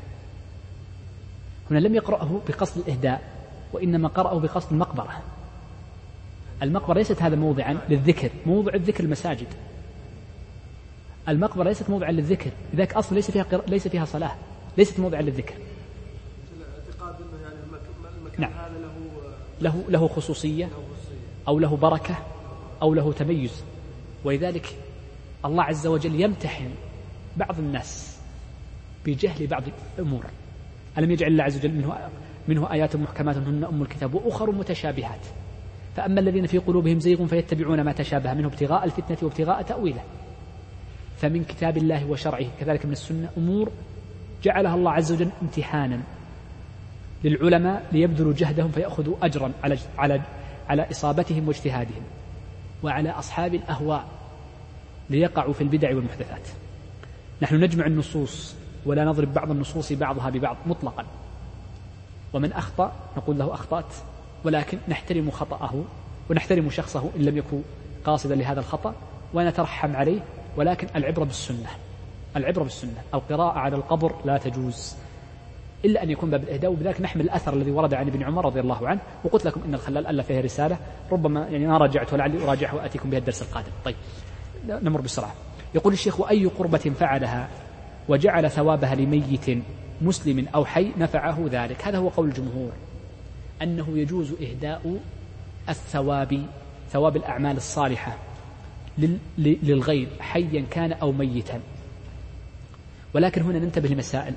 هنا 1.71 1.79
لم 1.79 1.95
يقرأه 1.95 2.41
بقصد 2.47 2.77
الإهداء 2.77 3.21
وإنما 3.73 4.07
قرأه 4.07 4.39
بقصد 4.39 4.71
المقبرة. 4.71 5.21
المقبرة 6.63 6.93
ليست 6.93 7.21
هذا 7.21 7.35
موضعا 7.35 7.77
للذكر 7.89 8.29
موضع 8.45 8.73
الذكر 8.73 9.03
المساجد. 9.03 9.47
المقبرة 11.29 11.63
ليست 11.63 11.89
موضعا 11.89 12.11
للذكر 12.11 12.51
لذلك 12.73 12.93
أصلا 12.93 13.15
ليس 13.15 13.31
فيها 13.31 13.43
قر... 13.43 13.61
ليس 13.67 13.87
فيها 13.87 14.05
صلاة 14.05 14.35
ليست 14.77 14.99
موضعا 14.99 15.21
للذكر. 15.21 15.55
نعم. 18.37 18.51
له 19.61 19.83
له 19.89 20.07
خصوصية 20.07 20.69
أو 21.47 21.59
له 21.59 21.77
بركة 21.77 22.15
أو 22.81 22.93
له 22.93 23.13
تميز. 23.13 23.63
ولذلك 24.23 24.75
الله 25.45 25.63
عز 25.63 25.87
وجل 25.87 26.21
يمتحن 26.21 26.69
بعض 27.37 27.59
الناس 27.59 28.19
بجهل 29.05 29.47
بعض 29.47 29.63
الأمور. 29.97 30.25
ألم 30.97 31.11
يجعل 31.11 31.31
الله 31.31 31.43
عز 31.43 31.57
وجل 31.57 31.71
منه 31.71 32.09
منه 32.47 32.71
آيات 32.71 32.95
محكمات 32.95 33.37
هن 33.37 33.63
أم 33.63 33.81
الكتاب 33.81 34.13
وأخر 34.13 34.51
متشابهات. 34.51 35.25
فأما 35.95 36.19
الذين 36.19 36.45
في 36.45 36.57
قلوبهم 36.57 36.99
زيغ 36.99 37.25
فيتبعون 37.25 37.81
ما 37.81 37.91
تشابه 37.91 38.33
منه 38.33 38.47
ابتغاء 38.47 38.85
الفتنة 38.85 39.17
وابتغاء 39.21 39.61
تأويله. 39.61 40.03
فمن 41.17 41.43
كتاب 41.43 41.77
الله 41.77 42.05
وشرعه 42.09 42.47
كذلك 42.59 42.85
من 42.85 42.91
السنة 42.91 43.29
أمور 43.37 43.71
جعلها 44.43 44.75
الله 44.75 44.91
عز 44.91 45.11
وجل 45.11 45.29
امتحانا. 45.41 45.99
للعلماء 47.23 47.85
ليبذلوا 47.91 48.33
جهدهم 48.33 48.71
فيأخذوا 48.71 49.15
أجرا 49.21 49.51
على 49.63 49.77
على 49.97 50.21
على 50.69 50.91
إصابتهم 50.91 51.47
واجتهادهم 51.47 52.03
وعلى 52.83 53.09
أصحاب 53.09 53.53
الأهواء 53.53 54.05
ليقعوا 55.09 55.53
في 55.53 55.61
البدع 55.61 55.95
والمحدثات. 55.95 56.47
نحن 57.41 57.55
نجمع 57.63 57.85
النصوص 57.85 58.55
ولا 58.85 59.05
نضرب 59.05 59.33
بعض 59.33 59.51
النصوص 59.51 59.93
بعضها 59.93 60.29
ببعض 60.29 60.57
مطلقا. 60.65 61.05
ومن 62.33 62.53
أخطأ 62.53 62.91
نقول 63.17 63.39
له 63.39 63.53
أخطأت 63.53 63.93
ولكن 64.43 64.77
نحترم 64.87 65.31
خطأه 65.31 65.83
ونحترم 66.29 66.69
شخصه 66.69 67.09
إن 67.15 67.21
لم 67.21 67.37
يكن 67.37 67.61
قاصدا 68.05 68.35
لهذا 68.35 68.59
الخطأ 68.59 68.95
ونترحم 69.33 69.95
عليه 69.95 70.19
ولكن 70.57 70.87
العبرة 70.95 71.23
بالسنة 71.23 71.69
العبرة 72.35 72.63
بالسنة. 72.63 73.01
القراءة 73.13 73.59
على 73.59 73.75
القبر 73.75 74.15
لا 74.25 74.37
تجوز. 74.37 74.95
إلا 75.85 76.03
أن 76.03 76.09
يكون 76.09 76.29
باب 76.29 76.43
الإهداء 76.43 76.71
وبذلك 76.71 77.01
نحمل 77.01 77.21
الأثر 77.21 77.53
الذي 77.53 77.71
ورد 77.71 77.93
عن 77.93 78.07
ابن 78.07 78.23
عمر 78.23 78.45
رضي 78.45 78.59
الله 78.59 78.87
عنه 78.87 78.99
وقلت 79.23 79.45
لكم 79.45 79.61
إن 79.65 79.73
الخلال 79.73 80.07
ألف 80.07 80.27
فيها 80.27 80.41
رسالة. 80.41 80.77
ربما 81.11 81.47
يعني 81.47 81.67
ما 81.67 81.77
راجعت 81.77 82.13
ولعلي 82.13 82.43
أراجعها 82.43 82.73
وأتيكم 82.73 83.09
بها 83.09 83.19
الدرس 83.19 83.41
القادم. 83.41 83.71
طيب 83.85 83.95
نمر 84.67 85.01
بسرعة. 85.01 85.33
يقول 85.75 85.93
الشيخ 85.93 86.19
وأي 86.19 86.45
قربة 86.45 86.77
فعلها 86.77 87.49
وجعل 88.09 88.51
ثوابها 88.51 88.95
لميت 88.95 89.63
مسلم 90.01 90.47
أو 90.55 90.65
حي 90.65 90.91
نفعه 90.97 91.45
ذلك؟ 91.51 91.87
هذا 91.87 91.97
هو 91.97 92.09
قول 92.09 92.27
الجمهور 92.27 92.71
أنه 93.61 93.97
يجوز 93.97 94.33
إهداء 94.41 94.99
الثواب 95.69 96.45
ثواب 96.91 97.15
الأعمال 97.15 97.57
الصالحة 97.57 98.17
للغير 99.37 100.07
حيا 100.19 100.65
كان 100.71 100.91
أو 100.91 101.11
ميتا. 101.11 101.59
ولكن 103.13 103.41
هنا 103.41 103.59
ننتبه 103.59 103.89
لمسائل. 103.89 104.33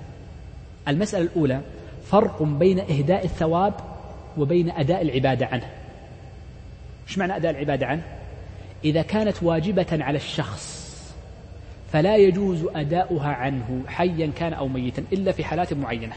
المسألة 0.90 1.24
الأولى 1.24 1.60
فرق 2.06 2.42
بين 2.42 2.80
إهداء 2.80 3.24
الثواب 3.24 3.74
وبين 4.38 4.70
أداء 4.70 5.02
العبادة 5.02 5.46
عنه. 5.46 5.70
إيش 7.08 7.18
معنى 7.18 7.36
أداء 7.36 7.50
العبادة 7.50 7.86
عنه؟ 7.86 8.02
إذا 8.84 9.02
كانت 9.02 9.42
واجبة 9.42 9.86
على 9.92 10.16
الشخص 10.16 10.80
فلا 11.92 12.16
يجوز 12.16 12.64
أداؤها 12.74 13.28
عنه 13.28 13.82
حيا 13.86 14.32
كان 14.36 14.52
أو 14.52 14.68
ميتا 14.68 15.04
إلا 15.12 15.32
في 15.32 15.44
حالات 15.44 15.72
معينة. 15.72 16.16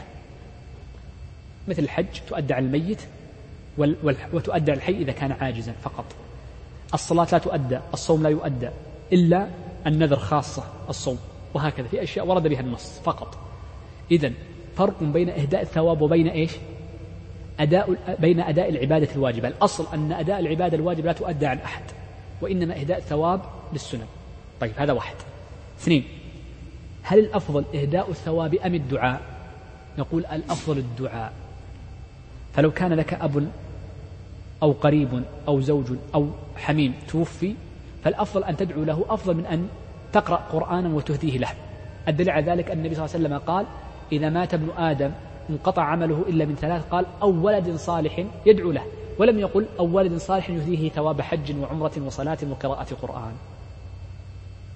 مثل 1.68 1.82
الحج 1.82 2.20
تؤدى 2.28 2.54
على 2.54 2.66
الميت 2.66 3.00
وتؤدى 4.32 4.70
على 4.70 4.78
الحي 4.78 4.92
إذا 4.92 5.12
كان 5.12 5.32
عاجزا 5.32 5.72
فقط. 5.72 6.04
الصلاة 6.94 7.28
لا 7.32 7.38
تؤدى 7.38 7.78
الصوم 7.94 8.22
لا 8.22 8.28
يؤدى 8.28 8.68
إلا 9.12 9.48
النذر 9.86 10.16
خاصة 10.16 10.64
الصوم. 10.88 11.18
وهكذا 11.54 11.88
في 11.88 12.02
أشياء 12.02 12.26
ورد 12.26 12.48
بها 12.48 12.60
النص 12.60 13.00
فقط. 13.04 13.38
إذا 14.10 14.32
فرق 14.76 15.02
بين 15.02 15.28
إهداء 15.28 15.62
الثواب 15.62 16.02
وبين 16.02 16.28
إيش؟ 16.28 16.50
أداء 17.60 18.16
بين 18.18 18.40
أداء 18.40 18.68
العبادة 18.68 19.08
الواجبة. 19.14 19.48
الأصل 19.48 19.86
أن 19.94 20.12
أداء 20.12 20.40
العبادة 20.40 20.76
الواجبة 20.76 21.06
لا 21.06 21.12
تؤدى 21.12 21.46
عن 21.46 21.58
أحد 21.58 21.82
وإنما 22.40 22.80
إهداء 22.80 22.98
الثواب 22.98 23.40
للسنن. 23.72 24.06
طيب 24.60 24.72
هذا 24.76 24.92
واحد. 24.92 25.16
اثنين 25.80 26.04
هل 27.02 27.18
الأفضل 27.18 27.64
إهداء 27.74 28.10
الثواب 28.10 28.54
أم 28.54 28.74
الدعاء؟ 28.74 29.20
نقول 29.98 30.26
الأفضل 30.26 30.78
الدعاء. 30.78 31.32
فلو 32.54 32.70
كان 32.70 32.92
لك 32.92 33.14
أب 33.14 33.48
أو 34.62 34.72
قريب 34.72 35.22
أو 35.48 35.60
زوج 35.60 35.86
أو 36.14 36.28
حميم 36.56 36.94
توفي 37.08 37.54
فالأفضل 38.04 38.44
أن 38.44 38.56
تدعو 38.56 38.84
له 38.84 39.04
أفضل 39.08 39.34
من 39.34 39.46
أن 39.46 39.68
تقرأ 40.12 40.36
قرآنا 40.36 40.88
وتهديه 40.88 41.38
له. 41.38 41.50
الدليل 42.08 42.30
على 42.30 42.46
ذلك 42.46 42.70
أن 42.70 42.78
النبي 42.78 42.94
صلى 42.94 43.04
الله 43.04 43.14
عليه 43.14 43.26
وسلم 43.26 43.38
قال 43.38 43.66
إذا 44.12 44.28
مات 44.28 44.54
ابن 44.54 44.70
آدم 44.78 45.10
انقطع 45.50 45.82
عمله 45.82 46.24
إلا 46.28 46.44
من 46.44 46.54
ثلاث 46.54 46.84
قال 46.90 47.06
أو 47.22 47.46
ولد 47.46 47.76
صالح 47.76 48.24
يدعو 48.46 48.72
له 48.72 48.82
ولم 49.18 49.38
يقل 49.38 49.66
أو 49.78 49.96
ولد 49.96 50.16
صالح 50.16 50.50
يهديه 50.50 50.90
ثواب 50.90 51.20
حج 51.20 51.56
وعمرة 51.56 51.92
وصلاة 52.06 52.38
وقراءة 52.50 52.94
قرآن. 53.02 53.32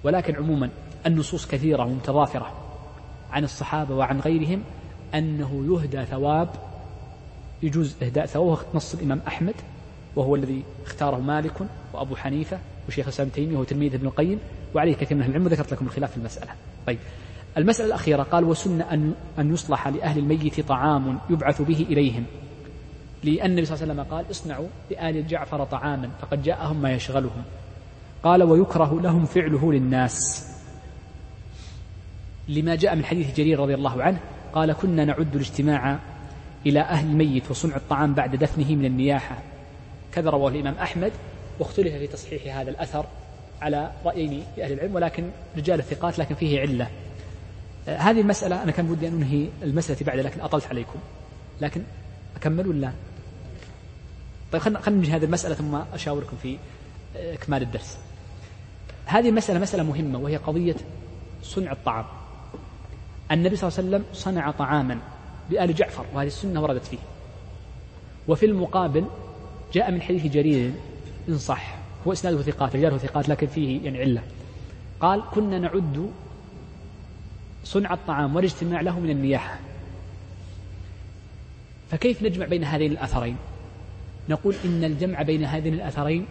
ولكن 0.03 0.35
عموما 0.35 0.69
النصوص 1.05 1.47
كثيرة 1.47 1.83
ومتضافرة 1.83 2.53
عن 3.31 3.43
الصحابة 3.43 3.95
وعن 3.95 4.19
غيرهم 4.19 4.63
أنه 5.15 5.65
يهدى 5.65 6.05
ثواب 6.05 6.49
يجوز 7.63 7.95
إهداء 8.03 8.25
ثواب 8.25 8.57
نص 8.73 8.93
الإمام 8.93 9.21
أحمد 9.27 9.55
وهو 10.15 10.35
الذي 10.35 10.63
اختاره 10.85 11.17
مالك 11.17 11.53
وأبو 11.93 12.15
حنيفة 12.15 12.59
وشيخ 12.87 13.05
الإسلام 13.05 13.29
تيمية 13.29 13.55
وهو 13.55 13.63
تلميذ 13.63 13.93
ابن 13.93 14.07
القيم 14.07 14.39
وعليه 14.75 14.95
كثير 14.95 15.17
من 15.17 15.23
العلم 15.23 15.45
وذكرت 15.45 15.73
لكم 15.73 15.85
الخلاف 15.85 16.11
في 16.11 16.17
المسألة. 16.17 16.51
طيب. 16.87 16.99
المسألة 17.57 17.87
الأخيرة 17.87 18.23
قال 18.23 18.43
وسن 18.43 18.81
أن 18.81 19.13
أن 19.39 19.53
يصلح 19.53 19.87
لأهل 19.87 20.19
الميت 20.19 20.67
طعام 20.67 21.19
يبعث 21.29 21.61
به 21.61 21.85
إليهم. 21.89 22.25
لأن 23.23 23.45
النبي 23.51 23.65
صلى 23.65 23.75
الله 23.75 23.83
عليه 23.83 23.93
وسلم 23.93 24.15
قال 24.15 24.31
اصنعوا 24.31 24.67
لآل 24.91 25.27
جعفر 25.27 25.63
طعاما 25.63 26.09
فقد 26.21 26.43
جاءهم 26.43 26.81
ما 26.81 26.91
يشغلهم. 26.91 27.43
قال 28.23 28.43
ويكره 28.43 29.01
لهم 29.01 29.25
فعله 29.25 29.73
للناس. 29.73 30.47
لما 32.47 32.75
جاء 32.75 32.95
من 32.95 33.05
حديث 33.05 33.35
جرير 33.35 33.59
رضي 33.59 33.75
الله 33.75 34.03
عنه 34.03 34.19
قال 34.53 34.73
كنا 34.73 35.05
نعد 35.05 35.35
الاجتماع 35.35 35.99
إلى 36.65 36.79
أهل 36.79 37.09
الميت 37.09 37.51
وصنع 37.51 37.75
الطعام 37.75 38.13
بعد 38.13 38.35
دفنه 38.35 38.75
من 38.75 38.85
النياحة 38.85 39.37
كذا 40.11 40.29
رواه 40.29 40.49
الإمام 40.49 40.73
أحمد 40.73 41.11
واختلف 41.59 41.93
في 41.95 42.07
تصحيح 42.07 42.57
هذا 42.57 42.69
الأثر 42.69 43.05
على 43.61 43.91
رأيين 44.05 44.43
لأهل 44.57 44.73
العلم 44.73 44.95
ولكن 44.95 45.29
رجال 45.57 45.79
الثقات 45.79 46.19
لكن 46.19 46.35
فيه 46.35 46.61
علة. 46.61 46.89
هذه 47.87 48.21
المسألة 48.21 48.63
أنا 48.63 48.71
كان 48.71 48.87
بدي 48.87 49.07
أن 49.07 49.13
أنهي 49.13 49.49
المسألة 49.63 50.05
بعد 50.05 50.19
لكن 50.19 50.41
أطلت 50.41 50.65
عليكم. 50.65 50.99
لكن 51.61 51.81
أكمل 52.35 52.67
ولا؟ 52.67 52.91
طيب 54.51 54.61
خلينا 54.61 54.79
خلينا 54.79 55.01
ننهي 55.01 55.17
هذه 55.17 55.25
المسألة 55.25 55.55
ثم 55.55 55.75
أشاوركم 55.93 56.37
في 56.41 56.57
آه، 57.17 57.33
إكمال 57.33 57.61
الدرس. 57.61 57.97
هذه 59.05 59.29
المسألة 59.29 59.59
مسألة 59.59 59.83
مهمة 59.83 60.19
وهي 60.19 60.37
قضية 60.37 60.75
صنع 61.43 61.71
الطعام. 61.71 62.05
النبي 63.31 63.55
صلى 63.55 63.67
الله 63.67 63.79
عليه 63.79 63.89
وسلم 63.89 64.05
صنع 64.13 64.51
طعاما 64.51 64.99
لآل 65.49 65.75
جعفر 65.75 66.05
وهذه 66.13 66.27
السنة 66.27 66.61
وردت 66.61 66.85
فيه. 66.85 66.97
وفي 68.27 68.45
المقابل 68.45 69.05
جاء 69.73 69.91
من 69.91 70.01
حديث 70.01 70.25
جرير 70.25 70.71
إن 71.29 71.37
صح 71.37 71.77
هو 72.07 72.11
إسناده 72.11 72.41
ثقات 72.41 72.75
رجاله 72.75 72.97
ثقات 72.97 73.29
لكن 73.29 73.47
فيه 73.47 73.81
يعني 73.85 73.99
علة. 73.99 74.21
قال 74.99 75.23
كنا 75.33 75.59
نعد 75.59 76.11
صنع 77.63 77.93
الطعام 77.93 78.35
والاجتماع 78.35 78.81
له 78.81 78.99
من 78.99 79.09
النياحة 79.09 79.59
فكيف 81.91 82.23
نجمع 82.23 82.45
بين 82.45 82.63
هذين 82.63 82.91
الأثرين؟ 82.91 83.35
نقول 84.29 84.55
إن 84.65 84.83
الجمع 84.83 85.21
بين 85.21 85.43
هذين 85.43 85.73
الأثرين 85.73 86.25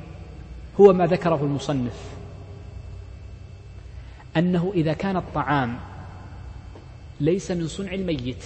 هو 0.81 0.93
ما 0.93 1.07
ذكره 1.07 1.43
المصنف. 1.43 2.05
أنه 4.37 4.73
إذا 4.75 4.93
كان 4.93 5.17
الطعام 5.17 5.79
ليس 7.21 7.51
من 7.51 7.69
صنع 7.69 7.93
الميت 7.93 8.45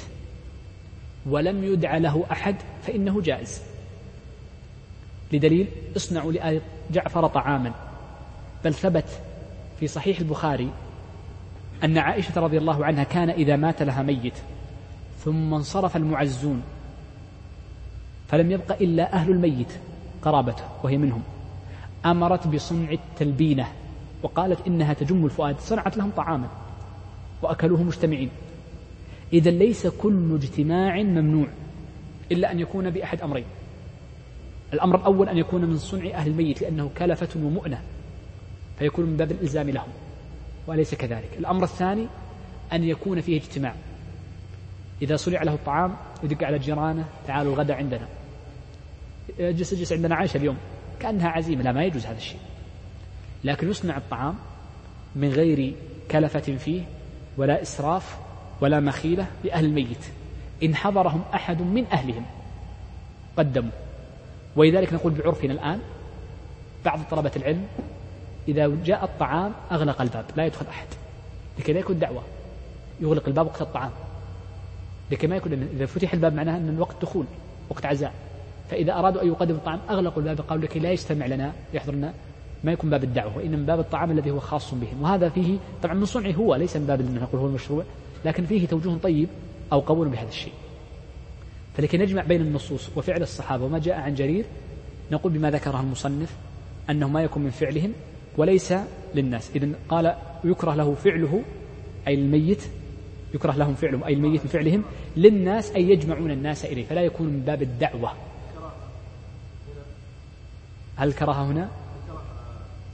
ولم 1.26 1.64
يدع 1.64 1.96
له 1.96 2.24
أحد 2.32 2.56
فإنه 2.86 3.20
جائز. 3.20 3.62
لدليل 5.32 5.66
اصنعوا 5.96 6.32
لآل 6.32 6.60
جعفر 6.90 7.26
طعاما. 7.26 7.72
بل 8.64 8.74
ثبت 8.74 9.08
في 9.80 9.86
صحيح 9.86 10.18
البخاري 10.18 10.70
أن 11.84 11.98
عائشة 11.98 12.40
رضي 12.40 12.58
الله 12.58 12.84
عنها 12.84 13.04
كان 13.04 13.30
إذا 13.30 13.56
مات 13.56 13.82
لها 13.82 14.02
ميت 14.02 14.34
ثم 15.18 15.54
انصرف 15.54 15.96
المعزون 15.96 16.62
فلم 18.28 18.50
يبق 18.50 18.72
إلا 18.80 19.12
أهل 19.12 19.30
الميت 19.30 19.72
قرابته 20.22 20.64
وهي 20.82 20.98
منهم. 20.98 21.22
أمرت 22.06 22.46
بصنع 22.46 22.90
التلبينة 22.90 23.66
وقالت 24.22 24.66
إنها 24.66 24.92
تجم 24.92 25.24
الفؤاد 25.24 25.58
صنعت 25.58 25.96
لهم 25.96 26.10
طعاما 26.10 26.48
وأكلوه 27.42 27.82
مجتمعين. 27.82 28.30
إذا 29.32 29.50
ليس 29.50 29.86
كل 29.86 30.38
اجتماع 30.42 31.02
ممنوع 31.02 31.46
إلا 32.32 32.52
أن 32.52 32.60
يكون 32.60 32.90
بأحد 32.90 33.20
أمرين. 33.20 33.44
الأمر 34.72 34.96
الأول 34.96 35.28
أن 35.28 35.38
يكون 35.38 35.64
من 35.64 35.78
صنع 35.78 36.10
أهل 36.10 36.30
الميت 36.30 36.62
لأنه 36.62 36.90
كلفة 36.98 37.28
ومؤنة 37.36 37.82
فيكون 38.78 39.04
من 39.04 39.16
باب 39.16 39.30
الإلزام 39.30 39.70
لهم. 39.70 39.88
وليس 40.66 40.94
كذلك. 40.94 41.30
الأمر 41.38 41.64
الثاني 41.64 42.06
أن 42.72 42.84
يكون 42.84 43.20
فيه 43.20 43.36
اجتماع. 43.40 43.74
إذا 45.02 45.16
صنع 45.16 45.42
له 45.42 45.54
الطعام 45.54 45.96
يدق 46.22 46.46
على 46.46 46.58
جيرانه 46.58 47.04
تعالوا 47.26 47.52
الغداء 47.52 47.76
عندنا. 47.76 48.08
اجلس 49.40 49.72
اجلس 49.72 49.92
عندنا 49.92 50.14
عائشة 50.14 50.36
اليوم 50.36 50.56
كأنها 51.00 51.28
عزيمة. 51.28 51.62
لا 51.62 51.72
ما 51.72 51.84
يجوز 51.84 52.06
هذا 52.06 52.16
الشيء. 52.16 52.40
لكن 53.44 53.70
يصنع 53.70 53.96
الطعام 53.96 54.34
من 55.16 55.28
غير 55.28 55.74
كلفة 56.10 56.56
فيه 56.56 56.82
ولا 57.36 57.62
إسراف 57.62 58.18
ولا 58.60 58.80
مخيلة 58.80 59.26
لأهل 59.44 59.64
الميت. 59.64 60.04
إن 60.62 60.74
حضرهم 60.74 61.22
أحد 61.34 61.62
من 61.62 61.86
أهلهم 61.92 62.24
قدموا. 63.36 63.70
ولذلك 64.56 64.92
نقول 64.92 65.12
بعرفنا 65.12 65.52
الآن 65.52 65.80
بعض 66.84 67.00
طلبة 67.10 67.30
العلم 67.36 67.66
إذا 68.48 68.76
جاء 68.84 69.04
الطعام 69.04 69.52
أغلق 69.72 70.00
الباب 70.00 70.24
لا 70.36 70.46
يدخل 70.46 70.66
أحد. 70.66 70.86
لكي 71.58 71.72
لا 71.72 71.80
يكون 71.80 71.98
دعوة. 71.98 72.22
يغلق 73.00 73.22
الباب 73.26 73.46
وقت 73.46 73.62
الطعام. 73.62 73.90
لكي 75.10 75.26
ما 75.26 75.36
يكون 75.36 75.52
إذا 75.52 75.86
فتح 75.86 76.12
الباب 76.12 76.34
معناها 76.34 76.56
أن 76.56 76.68
الوقت 76.68 77.02
دخول 77.02 77.24
وقت 77.70 77.86
عزاء. 77.86 78.12
فإذا 78.70 78.92
أرادوا 78.92 79.22
أن 79.22 79.28
يقدموا 79.28 79.58
الطعام 79.58 79.80
أغلقوا 79.90 80.22
الباب 80.22 80.40
قالوا 80.40 80.64
لكي 80.64 80.78
لا 80.78 80.92
يجتمع 80.92 81.26
لنا 81.26 81.52
يحضرنا 81.74 82.12
ما 82.64 82.72
يكون 82.72 82.90
باب 82.90 83.04
الدعوة 83.04 83.36
وإنما 83.36 83.66
باب 83.66 83.80
الطعام 83.80 84.10
الذي 84.10 84.30
هو 84.30 84.40
خاص 84.40 84.74
بهم. 84.74 85.02
وهذا 85.02 85.28
فيه 85.28 85.58
طبعا 85.82 85.94
من 85.94 86.04
صنعه 86.04 86.32
هو 86.32 86.54
ليس 86.54 86.76
من 86.76 86.86
باب 86.86 87.02
نقول 87.02 87.40
هو 87.40 87.46
المشروع 87.46 87.84
لكن 88.24 88.46
فيه 88.46 88.66
توجه 88.66 88.96
طيب 89.02 89.28
أو 89.72 89.80
قبول 89.80 90.08
بهذا 90.08 90.28
الشيء. 90.28 90.52
فلكي 91.76 91.98
نجمع 91.98 92.22
بين 92.22 92.40
النصوص 92.40 92.90
وفعل 92.96 93.22
الصحابة 93.22 93.64
وما 93.64 93.78
جاء 93.78 94.00
عن 94.00 94.14
جرير 94.14 94.44
نقول 95.10 95.32
بما 95.32 95.50
ذكره 95.50 95.80
المصنف 95.80 96.36
أنه 96.90 97.08
ما 97.08 97.22
يكون 97.22 97.42
من 97.42 97.50
فعلهم 97.50 97.92
وليس 98.36 98.74
للناس. 99.14 99.50
إذا 99.56 99.68
قال 99.88 100.16
يكره 100.44 100.74
له 100.74 100.94
فعله 100.94 101.42
أي 102.08 102.14
الميت 102.14 102.62
يكره 103.34 103.52
لهم 103.52 103.74
فعلهم 103.74 104.04
أي 104.04 104.12
الميت 104.12 104.40
من 104.42 104.48
فعلهم 104.48 104.84
للناس 105.16 105.70
أي 105.70 105.90
يجمعون 105.90 106.30
الناس 106.30 106.64
إليه 106.64 106.86
فلا 106.86 107.00
يكون 107.00 107.26
من 107.26 107.40
باب 107.40 107.62
الدعوة. 107.62 108.12
هل 110.96 111.08
الكراهة 111.08 111.44
هنا؟ 111.44 111.68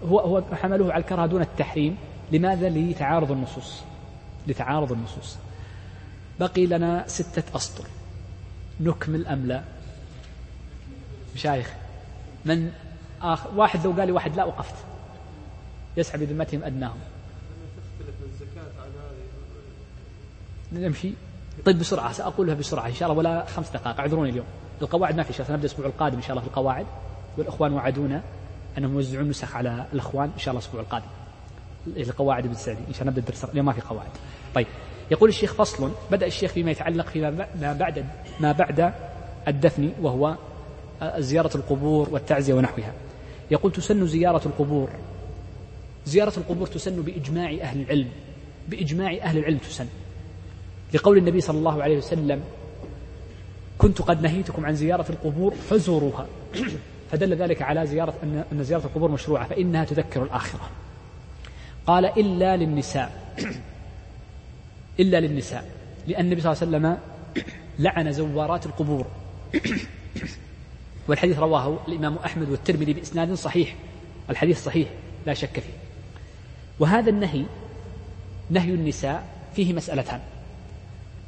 هو 0.09 0.21
هو 0.21 0.43
حمله 0.53 0.93
على 0.93 1.03
الكراهة 1.03 1.27
دون 1.27 1.43
التحريم. 1.43 1.97
لماذا؟ 2.33 2.69
لتعارض 2.69 3.33
النصوص. 3.33 3.83
لتعارض 4.47 4.93
النصوص. 4.93 5.37
بقي 6.41 6.67
لنا 6.67 7.05
ستة 7.07 7.57
أسطر. 7.57 7.85
نكمل 8.81 9.27
أم 9.27 9.47
لا؟ 9.47 9.63
مشايخ 11.35 11.75
من 12.45 12.73
آخر؟ 13.23 13.51
واحد 13.57 13.85
لو 13.85 13.93
قال 13.93 14.07
لي 14.07 14.13
واحد 14.13 14.37
لا 14.37 14.45
وقفت. 14.45 14.75
يسحب 15.97 16.21
بذمتهم 16.21 16.65
أدناهم. 16.65 16.99
نمشي. 20.73 21.13
طيب 21.65 21.79
بسرعة 21.79 22.13
سأقولها 22.13 22.55
بسرعة 22.55 22.87
إن 22.87 22.95
شاء 22.95 23.09
الله 23.09 23.19
ولا 23.19 23.45
خمس 23.45 23.71
دقائق 23.71 24.01
أعذروني 24.01 24.31
اليوم. 24.31 24.47
القواعد 24.83 25.17
ما 25.17 25.23
في 25.23 25.33
شيء 25.33 25.47
سنبدأ 25.47 25.61
الأسبوع 25.61 25.87
القادم 25.87 26.17
إن 26.17 26.23
شاء 26.23 26.31
الله 26.31 26.43
في 26.43 26.49
القواعد. 26.49 26.87
والإخوان 27.39 27.73
وعدونا 27.73 28.23
أنهم 28.79 28.95
يوزعون 28.95 29.29
نسخ 29.29 29.57
على 29.57 29.87
الإخوان 29.93 30.31
إن 30.35 30.39
شاء 30.39 30.55
الله 30.55 30.61
الأسبوع 30.65 30.81
القادم. 30.81 31.07
القواعد 31.87 32.45
ابن 32.45 32.55
سعدي 32.55 32.81
إن 32.89 32.93
شاء 32.93 33.03
الله 33.03 33.11
نبدأ 33.13 33.21
الدرس 33.21 33.45
اليوم 33.45 33.67
ما 33.67 33.73
في 33.73 33.81
قواعد. 33.81 34.11
طيب 34.55 34.67
يقول 35.11 35.29
الشيخ 35.29 35.55
فصل 35.55 35.91
بدأ 36.11 36.27
الشيخ 36.27 36.53
فيما 36.53 36.71
يتعلق 36.71 37.07
فيما 37.07 37.49
ما 37.61 37.73
بعد 37.73 38.05
ما 38.41 38.53
بعد 38.53 38.93
الدفن 39.49 39.93
وهو 40.03 40.37
زيارة 41.19 41.57
القبور 41.57 42.09
والتعزية 42.11 42.55
ونحوها. 42.55 42.93
يقول 43.51 43.73
تسن 43.73 44.07
زيارة 44.07 44.43
القبور 44.47 44.91
زيارة 46.09 46.33
القبور 46.37 46.67
تسن 46.67 47.03
بإجماع 47.03 47.51
أهل 47.51 47.81
العلم 47.81 48.09
بإجماع 48.69 49.19
أهل 49.23 49.39
العلم 49.39 49.59
تسن. 49.59 49.87
لقول 50.95 51.19
النبي 51.19 51.41
صلى 51.41 51.59
الله 51.59 51.83
عليه 51.83 51.97
وسلم 51.97 52.43
كنت 53.79 54.03
قد 54.03 54.23
نهيتكم 54.23 54.67
عن 54.67 54.75
زيارة 54.75 55.07
القبور 55.11 55.55
فزوروها. 55.55 56.27
فدل 57.11 57.35
ذلك 57.35 57.63
على 57.63 57.87
زيارة 57.87 58.15
أن 58.53 58.65
زيارة 58.65 58.85
القبور 58.85 59.11
مشروعة 59.11 59.49
فإنها 59.49 59.85
تذكر 59.85 60.23
الآخرة. 60.23 60.71
قال 61.87 62.05
إلا 62.05 62.57
للنساء. 62.57 63.35
إلا 65.01 65.21
للنساء 65.21 65.71
لأن 66.07 66.25
النبي 66.25 66.41
صلى 66.41 66.53
الله 66.53 66.63
عليه 66.63 66.77
وسلم 66.77 66.99
لعن 67.85 68.13
زوارات 68.13 68.67
القبور. 68.67 69.07
والحديث 71.09 71.39
رواه 71.39 71.79
الإمام 71.89 72.17
أحمد 72.25 72.51
والترمذي 72.51 72.93
بإسناد 72.93 73.33
صحيح 73.33 73.77
الحديث 74.31 74.65
صحيح 74.65 74.89
لا 75.27 75.35
شك 75.35 75.61
فيه. 75.61 75.88
وهذا 76.81 77.11
النهي 77.11 77.45
نهي 78.51 78.75
النساء 78.75 79.27
فيه 79.55 79.73
مسألتان. 79.73 80.21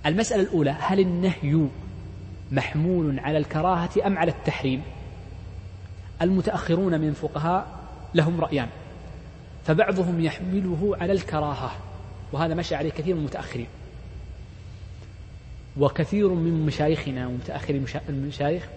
المسألة 0.07 0.43
الأولى 0.43 0.71
هل 0.81 1.01
النهي 1.01 1.67
محمول 2.53 3.19
على 3.19 3.39
الكراهة 3.39 3.91
أم 4.07 4.19
على 4.19 4.31
التحريم؟ 4.31 4.83
المتأخرون 6.23 7.01
من 7.01 7.09
الفقهاء 7.09 7.67
لهم 8.15 8.41
رأيان. 8.41 8.69
فبعضهم 9.67 10.21
يحمله 10.21 10.97
على 11.01 11.13
الكراهة 11.13 11.71
وهذا 12.33 12.55
مشى 12.55 12.75
عليه 12.75 12.91
كثير 12.91 13.15
من 13.15 13.21
المتأخرين. 13.21 13.67
وكثير 15.79 16.29
من 16.29 16.67
مشايخنا 16.67 17.27
ومتأخر 17.27 17.83
المشايخ 18.09 18.69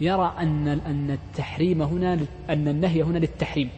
يرى 0.00 0.34
أن 0.38 0.68
أن 0.68 1.10
التحريم 1.10 1.82
هنا 1.82 2.14
أن 2.50 2.68
النهي 2.68 3.02
هنا 3.02 3.18
للتحريم. 3.18 3.70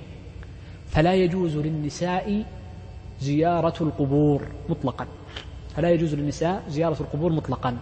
فلا 0.91 1.15
يجوز 1.15 1.57
للنساء 1.57 2.45
زيارة 3.21 3.75
القبور 3.81 4.43
مطلقا. 4.69 5.07
فلا 5.77 5.91
يجوز 5.91 6.15
للنساء 6.15 6.65
زيارة 6.69 6.97
القبور 7.01 7.33
مطلقا. 7.33 7.79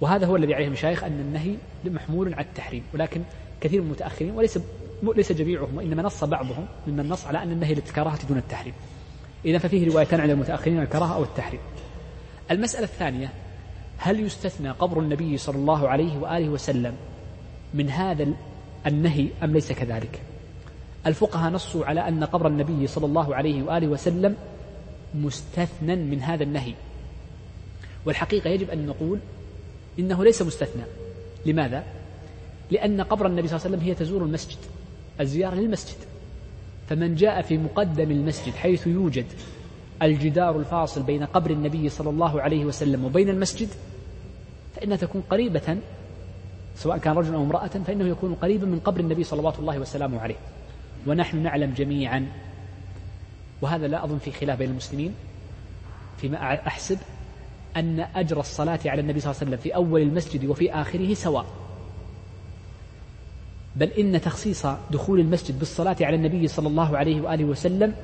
وهذا 0.00 0.26
هو 0.26 0.36
الذي 0.36 0.54
عليه 0.54 0.66
المشايخ 0.66 1.04
أن 1.04 1.20
النهي 1.20 1.56
محمول 1.84 2.34
على 2.34 2.44
التحريم 2.44 2.82
ولكن 2.94 3.22
كثير 3.60 3.80
من 3.80 3.86
المتأخرين 3.86 4.34
وليس 4.34 4.58
ليس 5.02 5.32
جميعهم 5.32 5.76
وإنما 5.76 6.02
نص 6.02 6.24
بعضهم 6.24 6.66
ممن 6.86 7.08
نص 7.08 7.26
على 7.26 7.42
أن 7.42 7.52
النهي 7.52 7.74
للكراهة 7.74 8.26
دون 8.28 8.38
التحريم. 8.38 8.74
إذا 9.44 9.58
ففيه 9.58 9.88
روايتان 9.88 10.20
عند 10.20 10.30
المتأخرين 10.30 10.80
الكراهة 10.80 11.14
أو 11.14 11.22
التحريم. 11.22 11.60
المسألة 12.50 12.84
الثانية 12.84 13.32
هل 13.98 14.20
يستثنى 14.20 14.70
قبر 14.70 15.00
النبي 15.00 15.36
صلى 15.36 15.56
الله 15.56 15.88
عليه 15.88 16.18
وآله 16.18 16.48
وسلم 16.48 16.94
من 17.74 17.90
هذا 17.90 18.26
النهي 18.86 19.28
أم 19.42 19.52
ليس 19.52 19.72
كذلك؟ 19.72 20.22
الفقهاء 21.06 21.52
نصوا 21.52 21.84
على 21.84 22.08
أن 22.08 22.24
قبر 22.24 22.46
النبي 22.48 22.86
صلى 22.86 23.06
الله 23.06 23.34
عليه 23.34 23.62
وآله 23.62 23.88
وسلم 23.88 24.36
مستثنى 25.14 25.96
من 25.96 26.22
هذا 26.22 26.42
النهي. 26.42 26.74
والحقيقة 28.06 28.50
يجب 28.50 28.70
أن 28.70 28.86
نقول 28.86 29.18
إنه 29.98 30.24
ليس 30.24 30.42
مستثنى. 30.42 30.82
لماذا؟ 31.46 31.84
لأن 32.70 33.00
قبر 33.00 33.26
النبي 33.26 33.48
صلى 33.48 33.56
الله 33.56 33.66
عليه 33.66 33.76
وسلم 33.76 33.88
هي 33.88 33.94
تزور 33.94 34.22
المسجد 34.22 34.58
الزيارة 35.20 35.54
للمسجد. 35.54 35.96
فمن 36.88 37.14
جاء 37.14 37.42
في 37.42 37.58
مقدم 37.58 38.10
المسجد 38.10 38.54
حيث 38.54 38.86
يوجد 38.86 39.26
الجدار 40.02 40.56
الفاصل 40.58 41.02
بين 41.02 41.24
قبر 41.24 41.50
النبي 41.50 41.88
صلى 41.88 42.10
الله 42.10 42.42
عليه 42.42 42.64
وسلم 42.64 43.04
وبين 43.04 43.28
المسجد 43.28 43.68
فإنها 44.76 44.96
تكون 44.96 45.22
قريبة 45.30 45.78
سواء 46.76 46.98
كان 46.98 47.14
رجلا 47.14 47.36
أو 47.36 47.42
امرأة 47.42 47.66
فإنه 47.66 48.08
يكون 48.08 48.34
قريبا 48.34 48.66
من 48.66 48.80
قبر 48.80 49.00
النبي 49.00 49.24
صلوات 49.24 49.58
الله 49.58 49.78
وسلامه 49.78 50.20
عليه. 50.20 50.34
ونحن 51.06 51.42
نعلم 51.42 51.72
جميعا. 51.72 52.26
وهذا 53.62 53.86
لا 53.86 54.04
أظن 54.04 54.18
في 54.18 54.30
خلاف 54.30 54.58
بين 54.58 54.70
المسلمين. 54.70 55.14
فيما 56.16 56.66
أحسب 56.66 56.98
أن 57.76 58.00
أجر 58.00 58.40
الصلاة 58.40 58.80
على 58.86 59.00
النبي 59.00 59.20
صلى 59.20 59.30
الله 59.30 59.40
عليه 59.40 59.50
وسلم 59.50 59.62
في 59.62 59.74
أول 59.74 60.02
المسجد 60.02 60.44
وفي 60.44 60.72
آخره 60.72 61.14
سواء. 61.14 61.46
بل 63.76 63.88
إن 63.88 64.20
تخصيص 64.20 64.66
دخول 64.90 65.20
المسجد 65.20 65.58
بالصلاة 65.58 65.96
على 66.00 66.16
النبي 66.16 66.48
صلى 66.48 66.68
الله 66.68 66.98
عليه 66.98 67.20
وآله 67.20 67.44
وسلم 67.44 67.94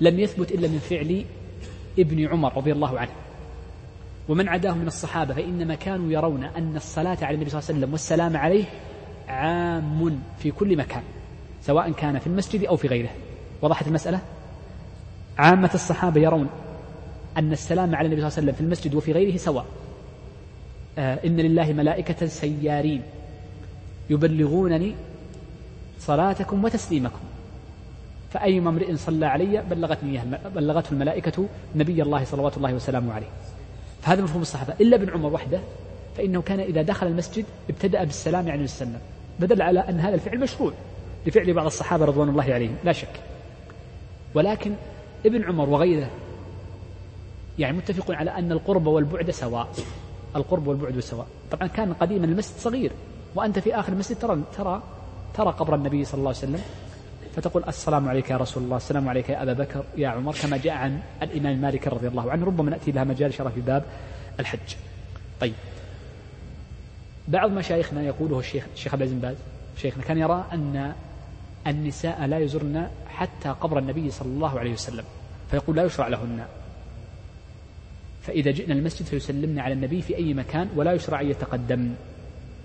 لم 0.00 0.20
يثبت 0.20 0.52
إلا 0.52 0.68
من 0.68 0.78
فعل 0.78 1.24
ابن 1.98 2.26
عمر 2.28 2.56
رضي 2.56 2.72
الله 2.72 3.00
عنه. 3.00 3.10
ومن 4.28 4.48
عداه 4.48 4.72
من 4.72 4.86
الصحابة 4.86 5.34
فإنما 5.34 5.74
كانوا 5.74 6.12
يرون 6.12 6.44
أن 6.44 6.76
الصلاة 6.76 7.18
على 7.22 7.34
النبي 7.34 7.50
صلى 7.50 7.58
الله 7.58 7.68
عليه 7.68 7.78
وسلم 7.78 7.92
والسلام 7.92 8.36
عليه 8.36 8.64
عام 9.28 10.22
في 10.38 10.50
كل 10.50 10.76
مكان. 10.76 11.02
سواء 11.62 11.90
كان 11.92 12.18
في 12.18 12.26
المسجد 12.26 12.64
أو 12.64 12.76
في 12.76 12.88
غيره. 12.88 13.10
وضحت 13.62 13.86
المسألة؟ 13.86 14.20
عامة 15.38 15.70
الصحابة 15.74 16.20
يرون 16.20 16.48
أن 17.38 17.52
السلام 17.52 17.94
على 17.94 18.06
النبي 18.06 18.20
صلى 18.20 18.28
الله 18.28 18.38
عليه 18.38 18.42
وسلم 18.42 18.54
في 18.54 18.60
المسجد 18.60 18.94
وفي 18.94 19.12
غيره 19.12 19.36
سواء. 19.36 19.66
آه 20.98 21.18
إن 21.24 21.36
لله 21.36 21.72
ملائكة 21.72 22.26
سيارين 22.26 23.02
يبلغونني 24.10 24.94
صلاتكم 25.98 26.64
وتسليمكم. 26.64 27.20
فأيما 28.30 28.70
امرئ 28.70 28.96
صلى 28.96 29.26
علي 29.26 29.62
بلغتني 29.70 30.20
بلغته 30.54 30.92
الملائكة 30.92 31.48
نبي 31.74 32.02
الله 32.02 32.24
صلوات 32.24 32.56
الله 32.56 32.74
وسلامه 32.74 33.12
عليه. 33.12 33.28
فهذا 34.02 34.22
مفهوم 34.22 34.42
الصحابة. 34.42 34.74
إلا 34.80 34.96
ابن 34.96 35.10
عمر 35.10 35.32
وحده 35.32 35.60
فإنه 36.16 36.42
كان 36.42 36.60
إذا 36.60 36.82
دخل 36.82 37.06
المسجد 37.06 37.44
ابتدأ 37.70 38.04
بالسلام 38.04 38.50
عليه 38.50 38.64
وسلم. 38.64 39.00
بدل 39.40 39.62
على 39.62 39.80
أن 39.80 40.00
هذا 40.00 40.14
الفعل 40.14 40.40
مشروع. 40.40 40.72
لفعل 41.26 41.52
بعض 41.52 41.66
الصحابة 41.66 42.04
رضوان 42.04 42.28
الله 42.28 42.54
عليهم 42.54 42.76
لا 42.84 42.92
شك. 42.92 43.20
ولكن 44.34 44.74
ابن 45.26 45.44
عمر 45.44 45.68
وغيره 45.68 46.10
يعني 47.58 47.76
متفق 47.76 48.10
على 48.10 48.30
أن 48.30 48.52
القرب 48.52 48.86
والبعد 48.86 49.30
سواء. 49.30 49.68
القرب 50.36 50.66
والبعد 50.66 51.00
سواء. 51.00 51.26
طبعا 51.50 51.66
كان 51.66 51.92
قديما 51.92 52.24
المسجد 52.24 52.58
صغير 52.58 52.92
وأنت 53.34 53.58
في 53.58 53.74
آخر 53.74 53.92
المسجد 53.92 54.18
ترى 54.18 54.42
ترى 54.56 54.82
ترى 55.34 55.50
قبر 55.50 55.74
النبي 55.74 56.04
صلى 56.04 56.18
الله 56.18 56.28
عليه 56.28 56.38
وسلم. 56.38 56.60
فتقول 57.36 57.64
السلام 57.68 58.08
عليك 58.08 58.30
يا 58.30 58.36
رسول 58.36 58.62
الله 58.62 58.76
السلام 58.76 59.08
عليك 59.08 59.28
يا 59.28 59.42
أبا 59.42 59.52
بكر 59.52 59.84
يا 59.96 60.08
عمر 60.08 60.34
كما 60.42 60.56
جاء 60.56 60.74
عن 60.74 61.00
الإمام 61.22 61.56
مالك 61.58 61.88
رضي 61.88 62.08
الله 62.08 62.30
عنه. 62.30 62.46
ربما 62.46 62.70
نأتي 62.70 62.92
لها 62.92 63.04
مجال 63.04 63.34
شرف 63.34 63.54
في 63.54 63.60
باب 63.60 63.84
الحج. 64.40 64.76
طيب. 65.40 65.54
بعض 67.28 67.50
مشايخنا 67.50 68.02
يقوله 68.02 68.38
الشيخ 68.38 68.66
الشيخ 68.74 68.92
عبد 68.94 69.02
العزيز 69.02 69.20
باز 69.20 69.36
شيخنا 69.76 70.04
كان 70.04 70.18
يرى 70.18 70.44
أن 70.52 70.92
النساء 71.66 72.26
لا 72.26 72.38
يزرن 72.38 72.88
حتى 73.08 73.48
قبر 73.48 73.78
النبي 73.78 74.10
صلى 74.10 74.28
الله 74.28 74.58
عليه 74.58 74.72
وسلم 74.72 75.04
فيقول 75.50 75.76
لا 75.76 75.84
يشرع 75.84 76.08
لهن. 76.08 76.44
فإذا 78.22 78.50
جئنا 78.50 78.74
المسجد 78.74 79.06
فيسلمن 79.06 79.58
على 79.58 79.74
النبي 79.74 80.02
في 80.02 80.16
أي 80.16 80.34
مكان 80.34 80.68
ولا 80.76 80.92
يشرع 80.92 81.20
أن 81.20 81.30
يتقدم. 81.30 81.94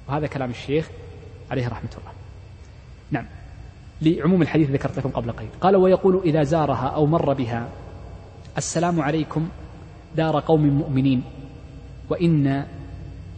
وهذا 0.08 0.28
كلام 0.28 0.50
الشيخ 0.50 0.90
عليه 1.52 1.68
رحمة 1.68 1.90
الله. 1.98 2.12
نعم. 3.12 3.26
لعموم 4.02 4.42
الحديث 4.42 4.70
ذكرت 4.72 4.98
لكم 4.98 5.10
قبل 5.10 5.32
قليل. 5.32 5.50
قال 5.62 5.76
ويقول 5.76 6.22
إذا 6.26 6.44
زارها 6.44 6.88
أو 6.88 7.06
مر 7.06 7.34
بها 7.34 7.70
السلام 8.58 9.02
عليكم 9.02 9.50
دار 10.16 10.40
قوم 10.40 10.68
مؤمنين 10.68 11.24
وإن 12.10 12.66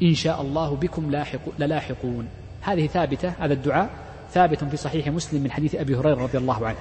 إن 0.02 0.14
شاء 0.14 0.41
الله 0.41 0.76
بكم 0.76 1.11
لاحق 1.11 1.40
للاحقون. 1.60 2.27
هذه 2.61 2.88
ثابتة 2.88 3.34
هذا 3.40 3.53
الدعاء 3.53 3.90
ثابت 4.34 4.64
في 4.64 4.77
صحيح 4.77 5.07
مسلم 5.07 5.43
من 5.43 5.51
حديث 5.51 5.76
أبي 5.76 5.95
هريرة 5.95 6.23
رضي 6.23 6.38
الله 6.38 6.68
عنه. 6.68 6.77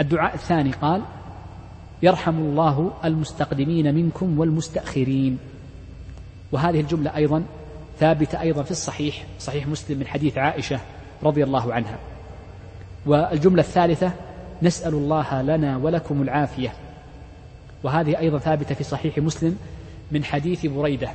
الدعاء 0.00 0.34
الثاني 0.34 0.70
قال 0.70 1.02
يرحم 2.02 2.38
الله 2.38 2.90
المستقدمين 3.04 3.94
منكم 3.94 4.38
والمستأخرين. 4.38 5.38
وهذه 6.52 6.80
الجملة 6.80 7.16
أيضا 7.16 7.44
ثابتة 8.00 8.40
أيضا 8.40 8.62
في 8.62 8.70
الصحيح 8.70 9.24
صحيح 9.38 9.66
مسلم 9.66 9.98
من 9.98 10.06
حديث 10.06 10.38
عائشة 10.38 10.80
رضي 11.22 11.44
الله 11.44 11.74
عنها. 11.74 11.98
والجملة 13.06 13.60
الثالثة 13.62 14.12
نسأل 14.62 14.94
الله 14.94 15.42
لنا 15.42 15.76
ولكم 15.76 16.22
العافية. 16.22 16.72
وهذه 17.82 18.18
أيضا 18.18 18.38
ثابتة 18.38 18.74
في 18.74 18.84
صحيح 18.84 19.18
مسلم 19.18 19.58
من 20.12 20.24
حديث 20.24 20.66
بريدة. 20.66 21.10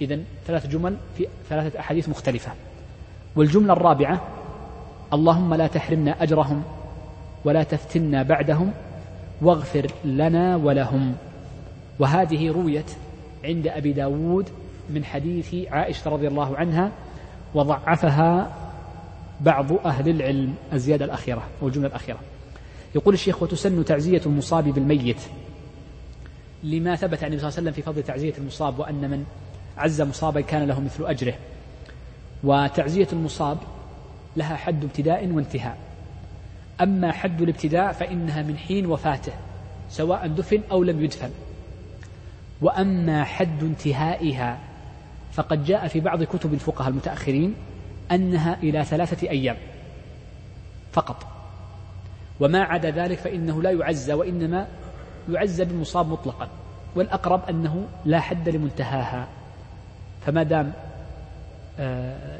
إذا 0.00 0.18
ثلاث 0.46 0.66
جمل 0.66 0.96
في 1.18 1.26
ثلاثة 1.48 1.80
أحاديث 1.80 2.08
مختلفة. 2.08 2.52
والجملة 3.36 3.72
الرابعة 3.72 4.35
اللهم 5.12 5.54
لا 5.54 5.66
تحرمنا 5.66 6.22
أجرهم 6.22 6.62
ولا 7.44 7.62
تفتنا 7.62 8.22
بعدهم 8.22 8.72
واغفر 9.42 9.86
لنا 10.04 10.56
ولهم. 10.56 11.14
وهذه 11.98 12.50
رويت 12.50 12.90
عند 13.44 13.66
أبي 13.66 13.92
داود 13.92 14.48
من 14.90 15.04
حديث 15.04 15.54
عائشة 15.70 16.10
رضي 16.10 16.28
الله 16.28 16.56
عنها 16.56 16.90
وضعفها 17.54 18.52
بعض 19.40 19.72
أهل 19.86 20.08
العلم 20.08 20.54
الزيادة 20.72 21.04
الأخيرة 21.04 21.42
والجملة 21.60 21.86
الأخيرة. 21.88 22.18
يقول 22.94 23.14
الشيخ 23.14 23.42
وتسن 23.42 23.84
تعزية 23.84 24.22
المصاب 24.26 24.64
بالميت. 24.64 25.20
لما 26.62 26.96
ثبت 26.96 27.24
عن 27.24 27.32
النبي 27.32 27.40
صلى 27.40 27.48
الله 27.48 27.58
عليه 27.58 27.70
وسلم 27.70 27.72
في 27.72 27.82
فضل 27.82 28.02
تعزية 28.02 28.34
المصاب 28.38 28.78
وأن 28.78 29.10
من 29.10 29.24
عز 29.78 30.02
مصابا 30.02 30.40
كان 30.40 30.66
له 30.66 30.80
مثل 30.80 31.06
أجره. 31.06 31.34
وتعزية 32.44 33.08
المصاب 33.12 33.58
لها 34.36 34.56
حد 34.56 34.84
ابتداء 34.84 35.26
وانتهاء. 35.26 35.78
أما 36.80 37.12
حد 37.12 37.42
الابتداء 37.42 37.92
فإنها 37.92 38.42
من 38.42 38.58
حين 38.58 38.86
وفاته 38.86 39.32
سواء 39.90 40.26
دفن 40.26 40.60
أو 40.70 40.82
لم 40.82 41.04
يدفن. 41.04 41.30
وأما 42.60 43.24
حد 43.24 43.62
انتهائها 43.62 44.58
فقد 45.32 45.64
جاء 45.64 45.88
في 45.88 46.00
بعض 46.00 46.22
كتب 46.22 46.54
الفقهاء 46.54 46.88
المتأخرين 46.88 47.54
أنها 48.12 48.58
إلى 48.62 48.84
ثلاثة 48.84 49.30
أيام 49.30 49.56
فقط. 50.92 51.26
وما 52.40 52.62
عدا 52.62 52.90
ذلك 52.90 53.18
فإنه 53.18 53.62
لا 53.62 53.70
يعزى 53.70 54.12
وإنما 54.12 54.66
يعزى 55.28 55.64
بالمصاب 55.64 56.08
مطلقا. 56.08 56.48
والأقرب 56.94 57.48
أنه 57.48 57.86
لا 58.04 58.20
حد 58.20 58.48
لمنتهاها. 58.48 59.28
فما 60.26 60.42
دام 60.42 60.72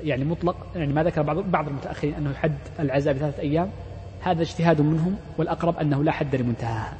يعني 0.03 0.25
مطلق 0.25 0.67
يعني 0.77 0.93
ما 0.93 1.03
ذكر 1.03 1.23
بعض 1.23 1.37
بعض 1.39 1.69
المتأخرين 1.69 2.15
أنه 2.15 2.35
حد 2.35 2.57
العزاء 2.81 3.15
بثلاثة 3.15 3.43
أيام 3.43 3.71
هذا 4.21 4.43
اجتهاد 4.43 4.81
منهم 4.81 5.17
والأقرب 5.39 5.79
أنه 5.79 6.05
لا 6.05 6.13
حد 6.13 6.37
لمنتهاها. 6.37 6.97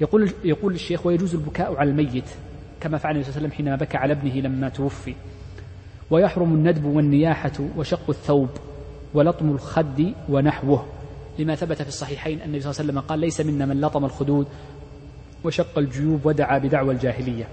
يقول 0.00 0.32
يقول 0.44 0.74
الشيخ 0.74 1.06
ويجوز 1.06 1.34
البكاء 1.34 1.76
على 1.76 1.90
الميت 1.90 2.24
كما 2.80 2.98
فعل 2.98 3.12
النبي 3.12 3.24
صلى 3.24 3.36
الله 3.36 3.46
عليه 3.46 3.48
وسلم 3.48 3.66
حينما 3.66 3.76
بكى 3.76 3.96
على 3.96 4.12
ابنه 4.12 4.34
لما 4.34 4.68
توفي. 4.68 5.14
ويحرم 6.10 6.54
الندب 6.54 6.84
والنياحة 6.84 7.52
وشق 7.76 8.10
الثوب 8.10 8.48
ولطم 9.14 9.50
الخد 9.50 10.12
ونحوه. 10.28 10.86
لما 11.38 11.54
ثبت 11.54 11.82
في 11.82 11.88
الصحيحين 11.88 12.40
أن 12.40 12.46
النبي 12.46 12.60
صلى 12.60 12.70
الله 12.70 12.80
عليه 12.80 12.90
وسلم 12.90 13.00
قال 13.00 13.18
ليس 13.18 13.40
منا 13.40 13.66
من 13.66 13.80
لطم 13.80 14.04
الخدود 14.04 14.46
وشق 15.44 15.78
الجيوب 15.78 16.26
ودعا 16.26 16.58
بدعوى 16.58 16.94
الجاهلية. 16.94 17.48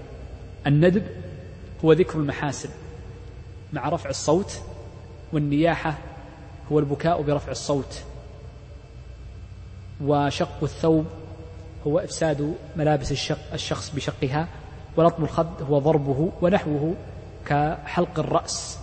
الندب 0.66 1.02
هو 1.84 1.92
ذكر 1.92 2.18
المحاسن. 2.18 2.68
مع 3.74 3.88
رفع 3.88 4.10
الصوت 4.10 4.60
والنياحة 5.32 5.98
هو 6.72 6.78
البكاء 6.78 7.22
برفع 7.22 7.50
الصوت. 7.50 8.02
وشق 10.04 10.62
الثوب 10.62 11.06
هو 11.86 11.98
إفساد 11.98 12.54
ملابس 12.76 13.12
الشق 13.12 13.52
الشخص 13.52 13.90
بشقها 13.90 14.48
ولطم 14.96 15.24
الخد 15.24 15.62
هو 15.62 15.78
ضربه 15.78 16.32
ونحوه 16.42 16.94
كحلق 17.46 18.18
الرأس 18.18 18.78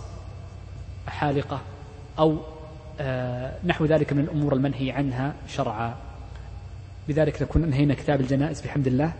حالقة 1.06 1.60
أو 2.18 2.36
آه، 3.00 3.52
نحو 3.64 3.84
ذلك 3.84 4.12
من 4.12 4.20
الأمور 4.24 4.52
المنهي 4.52 4.90
عنها 4.90 5.34
شرعا. 5.48 5.94
بذلك 7.08 7.42
نكون 7.42 7.64
أنهينا 7.64 7.94
كتاب 7.94 8.20
الجنائز 8.20 8.60
بحمد 8.60 8.86
الله. 8.86 9.12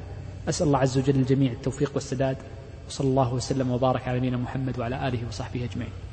أسأل 0.48 0.66
الله 0.66 0.78
عز 0.78 0.98
وجل 0.98 1.16
الجميع 1.16 1.52
التوفيق 1.52 1.90
والسداد. 1.94 2.36
وصلى 2.93 3.09
الله 3.09 3.35
وسلم 3.35 3.70
وبارك 3.70 4.09
على 4.09 4.20
نبينا 4.20 4.36
محمد 4.36 4.77
وعلى 4.77 5.09
آله 5.09 5.24
وصحبه 5.28 5.64
أجمعين. 5.64 6.11